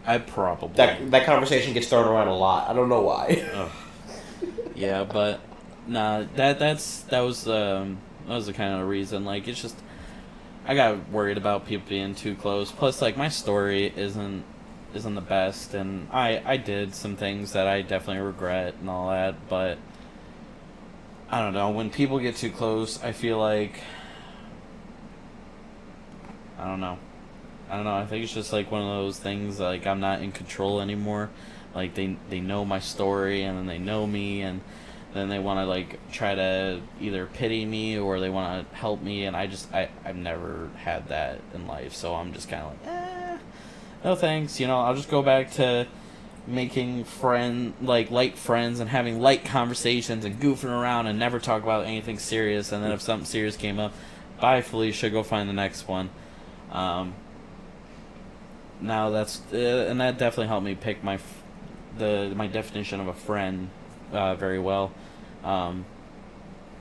I 0.06 0.18
probably 0.18 0.76
That 0.76 1.10
that 1.10 1.24
conversation 1.26 1.72
gets 1.72 1.88
thrown 1.88 2.06
around 2.06 2.28
a 2.28 2.36
lot. 2.36 2.68
I 2.68 2.74
don't 2.74 2.88
know 2.88 3.00
why. 3.00 3.70
Yeah, 4.74 5.04
but 5.04 5.40
nah, 5.86 6.24
that 6.36 6.58
that's 6.58 7.00
that 7.04 7.20
was 7.20 7.48
um 7.48 7.98
that 8.26 8.34
was 8.34 8.46
the 8.46 8.52
kind 8.52 8.80
of 8.80 8.88
reason. 8.88 9.24
Like 9.24 9.48
it's 9.48 9.60
just 9.60 9.76
I 10.66 10.74
got 10.74 11.08
worried 11.10 11.38
about 11.38 11.66
people 11.66 11.88
being 11.88 12.14
too 12.16 12.34
close. 12.34 12.72
Plus, 12.72 13.00
like 13.00 13.16
my 13.16 13.28
story 13.28 13.92
isn't 13.96 14.44
isn't 14.94 15.14
the 15.14 15.20
best, 15.20 15.74
and 15.74 16.08
I 16.12 16.42
I 16.44 16.56
did 16.56 16.94
some 16.94 17.16
things 17.16 17.52
that 17.52 17.68
I 17.68 17.82
definitely 17.82 18.22
regret 18.22 18.74
and 18.80 18.90
all 18.90 19.10
that. 19.10 19.48
But 19.48 19.78
I 21.30 21.40
don't 21.40 21.54
know 21.54 21.70
when 21.70 21.90
people 21.90 22.18
get 22.18 22.36
too 22.36 22.50
close. 22.50 23.02
I 23.02 23.12
feel 23.12 23.38
like 23.38 23.80
I 26.58 26.66
don't 26.66 26.80
know. 26.80 26.98
I 27.70 27.76
don't 27.76 27.84
know. 27.84 27.94
I 27.94 28.06
think 28.06 28.24
it's 28.24 28.34
just 28.34 28.52
like 28.52 28.70
one 28.70 28.82
of 28.82 28.88
those 28.88 29.18
things. 29.18 29.60
Like 29.60 29.86
I'm 29.86 30.00
not 30.00 30.20
in 30.20 30.32
control 30.32 30.80
anymore. 30.80 31.30
Like 31.76 31.94
they 31.94 32.16
they 32.28 32.40
know 32.40 32.64
my 32.64 32.80
story 32.80 33.42
and 33.44 33.56
then 33.56 33.66
they 33.66 33.78
know 33.78 34.06
me 34.06 34.42
and 34.42 34.62
then 35.16 35.28
they 35.28 35.38
want 35.38 35.58
to 35.58 35.66
like 35.66 35.98
try 36.10 36.34
to 36.34 36.80
either 37.00 37.26
pity 37.26 37.64
me 37.64 37.98
or 37.98 38.20
they 38.20 38.30
want 38.30 38.68
to 38.68 38.76
help 38.76 39.02
me 39.02 39.24
and 39.24 39.36
I 39.36 39.46
just 39.46 39.72
I 39.72 39.88
I've 40.04 40.16
never 40.16 40.70
had 40.76 41.08
that 41.08 41.40
in 41.54 41.66
life. 41.66 41.94
So 41.94 42.14
I'm 42.14 42.32
just 42.32 42.48
kind 42.48 42.62
of 42.62 42.70
like, 42.70 42.94
eh, 42.94 43.38
no 44.04 44.14
thanks. 44.14 44.60
You 44.60 44.66
know, 44.66 44.80
I'll 44.80 44.94
just 44.94 45.10
go 45.10 45.22
back 45.22 45.52
to 45.52 45.86
making 46.46 47.04
friend 47.04 47.74
like 47.80 48.10
light 48.10 48.38
friends 48.38 48.80
and 48.80 48.88
having 48.88 49.20
light 49.20 49.44
conversations 49.44 50.24
and 50.24 50.40
goofing 50.40 50.70
around 50.70 51.06
and 51.06 51.18
never 51.18 51.38
talk 51.38 51.62
about 51.62 51.86
anything 51.86 52.18
serious. 52.18 52.72
And 52.72 52.84
then 52.84 52.92
if 52.92 53.00
something 53.00 53.26
serious 53.26 53.56
came 53.56 53.78
up, 53.78 53.92
bye 54.40 54.62
Felicia, 54.62 55.10
go 55.10 55.22
find 55.22 55.48
the 55.48 55.54
next 55.54 55.88
one. 55.88 56.10
Um, 56.70 57.14
now 58.80 59.10
that's 59.10 59.40
uh, 59.52 59.86
and 59.88 60.00
that 60.00 60.18
definitely 60.18 60.48
helped 60.48 60.64
me 60.64 60.74
pick 60.74 61.02
my 61.02 61.18
the 61.98 62.32
my 62.36 62.46
definition 62.46 63.00
of 63.00 63.08
a 63.08 63.14
friend 63.14 63.70
uh, 64.12 64.34
very 64.34 64.58
well. 64.58 64.92
Um, 65.46 65.84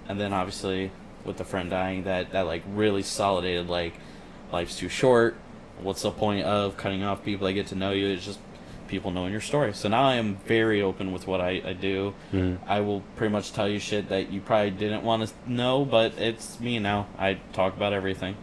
and 0.09 0.19
then 0.19 0.33
obviously 0.33 0.91
with 1.23 1.37
the 1.37 1.43
friend 1.45 1.69
dying, 1.69 2.03
that 2.03 2.31
that 2.31 2.45
like 2.45 2.63
really 2.67 3.03
solidated 3.03 3.69
like 3.69 3.93
life's 4.51 4.77
too 4.77 4.89
short. 4.89 5.35
What's 5.81 6.01
the 6.01 6.11
point 6.11 6.45
of 6.45 6.77
cutting 6.77 7.03
off 7.03 7.23
people 7.23 7.45
that 7.47 7.53
get 7.53 7.67
to 7.67 7.75
know 7.75 7.91
you? 7.91 8.07
It's 8.07 8.25
just 8.25 8.39
people 8.87 9.11
knowing 9.11 9.31
your 9.31 9.41
story. 9.41 9.73
So 9.73 9.89
now 9.89 10.03
I 10.03 10.15
am 10.15 10.37
very 10.45 10.81
open 10.81 11.11
with 11.11 11.27
what 11.27 11.41
I, 11.41 11.61
I 11.65 11.73
do. 11.73 12.13
Mhm. 12.31 12.59
I 12.67 12.79
will 12.81 13.01
pretty 13.15 13.31
much 13.31 13.51
tell 13.51 13.67
you 13.67 13.79
shit 13.79 14.09
that 14.09 14.31
you 14.31 14.41
probably 14.41 14.71
didn't 14.71 15.03
want 15.03 15.27
to 15.27 15.33
know, 15.51 15.85
but 15.85 16.17
it's 16.17 16.59
me 16.59 16.79
now. 16.79 17.07
I 17.17 17.39
talk 17.53 17.75
about 17.75 17.93
everything. 17.93 18.35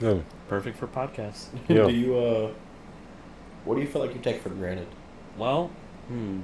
Yeah. 0.00 0.18
Perfect 0.48 0.76
for 0.78 0.86
podcasts. 0.86 1.46
Yeah. 1.68 1.86
do 1.88 1.92
you 1.94 2.16
uh? 2.16 2.50
What 3.64 3.76
do 3.76 3.80
you 3.80 3.86
feel 3.86 4.02
like 4.02 4.14
you 4.14 4.20
take 4.20 4.42
for 4.42 4.50
granted? 4.50 4.86
Well, 5.38 5.70
hmm, 6.08 6.40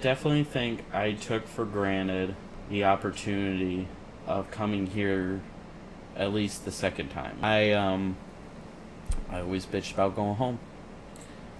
definitely 0.00 0.44
think 0.44 0.84
I 0.92 1.12
took 1.12 1.46
for 1.46 1.64
granted 1.64 2.34
the 2.68 2.84
opportunity 2.84 3.88
of 4.26 4.50
coming 4.50 4.86
here 4.86 5.40
at 6.16 6.32
least 6.32 6.64
the 6.64 6.72
second 6.72 7.10
time. 7.10 7.38
I 7.42 7.72
um 7.72 8.16
I 9.28 9.40
always 9.40 9.66
bitched 9.66 9.94
about 9.94 10.16
going 10.16 10.36
home. 10.36 10.58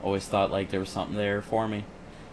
Always 0.02 0.26
thought 0.26 0.50
like 0.50 0.70
there 0.70 0.80
was 0.80 0.88
something 0.88 1.16
there 1.16 1.42
for 1.42 1.68
me. 1.68 1.84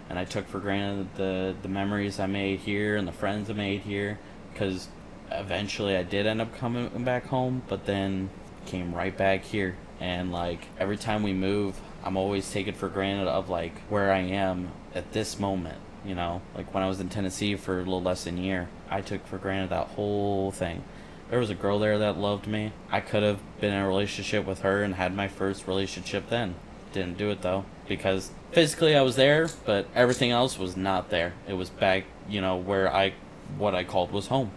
And 0.09 0.17
I 0.17 0.25
took 0.25 0.47
for 0.47 0.59
granted 0.59 1.15
the 1.15 1.55
the 1.61 1.69
memories 1.69 2.19
I 2.19 2.27
made 2.27 2.59
here 2.59 2.95
and 2.95 3.07
the 3.07 3.11
friends 3.11 3.49
I 3.49 3.53
made 3.53 3.81
here 3.81 4.19
cuz 4.55 4.87
eventually 5.31 5.95
I 5.95 6.03
did 6.03 6.25
end 6.25 6.41
up 6.41 6.55
coming 6.57 6.89
back 7.03 7.27
home, 7.27 7.63
but 7.67 7.85
then 7.85 8.29
came 8.65 8.93
right 8.93 9.15
back 9.15 9.43
here 9.43 9.77
and 9.99 10.31
like 10.31 10.67
every 10.77 10.97
time 10.97 11.23
we 11.23 11.33
move 11.33 11.79
i'm 12.03 12.17
always 12.17 12.51
taken 12.51 12.73
for 12.73 12.89
granted 12.89 13.27
of 13.27 13.49
like 13.49 13.79
where 13.89 14.11
i 14.11 14.19
am 14.19 14.69
at 14.93 15.11
this 15.13 15.39
moment 15.39 15.77
you 16.07 16.15
know 16.15 16.41
like 16.55 16.73
when 16.73 16.83
i 16.83 16.87
was 16.87 16.99
in 16.99 17.09
tennessee 17.09 17.55
for 17.55 17.75
a 17.75 17.79
little 17.79 18.01
less 18.01 18.23
than 18.23 18.37
a 18.37 18.41
year 18.41 18.67
i 18.89 19.01
took 19.01 19.25
for 19.27 19.37
granted 19.37 19.69
that 19.69 19.87
whole 19.89 20.51
thing 20.51 20.83
there 21.29 21.39
was 21.39 21.49
a 21.49 21.55
girl 21.55 21.77
there 21.77 21.97
that 21.97 22.17
loved 22.17 22.47
me 22.47 22.71
i 22.89 22.99
could 22.99 23.21
have 23.21 23.39
been 23.59 23.73
in 23.73 23.81
a 23.81 23.87
relationship 23.87 24.45
with 24.45 24.61
her 24.61 24.81
and 24.83 24.95
had 24.95 25.13
my 25.13 25.27
first 25.27 25.67
relationship 25.67 26.29
then 26.29 26.55
didn't 26.93 27.17
do 27.17 27.29
it 27.29 27.41
though 27.41 27.65
because 27.87 28.31
physically 28.51 28.95
i 28.95 29.01
was 29.01 29.15
there 29.17 29.49
but 29.65 29.85
everything 29.93 30.31
else 30.31 30.57
was 30.57 30.77
not 30.77 31.09
there 31.09 31.33
it 31.47 31.53
was 31.53 31.69
back 31.69 32.05
you 32.29 32.39
know 32.39 32.55
where 32.55 32.91
i 32.91 33.13
what 33.57 33.75
i 33.75 33.83
called 33.83 34.11
was 34.11 34.27
home 34.27 34.49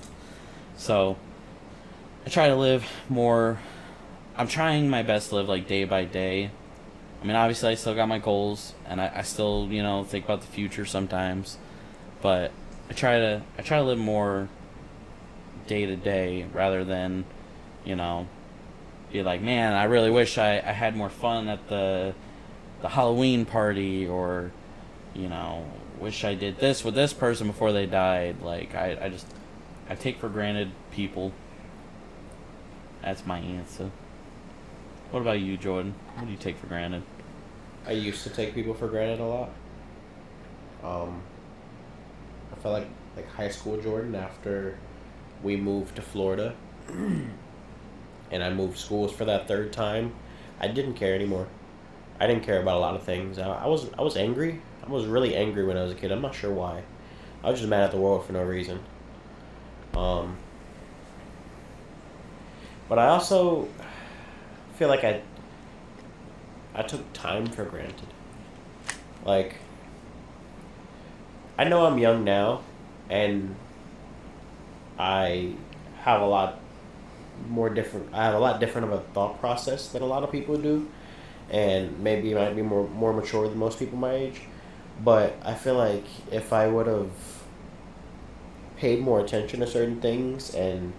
so 0.77 1.17
I 2.25 2.29
try 2.31 2.49
to 2.49 2.57
live 2.57 2.87
more. 3.09 3.59
I'm 4.37 4.49
trying 4.49 4.91
my 4.91 5.03
best 5.03 5.31
to 5.31 5.37
live 5.37 5.49
like 5.49 5.67
day 5.67 5.85
by 5.85 6.05
day. 6.05 6.51
I 7.21 7.27
mean, 7.27 7.37
obviously, 7.37 7.71
I 7.71 7.75
still 7.75 7.95
got 7.95 8.09
my 8.09 8.19
goals, 8.19 8.73
and 8.87 9.01
I, 9.01 9.13
I 9.17 9.23
still, 9.23 9.69
you 9.71 9.83
know, 9.83 10.05
think 10.05 10.25
about 10.25 10.41
the 10.41 10.47
future 10.47 10.87
sometimes. 10.87 11.59
But 12.23 12.53
I 12.89 12.95
try 12.95 13.19
to 13.19 13.43
I 13.59 13.63
try 13.63 13.79
to 13.79 13.85
live 13.85 13.99
more 13.99 14.49
day 15.67 15.87
to 15.87 15.97
day 15.97 16.47
rather 16.53 16.85
than, 16.85 17.25
you 17.85 17.95
know, 17.95 18.27
be 19.13 19.23
like, 19.23 19.43
man, 19.43 19.75
I 19.75 19.85
really 19.85 20.11
wish 20.11 20.39
I, 20.39 20.59
I 20.59 20.73
had 20.73 20.97
more 20.97 21.11
fun 21.11 21.49
at 21.49 21.69
the 21.69 22.15
the 22.81 22.89
Halloween 22.89 23.45
party, 23.45 24.07
or, 24.07 24.51
you 25.15 25.29
know, 25.29 25.67
wish 25.99 26.25
I 26.25 26.35
did 26.35 26.59
this 26.59 26.83
with 26.83 26.95
this 26.95 27.13
person 27.13 27.47
before 27.47 27.73
they 27.73 27.85
died. 27.85 28.41
Like 28.41 28.75
I, 28.75 28.97
I 29.01 29.09
just 29.11 29.27
I 29.89 29.95
take 29.95 30.19
for 30.19 30.29
granted 30.29 30.71
people. 30.91 31.33
That's 33.03 33.27
my 33.27 33.39
answer. 33.39 33.91
What 35.11 35.21
about 35.21 35.41
you, 35.41 35.57
Jordan? 35.57 35.95
What 36.17 36.27
do 36.27 36.31
you 36.33 36.39
take 36.39 36.57
for 36.57 36.67
granted? 36.67 37.03
I 37.87 37.93
used 37.93 38.23
to 38.25 38.31
take 38.31 38.55
people 38.55 38.75
for 38.75 38.89
granted 38.89 39.21
a 39.21 39.25
lot. 39.25 39.51
Um, 40.85 41.23
I 42.53 42.57
felt 42.61 42.75
like 42.75 42.89
like 43.17 43.29
high 43.33 43.49
school 43.49 43.81
Jordan 43.81 44.15
after 44.15 44.79
we 45.43 45.57
moved 45.57 45.97
to 45.97 46.03
Florida, 46.03 46.55
and 46.89 47.33
I 48.33 48.51
moved 48.51 48.79
schools 48.79 49.13
for 49.13 49.25
that 49.25 49.49
third 49.49 49.73
time. 49.73 50.13
I 50.61 50.69
didn't 50.69 50.95
care 50.95 51.15
anymore. 51.15 51.49
I 52.21 52.27
didn't 52.27 52.45
care 52.45 52.61
about 52.63 52.77
a 52.77 52.81
lot 52.81 52.95
of 52.95 53.03
things. 53.03 53.39
I, 53.39 53.49
I 53.49 53.67
was 53.67 53.91
I 53.99 54.03
was 54.03 54.17
angry. 54.17 54.61
I 54.87 54.91
was 54.91 55.07
really 55.07 55.35
angry 55.35 55.65
when 55.65 55.77
I 55.77 55.83
was 55.83 55.93
a 55.93 55.97
kid. 55.97 56.13
I'm 56.13 56.23
not 56.23 56.35
sure 56.35 56.53
why. 56.53 56.83
I 57.43 57.51
was 57.51 57.59
just 57.59 57.69
mad 57.71 57.83
at 57.83 57.91
the 57.91 57.99
world 57.99 58.25
for 58.27 58.33
no 58.33 58.43
reason. 58.45 58.81
Um, 59.95 60.37
But 62.89 62.99
I 62.99 63.07
also 63.09 63.69
feel 64.81 64.89
like 64.89 65.05
I 65.05 65.21
I 66.75 66.81
took 66.81 67.13
time 67.13 67.45
for 67.45 67.67
granted. 67.67 68.09
Like 69.27 69.57
I 71.59 71.65
know 71.65 71.85
I'm 71.85 71.99
young 71.99 72.25
now 72.25 72.63
and 73.11 73.57
I 74.99 75.53
have 75.99 76.23
a 76.23 76.27
lot 76.27 76.61
more 77.47 77.69
different 77.69 78.09
I 78.15 78.25
have 78.25 78.33
a 78.33 78.39
lot 78.39 78.59
different 78.59 78.87
of 78.87 78.95
a 78.95 79.03
thought 79.13 79.39
process 79.39 79.89
than 79.89 80.01
a 80.01 80.07
lot 80.07 80.23
of 80.23 80.33
people 80.33 80.57
do 80.57 80.89
and 81.51 82.01
maybe 82.01 82.35
I 82.35 82.47
might 82.47 82.57
be 82.57 82.63
more 82.63 82.89
more 82.89 83.13
mature 83.13 83.47
than 83.49 83.59
most 83.59 83.79
people 83.79 83.99
my 83.99 84.15
age. 84.15 84.41
But 85.05 85.37
I 85.45 85.53
feel 85.53 85.75
like 85.75 86.07
if 86.33 86.55
I 86.55 86.69
would 86.69 86.87
have 86.87 87.11
paid 88.79 89.01
more 89.01 89.21
attention 89.21 89.61
to 89.61 89.67
certain 89.67 90.01
things 90.01 90.55
and 90.55 90.95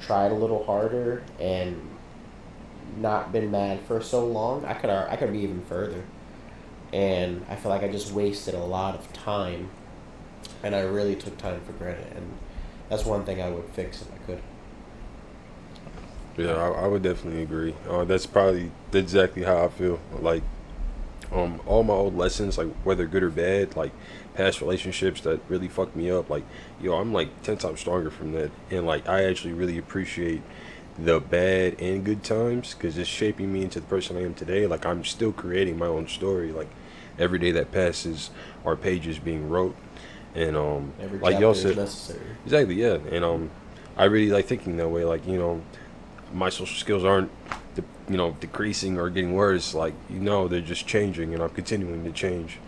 tried 0.00 0.32
a 0.32 0.34
little 0.34 0.64
harder 0.64 1.22
and 1.38 1.95
not 2.96 3.32
been 3.32 3.50
mad 3.50 3.80
for 3.82 4.00
so 4.00 4.26
long, 4.26 4.64
I 4.64 4.74
could 4.74 4.90
I 4.90 5.16
could 5.16 5.32
be 5.32 5.40
even 5.40 5.62
further. 5.64 6.04
And 6.92 7.44
I 7.48 7.56
feel 7.56 7.70
like 7.70 7.82
I 7.82 7.88
just 7.88 8.12
wasted 8.12 8.54
a 8.54 8.62
lot 8.62 8.94
of 8.94 9.12
time, 9.12 9.70
and 10.62 10.74
I 10.74 10.80
really 10.80 11.16
took 11.16 11.36
time 11.36 11.60
for 11.62 11.72
granted. 11.72 12.16
And 12.16 12.32
that's 12.88 13.04
one 13.04 13.24
thing 13.24 13.42
I 13.42 13.50
would 13.50 13.64
fix 13.70 14.02
if 14.02 14.12
I 14.12 14.16
could. 14.26 14.42
Yeah, 16.36 16.52
I, 16.52 16.84
I 16.84 16.86
would 16.86 17.02
definitely 17.02 17.42
agree. 17.42 17.74
Uh, 17.88 18.04
that's 18.04 18.26
probably 18.26 18.70
exactly 18.92 19.42
how 19.42 19.64
I 19.64 19.68
feel. 19.68 19.98
Like, 20.20 20.42
um, 21.32 21.60
all 21.66 21.82
my 21.82 21.94
old 21.94 22.16
lessons, 22.16 22.58
like 22.58 22.68
whether 22.84 23.06
good 23.06 23.22
or 23.22 23.30
bad, 23.30 23.74
like 23.76 23.92
past 24.34 24.60
relationships 24.60 25.22
that 25.22 25.40
really 25.48 25.68
fucked 25.68 25.96
me 25.96 26.10
up, 26.10 26.28
like, 26.30 26.44
yo, 26.80 26.94
I'm 26.94 27.12
like 27.12 27.42
ten 27.42 27.56
times 27.56 27.80
stronger 27.80 28.10
from 28.10 28.32
that, 28.32 28.50
and 28.70 28.86
like 28.86 29.08
I 29.08 29.24
actually 29.24 29.54
really 29.54 29.78
appreciate 29.78 30.42
the 30.98 31.20
bad 31.20 31.80
and 31.80 32.04
good 32.04 32.22
times 32.22 32.74
because 32.74 32.96
it's 32.96 33.08
shaping 33.08 33.52
me 33.52 33.62
into 33.62 33.80
the 33.80 33.86
person 33.86 34.16
I 34.16 34.22
am 34.22 34.34
today. 34.34 34.66
Like 34.66 34.86
I'm 34.86 35.04
still 35.04 35.32
creating 35.32 35.78
my 35.78 35.86
own 35.86 36.08
story. 36.08 36.52
Like 36.52 36.68
every 37.18 37.38
day 37.38 37.50
that 37.52 37.72
passes, 37.72 38.30
our 38.64 38.76
pages 38.76 39.18
being 39.18 39.48
wrote, 39.48 39.76
and 40.34 40.56
um, 40.56 40.92
Every 41.00 41.18
like 41.18 41.38
y'all 41.38 41.54
said, 41.54 41.76
necessary. 41.76 42.20
Exactly, 42.44 42.74
yeah. 42.76 42.98
And 43.10 43.24
um, 43.24 43.50
I 43.96 44.04
really 44.04 44.30
like 44.30 44.46
thinking 44.46 44.76
that 44.78 44.88
way. 44.88 45.04
Like 45.04 45.26
you 45.26 45.38
know, 45.38 45.62
my 46.32 46.48
social 46.48 46.76
skills 46.76 47.04
aren't, 47.04 47.30
de- 47.74 47.84
you 48.08 48.16
know, 48.16 48.32
decreasing 48.40 48.98
or 48.98 49.10
getting 49.10 49.34
worse. 49.34 49.74
Like 49.74 49.94
you 50.08 50.20
know, 50.20 50.48
they're 50.48 50.60
just 50.60 50.86
changing, 50.86 51.34
and 51.34 51.42
I'm 51.42 51.50
continuing 51.50 52.04
to 52.04 52.12
change. 52.12 52.58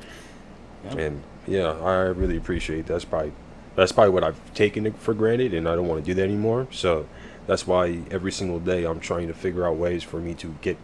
Yeah. 0.85 0.97
And 0.97 1.22
yeah, 1.47 1.70
I 1.83 1.95
really 2.03 2.37
appreciate 2.37 2.87
that's 2.87 3.05
probably 3.05 3.33
that's 3.74 3.93
probably 3.93 4.12
what 4.12 4.24
I've 4.24 4.55
taken 4.55 4.87
it 4.87 4.97
for 4.99 5.14
granted, 5.14 5.55
and 5.55 5.68
I 5.68 5.74
don't 5.76 5.89
want 5.89 6.05
to 6.05 6.07
do 6.07 6.14
that 6.14 6.24
anymore. 6.24 6.68
So 6.70 7.07
that's 7.49 7.66
why 7.66 8.03
every 8.11 8.30
single 8.30 8.61
day 8.61 8.84
I'm 8.84 9.01
trying 9.01 9.26
to 9.26 9.34
figure 9.34 9.66
out 9.66 9.76
ways 9.76 10.03
for 10.05 10.20
me 10.20 10.34
to 10.34 10.55
get 10.61 10.76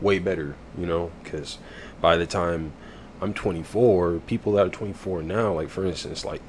way 0.00 0.18
better. 0.18 0.56
You 0.76 0.86
know, 0.86 1.12
because 1.22 1.58
by 2.00 2.16
the 2.16 2.26
time 2.26 2.72
I'm 3.20 3.34
24, 3.34 4.20
people 4.26 4.52
that 4.52 4.66
are 4.66 4.70
24 4.70 5.22
now, 5.22 5.52
like 5.52 5.68
for 5.68 5.84
instance, 5.84 6.24
like 6.24 6.40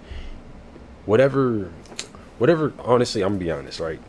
whatever, 1.06 1.70
whatever. 2.38 2.74
Honestly, 2.80 3.22
I'm 3.22 3.34
gonna 3.34 3.44
be 3.44 3.52
honest, 3.52 3.82
right? 3.82 4.00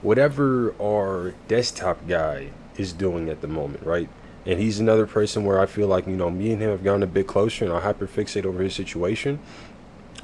Whatever 0.00 0.74
our 0.80 1.34
desktop 1.46 2.08
guy 2.08 2.48
is 2.78 2.94
doing 2.94 3.28
at 3.28 3.42
the 3.42 3.48
moment, 3.48 3.84
right? 3.84 4.08
And 4.46 4.58
he's 4.58 4.80
another 4.80 5.06
person 5.06 5.44
where 5.44 5.60
I 5.60 5.66
feel 5.66 5.88
like 5.88 6.06
you 6.06 6.16
know 6.16 6.30
me 6.30 6.52
and 6.52 6.60
him 6.60 6.70
have 6.70 6.82
gotten 6.82 7.02
a 7.02 7.06
bit 7.06 7.26
closer, 7.26 7.66
and 7.66 7.74
I 7.74 7.80
hyperfixate 7.92 8.46
over 8.46 8.62
his 8.62 8.74
situation. 8.74 9.40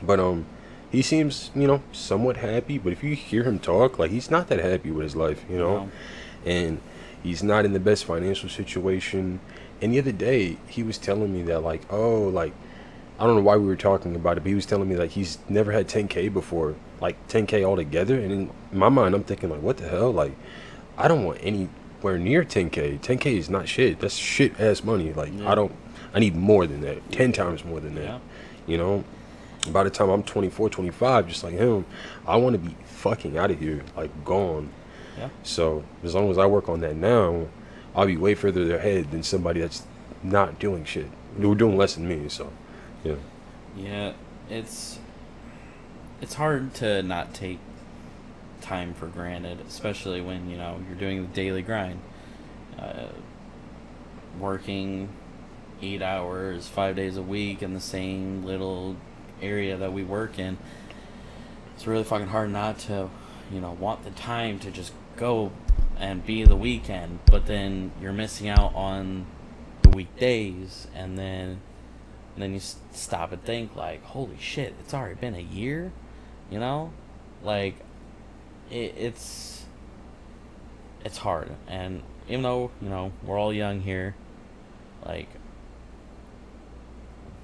But 0.03 0.19
um, 0.19 0.47
he 0.91 1.03
seems 1.03 1.51
you 1.55 1.67
know 1.67 1.83
somewhat 1.93 2.39
happy. 2.39 2.79
But 2.79 2.93
if 2.93 3.03
you 3.03 3.15
hear 3.15 3.45
him 3.45 3.59
talk, 3.59 3.99
like 3.99 4.11
he's 4.11 4.31
not 4.31 4.49
that 4.49 4.61
happy 4.61 4.91
with 4.91 5.05
his 5.05 5.17
life, 5.17 5.45
you 5.51 5.59
know, 5.59 5.77
No. 5.77 5.91
and 6.47 6.81
he's 7.23 7.43
not 7.43 7.65
in 7.65 7.73
the 7.73 7.81
best 7.81 8.05
financial 8.05 8.49
situation. 8.49 9.41
And 9.81 9.93
the 9.93 9.99
other 10.01 10.13
day, 10.13 10.57
he 10.67 10.83
was 10.83 10.99
telling 10.99 11.33
me 11.33 11.43
that 11.43 11.61
like, 11.61 11.83
oh, 11.93 12.23
like 12.23 12.53
I 13.21 13.27
don't 13.27 13.37
know 13.37 13.43
why 13.43 13.57
we 13.57 13.67
were 13.67 13.77
talking 13.77 14.15
about 14.17 14.37
it, 14.37 14.41
but 14.45 14.49
he 14.49 14.55
was 14.55 14.67
telling 14.67 14.89
me 14.89 14.97
like 14.97 15.11
he's 15.11 15.39
never 15.49 15.73
had 15.73 15.89
10k 15.89 16.33
before, 16.33 16.75
like 17.01 17.17
10k 17.29 17.65
altogether. 17.65 18.15
And 18.19 18.33
in 18.33 18.51
my 18.73 18.89
mind, 18.89 19.15
I'm 19.15 19.25
thinking 19.25 19.51
like, 19.51 19.63
what 19.63 19.77
the 19.79 19.89
hell? 19.89 20.13
Like, 20.13 20.33
I 20.97 21.07
don't 21.09 21.25
want 21.25 21.39
anywhere 21.43 22.19
near 22.19 22.45
10k. 22.45 23.01
10k 23.01 23.27
is 23.39 23.49
not 23.51 23.69
shit. 23.69 24.01
That's 24.01 24.15
shit 24.17 24.59
ass 24.61 24.83
money. 24.85 25.13
Like, 25.13 25.33
Yeah. 25.37 25.51
I 25.51 25.55
don't. 25.55 25.73
I 26.15 26.21
need 26.21 26.35
more 26.37 26.67
than 26.67 26.81
that. 26.83 27.11
10 27.13 27.33
times 27.33 27.65
more 27.65 27.81
than 27.81 27.95
that. 27.97 28.05
Yeah. 28.05 28.19
You 28.67 28.79
know. 28.79 29.05
By 29.71 29.85
the 29.85 29.91
time 29.91 30.09
I'm 30.09 30.23
24, 30.23 30.71
25, 30.71 31.29
just 31.29 31.45
like 31.45 31.55
him, 31.55 31.85
I 32.27 32.37
want 32.37 32.55
to 32.55 32.59
be 32.59 32.77
fucking 32.85 33.37
out 33.37 33.51
of 33.51 33.59
here, 33.59 33.83
like 33.97 34.25
gone. 34.25 34.71
Yeah. 35.19 35.29
So 35.43 35.85
as 36.05 36.15
long 36.15 36.31
as 36.31 36.39
I 36.39 36.47
work 36.47 36.69
on 36.69 36.81
that 36.81 36.97
now, 36.97 37.49
I'll 37.95 38.07
be 38.07 38.17
way 38.17 38.35
further 38.35 38.77
ahead 38.77 39.11
than 39.11 39.23
somebody 39.23 39.61
that's 39.61 39.85
not 40.23 40.59
doing 40.59 40.85
shit. 40.85 41.09
We're 41.37 41.55
doing 41.55 41.77
less 41.77 41.95
than 41.95 42.09
me, 42.09 42.29
so 42.29 42.53
yeah. 43.05 43.17
Yeah, 43.77 44.13
it's 44.49 44.99
it's 46.21 46.35
hard 46.35 46.75
to 46.75 47.03
not 47.03 47.35
take 47.35 47.59
time 48.61 48.95
for 48.95 49.07
granted, 49.07 49.61
especially 49.67 50.21
when 50.21 50.51
you 50.51 50.57
know 50.57 50.81
you're 50.87 50.99
doing 50.99 51.23
the 51.23 51.29
daily 51.29 51.63
grind, 51.63 52.01
uh, 52.79 53.09
working 54.39 55.09
eight 55.81 56.03
hours, 56.03 56.69
five 56.69 56.97
days 56.97 57.17
a 57.17 57.23
week 57.23 57.63
in 57.63 57.75
the 57.75 57.81
same 57.81 58.45
little 58.45 58.97
area 59.43 59.77
that 59.77 59.93
we 59.93 60.05
work 60.05 60.39
in. 60.39 60.59
It's 61.75 61.87
really 61.87 62.05
fucking 62.05 62.29
hard 62.29 62.51
not 62.51 62.79
to, 62.81 63.09
you 63.53 63.61
know, 63.61 63.73
want 63.73 64.05
the 64.05 64.11
time 64.11 64.59
to 64.61 64.71
just 64.71 64.93
go 65.17 65.53
and 65.99 66.25
be 66.25 66.45
the 66.45 66.57
weekend, 66.57 67.21
but 67.27 67.47
then 67.47 67.93
you're 68.01 68.13
missing 68.13 68.49
out 68.49 68.75
on 68.75 69.27
the 69.83 69.91
weekdays, 69.91 70.87
and 70.95 71.19
then 71.19 71.61
and 72.39 72.43
then 72.45 72.55
you 72.55 72.61
stop 72.93 73.33
and 73.33 73.43
think 73.43 73.75
like 73.75 74.01
holy 74.05 74.37
shit 74.39 74.73
it's 74.79 74.95
already 74.95 75.17
been 75.17 75.35
a 75.35 75.41
year 75.41 75.91
you 76.53 76.61
know 76.61 76.93
like 77.43 77.75
it, 78.71 78.95
it's 78.97 79.65
it's 81.05 81.19
hard 81.19 81.51
and 81.67 82.01
even 82.29 82.43
though 82.43 82.71
you 82.81 82.89
know 82.89 83.11
we're 83.25 83.37
all 83.37 83.53
young 83.53 83.81
here 83.81 84.15
like 85.05 85.29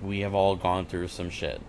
we 0.01 0.21
have 0.21 0.33
all 0.33 0.55
gone 0.55 0.87
through 0.87 1.09
some 1.09 1.29
shit 1.29 1.61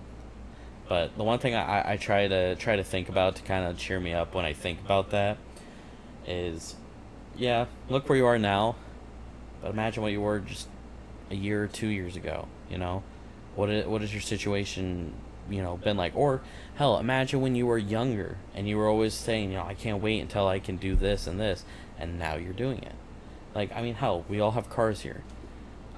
but 0.87 1.15
the 1.17 1.23
one 1.23 1.39
thing 1.39 1.55
I, 1.55 1.93
I 1.93 1.97
try 1.97 2.27
to 2.27 2.55
try 2.55 2.75
to 2.75 2.83
think 2.83 3.09
about 3.09 3.35
to 3.37 3.43
kind 3.43 3.65
of 3.65 3.77
cheer 3.77 3.99
me 3.99 4.13
up 4.13 4.35
when 4.35 4.45
I 4.45 4.53
think 4.53 4.79
about 4.81 5.11
that 5.11 5.37
is 6.27 6.75
yeah 7.37 7.65
look 7.89 8.07
where 8.09 8.17
you 8.17 8.25
are 8.25 8.39
now 8.39 8.75
but 9.61 9.71
imagine 9.71 10.01
what 10.01 10.11
you 10.11 10.21
were 10.21 10.39
just 10.39 10.67
a 11.29 11.35
year 11.35 11.63
or 11.63 11.67
two 11.67 11.87
years 11.87 12.15
ago 12.15 12.47
you 12.69 12.77
know? 12.77 13.03
What 13.55 13.69
is, 13.69 13.85
what 13.85 14.01
is 14.01 14.13
your 14.13 14.21
situation 14.21 15.13
you 15.49 15.61
know 15.61 15.77
been 15.77 15.97
like? 15.97 16.15
Or 16.15 16.41
hell 16.75 16.97
imagine 16.97 17.41
when 17.41 17.55
you 17.55 17.67
were 17.67 17.77
younger 17.77 18.37
and 18.53 18.67
you 18.67 18.77
were 18.77 18.87
always 18.87 19.13
saying 19.13 19.51
you 19.51 19.57
know 19.57 19.65
i 19.65 19.73
can't 19.73 20.01
wait 20.01 20.19
until 20.19 20.47
i 20.47 20.59
can 20.59 20.77
do 20.77 20.95
this 20.95 21.27
and 21.27 21.39
this 21.39 21.63
and 21.97 22.19
now 22.19 22.35
you're 22.35 22.53
doing 22.53 22.79
it. 22.79 22.95
Like 23.53 23.71
i 23.75 23.81
mean 23.81 23.95
hell 23.95 24.25
we 24.27 24.39
all 24.39 24.51
have 24.51 24.69
cars 24.69 25.01
here 25.01 25.23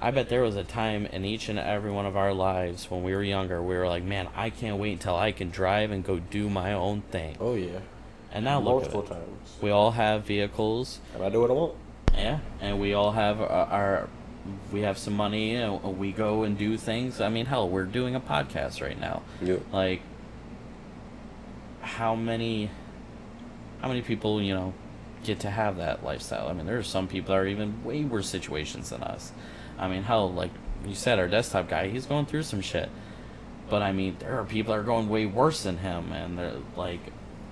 i 0.00 0.10
bet 0.10 0.28
there 0.28 0.42
was 0.42 0.56
a 0.56 0.64
time 0.64 1.06
in 1.06 1.24
each 1.24 1.48
and 1.48 1.58
every 1.58 1.90
one 1.90 2.06
of 2.06 2.16
our 2.16 2.32
lives 2.32 2.90
when 2.90 3.02
we 3.02 3.14
were 3.14 3.22
younger 3.22 3.62
we 3.62 3.76
were 3.76 3.88
like 3.88 4.02
man 4.04 4.28
i 4.36 4.48
can't 4.50 4.78
wait 4.78 4.92
until 4.92 5.16
i 5.16 5.32
can 5.32 5.50
drive 5.50 5.90
and 5.90 6.04
go 6.04 6.18
do 6.18 6.48
my 6.48 6.72
own 6.72 7.00
thing 7.10 7.36
Oh 7.40 7.54
yeah, 7.54 7.80
and 8.32 8.44
now 8.44 8.60
look 8.60 8.84
at 8.84 8.92
multiple 8.92 9.02
it. 9.02 9.08
times. 9.20 9.56
we 9.60 9.70
all 9.70 9.90
have 9.92 10.24
vehicles 10.24 11.00
And 11.14 11.22
I 11.24 11.30
do 11.30 11.40
what 11.40 11.50
I 11.50 11.54
want. 11.54 11.74
yeah, 12.14 12.38
and 12.60 12.78
we 12.80 12.94
all 12.94 13.12
have 13.12 13.40
our, 13.40 13.48
our 13.48 14.08
we 14.72 14.80
have 14.80 14.96
some 14.98 15.14
money 15.14 15.56
and 15.56 15.98
we 15.98 16.10
go 16.10 16.42
and 16.44 16.56
do 16.56 16.78
things. 16.78 17.20
I 17.20 17.28
mean, 17.28 17.44
hell, 17.44 17.68
we're 17.68 17.84
doing 17.84 18.14
a 18.14 18.20
podcast 18.20 18.80
right 18.80 18.98
now. 18.98 19.20
Yeah. 19.42 19.56
Like 19.72 20.00
how 21.82 22.14
many 22.14 22.70
how 23.82 23.88
many 23.88 24.00
people, 24.02 24.40
you 24.42 24.54
know, 24.54 24.72
get 25.24 25.40
to 25.40 25.50
have 25.50 25.76
that 25.76 26.02
lifestyle? 26.02 26.48
I 26.48 26.52
mean, 26.54 26.64
there 26.66 26.78
are 26.78 26.82
some 26.82 27.08
people 27.08 27.34
that 27.34 27.40
are 27.40 27.46
even 27.46 27.84
way 27.84 28.04
worse 28.04 28.28
situations 28.28 28.88
than 28.90 29.02
us. 29.02 29.32
I 29.78 29.88
mean, 29.88 30.02
hell, 30.02 30.32
like 30.32 30.50
you 30.86 30.94
said, 30.94 31.18
our 31.18 31.28
desktop 31.28 31.68
guy, 31.68 31.88
he's 31.88 32.06
going 32.06 32.26
through 32.26 32.42
some 32.42 32.60
shit. 32.60 32.88
But 33.68 33.82
I 33.82 33.92
mean, 33.92 34.16
there 34.18 34.38
are 34.40 34.44
people 34.44 34.74
that 34.74 34.80
are 34.80 34.84
going 34.84 35.08
way 35.08 35.26
worse 35.26 35.62
than 35.62 35.78
him, 35.78 36.12
and 36.12 36.38
they're 36.38 36.56
like, 36.76 37.00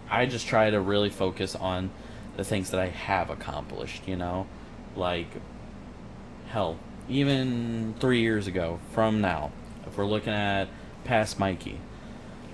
I 0.09 0.27
just 0.27 0.47
try 0.47 0.71
to 0.71 0.81
really 0.81 1.11
focus 1.11 1.55
on 1.55 1.91
the 2.37 2.45
things 2.45 2.71
that 2.71 2.81
I 2.81 2.87
have 2.87 3.31
accomplished. 3.31 4.09
You 4.09 4.17
know, 4.17 4.47
like 4.95 5.29
hell, 6.49 6.79
even 7.09 7.95
three 8.01 8.21
years 8.21 8.47
ago 8.47 8.81
from 8.93 9.21
now, 9.21 9.53
if 9.87 9.97
we're 9.97 10.07
looking 10.07 10.33
at 10.33 10.69
past 11.05 11.39
Mikey, 11.39 11.81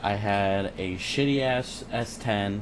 I 0.02 0.14
had 0.14 0.72
a 0.78 0.96
shitty 0.96 1.40
ass 1.40 1.84
S10 1.92 2.60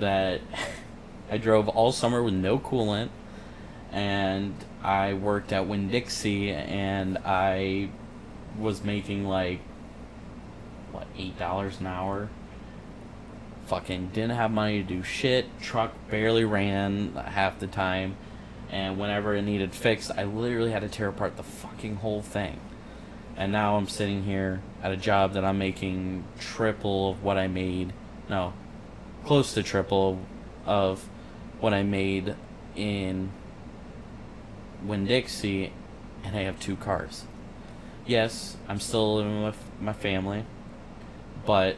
that 0.00 0.40
I 1.30 1.38
drove 1.38 1.68
all 1.68 1.92
summer 1.92 2.22
with 2.22 2.34
no 2.34 2.58
coolant, 2.58 3.10
and 3.92 4.54
I 4.84 5.14
worked 5.14 5.52
at 5.52 5.66
Winn 5.66 5.88
Dixie, 5.88 6.50
and 6.50 7.18
I 7.24 7.88
was 8.58 8.84
making 8.84 9.26
like 9.26 9.60
what 10.92 11.06
eight 11.16 11.38
dollars 11.38 11.80
an 11.80 11.86
hour 11.86 12.28
fucking 13.66 14.08
didn't 14.12 14.36
have 14.36 14.50
money 14.50 14.82
to 14.82 14.88
do 14.88 15.02
shit. 15.02 15.46
Truck 15.60 15.92
barely 16.10 16.44
ran 16.44 17.14
half 17.14 17.58
the 17.58 17.66
time, 17.66 18.16
and 18.70 18.98
whenever 18.98 19.34
it 19.34 19.42
needed 19.42 19.72
fixed, 19.74 20.10
I 20.16 20.24
literally 20.24 20.70
had 20.70 20.82
to 20.82 20.88
tear 20.88 21.08
apart 21.08 21.36
the 21.36 21.42
fucking 21.42 21.96
whole 21.96 22.22
thing. 22.22 22.60
And 23.36 23.50
now 23.50 23.76
I'm 23.76 23.88
sitting 23.88 24.24
here 24.24 24.62
at 24.82 24.92
a 24.92 24.96
job 24.96 25.32
that 25.32 25.44
I'm 25.44 25.58
making 25.58 26.24
triple 26.38 27.10
of 27.10 27.24
what 27.24 27.36
I 27.38 27.48
made. 27.48 27.92
No, 28.28 28.52
close 29.24 29.54
to 29.54 29.62
triple 29.62 30.20
of 30.66 31.08
what 31.58 31.72
I 31.72 31.82
made 31.82 32.36
in 32.76 33.30
Winn 34.86 35.06
Dixie, 35.06 35.72
and 36.22 36.36
I 36.36 36.42
have 36.42 36.58
two 36.60 36.76
cars. 36.76 37.24
Yes, 38.06 38.56
I'm 38.68 38.80
still 38.80 39.16
living 39.16 39.42
with 39.42 39.56
my 39.80 39.92
family, 39.92 40.44
but 41.46 41.76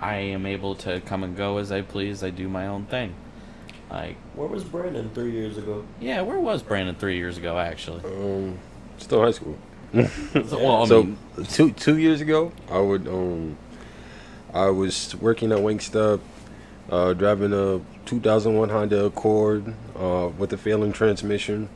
I 0.00 0.16
am 0.16 0.46
able 0.46 0.74
to 0.76 1.00
come 1.00 1.22
and 1.22 1.36
go 1.36 1.58
as 1.58 1.70
I 1.70 1.82
please. 1.82 2.22
I 2.22 2.30
do 2.30 2.48
my 2.48 2.66
own 2.66 2.84
thing. 2.86 3.14
Like, 3.90 4.16
Where 4.34 4.48
was 4.48 4.64
Brandon 4.64 5.10
three 5.14 5.30
years 5.32 5.58
ago? 5.58 5.84
yeah, 6.00 6.22
where 6.22 6.40
was 6.40 6.62
Brandon 6.62 6.94
three 6.94 7.16
years 7.16 7.38
ago? 7.38 7.58
Actually, 7.58 8.02
Um, 8.04 8.58
still 8.98 9.22
high 9.22 9.30
school. 9.30 9.56
so, 9.94 10.58
well, 10.58 10.82
I 10.82 10.86
so 10.86 11.02
mean, 11.04 11.18
two 11.48 11.70
two 11.72 11.96
years 11.98 12.20
ago, 12.20 12.52
I 12.70 12.78
would 12.80 13.06
um, 13.06 13.56
I 14.52 14.66
was 14.70 15.14
working 15.16 15.52
at 15.52 15.58
Wingstop, 15.58 16.20
uh, 16.90 17.12
driving 17.12 17.52
a 17.52 17.80
2001 18.06 18.68
Honda 18.70 19.04
Accord 19.06 19.74
uh, 19.98 20.30
with 20.38 20.52
a 20.52 20.56
failing 20.56 20.92
transmission. 20.92 21.68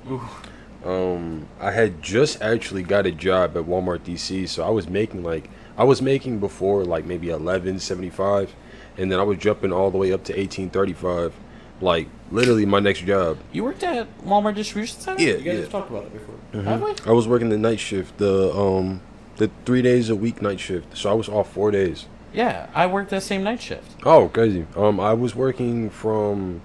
Um, 0.85 1.47
I 1.61 1.73
had 1.73 2.01
just 2.03 2.41
actually 2.41 2.83
got 2.83 3.05
a 3.05 3.11
job 3.13 3.57
at 3.57 3.65
Walmart 3.65 4.01
DC, 4.01 4.49
so 4.49 4.65
I 4.65 4.71
was 4.71 4.89
making 4.89 5.23
like 5.23 5.51
I 5.77 5.85
was 5.85 6.01
making 6.01 6.39
before 6.39 6.85
like 6.85 7.05
maybe 7.05 7.29
1175, 7.29 8.55
and 8.97 9.13
then 9.13 9.19
I 9.21 9.23
was 9.23 9.37
jumping 9.39 9.73
all 9.73 9.91
the 9.91 9.99
way 9.99 10.13
up 10.13 10.25
to 10.25 10.33
1835, 10.33 11.35
like 11.83 12.09
literally 12.31 12.65
my 12.65 12.81
next 12.81 13.01
job. 13.01 13.39
you 13.53 13.65
worked 13.65 13.83
at 13.83 14.07
Walmart 14.25 14.55
distribution 14.55 14.99
center. 15.01 15.21
Yeah, 15.23 15.35
You 15.35 15.39
guys 15.39 15.55
yeah. 15.55 15.61
have 15.61 15.71
talked 15.71 15.91
about 15.91 16.05
that 16.05 16.13
before. 16.15 16.63
Have 16.63 16.83
we? 16.83 16.95
I 17.07 17.13
was 17.13 17.29
working 17.29 17.51
the 17.51 17.59
night 17.59 17.81
shift, 17.81 18.17
the 18.17 18.51
um, 18.55 19.03
the 19.37 19.51
three 19.67 19.83
days 19.83 20.09
a 20.09 20.17
week 20.17 20.41
night 20.41 20.61
shift, 20.61 20.97
so 20.97 21.11
I 21.11 21.15
was 21.15 21.29
off 21.29 21.53
four 21.53 21.71
days. 21.71 22.07
Yeah, 22.33 22.69
I 22.75 22.87
worked 22.87 23.11
that 23.11 23.23
same 23.23 23.43
night 23.43 23.61
shift. 23.61 23.97
Oh, 24.05 24.29
crazy. 24.29 24.67
Um, 24.77 25.01
I 25.01 25.15
was 25.15 25.35
working 25.35 25.91
from. 25.91 26.63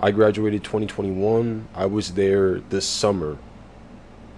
I 0.00 0.10
graduated 0.10 0.62
2021. 0.64 1.68
I 1.74 1.86
was 1.86 2.14
there 2.14 2.60
this 2.60 2.86
summer 2.86 3.38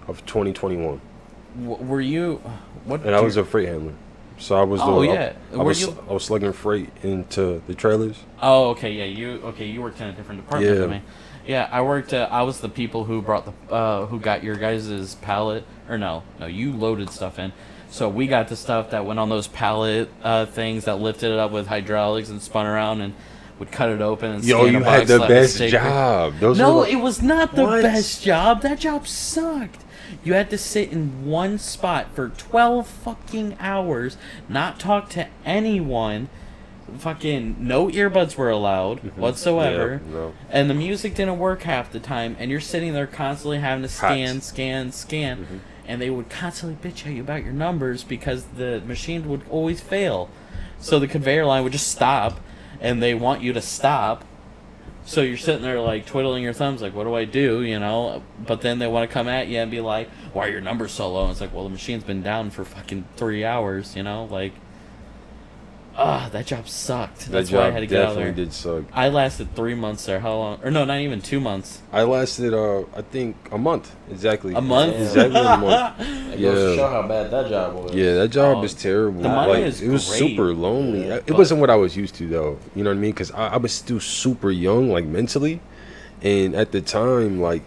of 0.07 0.25
2021, 0.25 1.01
W- 1.61 1.83
were 1.85 1.99
you? 2.01 2.35
What? 2.85 3.01
and 3.05 3.13
I 3.13 3.19
was 3.19 3.35
a 3.35 3.43
freight 3.43 3.67
handler. 3.67 3.93
So 4.37 4.55
I 4.55 4.63
was. 4.63 4.79
Oh, 4.81 5.01
the, 5.01 5.07
yeah. 5.07 5.33
I, 5.51 5.55
I 5.55 5.57
Were 5.57 5.63
was. 5.65 5.81
you- 5.81 5.97
I 6.09 6.13
was 6.13 6.23
slugging 6.23 6.53
freight 6.53 6.89
into 7.03 7.61
the 7.67 7.75
trailers. 7.75 8.23
Oh, 8.41 8.69
okay, 8.69 8.91
yeah, 8.93 9.03
you 9.03 9.41
okay? 9.47 9.65
You 9.65 9.81
worked 9.81 9.99
in 9.99 10.07
a 10.07 10.13
different 10.13 10.41
department 10.45 10.73
Yeah. 10.73 10.79
than 10.81 10.89
me. 10.91 11.01
Yeah, 11.45 11.67
I 11.71 11.81
worked. 11.81 12.13
Uh, 12.13 12.27
I 12.31 12.43
was 12.43 12.61
the 12.61 12.69
people 12.69 13.03
who 13.03 13.21
brought 13.21 13.45
the 13.45 13.73
uh, 13.73 14.05
who 14.05 14.19
got 14.19 14.43
your 14.43 14.55
guys' 14.55 15.15
pallet, 15.15 15.65
or 15.89 15.97
no, 15.97 16.23
no, 16.39 16.45
you 16.45 16.71
loaded 16.71 17.09
stuff 17.09 17.37
in. 17.39 17.51
So 17.91 18.07
we 18.07 18.27
got 18.27 18.47
the 18.49 18.55
stuff 18.55 18.91
that 18.91 19.05
went 19.05 19.19
on 19.19 19.29
those 19.29 19.47
pallet 19.47 20.09
uh, 20.23 20.45
things 20.45 20.85
that 20.85 20.99
lifted 20.99 21.31
it 21.31 21.39
up 21.39 21.51
with 21.51 21.67
hydraulics 21.67 22.29
and 22.29 22.41
spun 22.41 22.65
around 22.65 23.01
and 23.01 23.13
would 23.57 23.71
cut 23.71 23.89
it 23.89 23.99
open 24.01 24.31
and 24.31 24.43
Yo, 24.45 24.65
you 24.65 24.83
had 24.83 25.07
the 25.07 25.19
best 25.19 25.57
job. 25.57 26.35
Those 26.39 26.57
No, 26.57 26.77
like- 26.79 26.93
it 26.93 26.97
was 26.97 27.21
not 27.21 27.55
the 27.55 27.63
What? 27.65 27.81
best 27.81 28.23
job. 28.23 28.61
That 28.61 28.79
job 28.79 29.07
sucked. 29.07 29.83
You 30.23 30.33
had 30.33 30.49
to 30.51 30.57
sit 30.57 30.91
in 30.91 31.25
one 31.25 31.57
spot 31.59 32.07
for 32.13 32.29
12 32.29 32.87
fucking 32.87 33.57
hours, 33.59 34.17
not 34.47 34.79
talk 34.79 35.09
to 35.09 35.27
anyone. 35.45 36.29
Fucking 36.97 37.57
no 37.59 37.87
earbuds 37.89 38.35
were 38.35 38.49
allowed 38.49 38.99
whatsoever. 39.15 40.01
Yeah, 40.07 40.13
no. 40.13 40.33
And 40.49 40.69
the 40.69 40.73
music 40.73 41.13
didn't 41.13 41.37
work 41.37 41.61
half 41.63 41.91
the 41.91 41.99
time, 41.99 42.35
and 42.39 42.49
you're 42.49 42.59
sitting 42.59 42.93
there 42.93 43.05
constantly 43.05 43.59
having 43.59 43.83
to 43.83 43.87
scan, 43.89 44.35
Hot. 44.35 44.43
scan, 44.43 44.91
scan. 44.91 45.61
And 45.89 45.99
they 45.99 46.11
would 46.11 46.29
constantly 46.29 46.77
bitch 46.77 47.07
at 47.07 47.13
you 47.13 47.21
about 47.21 47.43
your 47.43 47.51
numbers 47.51 48.03
because 48.03 48.43
the 48.45 48.81
machine 48.85 49.27
would 49.27 49.41
always 49.49 49.81
fail. 49.81 50.29
So 50.79 50.99
the 50.99 51.07
conveyor 51.07 51.45
line 51.45 51.63
would 51.63 51.73
just 51.73 51.87
stop, 51.87 52.39
and 52.79 53.01
they 53.01 53.15
want 53.15 53.41
you 53.41 53.53
to 53.53 53.61
stop. 53.61 54.23
So 55.03 55.21
you're 55.21 55.35
sitting 55.35 55.63
there 55.63 55.81
like 55.81 56.05
twiddling 56.05 56.43
your 56.43 56.53
thumbs, 56.53 56.83
like, 56.83 56.93
what 56.93 57.05
do 57.05 57.15
I 57.15 57.25
do? 57.25 57.63
You 57.63 57.79
know? 57.79 58.21
But 58.45 58.61
then 58.61 58.77
they 58.77 58.85
want 58.85 59.09
to 59.09 59.11
come 59.11 59.27
at 59.27 59.47
you 59.47 59.57
and 59.57 59.71
be 59.71 59.81
like, 59.81 60.11
why 60.31 60.45
are 60.47 60.51
your 60.51 60.61
numbers 60.61 60.91
so 60.91 61.11
low? 61.11 61.23
And 61.23 61.31
it's 61.31 61.41
like, 61.41 61.53
well, 61.53 61.63
the 61.63 61.71
machine's 61.71 62.03
been 62.03 62.21
down 62.21 62.51
for 62.51 62.63
fucking 62.63 63.05
three 63.15 63.43
hours, 63.43 63.95
you 63.95 64.03
know? 64.03 64.25
Like, 64.25 64.53
ah, 65.99 66.29
that 66.31 66.45
job 66.47 66.67
sucked. 66.67 67.19
that 67.25 67.31
That's 67.31 67.49
job 67.49 67.59
why 67.59 67.67
I 67.67 67.71
had 67.71 67.81
to 67.81 67.85
get 67.87 67.99
out 68.01 68.15
definitely 68.15 68.23
there. 68.23 68.31
It 68.31 68.35
did 68.35 68.53
suck. 68.53 68.83
I 68.93 69.09
lasted 69.09 69.55
three 69.55 69.75
months 69.75 70.05
there. 70.05 70.19
How 70.19 70.33
long? 70.35 70.59
Or 70.63 70.71
no, 70.71 70.85
not 70.85 70.99
even 71.01 71.21
two 71.21 71.39
months. 71.39 71.81
I 71.91 72.03
lasted, 72.03 72.53
uh, 72.53 72.81
I 72.95 73.01
think, 73.01 73.35
a 73.51 73.57
month 73.57 73.93
exactly. 74.09 74.53
A 74.55 74.61
month? 74.61 74.95
Exactly 74.95 75.39
a 75.39 75.57
month. 75.57 75.99
It 75.99 76.41
goes 76.41 76.55
to 76.55 76.69
Yeah. 76.71 76.75
show 76.75 76.89
how 76.89 77.07
bad 77.07 77.29
that 77.31 77.49
job 77.49 77.75
was. 77.75 77.93
Yeah, 77.93 78.13
that 78.15 78.29
job 78.29 78.57
Oh, 78.57 78.63
is 78.63 78.73
terrible. 78.73 79.21
the 79.21 79.29
money 79.29 79.53
like, 79.53 79.63
is 79.65 79.81
it 79.81 79.89
was 79.89 80.07
great. 80.07 80.19
super 80.19 80.53
lonely. 80.53 81.07
Yeah, 81.07 81.15
it 81.15 81.27
but- 81.27 81.37
wasn't 81.37 81.59
what 81.59 81.69
I 81.69 81.75
was 81.75 81.95
used 81.97 82.15
to 82.15 82.27
though. 82.27 82.57
You 82.75 82.83
know 82.83 82.89
what 82.91 82.97
I 82.97 82.99
mean? 83.01 83.11
Because 83.11 83.31
I, 83.31 83.47
I 83.49 83.57
was 83.57 83.71
still 83.73 83.99
super 83.99 84.49
young, 84.51 84.89
like 84.89 85.05
mentally, 85.05 85.59
and 86.21 86.55
at 86.55 86.71
the 86.71 86.81
time, 86.81 87.41
like 87.41 87.61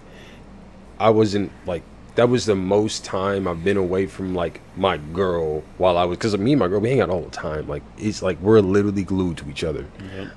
I 0.98 1.10
wasn't 1.10 1.52
like 1.66 1.82
that 2.14 2.28
was 2.28 2.44
the 2.44 2.54
most 2.54 3.04
time 3.04 3.48
I've 3.48 3.64
been 3.64 3.76
away 3.78 4.06
from 4.06 4.34
like 4.34 4.60
my 4.76 4.98
girl 4.98 5.62
while 5.78 5.96
I 5.96 6.04
was 6.04 6.18
because 6.18 6.36
me 6.36 6.52
and 6.52 6.60
my 6.60 6.68
girl 6.68 6.80
we 6.80 6.90
hang 6.90 7.00
out 7.00 7.08
all 7.10 7.22
the 7.22 7.30
time. 7.30 7.66
Like 7.68 7.82
it's 7.96 8.20
like 8.22 8.38
we're 8.40 8.60
literally 8.60 9.02
glued 9.04 9.38
to 9.38 9.48
each 9.48 9.64
other. 9.64 9.86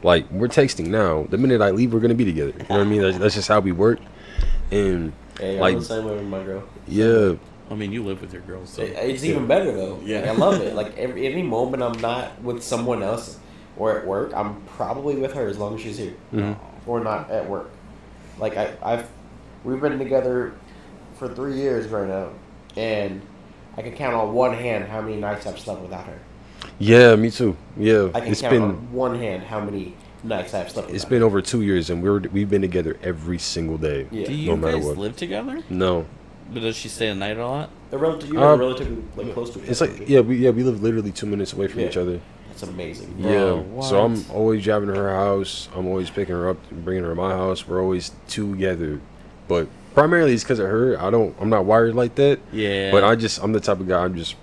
Like 0.03 0.29
we're 0.31 0.47
texting 0.47 0.87
now. 0.87 1.23
The 1.29 1.37
minute 1.37 1.61
I 1.61 1.71
leave, 1.71 1.93
we're 1.93 1.99
gonna 1.99 2.13
be 2.13 2.25
together. 2.25 2.51
You 2.51 2.59
know 2.59 2.65
what 2.77 2.79
I 2.79 2.83
mean? 2.85 3.01
That's, 3.01 3.17
that's 3.17 3.35
just 3.35 3.47
how 3.47 3.59
we 3.59 3.71
work. 3.73 3.99
And 4.71 5.11
Hey, 5.39 5.59
like 5.59 5.73
I'm 5.73 5.79
the 5.79 5.85
same 5.85 6.05
way 6.05 6.13
with 6.15 6.23
my 6.23 6.41
girl. 6.43 6.63
yeah, 6.87 7.33
I 7.69 7.75
mean, 7.75 7.91
you 7.91 8.03
live 8.05 8.21
with 8.21 8.31
your 8.31 8.41
girls, 8.43 8.69
so. 8.69 8.81
It- 8.83 8.93
It's 8.95 9.23
even 9.25 9.47
better 9.47 9.73
though. 9.73 9.99
Yeah. 10.03 10.21
Like, 10.21 10.29
I 10.29 10.33
love 10.33 10.61
it. 10.61 10.73
Like 10.81 10.97
every 10.97 11.25
any 11.27 11.41
moment 11.43 11.83
I'm 11.83 11.99
not 11.99 12.41
with 12.41 12.63
someone 12.63 13.03
else 13.03 13.37
or 13.77 13.99
at 13.99 14.07
work, 14.07 14.31
I'm 14.33 14.61
probably 14.77 15.15
with 15.17 15.33
her 15.33 15.47
as 15.47 15.57
long 15.57 15.75
as 15.75 15.81
she's 15.81 15.97
here 15.97 16.13
Mhm. 16.33 16.55
or 16.87 17.01
not 17.01 17.29
at 17.29 17.49
work. 17.49 17.69
Like 18.39 18.55
I, 18.55 18.73
I've 18.81 19.09
we've 19.65 19.81
been 19.81 19.99
together 19.99 20.53
for 21.15 21.27
three 21.33 21.55
years 21.55 21.87
right 21.87 22.07
now, 22.07 22.29
and 22.75 23.21
I 23.77 23.81
can 23.81 23.93
count 23.93 24.15
on 24.15 24.33
one 24.33 24.53
hand 24.53 24.85
how 24.85 25.01
many 25.01 25.17
nights 25.17 25.45
I've 25.45 25.59
slept 25.59 25.81
without 25.81 26.05
her. 26.05 26.19
yeah, 26.79 27.15
me 27.15 27.31
too. 27.31 27.55
Yeah, 27.77 28.09
I 28.13 28.21
can 28.21 28.31
it's 28.31 28.41
count 28.41 28.51
been 28.53 28.61
on 28.63 28.91
one 28.93 29.17
hand 29.19 29.43
how 29.43 29.59
many 29.59 29.95
nights 30.23 30.53
I've 30.53 30.69
slept. 30.69 30.89
It's 30.89 31.03
without 31.03 31.09
been 31.09 31.23
over 31.23 31.41
two 31.41 31.61
years, 31.61 31.89
and 31.89 32.01
we're 32.03 32.19
we've 32.19 32.49
been 32.49 32.61
together 32.61 32.97
every 33.03 33.37
single 33.39 33.77
day. 33.77 34.07
Yeah. 34.11 34.25
Do 34.27 34.33
you 34.33 34.49
no 34.51 34.57
matter 34.57 34.77
guys 34.77 34.85
what. 34.85 34.97
live 34.97 35.15
together? 35.15 35.63
No, 35.69 36.05
But 36.53 36.61
does 36.61 36.75
she 36.75 36.89
stay 36.89 37.09
the 37.09 37.15
night 37.15 37.37
a 37.37 37.47
lot? 37.47 37.69
They're 37.89 37.99
relative, 37.99 38.29
you 38.29 38.39
uh, 38.39 38.41
guys 38.41 38.55
are 38.55 38.57
relatively 38.59 39.03
like 39.15 39.33
close 39.33 39.49
to 39.51 39.61
each 39.61 39.69
it's 39.69 39.81
like 39.81 40.07
yeah, 40.09 40.19
we 40.21 40.37
yeah 40.37 40.49
we 40.51 40.63
live 40.63 40.81
literally 40.81 41.11
two 41.11 41.25
minutes 41.27 41.53
away 41.53 41.67
from 41.67 41.81
Yeah. 41.81 41.87
each 41.87 41.97
other. 41.97 42.19
That's 42.49 42.63
amazing. 42.63 43.13
Bro, 43.21 43.65
yeah, 43.75 43.81
so 43.81 44.03
I'm 44.05 44.23
always 44.31 44.63
driving 44.63 44.87
to 44.87 44.95
her 44.95 45.13
house. 45.13 45.67
I'm 45.75 45.87
always 45.87 46.09
picking 46.09 46.33
her 46.33 46.49
up, 46.49 46.57
and 46.71 46.85
bringing 46.85 47.03
her 47.03 47.09
to 47.09 47.15
my 47.15 47.31
house. 47.31 47.67
We're 47.67 47.81
always 47.81 48.11
together, 48.29 49.01
but 49.49 49.67
primarily 49.95 50.33
it's 50.33 50.43
because 50.43 50.59
of 50.59 50.67
her. 50.67 51.01
I 51.01 51.09
don't. 51.09 51.35
I'm 51.39 51.49
not 51.49 51.65
wired 51.65 51.95
like 51.95 52.13
that. 52.15 52.39
Yeah. 52.51 52.91
But 52.91 53.03
I 53.03 53.15
just 53.15 53.41
I'm 53.41 53.51
the 53.53 53.59
type 53.59 53.79
of 53.79 53.87
guy. 53.87 54.03
I'm 54.03 54.15
just 54.15 54.35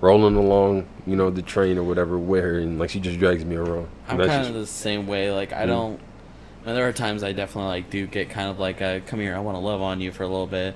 rolling 0.00 0.34
along, 0.36 0.86
you 1.06 1.14
know, 1.16 1.30
the 1.30 1.40
train 1.42 1.78
or 1.78 1.84
whatever 1.84 2.18
with 2.18 2.42
her, 2.42 2.58
and 2.58 2.78
like 2.78 2.90
she 2.90 2.98
just 2.98 3.18
drags 3.20 3.44
me 3.44 3.54
around. 3.56 3.88
I'm 4.08 4.16
kind 4.18 4.30
just- 4.30 4.48
of 4.50 4.54
the 4.56 4.66
same 4.66 5.06
way. 5.06 5.30
Like 5.30 5.52
I 5.52 5.62
Mm. 5.64 5.68
don't. 5.68 6.00
And 6.66 6.74
there 6.76 6.88
are 6.88 6.92
times 6.92 7.22
I 7.22 7.32
definitely 7.32 7.68
like 7.70 7.90
do 7.90 8.06
get 8.06 8.30
kind 8.30 8.48
of 8.48 8.58
like 8.58 8.80
a 8.80 9.02
come 9.06 9.20
here. 9.20 9.36
I 9.36 9.38
want 9.40 9.54
to 9.56 9.60
love 9.60 9.80
on 9.82 10.00
you 10.00 10.10
for 10.10 10.22
a 10.24 10.28
little 10.28 10.46
bit, 10.46 10.74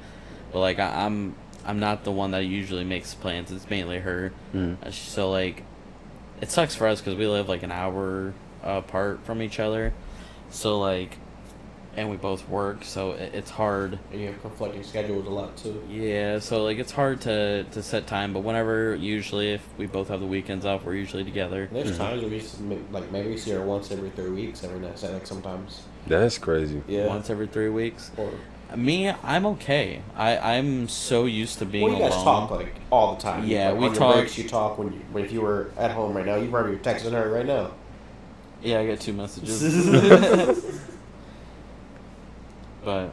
but 0.52 0.60
like 0.60 0.78
I, 0.78 1.04
I'm 1.06 1.34
I'm 1.66 1.80
not 1.80 2.04
the 2.04 2.12
one 2.12 2.30
that 2.32 2.44
usually 2.44 2.84
makes 2.84 3.14
plans. 3.14 3.50
It's 3.50 3.68
mainly 3.68 3.98
her. 4.00 4.32
Mm. 4.54 4.76
Uh, 4.86 4.90
So 4.90 5.30
like, 5.30 5.64
it 6.42 6.50
sucks 6.50 6.74
for 6.74 6.86
us 6.86 7.00
because 7.00 7.14
we 7.18 7.26
live 7.26 7.48
like 7.48 7.62
an 7.62 7.72
hour 7.72 8.32
apart 8.62 9.20
from 9.24 9.40
each 9.42 9.58
other. 9.58 9.92
So 10.50 10.78
like, 10.78 11.16
and 11.98 12.08
we 12.08 12.16
both 12.16 12.48
work, 12.48 12.84
so 12.84 13.10
it, 13.12 13.34
it's 13.34 13.50
hard. 13.50 13.98
And 14.12 14.20
you 14.20 14.28
have 14.28 14.40
conflicting 14.40 14.84
schedules 14.84 15.26
a 15.26 15.30
lot 15.30 15.56
too. 15.56 15.82
Yeah, 15.90 16.38
so 16.38 16.62
like 16.62 16.78
it's 16.78 16.92
hard 16.92 17.20
to 17.22 17.64
to 17.64 17.82
set 17.82 18.06
time, 18.06 18.32
but 18.32 18.40
whenever 18.40 18.94
usually 18.94 19.52
if 19.52 19.62
we 19.76 19.86
both 19.86 20.08
have 20.08 20.20
the 20.20 20.26
weekends 20.26 20.64
off, 20.64 20.84
we're 20.84 20.94
usually 20.94 21.24
together. 21.24 21.68
There's 21.72 21.98
times 21.98 22.22
where 22.22 22.30
we 22.30 22.38
s- 22.38 22.56
like 22.92 23.10
maybe 23.10 23.30
we 23.30 23.36
see 23.36 23.50
her 23.50 23.62
once 23.62 23.90
every 23.90 24.10
three 24.10 24.30
weeks, 24.30 24.62
every 24.62 24.78
night. 24.78 25.02
Like 25.02 25.26
sometimes. 25.26 25.82
that's 26.06 26.38
crazy. 26.38 26.82
Yeah. 26.86 27.06
Once 27.08 27.30
every 27.30 27.48
three 27.48 27.68
weeks. 27.68 28.12
Or 28.16 28.30
Me, 28.76 29.08
I'm 29.08 29.44
okay. 29.46 30.02
I 30.16 30.38
I'm 30.56 30.88
so 30.88 31.24
used 31.24 31.58
to 31.58 31.64
being 31.66 31.84
well, 31.84 31.94
you 31.94 31.98
guys 31.98 32.12
alone. 32.14 32.24
talk 32.48 32.50
like 32.52 32.74
all 32.90 33.16
the 33.16 33.20
time. 33.22 33.44
Yeah, 33.44 33.70
like, 33.70 33.80
we 33.80 33.86
on 33.86 33.92
your 33.92 33.98
talk- 33.98 34.14
Breaks, 34.14 34.38
you 34.38 34.48
talk 34.48 34.78
when 34.78 34.92
you 34.92 35.00
when 35.10 35.24
if 35.24 35.32
you 35.32 35.40
were 35.40 35.70
at 35.76 35.90
home 35.90 36.16
right 36.16 36.24
now. 36.26 36.36
You 36.36 36.48
probably 36.48 36.76
be 36.76 36.82
texting 36.82 37.10
her 37.12 37.28
right 37.28 37.46
now. 37.46 37.72
Yeah, 38.62 38.80
I 38.80 38.86
get 38.86 39.00
two 39.00 39.12
messages. 39.12 39.62
but 42.88 43.12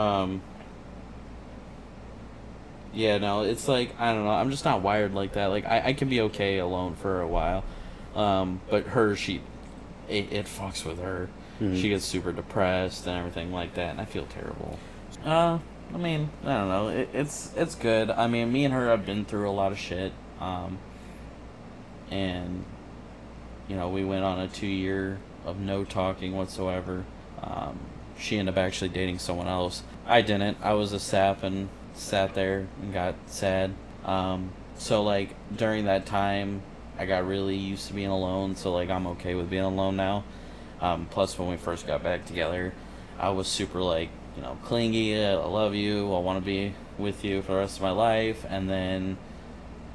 um 0.00 0.40
yeah, 2.92 3.18
no, 3.18 3.42
it's 3.42 3.68
like 3.68 3.94
I 4.00 4.12
don't 4.12 4.24
know. 4.24 4.30
I'm 4.30 4.50
just 4.50 4.64
not 4.64 4.82
wired 4.82 5.14
like 5.14 5.34
that. 5.34 5.46
Like 5.46 5.66
I, 5.66 5.88
I 5.88 5.92
can 5.92 6.08
be 6.08 6.22
okay 6.22 6.58
alone 6.58 6.94
for 6.96 7.20
a 7.20 7.28
while, 7.28 7.62
Um, 8.16 8.60
but 8.70 8.86
her, 8.88 9.14
she, 9.14 9.42
it, 10.08 10.32
it 10.32 10.46
fucks 10.46 10.84
with 10.84 10.98
her. 11.00 11.28
Mhm. 11.60 11.80
She 11.80 11.90
gets 11.90 12.04
super 12.06 12.32
depressed 12.32 13.06
and 13.06 13.16
everything 13.16 13.52
like 13.52 13.74
that, 13.74 13.90
and 13.90 14.00
I 14.00 14.04
feel 14.06 14.24
terrible. 14.26 14.78
Uh, 15.24 15.58
I 15.94 15.96
mean, 15.98 16.30
I 16.44 16.54
don't 16.54 16.68
know. 16.68 16.88
It, 16.88 17.10
it's 17.12 17.52
it's 17.56 17.74
good. 17.74 18.10
I 18.10 18.26
mean, 18.26 18.50
me 18.52 18.64
and 18.64 18.72
her 18.74 18.88
have 18.88 19.04
been 19.04 19.24
through 19.26 19.48
a 19.48 19.52
lot 19.52 19.70
of 19.70 19.78
shit. 19.78 20.12
Um, 20.40 20.78
and 22.10 22.64
you 23.68 23.76
know, 23.76 23.90
we 23.90 24.02
went 24.02 24.24
on 24.24 24.40
a 24.40 24.48
two 24.48 24.66
year 24.66 25.18
of 25.44 25.60
no 25.60 25.84
talking 25.84 26.34
whatsoever. 26.34 27.04
Um, 27.42 27.78
she 28.18 28.38
ended 28.38 28.54
up 28.54 28.58
actually 28.58 28.88
dating 28.88 29.18
someone 29.18 29.46
else. 29.46 29.82
I 30.06 30.22
didn't. 30.22 30.58
I 30.62 30.74
was 30.74 30.92
a 30.92 31.00
sap 31.00 31.42
and 31.42 31.68
sat 31.94 32.34
there 32.34 32.66
and 32.80 32.92
got 32.92 33.14
sad. 33.26 33.72
Um, 34.04 34.52
so 34.76 35.02
like 35.02 35.34
during 35.54 35.84
that 35.84 36.06
time, 36.06 36.62
I 36.98 37.06
got 37.06 37.26
really 37.26 37.56
used 37.56 37.88
to 37.88 37.94
being 37.94 38.10
alone. 38.10 38.56
So 38.56 38.72
like 38.72 38.90
I'm 38.90 39.06
okay 39.08 39.34
with 39.34 39.50
being 39.50 39.64
alone 39.64 39.96
now. 39.96 40.24
Um, 40.80 41.06
plus, 41.10 41.38
when 41.38 41.48
we 41.48 41.56
first 41.56 41.86
got 41.86 42.02
back 42.02 42.26
together, 42.26 42.72
I 43.18 43.30
was 43.30 43.48
super 43.48 43.82
like 43.82 44.10
you 44.36 44.42
know 44.42 44.58
clingy. 44.64 45.16
I 45.16 45.34
love 45.34 45.74
you. 45.74 46.12
I 46.14 46.18
want 46.20 46.38
to 46.38 46.44
be 46.44 46.74
with 46.96 47.24
you 47.24 47.42
for 47.42 47.52
the 47.52 47.58
rest 47.58 47.76
of 47.76 47.82
my 47.82 47.90
life. 47.90 48.44
And 48.48 48.68
then 48.68 49.18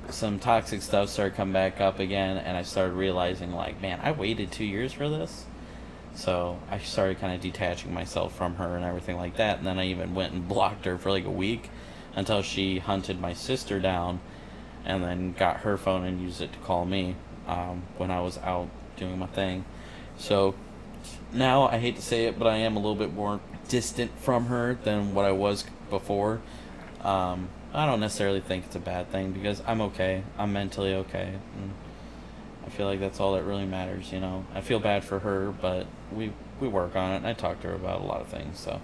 some 0.09 0.39
toxic 0.39 0.81
stuff 0.81 1.09
started 1.09 1.35
coming 1.35 1.53
back 1.53 1.79
up 1.79 1.99
again, 1.99 2.37
and 2.37 2.57
I 2.57 2.63
started 2.63 2.93
realizing 2.93 3.53
like, 3.53 3.81
man, 3.81 3.99
I 4.03 4.11
waited 4.11 4.51
two 4.51 4.65
years 4.65 4.93
for 4.93 5.09
this. 5.09 5.45
So 6.15 6.59
I 6.69 6.77
started 6.79 7.19
kind 7.19 7.33
of 7.33 7.41
detaching 7.41 7.93
myself 7.93 8.35
from 8.35 8.55
her 8.55 8.75
and 8.75 8.85
everything 8.85 9.17
like 9.17 9.37
that. 9.37 9.57
And 9.57 9.67
then 9.67 9.79
I 9.79 9.87
even 9.87 10.13
went 10.13 10.33
and 10.33 10.47
blocked 10.47 10.85
her 10.85 10.97
for 10.97 11.09
like 11.09 11.25
a 11.25 11.31
week 11.31 11.69
until 12.15 12.41
she 12.41 12.79
hunted 12.79 13.19
my 13.19 13.33
sister 13.33 13.79
down 13.79 14.19
and 14.85 15.03
then 15.03 15.33
got 15.33 15.57
her 15.57 15.77
phone 15.77 16.05
and 16.05 16.21
used 16.21 16.41
it 16.41 16.53
to 16.53 16.59
call 16.59 16.85
me 16.85 17.15
um, 17.47 17.83
when 17.97 18.11
I 18.11 18.21
was 18.21 18.37
out 18.39 18.69
doing 18.95 19.17
my 19.17 19.27
thing. 19.27 19.65
So 20.17 20.55
now 21.31 21.67
I 21.67 21.79
hate 21.79 21.95
to 21.95 22.01
say 22.01 22.25
it, 22.25 22.37
but 22.37 22.47
I 22.47 22.57
am 22.57 22.75
a 22.75 22.79
little 22.79 22.95
bit 22.95 23.13
more 23.13 23.39
distant 23.67 24.17
from 24.19 24.47
her 24.47 24.77
than 24.83 25.13
what 25.13 25.25
I 25.25 25.31
was 25.31 25.65
before. 25.89 26.41
Um, 27.01 27.49
I 27.73 27.85
don't 27.85 27.99
necessarily 27.99 28.39
think 28.39 28.65
it's 28.65 28.75
a 28.75 28.79
bad 28.79 29.11
thing 29.11 29.31
because 29.31 29.61
I'm 29.65 29.81
okay. 29.81 30.23
I'm 30.37 30.53
mentally 30.53 30.93
okay. 30.93 31.33
And 31.57 31.73
I 32.65 32.69
feel 32.69 32.85
like 32.85 32.99
that's 32.99 33.19
all 33.19 33.33
that 33.33 33.43
really 33.43 33.65
matters, 33.65 34.11
you 34.11 34.19
know. 34.19 34.45
I 34.53 34.61
feel 34.61 34.79
bad 34.79 35.03
for 35.03 35.19
her, 35.19 35.51
but 35.51 35.87
we 36.15 36.31
we 36.59 36.67
work 36.67 36.95
on 36.95 37.11
it 37.11 37.17
and 37.17 37.27
I 37.27 37.33
talk 37.33 37.61
to 37.61 37.67
her 37.69 37.75
about 37.75 38.01
a 38.01 38.03
lot 38.03 38.21
of 38.21 38.27
things, 38.27 38.59
so 38.59 38.79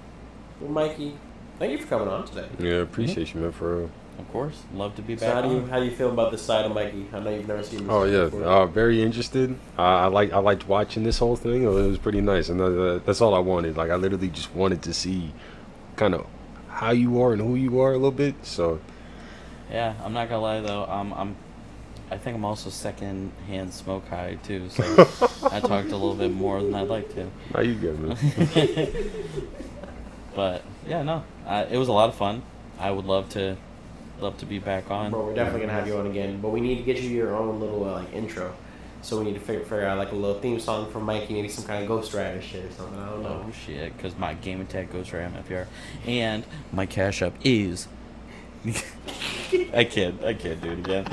Well, 0.60 0.72
Mikey, 0.72 1.16
thank 1.60 1.72
you 1.72 1.78
for 1.78 1.88
coming 1.88 2.08
on 2.08 2.26
today. 2.26 2.48
Yeah, 2.60 2.82
appreciate 2.82 3.34
you, 3.34 3.42
man, 3.42 3.52
for 3.52 3.78
real. 3.78 3.92
of 4.18 4.32
course, 4.32 4.64
love 4.74 4.96
to 4.98 5.02
be 5.02 5.16
So 5.18 5.26
back. 5.26 5.36
how 5.36 5.42
do 5.42 5.50
you 5.50 5.62
on. 5.62 5.70
how 5.70 5.80
do 5.80 5.86
you 5.86 5.92
feel 5.92 6.10
about 6.10 6.32
this 6.32 6.42
side 6.42 6.66
of 6.66 6.74
Mikey? 6.74 7.06
I 7.14 7.20
know 7.20 7.30
you've 7.30 7.48
never 7.48 7.64
seen 7.64 7.80
this. 7.82 7.90
Oh 7.90 8.04
yeah, 8.04 8.26
before. 8.26 8.44
uh, 8.44 8.66
very 8.66 9.02
interested. 9.02 9.56
Uh, 9.78 9.82
I 9.82 10.06
like 10.08 10.34
I 10.34 10.40
liked 10.40 10.68
watching 10.68 11.04
this 11.04 11.20
whole 11.20 11.36
thing. 11.36 11.64
It 11.64 11.68
was 11.68 11.98
pretty 11.98 12.22
nice, 12.22 12.50
and 12.50 12.60
uh, 12.60 12.98
that's 13.06 13.22
all 13.22 13.34
I 13.34 13.40
wanted. 13.40 13.78
Like 13.78 13.92
I 13.92 13.96
literally 13.96 14.30
just 14.30 14.54
wanted 14.54 14.82
to 14.84 14.94
see, 14.94 15.34
kind 15.96 16.14
of, 16.16 16.26
how 16.68 16.92
you 16.92 17.22
are 17.22 17.32
and 17.34 17.42
who 17.42 17.56
you 17.56 17.80
are 17.80 17.92
a 17.92 17.98
little 17.98 18.12
bit. 18.12 18.36
So 18.44 18.80
Yeah, 19.72 19.94
I'm 20.04 20.14
not 20.14 20.28
gonna 20.30 20.42
lie 20.42 20.60
though. 20.62 20.86
Um, 20.86 21.14
I'm, 21.14 21.36
I 22.12 22.18
think 22.18 22.36
I'm 22.36 22.46
also 22.46 22.70
second 22.70 23.32
hand 23.48 23.74
smoke 23.74 24.08
high 24.08 24.38
too. 24.44 24.70
So 24.70 24.84
I 25.52 25.60
talked 25.60 25.90
a 25.90 25.98
little 25.98 26.16
bit 26.16 26.32
more 26.32 26.62
than 26.62 26.74
I'd 26.74 26.88
like 26.88 27.14
to. 27.16 27.30
how 27.54 27.62
you 27.62 27.76
good, 27.76 28.00
man? 28.00 28.18
But 30.36 30.64
yeah, 30.88 31.02
no, 31.04 31.24
uh, 31.46 31.66
it 31.70 31.78
was 31.78 31.88
a 31.88 31.92
lot 31.92 32.08
of 32.08 32.16
fun. 32.16 32.44
I 32.80 32.92
would 32.92 33.06
love 33.06 33.28
to, 33.30 33.58
love 34.22 34.38
to 34.38 34.46
be 34.46 34.60
back 34.60 34.90
on. 34.90 35.12
Bro, 35.12 35.26
we're 35.26 35.34
definitely 35.34 35.62
gonna 35.62 35.74
have 35.74 35.88
you 35.88 35.98
on 35.98 36.08
again, 36.08 36.40
but 36.40 36.50
we 36.50 36.62
need 36.62 36.76
to 36.78 36.84
get 36.84 37.02
you 37.02 37.10
your 37.10 37.36
own 37.36 37.60
little 37.60 37.84
uh, 37.84 37.94
like 38.00 38.14
intro. 38.14 38.54
So 39.02 39.18
we 39.18 39.26
need 39.26 39.34
to 39.34 39.40
figure, 39.40 39.64
figure 39.64 39.86
out 39.86 39.98
like 39.98 40.12
a 40.12 40.16
little 40.16 40.40
theme 40.40 40.60
song 40.60 40.92
for 40.92 41.00
Mikey, 41.00 41.34
maybe 41.34 41.50
some 41.50 41.66
kind 41.66 41.82
of 41.82 41.88
Ghost 41.88 42.14
Rider 42.14 42.42
shit 42.42 42.66
or 42.66 42.72
something. 42.72 43.00
I 43.00 43.10
don't 43.10 43.24
know. 43.24 43.46
Oh 43.48 43.52
shit! 43.66 43.96
Because 43.98 44.18
my 44.18 44.34
game 44.36 44.62
attack 44.62 44.94
goes 44.94 45.08
for 45.08 45.18
MFR, 45.18 45.68
and 46.06 46.46
my 46.72 46.86
Cash 46.86 47.22
App 47.22 47.34
is. 47.44 47.88
I 49.74 49.84
can't. 49.84 50.24
I 50.24 50.34
can't 50.34 50.62
do 50.62 50.72
it 50.72 50.80
again. 50.80 51.06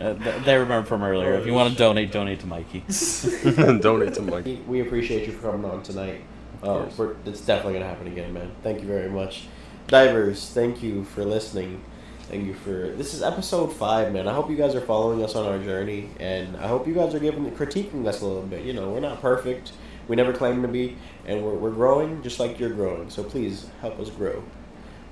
Uh, 0.00 0.14
th- 0.14 0.44
they 0.44 0.56
remember 0.56 0.86
from 0.88 1.02
earlier. 1.02 1.34
If 1.34 1.46
you 1.46 1.52
want 1.54 1.70
to 1.72 1.78
donate, 1.78 2.10
donate 2.10 2.40
to 2.40 2.46
Mikey. 2.46 2.80
Donate 3.80 4.14
to 4.14 4.22
Mike. 4.22 4.44
We- 4.44 4.62
We 4.66 4.80
appreciate 4.80 5.26
you 5.26 5.32
for 5.34 5.52
coming 5.52 5.70
on 5.70 5.82
tonight. 5.82 6.22
Uh, 6.62 6.86
we're, 6.96 7.14
it's 7.26 7.42
definitely 7.42 7.74
gonna 7.74 7.84
happen 7.88 8.06
again, 8.06 8.32
man. 8.32 8.50
Thank 8.62 8.80
you 8.80 8.86
very 8.88 9.08
much, 9.10 9.46
divers. 9.88 10.50
Thank 10.50 10.82
you 10.82 11.04
for 11.04 11.24
listening. 11.24 11.82
Thank 12.28 12.44
you 12.46 12.54
for 12.54 12.88
this 12.96 13.14
is 13.14 13.22
episode 13.22 13.68
five, 13.72 14.12
man. 14.12 14.26
I 14.26 14.34
hope 14.34 14.50
you 14.50 14.56
guys 14.56 14.74
are 14.74 14.80
following 14.80 15.22
us 15.22 15.36
on 15.36 15.46
our 15.46 15.58
journey, 15.58 16.08
and 16.18 16.56
I 16.56 16.66
hope 16.66 16.88
you 16.88 16.94
guys 16.94 17.14
are 17.14 17.20
giving 17.20 17.48
critiquing 17.52 18.04
us 18.06 18.20
a 18.22 18.26
little 18.26 18.42
bit. 18.42 18.64
You 18.64 18.72
know, 18.72 18.90
we're 18.90 19.00
not 19.00 19.20
perfect. 19.20 19.72
We 20.08 20.16
never 20.16 20.32
claim 20.32 20.62
to 20.62 20.68
be, 20.68 20.96
and 21.26 21.44
we're, 21.44 21.54
we're 21.54 21.70
growing 21.70 22.22
just 22.22 22.40
like 22.40 22.58
you're 22.58 22.70
growing. 22.70 23.10
So 23.10 23.22
please 23.22 23.68
help 23.80 24.00
us 24.00 24.08
grow. 24.10 24.42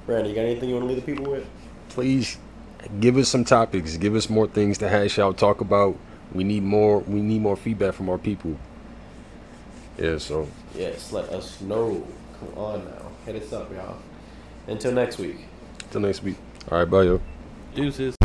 Brandon, 0.07 0.29
you 0.31 0.35
got 0.35 0.43
anything 0.47 0.69
you 0.71 0.75
want 0.77 0.89
to 0.89 0.95
leave 0.95 1.05
the 1.05 1.13
people 1.15 1.31
with? 1.31 1.47
Please 1.95 2.39
give 2.99 3.17
us 3.17 3.29
some 3.29 3.45
topics. 3.45 3.97
Give 3.97 4.17
us 4.17 4.29
more 4.29 4.49
things 4.49 4.79
to 4.79 4.89
hash 4.89 5.17
out, 5.21 5.39
talk 5.39 5.61
about. 5.61 5.97
We 6.33 6.43
need 6.43 6.65
more. 6.65 6.99
We 6.99 7.23
need 7.23 7.41
more 7.41 7.57
feedback 7.57 7.95
from 7.95 8.09
our 8.09 8.19
people. 8.19 8.57
Yeah. 9.97 10.19
So 10.19 10.49
Yes, 10.75 11.13
let 11.13 11.29
us 11.29 11.61
know. 11.61 12.05
Come 12.41 12.59
on 12.59 12.85
now, 12.85 13.13
hit 13.25 13.41
us 13.41 13.53
up, 13.53 13.73
y'all. 13.73 13.97
Until 14.67 14.91
next 14.91 15.19
week. 15.19 15.37
Until 15.85 16.01
next 16.01 16.25
week. 16.25 16.37
All 16.69 16.79
right. 16.79 16.91
Bye, 16.91 17.05
yo. 17.05 17.21
Deuces. 17.77 18.17